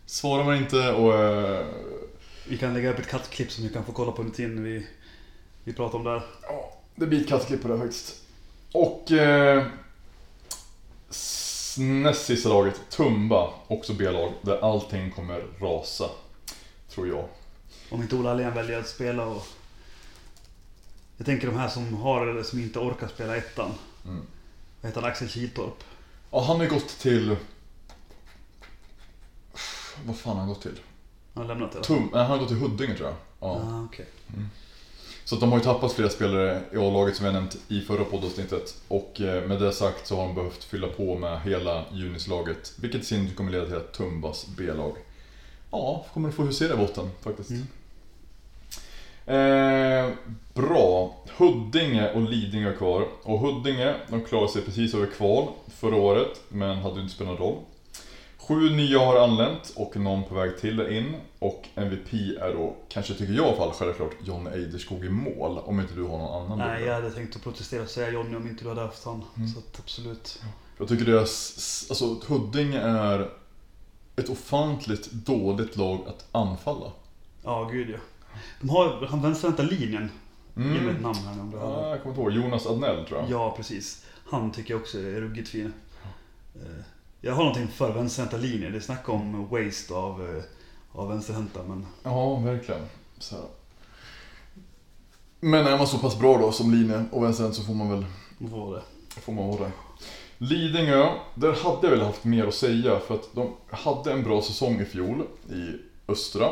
Svarar 0.06 0.44
man 0.44 0.56
inte 0.56 0.92
och... 0.92 1.14
Eh, 1.20 1.66
Vi 2.48 2.58
kan 2.58 2.74
lägga 2.74 2.92
upp 2.94 3.00
ett 3.00 3.08
kattklipp 3.08 3.52
som 3.52 3.64
vi 3.64 3.74
kan 3.74 3.86
få 3.86 3.92
kolla 3.92 4.12
på 4.12 4.22
under 4.22 4.36
tiden 4.36 4.64
vi, 4.64 4.88
vi 5.64 5.74
pratar 5.74 5.98
om 5.98 6.04
där. 6.04 6.22
ja, 6.44 6.74
det 6.96 7.06
blir 7.08 7.22
ett 7.22 7.28
kattklipp 7.30 7.62
på 7.62 7.68
det 7.68 7.78
faktiskt. 7.78 8.16
Och... 8.72 9.12
Eh, 9.12 9.66
s- 11.10 11.76
näst 11.80 12.26
sista 12.26 12.50
laget, 12.50 12.82
Tumba, 12.90 13.50
också 13.68 13.94
B-lag, 13.94 14.32
där 14.42 14.58
allting 14.72 15.12
kommer 15.12 15.44
rasa. 15.62 16.10
Tror 16.90 17.08
jag. 17.08 17.26
Om 17.90 18.02
inte 18.02 18.16
Ola 18.16 18.32
Allén 18.32 18.54
väljer 18.54 18.80
att 18.80 18.88
spela 18.88 19.26
och... 19.26 19.44
Jag 21.18 21.26
tänker 21.26 21.48
de 21.48 21.58
här 21.58 21.70
som 21.70 21.94
har 21.94 22.28
eller 22.28 22.44
som 22.44 22.60
inte 22.60 22.80
orkar 22.80 23.08
spela 23.08 23.38
ettan. 23.38 23.72
Mm. 24.06 24.22
Vad 24.82 24.90
heter 24.90 25.02
han? 25.02 25.12
Axel 25.12 25.30
Kiltorp. 25.30 25.84
Ja, 26.32 26.42
han 26.42 26.56
har 26.56 26.64
ju 26.64 26.70
gått 26.70 27.00
till... 27.00 27.36
Vad 30.06 30.18
fan 30.18 30.34
har 30.34 30.40
han 30.40 30.50
gått 30.50 30.62
till? 30.62 30.80
Han 31.34 31.44
har 31.44 31.48
lämnat 31.48 31.72
det? 31.72 31.84
Tum, 31.84 32.10
nej, 32.14 32.22
han 32.22 32.32
har 32.32 32.38
gått 32.38 32.48
till 32.48 32.58
Huddinge 32.58 32.96
tror 32.96 33.08
jag. 33.08 33.18
Ja. 33.40 33.48
Ah, 33.48 33.84
okej. 33.86 34.06
Så 35.28 35.36
att 35.36 35.42
de 35.42 35.52
har 35.52 35.58
ju 35.58 35.64
tappat 35.64 35.94
flera 35.94 36.10
spelare 36.10 36.62
i 36.74 36.78
A-laget 36.78 37.16
som 37.16 37.26
jag 37.26 37.34
nämnt 37.34 37.58
i 37.68 37.82
förra 37.82 38.04
poddavsnittet. 38.04 38.76
Och 38.88 39.22
eh, 39.22 39.48
med 39.48 39.62
det 39.62 39.72
sagt 39.74 40.08
så 40.08 40.16
har 40.16 40.26
de 40.26 40.36
behövt 40.36 40.64
fylla 40.64 40.88
på 40.88 41.18
med 41.18 41.42
hela 41.42 41.86
junislaget. 41.92 42.74
Vilket 42.76 43.02
i 43.02 43.06
sin 43.06 43.28
tur 43.28 43.36
kommer 43.36 43.52
leda 43.52 43.66
till 43.66 43.76
att 43.76 43.94
Tumbas 43.94 44.48
B-lag, 44.58 44.96
ja, 45.72 46.06
kommer 46.14 46.30
att 46.30 46.36
få 46.36 46.44
husera 46.44 46.74
i 46.74 46.78
botten 46.78 47.10
faktiskt. 47.22 47.50
Mm. 47.50 47.68
Eh, 49.28 50.10
bra. 50.54 51.16
Huddinge 51.38 52.14
och 52.14 52.22
Lidingö 52.22 52.74
kvar. 52.74 53.08
Och 53.24 53.40
Huddinge, 53.40 53.96
de 54.10 54.22
klarade 54.22 54.52
sig 54.52 54.62
precis 54.62 54.94
över 54.94 55.08
kval 55.08 55.48
förra 55.68 55.96
året, 55.96 56.42
men 56.50 56.78
hade 56.78 57.02
inte 57.02 57.14
spelat 57.14 57.40
någon 57.40 57.48
roll. 57.48 57.64
Sju 58.38 58.70
nya 58.70 59.00
har 59.00 59.16
anlänt 59.16 59.74
och 59.76 59.98
någon 59.98 60.24
på 60.24 60.36
väg 60.36 60.58
till 60.58 60.80
är 60.80 60.92
in. 60.98 61.16
Och 61.40 61.68
MVP 61.76 62.14
är 62.14 62.54
då, 62.54 62.76
kanske 62.90 63.14
tycker 63.14 63.34
jag 63.34 63.46
i 63.46 63.48
alla 63.48 63.56
fall, 63.56 63.72
självklart 63.72 64.12
John 64.24 64.48
Eiderskog 64.48 65.06
i 65.06 65.10
mål. 65.10 65.58
Om 65.58 65.80
inte 65.80 65.94
du 65.94 66.04
har 66.04 66.18
någon 66.18 66.42
annan 66.42 66.58
Nej, 66.58 66.84
jag 66.84 66.94
hade 66.94 67.12
tänkt 67.12 67.36
att 67.36 67.44
protestera 67.44 67.82
och 67.82 67.90
säga 67.90 68.12
Johnny 68.12 68.36
om 68.36 68.48
inte 68.48 68.64
du 68.64 68.70
hade 68.70 68.82
haft 68.82 69.06
han. 69.06 69.24
Mm. 69.36 69.48
Så 69.50 69.60
att 69.60 69.80
absolut. 69.80 70.42
Jag 70.78 70.88
tycker 70.88 71.06
deras, 71.06 71.86
alltså 71.90 72.20
Huddinge 72.28 72.80
är 72.80 73.30
ett 74.16 74.30
ofantligt 74.30 75.12
dåligt 75.12 75.78
lag 75.78 76.00
att 76.08 76.26
anfalla. 76.32 76.92
Ja, 77.44 77.70
gud 77.72 77.90
ja. 77.90 77.98
De 78.62 78.70
har 78.70 79.06
han 79.10 79.22
vänsterhänta 79.22 79.64
linjen. 79.64 80.10
Ge 80.56 80.64
mig 80.64 80.78
ett 80.78 80.84
Mm. 80.84 81.02
namn 81.02 81.16
här 81.18 81.36
nu 81.36 81.42
om 81.42 81.52
du 81.52 81.58
har 81.58 81.72
Ja, 81.84 81.90
jag 81.90 82.04
kommer 82.04 82.16
inte 82.16 82.22
ihåg, 82.22 82.32
Jonas 82.46 82.68
Adnell 82.68 83.06
tror 83.06 83.20
jag. 83.20 83.30
Ja, 83.30 83.54
precis. 83.58 84.06
Han 84.30 84.52
tycker 84.52 84.74
jag 84.74 84.82
också 84.82 84.98
är 84.98 85.22
ruggigt 85.22 85.50
fin. 85.50 85.74
Eh, 86.56 86.62
jag 87.22 87.34
har 87.34 87.44
någonting 87.44 87.68
för 87.68 87.94
vänsterhänta 87.94 88.38
linjer. 88.38 88.70
Det 88.70 88.78
är 88.78 88.82
snack 88.82 89.10
om 89.10 89.48
waste 89.50 89.94
av, 89.94 90.36
eh, 90.38 90.44
av 90.92 91.10
vänsterhänta 91.10 91.60
men... 91.68 91.86
Ja, 92.04 92.36
verkligen. 92.36 92.82
Så. 93.20 93.36
Men 95.40 95.68
är 95.68 95.78
man 95.78 95.88
så 95.88 95.98
pass 95.98 96.20
bra 96.20 96.38
då 96.38 96.52
som 96.52 96.72
linje 96.72 97.06
och 97.12 97.24
vänsterhänt 97.24 97.56
så 97.56 97.64
får 97.64 97.74
man 97.74 97.90
väl 97.90 98.06
Man 98.38 98.50
får 98.52 98.76
det. 98.76 98.82
får 99.22 99.34
man 99.34 99.48
vara 99.48 99.60
det. 99.60 99.72
Lidingö, 100.38 101.10
där 101.36 101.54
hade 101.64 101.88
jag 101.88 101.90
väl 101.92 102.02
haft 102.02 102.24
mer 102.24 102.48
att 102.48 102.54
säga 102.54 103.00
för 103.00 103.16
att 103.16 103.30
de 103.36 103.54
hade 103.72 104.12
en 104.12 104.24
bra 104.24 104.42
säsong 104.42 104.82
i 104.82 104.86
fjol 104.86 105.24
i 105.50 105.72
Östra. 106.12 106.50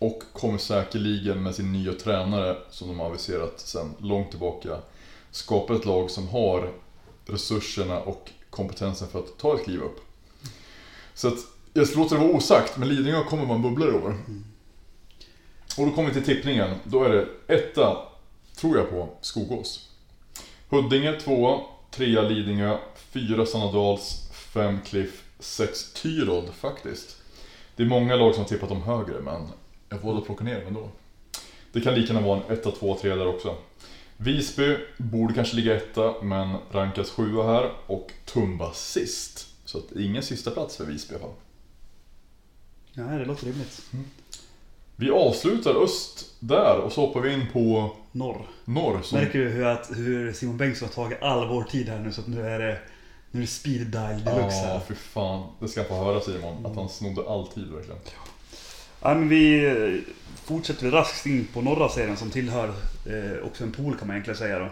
Och 0.00 0.22
kommer 0.32 0.58
säkerligen 0.58 1.42
med 1.42 1.54
sin 1.54 1.72
nya 1.72 1.92
tränare 1.92 2.56
som 2.70 2.88
de 2.88 2.98
har 2.98 3.06
aviserat 3.06 3.60
sedan 3.60 3.94
långt 3.98 4.30
tillbaka 4.30 4.78
skapa 5.30 5.74
ett 5.74 5.84
lag 5.84 6.10
som 6.10 6.28
har 6.28 6.72
resurserna 7.26 8.00
och 8.00 8.30
kompetensen 8.50 9.08
för 9.08 9.18
att 9.18 9.38
ta 9.38 9.54
ett 9.54 9.64
kliv 9.64 9.80
upp. 9.80 10.00
Så 11.14 11.28
att 11.28 11.38
jag 11.72 11.96
låter 11.96 12.16
det 12.16 12.22
vara 12.22 12.36
osagt, 12.36 12.76
men 12.76 12.88
Lidingö 12.88 13.24
kommer 13.24 13.44
vara 13.44 13.56
en 13.56 13.62
bubblare 13.62 13.90
i 13.90 13.94
år. 13.94 14.16
Och 15.78 15.86
då 15.86 15.92
kommer 15.92 16.08
vi 16.08 16.14
till 16.14 16.36
tippningen. 16.36 16.74
Då 16.84 17.04
är 17.04 17.08
det 17.08 17.54
etta, 17.54 17.96
tror 18.56 18.78
jag 18.78 18.90
på, 18.90 19.08
Skogås. 19.20 19.88
Huddinge 20.68 21.20
tvåa, 21.20 21.60
trea 21.90 22.22
Lidingö, 22.22 22.78
fyra 22.96 23.46
Sannadals, 23.46 24.30
fem 24.32 24.78
Cliff, 24.86 25.24
sex 25.38 25.92
Tyrod 25.92 26.48
faktiskt. 26.54 27.16
Det 27.76 27.82
är 27.82 27.86
många 27.86 28.16
lag 28.16 28.34
som 28.34 28.42
har 28.42 28.48
tippat 28.48 28.68
dem 28.68 28.82
högre, 28.82 29.20
men 29.20 29.48
jag 29.90 29.98
valde 29.98 30.20
att 30.20 30.26
plocka 30.26 30.44
ner 30.44 30.58
dem 30.58 30.66
ändå. 30.66 30.88
Det 31.72 31.80
kan 31.80 31.94
lika 31.94 32.12
gärna 32.12 32.26
vara 32.26 32.42
en 32.46 32.52
etta, 32.52 32.70
två, 32.70 32.96
tre 33.00 33.14
där 33.14 33.26
också. 33.26 33.56
Visby 34.16 34.76
borde 34.98 35.34
kanske 35.34 35.56
ligga 35.56 35.76
etta, 35.76 36.14
men 36.22 36.56
rankas 36.70 37.10
sjua 37.10 37.46
här 37.46 37.70
och 37.86 38.12
Tumba 38.24 38.72
sist. 38.72 39.46
Så 39.64 39.78
att 39.78 39.92
ingen 39.96 40.22
sista 40.22 40.50
plats 40.50 40.76
för 40.76 40.84
Visby 40.84 41.14
i 41.14 41.16
alla 41.16 41.26
fall. 41.26 41.34
Nej, 42.94 43.18
det 43.18 43.24
låter 43.24 43.46
rimligt. 43.46 43.82
Vi 44.96 45.10
avslutar 45.10 45.84
öst 45.84 46.34
där 46.40 46.78
och 46.78 46.92
så 46.92 47.00
hoppar 47.06 47.20
vi 47.20 47.32
in 47.32 47.46
på 47.52 47.92
Norr. 48.12 48.46
norr. 48.64 49.02
Som... 49.02 49.18
Märker 49.18 49.38
du 49.38 49.48
hur, 49.48 49.64
att, 49.64 49.90
hur 49.96 50.32
Simon 50.32 50.56
Bengtsson 50.56 50.88
har 50.88 51.04
tagit 51.04 51.22
all 51.22 51.48
vår 51.48 51.62
tid 51.62 51.88
här 51.88 51.98
nu 51.98 52.12
så 52.12 52.20
att 52.20 52.26
nu 52.26 52.46
är 52.46 52.58
det, 52.58 52.78
nu 53.30 53.40
är 53.40 53.42
det 53.42 53.46
speed 53.50 53.86
dial 53.86 54.24
deluxe 54.24 54.56
Ja, 54.56 54.66
här. 54.66 54.80
för 54.80 54.94
fan. 54.94 55.46
Det 55.60 55.68
ska 55.68 55.80
jag 55.80 55.88
få 55.88 55.94
höra 55.94 56.20
Simon, 56.20 56.66
att 56.66 56.76
han 56.76 56.88
snodde 56.88 57.28
all 57.28 57.46
tid 57.46 57.68
verkligen. 57.72 58.00
Ja, 58.04 58.29
men 59.02 59.28
vi 59.28 59.64
eh, 59.66 60.14
fortsätter 60.44 60.90
raskt 60.90 61.26
in 61.26 61.46
på 61.52 61.62
norra 61.62 61.88
serien 61.88 62.16
som 62.16 62.30
tillhör 62.30 62.68
eh, 63.06 63.46
också 63.46 63.64
en 63.64 63.72
pool 63.72 63.96
kan 63.96 64.06
man 64.06 64.16
egentligen 64.16 64.38
säga 64.38 64.58
då. 64.58 64.68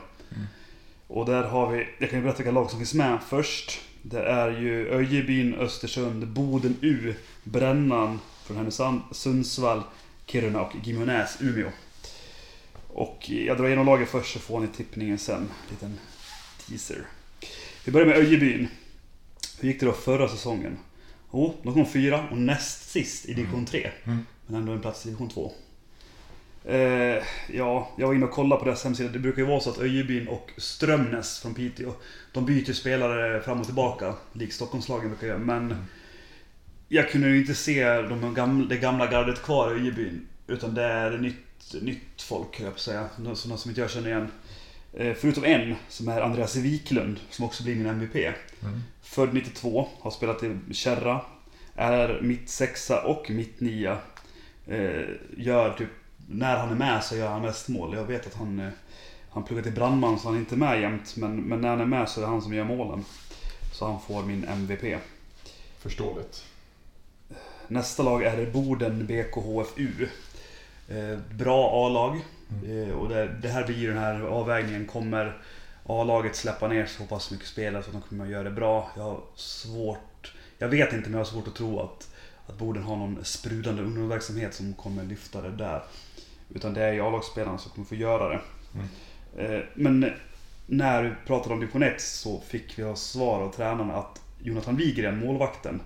Och 1.07 1.27
där 1.27 1.43
har 1.43 1.71
vi, 1.71 1.87
jag 1.99 2.11
kan 2.11 2.19
ju 2.19 2.23
berätta 2.23 2.39
vilka 2.39 2.51
lag 2.51 2.71
som 2.71 2.79
finns 2.79 2.95
med 2.95 3.19
först. 3.29 3.81
Det 4.03 4.23
är 4.23 4.61
ju 4.61 4.89
Öjebyn, 4.89 5.55
Östersund, 5.55 6.27
Boden 6.27 6.77
U, 6.81 7.15
Brännan 7.45 8.21
från 8.45 8.57
Härnösand, 8.57 9.01
Sundsvall, 9.13 9.83
Kiruna 10.27 10.61
och 10.61 10.73
Gimenäs, 10.83 11.37
Umeå. 11.41 11.69
Och 12.89 13.31
jag 13.31 13.59
drar 13.59 13.67
igenom 13.67 13.87
laget 13.87 14.09
först 14.09 14.33
så 14.33 14.39
får 14.39 14.61
ni 14.61 14.67
tippningen 14.67 15.19
sen. 15.19 15.49
Liten 15.71 15.99
teaser. 16.67 17.03
Vi 17.85 17.93
börjar 17.93 18.07
med 18.07 18.17
Öjebyn. 18.17 18.69
Hur 19.61 19.69
gick 19.69 19.81
det 19.81 19.87
då 19.87 19.93
förra 19.93 20.29
säsongen? 20.29 20.79
Jo, 21.33 21.55
de 21.63 21.75
kom 21.75 21.87
fyra 21.87 22.29
och 22.31 22.39
näst 22.39 22.91
sist 22.91 23.27
i 23.27 23.35
division 23.35 23.67
3. 23.67 23.91
Mm. 24.05 24.27
Men 24.47 24.61
ändå 24.61 24.73
en 24.73 24.81
plats 24.81 25.07
i 25.07 25.09
division 25.09 25.29
2. 25.29 25.53
Eh, 26.65 27.23
ja, 27.53 27.91
jag 27.99 28.07
var 28.07 28.15
inne 28.15 28.25
och 28.25 28.31
kollade 28.31 28.59
på 28.59 28.65
deras 28.65 28.85
hemsida. 28.85 29.09
Det 29.09 29.19
brukar 29.19 29.43
ju 29.43 29.49
vara 29.49 29.61
så 29.61 29.71
att 29.71 29.79
Öjebyn 29.79 30.29
och 30.29 30.51
Strömnäs 30.57 31.39
från 31.41 31.55
Piteå, 31.55 31.93
de 32.33 32.47
byter 32.47 32.73
spelare 32.73 33.41
fram 33.41 33.61
och 33.61 33.67
tillbaka. 33.67 34.15
Likt 34.33 34.55
Stockholmslagen 34.55 35.09
brukar 35.09 35.27
göra. 35.27 35.39
Men 35.39 35.75
jag 36.89 37.11
kunde 37.11 37.29
ju 37.29 37.39
inte 37.39 37.55
se 37.55 38.03
de 38.03 38.35
gamla, 38.35 38.69
det 38.69 38.77
gamla 38.77 39.07
gardet 39.07 39.43
kvar 39.43 39.71
i 39.71 39.81
Öjebyn. 39.81 40.27
Utan 40.47 40.75
det 40.75 40.83
är 40.85 41.19
nytt, 41.19 41.83
nytt 41.83 42.23
folk, 42.23 42.59
höll 42.59 42.65
jag 42.65 42.73
på 42.73 42.77
att 42.77 42.81
säga. 42.81 43.09
Sådana 43.35 43.59
som 43.59 43.71
inte 43.71 43.81
jag 43.81 43.91
känner 43.91 44.09
igen. 44.09 44.29
Eh, 44.93 45.15
Förutom 45.15 45.45
en, 45.45 45.75
som 45.89 46.09
är 46.09 46.21
Andreas 46.21 46.57
Wiklund, 46.57 47.21
som 47.31 47.45
också 47.45 47.65
blir 47.65 47.75
min 47.77 47.87
MVP. 47.87 48.15
Mm. 48.17 48.83
Född 49.09 49.35
92, 49.35 49.89
har 50.01 50.11
spelat 50.11 50.43
i 50.43 50.75
Kärra. 50.75 51.21
Är 51.75 52.21
mitt 52.23 52.51
sexa 52.51 53.03
och 53.03 53.31
mitt 53.31 53.61
nia. 53.61 53.99
Eh, 54.67 55.05
gör 55.37 55.73
typ, 55.79 55.89
när 56.29 56.57
han 56.57 56.71
är 56.71 56.75
med 56.75 57.05
så 57.05 57.17
gör 57.17 57.29
han 57.29 57.43
mest 57.43 57.69
mål. 57.69 57.95
Jag 57.95 58.05
vet 58.05 58.27
att 58.27 58.35
han, 58.35 58.61
eh, 58.61 58.69
han 59.31 59.45
pluggar 59.45 59.63
till 59.63 59.73
brandman 59.73 60.19
så 60.19 60.29
han 60.29 60.35
är 60.35 60.39
inte 60.39 60.57
med 60.57 60.81
jämt. 60.81 61.17
Men, 61.17 61.37
men 61.37 61.61
när 61.61 61.69
han 61.69 61.81
är 61.81 61.87
med 61.87 62.09
så 62.09 62.21
är 62.21 62.23
det 62.23 62.31
han 62.31 62.43
som 62.43 62.55
gör 62.55 62.65
målen. 62.65 63.05
Så 63.73 63.87
han 63.87 64.01
får 64.01 64.23
min 64.23 64.45
MVP. 64.45 64.99
Förståeligt. 65.79 66.45
Nästa 67.69 68.03
lag 68.03 68.23
är 68.23 68.51
Boden 68.51 69.07
BKHFU. 69.07 70.09
Eh, 70.89 71.19
bra 71.35 71.87
A-lag. 71.87 72.21
Eh, 72.71 72.95
och 72.95 73.09
det, 73.09 73.29
det 73.43 73.49
här 73.49 73.67
blir 73.67 73.77
ju 73.77 73.89
den 73.89 73.99
här 73.99 74.21
avvägningen. 74.21 74.87
Kommer 74.87 75.43
A-laget 75.89 76.37
släppa 76.37 76.69
ner 76.69 76.87
så 76.87 77.05
pass 77.05 77.31
mycket 77.31 77.47
spelare 77.47 77.83
så 77.83 77.89
att 77.89 77.93
de 77.93 78.03
kommer 78.03 78.25
att 78.25 78.31
göra 78.31 78.43
det 78.43 78.51
bra? 78.51 78.91
Jag 78.97 79.03
har 79.03 79.21
svårt... 79.35 80.35
Jag 80.59 80.69
vet 80.69 80.93
inte 80.93 81.09
men 81.09 81.13
jag 81.13 81.25
har 81.27 81.31
svårt 81.31 81.49
att 81.49 81.55
tro 81.55 81.81
att, 81.81 82.11
att 82.47 82.59
Boden 82.59 82.83
har 82.83 82.97
någon 82.97 83.25
sprudlande 83.25 83.83
ungdomsverksamhet 83.83 84.55
som 84.55 84.75
kommer 84.75 85.05
lyfta 85.05 85.43
det 85.43 85.51
där. 85.51 85.83
Utan 86.55 86.75
det 86.75 86.83
är 86.83 86.93
ju 86.93 87.01
A-lagsspelarna 87.01 87.59
som 87.59 87.71
kommer 87.71 87.87
få 87.87 87.95
göra 87.95 88.29
det. 88.29 88.41
Eh, 89.37 89.65
men 89.75 90.13
när 90.67 91.03
vi 91.03 91.15
pratade 91.27 91.55
om 91.55 91.61
division 91.61 91.83
1 91.83 92.01
så 92.01 92.41
fick 92.41 92.79
vi 92.79 92.83
ha 92.83 92.97
svar 92.97 93.43
av 93.43 93.53
tränarna 93.53 93.95
att 93.95 94.23
Jonathan 94.39 94.77
Wigren, 94.77 95.21
målvakten, 95.21 95.81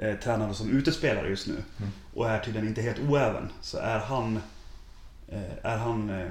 eh, 0.00 0.14
tränade 0.14 0.54
som 0.54 0.70
utespelare 0.70 1.28
just 1.28 1.46
nu 1.46 1.56
och 2.14 2.30
är 2.30 2.38
tydligen 2.38 2.68
inte 2.68 2.82
helt 2.82 2.98
oäven. 2.98 3.48
Så 3.60 3.78
är 3.78 3.98
han, 3.98 4.40
eh, 5.28 5.58
är 5.62 5.76
han 5.76 6.10
eh, 6.10 6.30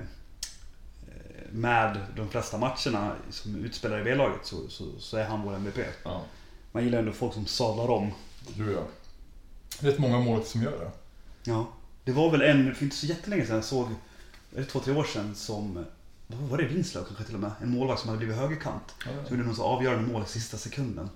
med 1.54 1.98
de 2.16 2.30
flesta 2.30 2.58
matcherna 2.58 3.12
som 3.30 3.56
utspelare 3.66 4.02
i 4.02 4.04
B-laget 4.04 4.40
så, 4.46 4.68
så, 4.70 4.86
så 5.00 5.18
är 5.18 5.26
han 5.26 5.42
vår 5.42 5.56
MVP. 5.56 5.78
Ja, 6.04 6.22
Man 6.72 6.84
gillar 6.84 7.00
ändå 7.00 7.12
folk 7.12 7.34
som 7.34 7.46
sadlar 7.46 7.90
om. 7.90 8.12
du 8.58 8.72
ja. 8.72 8.84
Rätt 9.80 10.00
många 10.00 10.20
mål 10.20 10.44
som 10.44 10.62
gör 10.62 10.80
det. 10.80 10.92
Ja. 11.52 11.68
Det 12.04 12.12
var 12.12 12.32
väl 12.32 12.42
en, 12.42 12.76
för 12.76 12.84
inte 12.84 12.96
så 12.96 13.06
jättelänge 13.06 13.46
sedan, 13.46 13.56
jag 13.56 13.66
såg, 13.66 13.88
det 14.50 14.64
två, 14.64 14.80
tre 14.80 14.94
år 14.94 15.04
sedan 15.04 15.36
som, 15.36 15.86
vad 16.28 16.50
var 16.50 16.58
det, 16.58 16.64
Vinslöv 16.64 17.04
kanske 17.04 17.24
till 17.24 17.36
och 17.36 17.42
med? 17.42 17.52
En 17.62 17.70
målvakt 17.70 18.02
som 18.02 18.10
hade 18.10 18.18
blivit 18.18 18.36
högerkant. 18.36 18.96
Som 19.28 19.38
gjorde 19.38 19.48
något 19.48 19.58
så 19.58 19.64
avgörande 19.64 20.14
mål 20.14 20.24
i 20.24 20.30
sista 20.30 20.58
sekunden. 20.58 21.10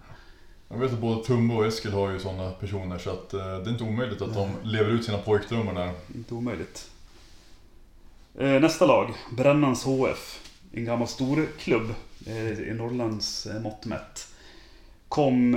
Jag 0.69 0.77
vet 0.77 0.93
att 0.93 0.99
både 0.99 1.23
Tumbo 1.23 1.55
och 1.55 1.65
Eskil 1.65 1.93
har 1.93 2.09
ju 2.11 2.19
sådana 2.19 2.51
personer 2.51 2.97
så 2.97 3.09
att 3.09 3.33
eh, 3.33 3.39
det 3.39 3.45
är 3.45 3.69
inte 3.69 3.83
omöjligt 3.83 4.21
att 4.21 4.33
de 4.33 4.49
lever 4.63 4.89
ut 4.89 5.05
sina 5.05 5.17
pojkdrömmar 5.17 5.73
där. 5.73 5.93
Inte 6.15 6.33
omöjligt. 6.33 6.89
Eh, 8.39 8.59
Nästa 8.61 8.85
lag, 8.85 9.13
Brännans 9.31 9.83
HF. 9.83 10.43
En 10.73 10.85
gammal 10.85 11.07
stor 11.07 11.47
klubb 11.59 11.93
eh, 12.25 12.59
i 12.59 12.73
Norrlands 12.73 13.45
eh, 13.45 13.61
mått 13.61 13.85
mätt. 13.85 14.27
Kom 15.07 15.53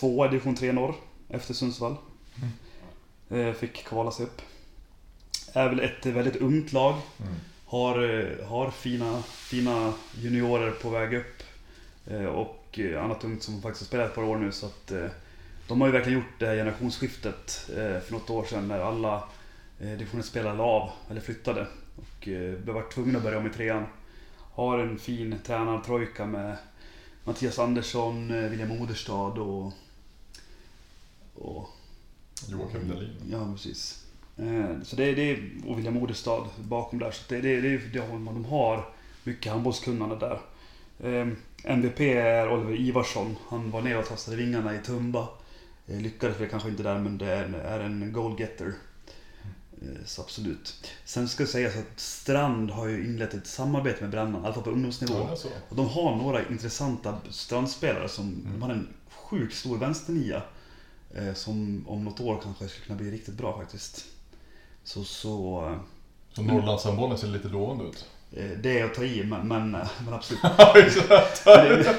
tvåa 0.00 0.26
i 0.26 0.28
division 0.28 0.54
3 0.54 0.72
norr 0.72 0.94
efter 1.28 1.54
Sundsvall. 1.54 1.96
Eh, 3.30 3.52
Fick 3.52 3.84
kvala 3.84 4.10
sig 4.10 4.26
upp. 4.26 4.42
Är 5.52 5.68
väl 5.68 5.80
ett 5.80 6.06
väldigt 6.06 6.36
ungt 6.36 6.72
lag. 6.72 6.94
Mm. 7.20 7.34
Har, 7.66 7.96
har 8.44 8.70
fina, 8.70 9.22
fina 9.22 9.92
juniorer 10.14 10.70
på 10.70 10.90
väg 10.90 11.14
upp. 11.14 11.42
Och 12.34 12.80
annat 12.98 13.24
ungt 13.24 13.42
som 13.42 13.62
faktiskt 13.62 13.82
har 13.82 13.86
spelat 13.86 14.08
ett 14.08 14.14
par 14.14 14.22
år 14.22 14.36
nu. 14.36 14.52
Så 14.52 14.66
att, 14.66 14.92
de 15.68 15.80
har 15.80 15.88
ju 15.88 15.92
verkligen 15.92 16.18
gjort 16.18 16.38
det 16.38 16.46
här 16.46 16.54
generationsskiftet 16.54 17.50
för 17.76 18.12
något 18.12 18.30
år 18.30 18.44
sedan 18.44 18.68
när 18.68 18.80
alla 18.80 19.22
division 19.78 20.22
1-spelare 20.22 20.56
la 20.56 20.64
av, 20.64 20.90
eller 21.10 21.20
flyttade. 21.20 21.66
Och 22.26 22.32
eh, 22.32 22.74
var 22.74 22.90
tvungna 22.90 23.18
att 23.18 23.24
börja 23.24 23.38
om 23.38 23.46
i 23.46 23.50
trean. 23.50 23.86
Har 24.52 24.78
en 24.78 24.98
fin 24.98 25.38
tränartrojka 25.46 26.26
med 26.26 26.56
Mattias 27.24 27.58
Andersson, 27.58 28.30
eh, 28.30 28.50
William 28.50 28.68
Moderstad 28.68 29.40
och... 29.40 29.72
och 31.34 31.68
Joakim 32.48 32.88
Dahlin. 32.88 33.16
Ja, 33.30 33.52
precis. 33.52 34.06
Eh, 34.36 34.82
Så 34.82 34.96
det 34.96 35.04
är, 35.04 35.16
det 35.16 35.30
är, 35.30 35.52
och 35.66 35.78
William 35.78 35.94
Moderstad 35.94 36.46
bakom 36.58 36.98
där. 36.98 37.10
Så 37.10 37.24
det, 37.28 37.40
det, 37.40 37.60
det, 37.60 37.78
det, 37.78 37.98
de 37.98 38.44
har 38.44 38.88
mycket 39.24 39.52
handbollskunnande 39.52 40.16
där. 40.16 40.40
MVP 41.64 42.00
är 42.00 42.52
Oliver 42.52 42.80
Ivarsson. 42.80 43.36
Han 43.48 43.70
var 43.70 43.82
nere 43.82 43.98
och 43.98 44.06
testade 44.08 44.36
vingarna 44.36 44.74
i 44.74 44.78
Tumba. 44.78 45.28
Eh, 45.86 46.00
Lyckades 46.00 46.40
väl 46.40 46.48
kanske 46.48 46.68
inte 46.68 46.82
där 46.82 46.98
men 46.98 47.18
det 47.18 47.26
är, 47.26 47.44
är 47.54 47.80
en 47.80 48.12
goalgetter. 48.12 48.72
Eh, 49.82 49.88
Så 50.06 50.22
absolut. 50.22 50.90
Sen 51.04 51.28
ska 51.28 51.46
sägas 51.46 51.76
att 51.76 52.00
Strand 52.00 52.70
har 52.70 52.86
ju 52.86 53.04
inlett 53.06 53.34
ett 53.34 53.46
samarbete 53.46 54.00
med 54.00 54.10
Brännan, 54.10 54.42
i 54.42 54.44
alla 54.44 54.54
fall 54.54 54.62
på 54.62 54.70
ungdomsnivå. 54.70 55.14
Ja, 55.14 55.26
det 55.26 55.32
är 55.32 55.36
så. 55.36 55.48
Och 55.68 55.76
de 55.76 55.88
har 55.88 56.16
några 56.16 56.48
intressanta 56.48 57.18
strandspelare 57.30 58.08
som 58.08 58.24
Mm. 58.24 58.52
de 58.52 58.62
har 58.62 58.70
en 58.70 58.88
sjukt 59.10 59.56
stor 59.56 59.78
vänsternia. 59.78 60.42
Eh, 61.14 61.34
som 61.34 61.84
om 61.88 62.04
något 62.04 62.20
år 62.20 62.40
kanske 62.42 62.68
skulle 62.68 62.86
kunna 62.86 62.98
bli 62.98 63.10
riktigt 63.10 63.34
bra 63.34 63.58
faktiskt. 63.58 64.04
Så, 64.84 65.04
så 65.04 65.64
eh, 65.72 65.78
Så 66.32 66.42
Norrlandshandbollen 66.42 67.18
ser 67.18 67.26
lite 67.28 67.48
lovande 67.48 67.84
ut. 67.84 68.04
Det 68.62 68.78
är 68.80 68.84
att 68.84 68.94
ta 68.94 69.04
i, 69.04 69.24
men, 69.24 69.48
men, 69.48 69.70
men 69.70 70.14
absolut. 70.14 70.40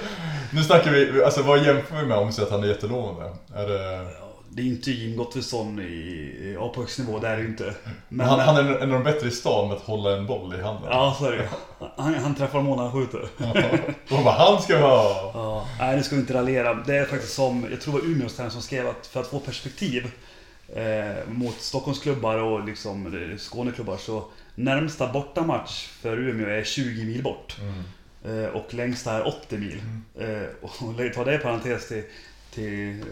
Nu 0.53 0.63
snackar 0.63 0.91
vi, 0.91 1.23
alltså 1.23 1.41
vad 1.41 1.65
jämför 1.65 2.01
vi 2.01 2.05
med 2.07 2.17
om 2.17 2.27
vi 2.27 2.33
säger 2.33 2.45
att 2.45 2.51
han 2.51 2.63
är 2.63 2.67
jättelovande? 2.67 3.35
Är 3.53 3.67
det... 3.67 4.07
Det 4.57 4.63
är 4.63 4.65
inte 4.65 4.91
Jim 4.91 5.17
Gottfridsson 5.17 5.79
i, 5.79 5.83
i 5.83 6.57
A 6.59 6.71
på 6.75 6.81
högstnivå, 6.81 7.19
det 7.19 7.27
är 7.27 7.37
det 7.37 7.41
ju 7.41 7.47
inte. 7.47 7.73
Men, 8.09 8.27
han, 8.27 8.39
han 8.39 8.57
är 8.57 8.77
en 8.77 8.93
av 8.93 9.03
de 9.03 9.03
bättre 9.03 9.27
i 9.27 9.31
stan 9.31 9.67
med 9.67 9.77
att 9.77 9.83
hålla 9.83 10.17
en 10.17 10.25
boll 10.25 10.53
i 10.53 10.61
handen. 10.61 10.89
Ja, 10.91 11.15
så 11.19 11.25
är 11.25 11.31
det 11.31 11.49
han, 11.95 12.13
han 12.13 12.35
träffar 12.35 12.61
mål 12.61 12.77
när 12.77 12.83
han 12.83 12.93
skjuter. 12.93 13.21
Och 14.09 14.23
bara, 14.23 14.31
han 14.31 14.61
ska 14.61 14.77
ha! 14.77 15.31
Ja, 15.33 15.67
nej, 15.79 15.97
nu 15.97 16.03
ska 16.03 16.15
vi 16.15 16.21
inte 16.21 16.33
raljera. 16.33 16.73
Det 16.73 16.95
är 16.95 17.05
faktiskt 17.05 17.33
som, 17.33 17.67
jag 17.71 17.81
tror 17.81 17.93
det 17.93 17.99
var 17.99 18.07
Umeås 18.07 18.35
tränare 18.35 18.51
som 18.51 18.61
skrev 18.61 18.87
att 18.87 19.07
för 19.07 19.19
att 19.19 19.27
få 19.27 19.39
perspektiv 19.39 20.11
eh, 20.75 21.27
mot 21.27 21.55
Stockholmsklubbar 21.61 22.37
och 22.37 22.65
liksom 22.65 23.05
eh, 23.31 23.37
Skåneklubbar 23.37 23.97
så 23.97 24.25
närmsta 24.55 25.13
bortamatch 25.13 25.87
för 25.87 26.17
Umeå 26.17 26.49
är 26.49 26.63
20 26.63 27.05
mil 27.05 27.23
bort. 27.23 27.57
Eh, 28.25 28.45
och 28.45 28.73
längsta 28.73 29.13
är 29.13 29.27
80 29.27 29.57
mil. 29.57 29.81
Eh, 30.19 30.47
och 30.61 30.71
ta 31.15 31.23
det 31.23 31.35
i 31.35 31.37
parentes 31.37 31.87
till, 31.87 32.03
till 32.53 33.03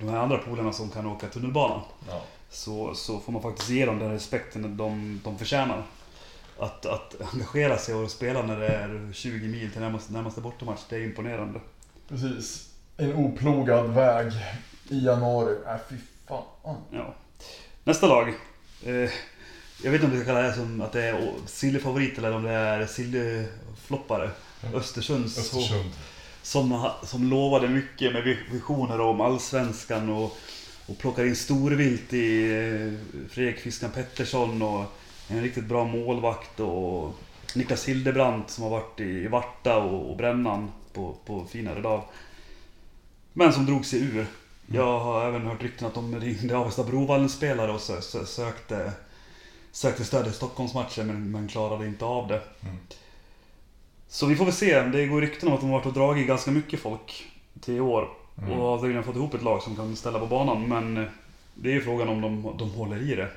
de 0.00 0.08
här 0.08 0.18
andra 0.18 0.38
polarna 0.38 0.72
som 0.72 0.90
kan 0.90 1.06
åka 1.06 1.28
tunnelbana. 1.28 1.82
Ja. 2.08 2.22
Så, 2.50 2.94
så 2.94 3.20
får 3.20 3.32
man 3.32 3.42
faktiskt 3.42 3.70
ge 3.70 3.86
dem 3.86 3.98
den 3.98 4.12
respekten 4.12 4.76
de, 4.76 5.20
de 5.24 5.38
förtjänar. 5.38 5.82
Att, 6.58 6.86
att 6.86 7.14
engagera 7.32 7.78
sig 7.78 7.94
och 7.94 8.10
spela 8.10 8.42
när 8.42 8.60
det 8.60 8.68
är 8.68 9.12
20 9.12 9.48
mil 9.48 9.72
till 9.72 9.80
närmaste, 9.80 10.12
närmaste 10.12 10.40
bortamatch, 10.40 10.80
det 10.88 10.96
är 10.96 11.04
imponerande. 11.04 11.60
Precis. 12.08 12.70
En 12.96 13.14
oplogad 13.14 13.90
väg 13.90 14.32
i 14.88 15.04
januari. 15.04 15.56
Äh, 15.66 15.76
fy 15.90 15.96
fan. 16.28 16.76
Ja. 16.90 17.14
Nästa 17.84 18.06
lag. 18.06 18.28
Eh, 18.84 19.10
jag 19.82 19.90
vet 19.90 19.94
inte 19.94 20.06
om 20.06 20.10
vi 20.10 20.18
ska 20.18 20.26
kalla 20.26 20.42
det 20.42 20.52
som 20.52 20.80
att 20.80 20.92
det 20.92 21.02
är 21.02 21.32
sillefavorit 21.46 22.18
eller 22.18 22.32
om 22.32 22.42
det 22.42 22.50
är 22.50 22.86
sillefloppare. 22.86 24.30
Östersunds. 24.74 25.38
Östersund. 25.38 25.90
Som, 26.44 26.90
som 27.02 27.30
lovade 27.30 27.68
mycket 27.68 28.12
med 28.12 28.22
vi- 28.24 28.38
visioner 28.52 29.00
om 29.00 29.20
allsvenskan 29.20 30.10
och, 30.10 30.36
och 30.86 30.98
plockar 30.98 31.24
in 31.24 31.36
storvilt 31.36 32.12
i 32.12 32.50
eh, 32.50 33.26
Fredrik 33.30 33.58
Fiskan 33.58 33.90
Pettersson 33.90 34.62
och 34.62 34.84
en 35.28 35.42
riktigt 35.42 35.64
bra 35.64 35.84
målvakt 35.84 36.60
och 36.60 37.14
Niklas 37.54 37.88
Hildebrandt 37.88 38.50
som 38.50 38.64
har 38.64 38.70
varit 38.70 39.00
i 39.00 39.26
Varta 39.26 39.76
och, 39.76 40.10
och 40.10 40.16
Brännan 40.16 40.72
på, 40.92 41.16
på 41.26 41.44
finare 41.44 41.80
dag. 41.80 42.02
Men 43.32 43.52
som 43.52 43.66
drog 43.66 43.86
sig 43.86 44.00
ur. 44.00 44.26
Jag 44.66 45.00
har 45.00 45.28
även 45.28 45.42
hört 45.46 45.62
rykten 45.62 45.86
att 45.86 45.94
de 45.94 46.20
ringde 46.20 46.56
Avesta 46.56 46.84
Brovallen-spelare 46.84 47.72
och 47.72 47.80
sö, 47.80 48.00
sö, 48.00 48.26
sökte, 48.26 48.92
sökte 49.72 50.04
stöd 50.04 50.26
i 50.26 50.32
Stockholmsmatchen 50.32 51.06
men, 51.06 51.30
men 51.30 51.48
klarade 51.48 51.86
inte 51.86 52.04
av 52.04 52.28
det. 52.28 52.40
Så 54.14 54.26
vi 54.26 54.36
får 54.36 54.44
väl 54.44 54.54
se. 54.54 54.80
Det 54.82 55.06
går 55.06 55.20
rykten 55.20 55.48
om 55.48 55.54
att 55.54 55.60
de 55.60 55.70
har 55.70 55.76
varit 55.78 55.86
och 55.86 55.92
dragit 55.92 56.26
ganska 56.26 56.50
mycket 56.50 56.80
folk 56.80 57.26
till 57.60 57.74
i 57.76 57.80
år. 57.80 58.08
Och 58.50 58.56
har 58.56 58.78
tydligen 58.78 59.04
fått 59.04 59.16
ihop 59.16 59.34
ett 59.34 59.42
lag 59.42 59.62
som 59.62 59.76
kan 59.76 59.96
ställa 59.96 60.18
på 60.18 60.26
banan. 60.26 60.68
Men 60.68 60.96
eh, 60.96 61.04
det 61.54 61.68
är 61.68 61.72
ju 61.72 61.80
frågan 61.80 62.08
om 62.08 62.20
de, 62.20 62.56
de 62.58 62.70
håller 62.70 63.12
i 63.12 63.14
det. 63.14 63.28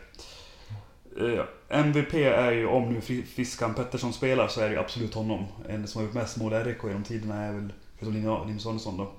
Eh, 1.20 1.80
MVP 1.80 2.14
är 2.14 2.52
ju, 2.52 2.66
om 2.68 2.94
nu 2.94 3.02
Fi- 3.02 3.24
Fiskan 3.24 3.74
Pettersson 3.74 4.14
spelar, 4.14 4.48
så 4.48 4.62
är 4.62 4.66
det 4.70 4.74
ju 4.74 4.80
absolut 4.80 5.14
honom. 5.14 5.46
En 5.70 5.88
som 5.88 6.00
har 6.00 6.06
gjort 6.06 6.16
mest 6.16 6.38
mål 6.38 6.54
i 6.54 6.56
RIK 6.56 6.78
genom 6.84 7.04
tiderna 7.04 7.44
är 7.44 7.54
väl, 7.54 7.74
förutom 8.00 8.14
Linus- 8.48 8.66
Arnesson 8.68 8.98
då, 8.98 9.12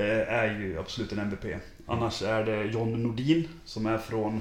eh, 0.00 0.28
är 0.34 0.60
ju 0.60 0.78
absolut 0.78 1.12
en 1.12 1.18
MVP. 1.18 1.56
Annars 1.86 2.22
är 2.22 2.44
det 2.44 2.64
John 2.64 3.02
Nordin 3.02 3.48
som 3.64 3.86
är 3.86 3.98
från, 3.98 4.40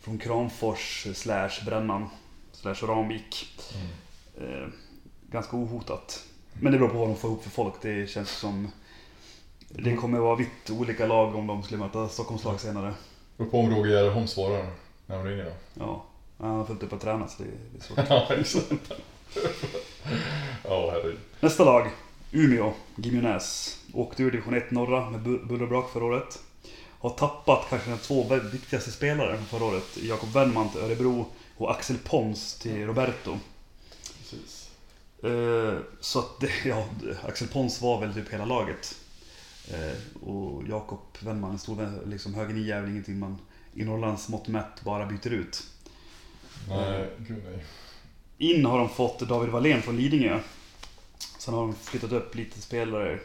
från 0.00 0.18
Kramfors 0.18 1.06
slash 1.14 1.50
Brännan 1.66 2.08
slash 2.52 2.74
Ramvik. 2.82 3.46
Eh, 4.40 4.68
ganska 5.32 5.56
ohotat. 5.56 6.24
Men 6.52 6.72
det 6.72 6.78
beror 6.78 6.88
på 6.90 6.98
vad 6.98 7.08
de 7.08 7.16
får 7.16 7.30
ihop 7.30 7.42
för 7.42 7.50
folk. 7.50 7.74
Det 7.82 8.10
känns 8.10 8.30
som... 8.30 8.68
Det 9.68 9.96
kommer 9.96 10.18
vara 10.18 10.36
vitt 10.36 10.70
olika 10.70 11.06
lag 11.06 11.34
om 11.36 11.46
de 11.46 11.62
skulle 11.62 11.80
möta 11.80 12.08
Stockholmslag 12.08 12.60
senare. 12.60 12.94
Beror 13.36 13.50
på 13.50 13.58
om 13.60 13.70
Roger 13.74 14.02
Gerholm 14.02 14.26
svarar 14.26 14.66
när 15.06 15.16
de 15.16 15.24
ringer 15.26 15.44
då. 15.44 15.52
Ja, 15.74 16.04
han 16.38 16.50
har 16.50 16.64
fullt 16.64 16.82
upp 16.82 16.92
att 16.92 17.00
träna 17.00 17.28
så 17.28 17.42
det 17.42 17.48
det 17.72 17.78
är 17.78 17.82
svårt. 17.82 17.98
Ja, 18.08 18.34
exakt. 18.34 18.92
Ja, 20.64 20.90
herregud. 20.90 21.18
Nästa 21.40 21.64
lag, 21.64 21.90
Umeå, 22.32 22.72
Gimenäs. 22.96 23.78
Åkte 23.94 24.22
ur 24.22 24.30
division 24.30 24.54
1 24.54 24.70
norra 24.70 25.10
med 25.10 25.20
bu- 25.20 25.46
buller 25.46 25.62
och 25.62 25.68
brak 25.68 25.90
förra 25.92 26.04
året. 26.04 26.38
Har 26.98 27.10
tappat 27.10 27.66
kanske 27.70 27.90
de 27.90 27.98
två 27.98 28.26
viktigaste 28.52 28.90
spelare 28.90 29.36
från 29.36 29.46
förra 29.46 29.64
året. 29.68 29.98
Jakob 30.02 30.28
Wennman 30.32 30.68
till 30.68 30.80
Örebro 30.80 31.26
och 31.56 31.70
Axel 31.70 31.98
Pons 32.04 32.58
till 32.58 32.86
Roberto. 32.86 33.38
Eh, 35.22 35.78
Så 36.00 36.18
att 36.18 36.40
det, 36.40 36.50
ja, 36.68 36.88
Axel 37.28 37.48
Pons 37.48 37.80
var 37.82 38.00
väl 38.00 38.14
typ 38.14 38.32
hela 38.32 38.44
laget. 38.44 38.94
Eh, 39.70 40.22
Och 40.28 40.68
Jakob 40.68 41.00
Wennman, 41.20 41.50
en 41.52 41.58
stor 41.58 42.06
liksom 42.06 42.34
höger 42.34 42.54
nia, 42.54 42.76
är 42.76 42.80
väl 42.80 42.90
ingenting 42.90 43.18
man 43.18 43.38
i 43.74 43.84
Norrlands 43.84 44.28
mått 44.28 44.48
mätt 44.48 44.82
bara 44.84 45.06
byter 45.06 45.30
ut. 45.32 45.62
Nej, 46.68 47.10
gud 47.18 47.42
nej. 47.44 47.64
In 48.38 48.64
har 48.66 48.78
de 48.78 48.88
fått 48.88 49.18
David 49.20 49.50
Wallén 49.50 49.82
från 49.82 49.96
Lidingö. 49.96 50.40
Sen 51.38 51.54
har 51.54 51.60
de 51.62 51.74
flyttat 51.74 52.12
upp 52.12 52.34
lite 52.34 52.60
spelare 52.62 53.18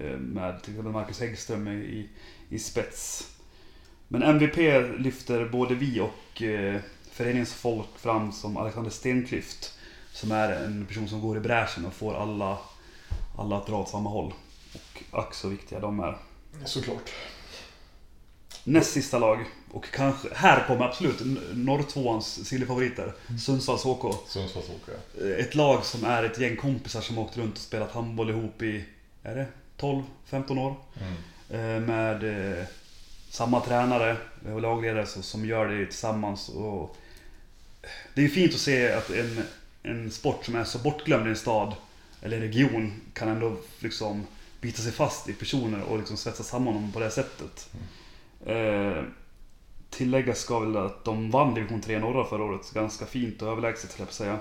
eh, 0.00 0.18
med 0.18 0.62
till 0.62 0.72
exempel 0.72 0.92
Marcus 0.92 1.20
Häggström 1.20 1.68
i, 1.68 2.08
i 2.48 2.58
spets. 2.58 3.30
Men 4.08 4.22
MVP 4.22 4.56
lyfter 4.98 5.48
både 5.48 5.74
vi 5.74 6.00
och 6.00 6.42
eh, 6.42 6.80
föreningsfolk 7.12 7.88
fram 7.98 8.32
som 8.32 8.56
Alexander 8.56 8.90
Stenklyft. 8.90 9.77
Som 10.20 10.32
är 10.32 10.52
en 10.52 10.86
person 10.86 11.08
som 11.08 11.20
går 11.20 11.36
i 11.36 11.40
bräschen 11.40 11.86
och 11.86 11.94
får 11.94 12.14
alla, 12.14 12.58
alla 13.36 13.56
att 13.56 13.66
dra 13.66 13.76
åt 13.76 13.88
samma 13.88 14.10
håll. 14.10 14.34
Och 14.74 15.18
ack 15.18 15.34
så 15.34 15.48
viktiga 15.48 15.80
de 15.80 16.00
är. 16.00 16.18
Såklart. 16.64 17.10
Näst 18.64 18.92
sista 18.92 19.18
lag. 19.18 19.44
Och 19.72 19.84
kanske, 19.92 20.28
här 20.34 20.66
kommer 20.66 20.84
absolut 20.84 21.20
norrtvåans 21.54 22.48
sillfavoriter. 22.48 23.12
Sundsvalls 23.40 23.82
HK. 23.82 24.14
Sundsvallsåkare. 24.26 24.96
Ett 25.38 25.54
lag 25.54 25.84
som 25.84 26.04
är 26.04 26.22
ett 26.22 26.38
gäng 26.38 26.56
kompisar 26.56 27.00
som 27.00 27.16
har 27.16 27.24
åkt 27.24 27.36
runt 27.36 27.54
och 27.54 27.60
spelat 27.62 27.92
handboll 27.92 28.30
ihop 28.30 28.62
i, 28.62 28.84
är 29.22 29.34
det 29.36 29.46
12-15 29.78 30.58
år? 30.58 30.74
Eh, 31.50 31.80
Med 31.80 32.24
eh, 32.58 32.64
samma 33.30 33.60
tränare 33.60 34.16
och 34.52 34.60
lagledare 34.62 35.06
som 35.06 35.46
gör 35.46 35.68
det 35.68 35.86
tillsammans. 35.86 36.48
Och 36.48 36.96
det 38.14 38.24
är 38.24 38.28
fint 38.28 38.54
att 38.54 38.60
se 38.60 38.92
att 38.92 39.10
en, 39.10 39.42
en 39.90 40.10
sport 40.10 40.44
som 40.44 40.54
är 40.54 40.64
så 40.64 40.78
bortglömd 40.78 41.26
i 41.26 41.30
en 41.30 41.36
stad 41.36 41.74
eller 42.22 42.36
en 42.36 42.42
region 42.42 42.92
kan 43.12 43.28
ändå 43.28 43.56
liksom 43.78 44.26
bita 44.60 44.82
sig 44.82 44.92
fast 44.92 45.28
i 45.28 45.32
personer 45.32 45.82
och 45.82 45.98
liksom 45.98 46.16
svetsa 46.16 46.42
samman 46.42 46.74
dem 46.74 46.92
på 46.92 47.00
det 47.00 47.10
sättet. 47.10 47.70
Eh, 48.46 49.02
tilläggas 49.90 50.38
ska 50.38 50.58
väl 50.58 50.76
att 50.76 51.04
de 51.04 51.30
vann 51.30 51.54
division 51.54 51.80
3 51.80 51.98
norra 51.98 52.24
förra 52.24 52.44
året 52.44 52.72
ganska 52.74 53.06
fint 53.06 53.42
och 53.42 53.48
överlägset 53.52 53.92
höll 53.92 53.98
jag 53.98 54.06
på 54.06 54.10
att 54.10 54.14
säga. 54.14 54.38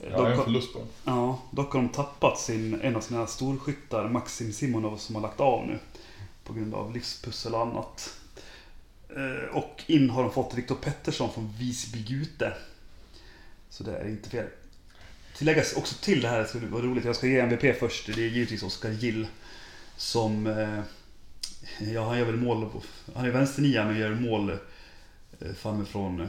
Eh, 0.00 0.08
Ja, 0.10 0.18
dock 0.18 0.28
en 0.28 0.44
förlust 0.44 0.74
bara. 0.74 0.84
Ja, 1.04 1.38
dock 1.50 1.72
har 1.72 1.80
de 1.82 1.88
tappat 1.88 2.38
sin, 2.38 2.80
en 2.80 2.96
av 2.96 3.00
sina 3.00 3.26
storskyttar, 3.26 4.08
Maxim 4.08 4.52
Simonov, 4.52 4.96
som 4.96 5.14
har 5.14 5.22
lagt 5.22 5.40
av 5.40 5.66
nu. 5.66 5.78
På 6.44 6.52
grund 6.52 6.74
av 6.74 6.92
livspussel 6.94 7.54
och 7.54 7.60
annat. 7.60 8.14
Eh, 9.16 9.56
Och 9.56 9.82
in 9.86 10.10
har 10.10 10.22
de 10.22 10.32
fått 10.32 10.54
Viktor 10.54 10.74
Pettersson 10.74 11.32
från 11.32 11.52
Visby 11.58 12.02
Gute. 12.02 12.52
Så 13.72 13.84
det 13.84 13.96
är 13.96 14.08
inte 14.08 14.30
fel. 14.30 14.46
Tilläggas 15.36 15.72
också 15.72 15.94
till 15.94 16.20
det 16.20 16.28
här, 16.28 16.48
det 16.60 16.66
vara 16.66 16.82
roligt, 16.82 17.04
jag 17.04 17.16
ska 17.16 17.26
ge 17.26 17.40
MVP 17.40 17.78
först. 17.78 18.06
Det 18.06 18.24
är 18.24 18.28
givetvis 18.28 18.62
Oskar 18.62 18.90
Gill. 18.90 19.26
Som, 19.96 20.46
eh, 20.46 20.80
ja 21.92 22.08
han 22.08 22.18
gör 22.18 22.24
väl 22.24 22.36
mål, 22.36 22.70
han 23.14 23.24
är 23.24 23.30
vänsternia 23.30 23.84
men 23.84 23.98
gör 23.98 24.14
mål 24.14 24.50
eh, 25.40 25.52
fan 25.56 25.86
från 25.86 26.20
eh, 26.20 26.28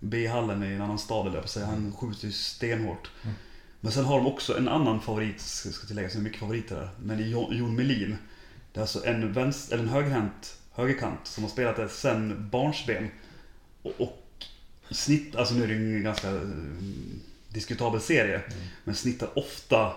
B-hallen 0.00 0.62
i 0.62 0.66
en 0.66 0.82
annan 0.82 0.98
stad 0.98 1.26
eller 1.26 1.40
på 1.40 1.48
säga. 1.48 1.66
Han 1.66 1.92
skjuter 1.92 2.26
ju 2.26 2.32
stenhårt. 2.32 3.10
Men 3.80 3.92
sen 3.92 4.04
har 4.04 4.16
de 4.16 4.26
också 4.26 4.58
en 4.58 4.68
annan 4.68 5.00
favorit, 5.00 5.40
ska 5.40 5.86
tilläggas, 5.86 6.12
det 6.12 6.18
är 6.18 6.22
mycket 6.22 6.40
favoriter 6.40 6.76
där. 6.76 6.90
Men 7.02 7.18
det 7.18 7.24
Jon 7.24 7.76
Melin. 7.76 8.16
Det 8.72 8.78
är 8.78 8.82
alltså 8.82 9.06
en, 9.06 9.32
vänster, 9.32 9.74
eller 9.74 9.84
en 9.84 9.90
högerhänt 9.90 10.58
högerkant 10.72 11.20
som 11.26 11.44
har 11.44 11.50
spelat 11.50 11.76
där 11.76 11.88
sen 11.88 12.48
barnsben. 12.50 13.10
Och, 13.82 13.92
och 13.98 14.23
snitt, 14.94 15.36
alltså 15.36 15.54
nu 15.54 15.62
är 15.64 15.68
det 15.68 15.74
ju 15.74 15.96
en 15.96 16.02
ganska 16.04 16.28
eh, 16.30 16.40
diskutabel 17.48 18.00
serie. 18.00 18.40
Men 18.84 18.94
snittar 18.94 19.38
ofta 19.38 19.92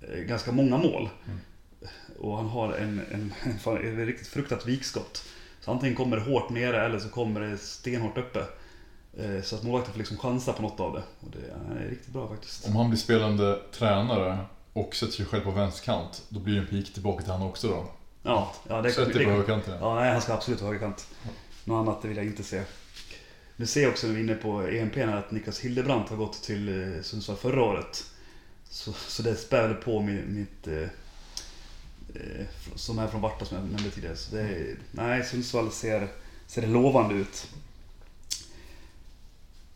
eh, 0.00 0.18
ganska 0.20 0.52
många 0.52 0.78
mål. 0.78 1.08
Och 2.18 2.36
han 2.36 2.46
har 2.46 2.72
en, 2.72 3.00
en, 3.12 3.34
en, 3.42 4.00
ett 4.00 4.06
riktigt 4.06 4.28
fruktat 4.28 4.66
vikskott. 4.66 5.24
Så 5.60 5.70
antingen 5.70 5.96
kommer 5.96 6.16
det 6.16 6.22
hårt 6.22 6.50
nere 6.50 6.84
eller 6.84 6.98
så 6.98 7.08
kommer 7.08 7.40
det 7.40 7.58
stenhårt 7.58 8.18
uppe. 8.18 8.40
Eh, 9.18 9.42
Så 9.42 9.56
att 9.56 9.62
målvakten 9.62 9.92
får 9.92 9.98
liksom 9.98 10.16
chansa 10.16 10.52
på 10.52 10.62
något 10.62 10.80
av 10.80 10.92
det. 10.92 11.02
Och 11.20 11.30
det 11.30 11.74
är 11.84 11.88
riktigt 11.88 12.12
bra 12.12 12.28
faktiskt. 12.28 12.66
Om 12.66 12.76
han 12.76 12.88
blir 12.90 12.98
spelande 12.98 13.58
tränare 13.72 14.38
och 14.72 14.94
sätter 14.94 15.12
sig 15.12 15.26
själv 15.26 15.42
på 15.42 15.50
vänsterkant, 15.50 16.22
då 16.28 16.40
blir 16.40 16.54
det 16.54 16.60
en 16.60 16.66
pik 16.66 16.92
tillbaka 16.94 17.22
till 17.22 17.32
han 17.32 17.42
också 17.42 17.68
då. 17.68 17.86
Ja, 18.22 18.52
ja 18.68 18.82
det, 18.82 18.92
Sätt 18.92 19.14
dig 19.14 19.24
på 19.24 19.30
högerkanten. 19.30 19.78
Ja, 19.80 19.94
nej, 19.94 20.12
han 20.12 20.20
ska 20.20 20.34
absolut 20.34 20.60
vara 20.60 20.72
högerkant. 20.72 21.06
Något 21.64 21.88
annat 21.88 22.02
det 22.02 22.08
vill 22.08 22.16
jag 22.16 22.26
inte 22.26 22.42
se. 22.42 22.62
Nu 23.58 23.66
ser 23.66 23.82
jag 23.82 23.90
också 23.90 24.06
när 24.06 24.14
vi 24.14 24.20
är 24.20 24.24
inne 24.24 24.34
på 24.34 24.62
EMP 24.62 24.96
att 24.96 25.30
Niklas 25.30 25.60
Hildebrandt 25.60 26.10
har 26.10 26.16
gått 26.16 26.42
till 26.42 26.68
eh, 26.68 27.02
Sundsvall 27.02 27.36
förra 27.36 27.62
året. 27.62 28.04
Så, 28.70 28.92
så 28.92 29.22
det 29.22 29.36
spär 29.36 29.74
på 29.74 30.00
mitt, 30.02 30.26
mitt 30.26 30.66
eh, 30.66 30.88
eh, 32.14 32.46
som 32.74 32.98
är 32.98 33.08
från 33.08 33.20
Varta 33.20 33.44
som 33.44 33.56
jag 33.56 33.66
nämnde 33.66 33.90
tidigare. 33.90 34.16
Så 34.16 34.36
det 34.36 34.42
är, 34.42 34.76
nej, 34.90 35.24
Sundsvall 35.24 35.72
ser, 35.72 36.08
ser 36.46 36.62
det 36.62 36.68
lovande 36.68 37.14
ut. 37.14 37.48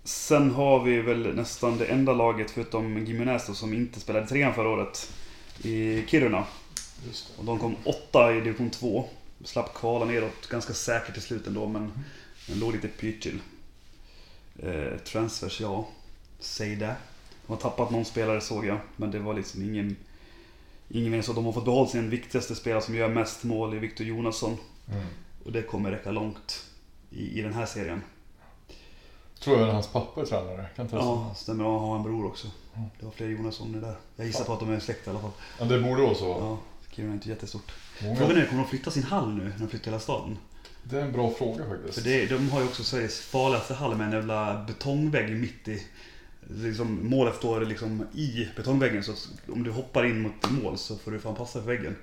Sen 0.05 0.51
har 0.51 0.85
vi 0.85 1.01
väl 1.01 1.35
nästan 1.35 1.79
det 1.79 1.87
enda 1.87 2.13
laget 2.13 2.51
förutom 2.51 3.07
Gimenez 3.07 3.59
som 3.59 3.75
inte 3.75 4.01
spelade 4.01 4.27
trean 4.27 4.55
förra 4.55 4.69
året. 4.69 5.13
I 5.63 6.05
Kiruna. 6.07 6.45
Och 7.39 7.45
de 7.45 7.59
kom 7.59 7.77
åtta 7.85 8.35
i 8.35 8.41
division 8.41 8.71
2. 8.71 9.09
Slapp 9.45 9.75
kvala 9.75 10.05
neråt 10.05 10.49
ganska 10.49 10.75
säkert 10.75 11.17
i 11.17 11.21
slutet 11.21 11.47
ändå 11.47 11.67
men 11.67 11.93
den 12.47 12.59
låg 12.59 12.73
lite 12.73 12.89
pyrt 12.89 13.23
till. 13.23 13.39
Eh, 14.63 14.99
transfers, 14.99 15.61
ja. 15.61 15.89
Säg 16.39 16.77
det. 16.77 16.95
De 17.47 17.53
har 17.53 17.57
tappat 17.61 17.91
någon 17.91 18.05
spelare 18.05 18.41
såg 18.41 18.67
jag. 18.67 18.79
Men 18.97 19.11
det 19.11 19.19
var 19.19 19.35
liksom 19.35 19.63
ingen... 19.63 19.97
Ingen 20.93 21.11
mer 21.11 21.23
så. 21.23 21.33
De 21.33 21.45
har 21.45 21.53
fått 21.53 21.65
behålla 21.65 21.89
sin 21.89 22.11
viktigaste 22.11 22.55
spelare 22.55 22.83
som 22.83 22.95
gör 22.95 23.09
mest 23.09 23.45
mål 23.45 23.75
i 23.75 23.79
Victor 23.79 24.07
Jonasson. 24.07 24.57
Mm. 24.93 25.07
Och 25.45 25.53
det 25.53 25.63
kommer 25.63 25.91
räcka 25.91 26.11
långt 26.11 26.65
i, 27.11 27.39
i 27.39 27.43
den 27.43 27.53
här 27.55 27.67
serien. 27.67 28.03
Tror 29.41 29.59
jag 29.59 29.67
att 29.69 29.75
hans 29.75 29.89
pappa 29.89 30.21
är 30.21 30.25
tränare. 30.25 30.67
Kan 30.77 30.85
inte 30.85 30.97
Ja, 30.97 31.35
stämmer. 31.37 31.65
Han 31.65 31.81
har 31.81 31.97
en 31.97 32.03
bror 32.03 32.27
också. 32.27 32.49
Det 32.99 33.05
var 33.05 33.13
fler 33.13 33.29
Jonasson 33.29 33.81
där. 33.81 33.97
Jag 34.17 34.27
gissar 34.27 34.45
på 34.45 34.53
att 34.53 34.61
de 34.61 34.71
är 34.71 34.81
släkt 34.81 35.07
i 35.07 35.11
alla 35.11 35.19
fall. 35.21 35.31
ja, 35.59 35.65
det 35.65 35.81
borde 35.81 36.03
vara 36.03 36.15
så. 36.15 36.27
Ja, 36.29 36.59
Kiruna 36.91 37.11
är 37.11 37.15
inte 37.15 37.29
jättestort. 37.29 37.73
Många- 38.03 38.17
Frågan 38.17 38.37
är, 38.37 38.47
kommer 38.47 38.63
de 38.63 38.69
flytta 38.69 38.91
sin 38.91 39.03
hall 39.03 39.35
nu 39.35 39.45
när 39.45 39.59
de 39.59 39.69
flyttar 39.69 39.85
hela 39.85 40.01
staden? 40.01 40.39
Det 40.83 40.97
är 40.97 41.03
en 41.03 41.13
bra 41.13 41.31
fråga 41.39 41.69
faktiskt. 41.69 41.95
För 41.95 42.05
det, 42.11 42.27
de 42.27 42.51
har 42.51 42.61
ju 42.61 42.67
också 42.67 42.85
Sveriges 42.85 43.21
farligaste 43.21 43.75
hall 43.75 43.97
med 43.97 44.07
en 44.07 44.13
jävla 44.13 44.65
betongvägg 44.67 45.37
mitt 45.37 45.69
i. 45.69 45.87
Liksom, 46.51 47.09
målet 47.09 47.37
står 47.37 47.61
liksom 47.65 48.07
i 48.15 48.49
betongväggen 48.57 49.05
så 49.05 49.13
om 49.53 49.63
du 49.63 49.71
hoppar 49.71 50.05
in 50.07 50.21
mot 50.23 50.51
mål 50.51 50.79
så 50.79 50.97
får 50.97 51.11
du 51.11 51.21
fan 51.21 51.35
passa 51.35 51.61
för 51.63 51.67
väggen. 51.67 51.97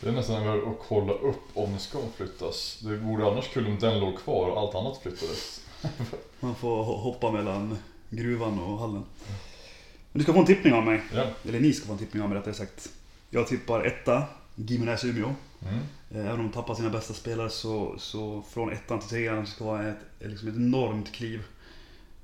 Det 0.00 0.08
är 0.08 0.12
nästan 0.12 0.46
värt 0.46 0.66
att 0.66 0.88
kolla 0.88 1.12
upp 1.12 1.42
om 1.54 1.72
det 1.72 1.78
ska 1.78 1.98
flyttas. 2.16 2.78
Det 2.82 2.96
vore 2.96 3.26
annars 3.30 3.48
kul 3.48 3.66
om 3.66 3.78
den 3.78 4.00
låg 4.00 4.18
kvar 4.18 4.50
och 4.50 4.58
allt 4.60 4.74
annat 4.74 5.02
flyttades. 5.02 5.60
Man 6.40 6.54
får 6.54 6.84
ho- 6.84 7.00
hoppa 7.00 7.30
mellan 7.30 7.78
gruvan 8.10 8.58
och 8.60 8.78
hallen. 8.78 9.04
Men 10.12 10.18
du 10.18 10.22
ska 10.22 10.32
få 10.32 10.38
en 10.40 10.46
tippning 10.46 10.72
av 10.74 10.82
mig. 10.84 11.02
Ja. 11.14 11.24
Eller 11.48 11.60
ni 11.60 11.72
ska 11.72 11.86
få 11.86 11.92
en 11.92 11.98
tippning 11.98 12.22
av 12.22 12.28
mig 12.28 12.38
rättare 12.38 12.54
sagt. 12.54 12.88
Jag 13.30 13.46
tippar 13.48 13.84
etta, 13.84 14.22
Gimenez 14.54 15.04
Umeå. 15.04 15.34
Mm. 15.62 15.74
Eh, 16.10 16.26
Även 16.30 16.40
om 16.40 16.46
de 16.46 16.52
tappar 16.52 16.74
sina 16.74 16.90
bästa 16.90 17.14
spelare 17.14 17.50
så, 17.50 17.94
så 17.98 18.42
från 18.52 18.72
ettan 18.72 19.00
till 19.00 19.08
trean 19.08 19.46
ska 19.46 19.64
vara 19.64 19.88
ett, 19.88 19.96
liksom 20.20 20.48
ett 20.48 20.56
enormt 20.56 21.12
kliv. 21.12 21.42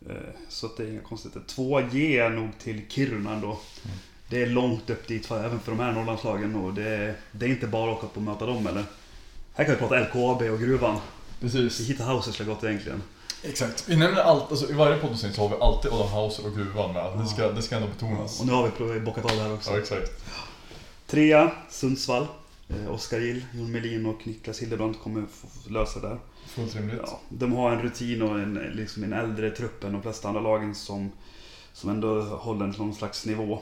Eh, 0.09 0.17
Så 0.49 0.67
att 0.67 0.77
det 0.77 0.83
är 0.85 0.89
inga 0.91 1.01
konstigheter. 1.01 1.43
Tvåa 1.47 1.83
ger 1.91 2.19
jag 2.19 2.33
nog 2.33 2.49
till 2.59 2.83
Kiruna 2.89 3.33
ändå. 3.33 3.59
Det 4.29 4.43
är 4.43 4.47
långt 4.47 4.91
upp 4.91 5.09
dit 5.09 5.27
för, 5.27 5.45
även 5.45 5.61
för 5.61 5.73
de 5.73 5.81
här 5.81 5.93
Norrlandslagen 5.93 6.55
och 6.57 6.75
det, 6.75 7.15
det 7.33 7.47
är 7.47 7.51
inte 7.51 7.67
bara 7.67 7.91
att 7.93 7.99
åka 7.99 8.07
upp 8.07 8.17
och 8.17 8.23
möta 8.23 8.47
dem 8.47 8.67
eller. 8.67 8.85
Här 9.55 9.65
kan 9.65 9.75
vi 9.75 9.81
prata 9.81 10.01
LKAB 10.01 10.43
och 10.43 10.59
gruvan. 10.61 10.99
Vi 11.41 11.51
Precis. 11.51 11.89
hittar 11.89 12.13
Houses 12.15 12.35
skulle 12.35 12.49
gott 12.55 12.65
egentligen. 12.65 13.03
Exakt. 13.45 13.89
Vi 13.89 13.97
nämner 13.97 14.21
allt, 14.21 14.51
alltså 14.51 14.71
i 14.71 14.73
varje 14.73 14.97
poddavsnitt 14.99 15.35
så 15.35 15.41
har 15.41 15.49
vi 15.57 15.63
alltid 15.63 15.93
Adam 15.93 16.09
Hauser 16.09 16.47
och 16.47 16.57
gruvan 16.57 16.93
med. 16.93 17.19
Det 17.19 17.27
ska, 17.27 17.53
det 17.53 17.63
ska 17.63 17.77
ändå 17.77 17.89
betonas. 17.89 18.41
Och 18.41 18.47
nu 18.47 18.53
har 18.53 18.93
vi 18.95 19.01
bockat 19.01 19.25
av 19.25 19.37
det 19.37 19.43
här 19.43 19.55
också. 19.55 19.71
Ja, 19.71 19.79
exakt. 19.79 20.25
Trea, 21.07 21.51
Sundsvall. 21.71 22.27
Eh, 22.75 22.95
Oskar 22.95 23.21
Gill, 23.21 23.45
Jon 23.55 23.73
Melin 23.73 24.07
och 24.07 24.27
Niklas 24.27 24.63
Hildebrandt 24.63 25.01
kommer 25.03 25.27
få 25.27 25.71
lösa 25.71 26.01
det 26.01 26.09
där. 26.09 26.19
Fullt 26.47 26.77
rimligt. 26.77 27.01
Ja, 27.07 27.21
de 27.29 27.53
har 27.53 27.73
en 27.73 27.83
rutin 27.83 28.23
och 28.23 28.41
en, 28.41 28.55
liksom 28.55 29.05
en 29.05 29.13
äldre 29.13 29.51
trupp 29.51 29.85
än 29.85 29.93
de 29.93 30.03
flesta 30.03 30.29
andra 30.29 30.41
lagen 30.41 30.75
som, 30.75 31.13
som 31.73 31.91
ändå 31.91 32.21
håller 32.23 32.67
någon 32.67 32.95
slags 32.95 33.27
nivå. 33.27 33.61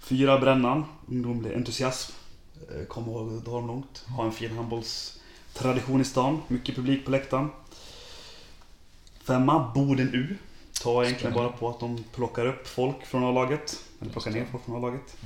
Fyra 0.00 0.38
Brännan, 0.38 0.84
ungdomlig 1.08 1.54
entusiasm. 1.54 2.12
Eh, 2.74 2.84
Kommer 2.84 3.36
att 3.38 3.44
dra 3.44 3.52
dem 3.52 3.66
långt. 3.66 4.04
Har 4.16 4.24
en 4.24 4.32
fin 4.32 4.56
handbollstradition 4.56 6.00
i 6.00 6.04
stan. 6.04 6.42
Mycket 6.48 6.74
publik 6.76 7.04
på 7.04 7.10
läktaren. 7.10 7.48
Femma 9.24 9.72
Boden 9.74 10.14
U. 10.14 10.36
Tar 10.82 11.04
egentligen 11.04 11.34
bara 11.34 11.48
på 11.48 11.68
att 11.68 11.80
de 11.80 12.04
plockar 12.14 12.46
upp 12.46 12.68
folk 12.68 13.06
från 13.06 13.24
A-laget. 13.24 13.80
Eller 14.00 14.10
plockar 14.12 14.30
ner 14.30 14.46
folk 14.52 14.64
från 14.64 14.76
A-laget. 14.76 15.16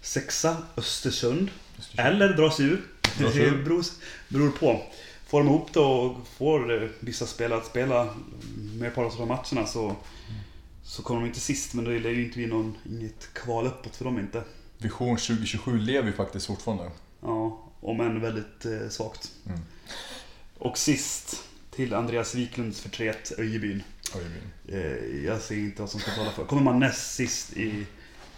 Sexa 0.00 0.56
Östersund. 0.76 1.50
Eller 1.96 2.28
dra 2.28 2.50
sig 2.50 2.66
ur. 2.66 2.82
Dra 3.18 3.32
sig 3.32 3.42
ur. 3.42 3.50
Det 3.56 3.64
beror, 3.64 3.84
beror 4.28 4.50
på. 4.50 4.82
Får 5.26 5.38
de 5.38 5.48
ihop 5.48 5.72
det 5.72 5.80
och 5.80 6.16
får 6.38 6.82
eh, 6.82 6.88
vissa 7.00 7.26
spelare 7.26 7.58
att 7.58 7.66
spela 7.66 8.14
merparten 8.78 9.20
av 9.20 9.26
matcherna 9.26 9.66
så, 9.66 9.96
så 10.82 11.02
kommer 11.02 11.20
de 11.20 11.26
inte 11.26 11.40
sist. 11.40 11.74
Men 11.74 11.84
det 11.84 11.98
lär 11.98 12.10
ju 12.10 12.24
inte 12.24 12.36
bli 12.36 12.46
någon, 12.46 12.76
inget 12.90 13.34
kval 13.34 13.66
uppåt 13.66 13.96
för 13.96 14.04
dem 14.04 14.18
inte. 14.18 14.42
Vision 14.78 15.16
2027 15.16 15.78
lever 15.78 16.06
ju 16.06 16.12
faktiskt 16.12 16.46
fortfarande. 16.46 16.90
Ja, 17.20 17.68
om 17.80 18.00
än 18.00 18.20
väldigt 18.20 18.64
eh, 18.64 18.88
svagt. 18.88 19.32
Mm. 19.46 19.60
Och 20.58 20.78
sist 20.78 21.44
till 21.70 21.94
Andreas 21.94 22.34
Wiklunds 22.34 22.80
förtret 22.80 23.32
Öjebyn. 23.38 23.82
Min. 24.14 24.76
Eh, 24.78 25.24
jag 25.24 25.40
ser 25.40 25.58
inte 25.58 25.82
vad 25.82 25.90
som 25.90 26.00
ska 26.00 26.10
tala 26.10 26.30
för. 26.30 26.44
Kommer 26.44 26.62
man 26.62 26.80
näst 26.80 27.14
sist 27.14 27.56
i, 27.56 27.86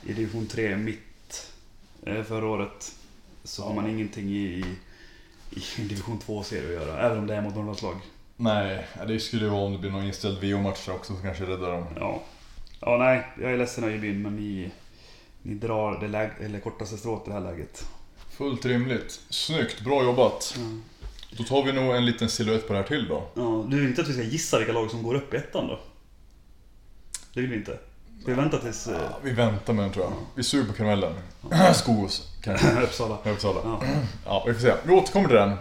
i 0.07 0.13
division 0.13 0.47
3 0.47 0.77
mitt 0.77 1.51
eh, 2.07 2.23
förra 2.23 2.47
året 2.47 2.95
så 3.45 3.63
har 3.63 3.75
man 3.75 3.91
ingenting 3.91 4.31
i, 4.31 4.65
i, 5.51 5.83
division 5.83 6.19
2-serie 6.27 6.67
att 6.81 6.87
göra. 6.87 7.01
Även 7.01 7.19
om 7.19 7.27
det 7.27 7.35
är 7.35 7.43
mot 7.43 7.55
Norrlandslag. 7.55 7.97
Nej, 8.37 8.87
det 9.07 9.21
skulle 9.21 9.45
ju 9.45 9.51
vara 9.51 9.63
om 9.63 9.73
det 9.73 9.79
blir 9.79 9.91
någon 9.91 10.05
inställd 10.07 10.39
VO-match 10.45 10.89
också 10.89 11.13
som 11.13 11.23
kanske 11.23 11.45
räddar 11.45 11.73
dem. 11.73 11.85
Ja. 11.97 12.23
ja, 12.81 12.97
nej. 12.97 13.27
Jag 13.43 13.53
är 13.53 13.57
ledsen 13.59 13.85
Öjebyn 13.85 14.23
men 14.23 14.37
ni, 14.37 14.71
ni 15.43 15.55
drar 15.55 16.01
det 16.01 16.09
läg- 16.09 16.41
eller 16.41 16.61
kortaste 16.61 16.97
strået 16.97 17.23
i 17.27 17.29
det 17.29 17.33
här 17.35 17.41
läget. 17.41 17.87
Fullt 18.31 18.65
rimligt. 18.67 19.21
Snyggt, 19.31 19.81
bra 19.85 20.05
jobbat. 20.05 20.59
Då 21.39 21.45
tar 21.45 21.63
vi 21.65 21.73
nog 21.73 21.97
en 21.97 22.07
liten 22.07 22.29
silhuett 22.29 22.67
på 22.67 22.73
det 22.73 22.79
här 22.79 22.87
till 22.87 23.09
då. 23.09 23.29
Ja, 23.35 23.65
du 23.69 23.77
vill 23.81 23.89
inte 23.89 24.03
att 24.03 24.09
vi 24.09 24.13
ska 24.13 24.23
gissa 24.23 24.59
vilka 24.59 24.73
lag 24.73 24.91
som 24.91 25.03
går 25.03 25.15
upp 25.15 25.35
i 25.35 25.37
ettan 25.37 25.67
då? 25.67 25.79
Det 27.35 27.41
vill 27.41 27.51
vi 27.51 27.57
inte. 27.57 27.79
Ska 28.25 28.33
vi 28.35 28.41
vänta 28.41 28.59
tills... 28.59 28.87
Eh, 28.87 29.01
Vi 29.23 29.31
väntar 29.33 29.73
med 29.73 29.85
den 29.85 29.93
tror 29.93 30.05
jag. 30.05 30.13
Vi 30.35 30.43
suger 30.43 30.67
på 30.67 30.73
karamellen. 30.73 31.13
Skogås 31.75 32.29
kanske. 32.43 32.83
Uppsala. 32.83 33.17
Uppsala. 33.25 33.61
Ja. 33.65 33.81
Ja, 34.25 34.45
vi 34.47 34.55
får 34.55 34.61
se. 34.61 34.75
Vi 34.85 34.93
återkommer 34.93 35.29
till 35.29 35.37
den. 35.37 35.57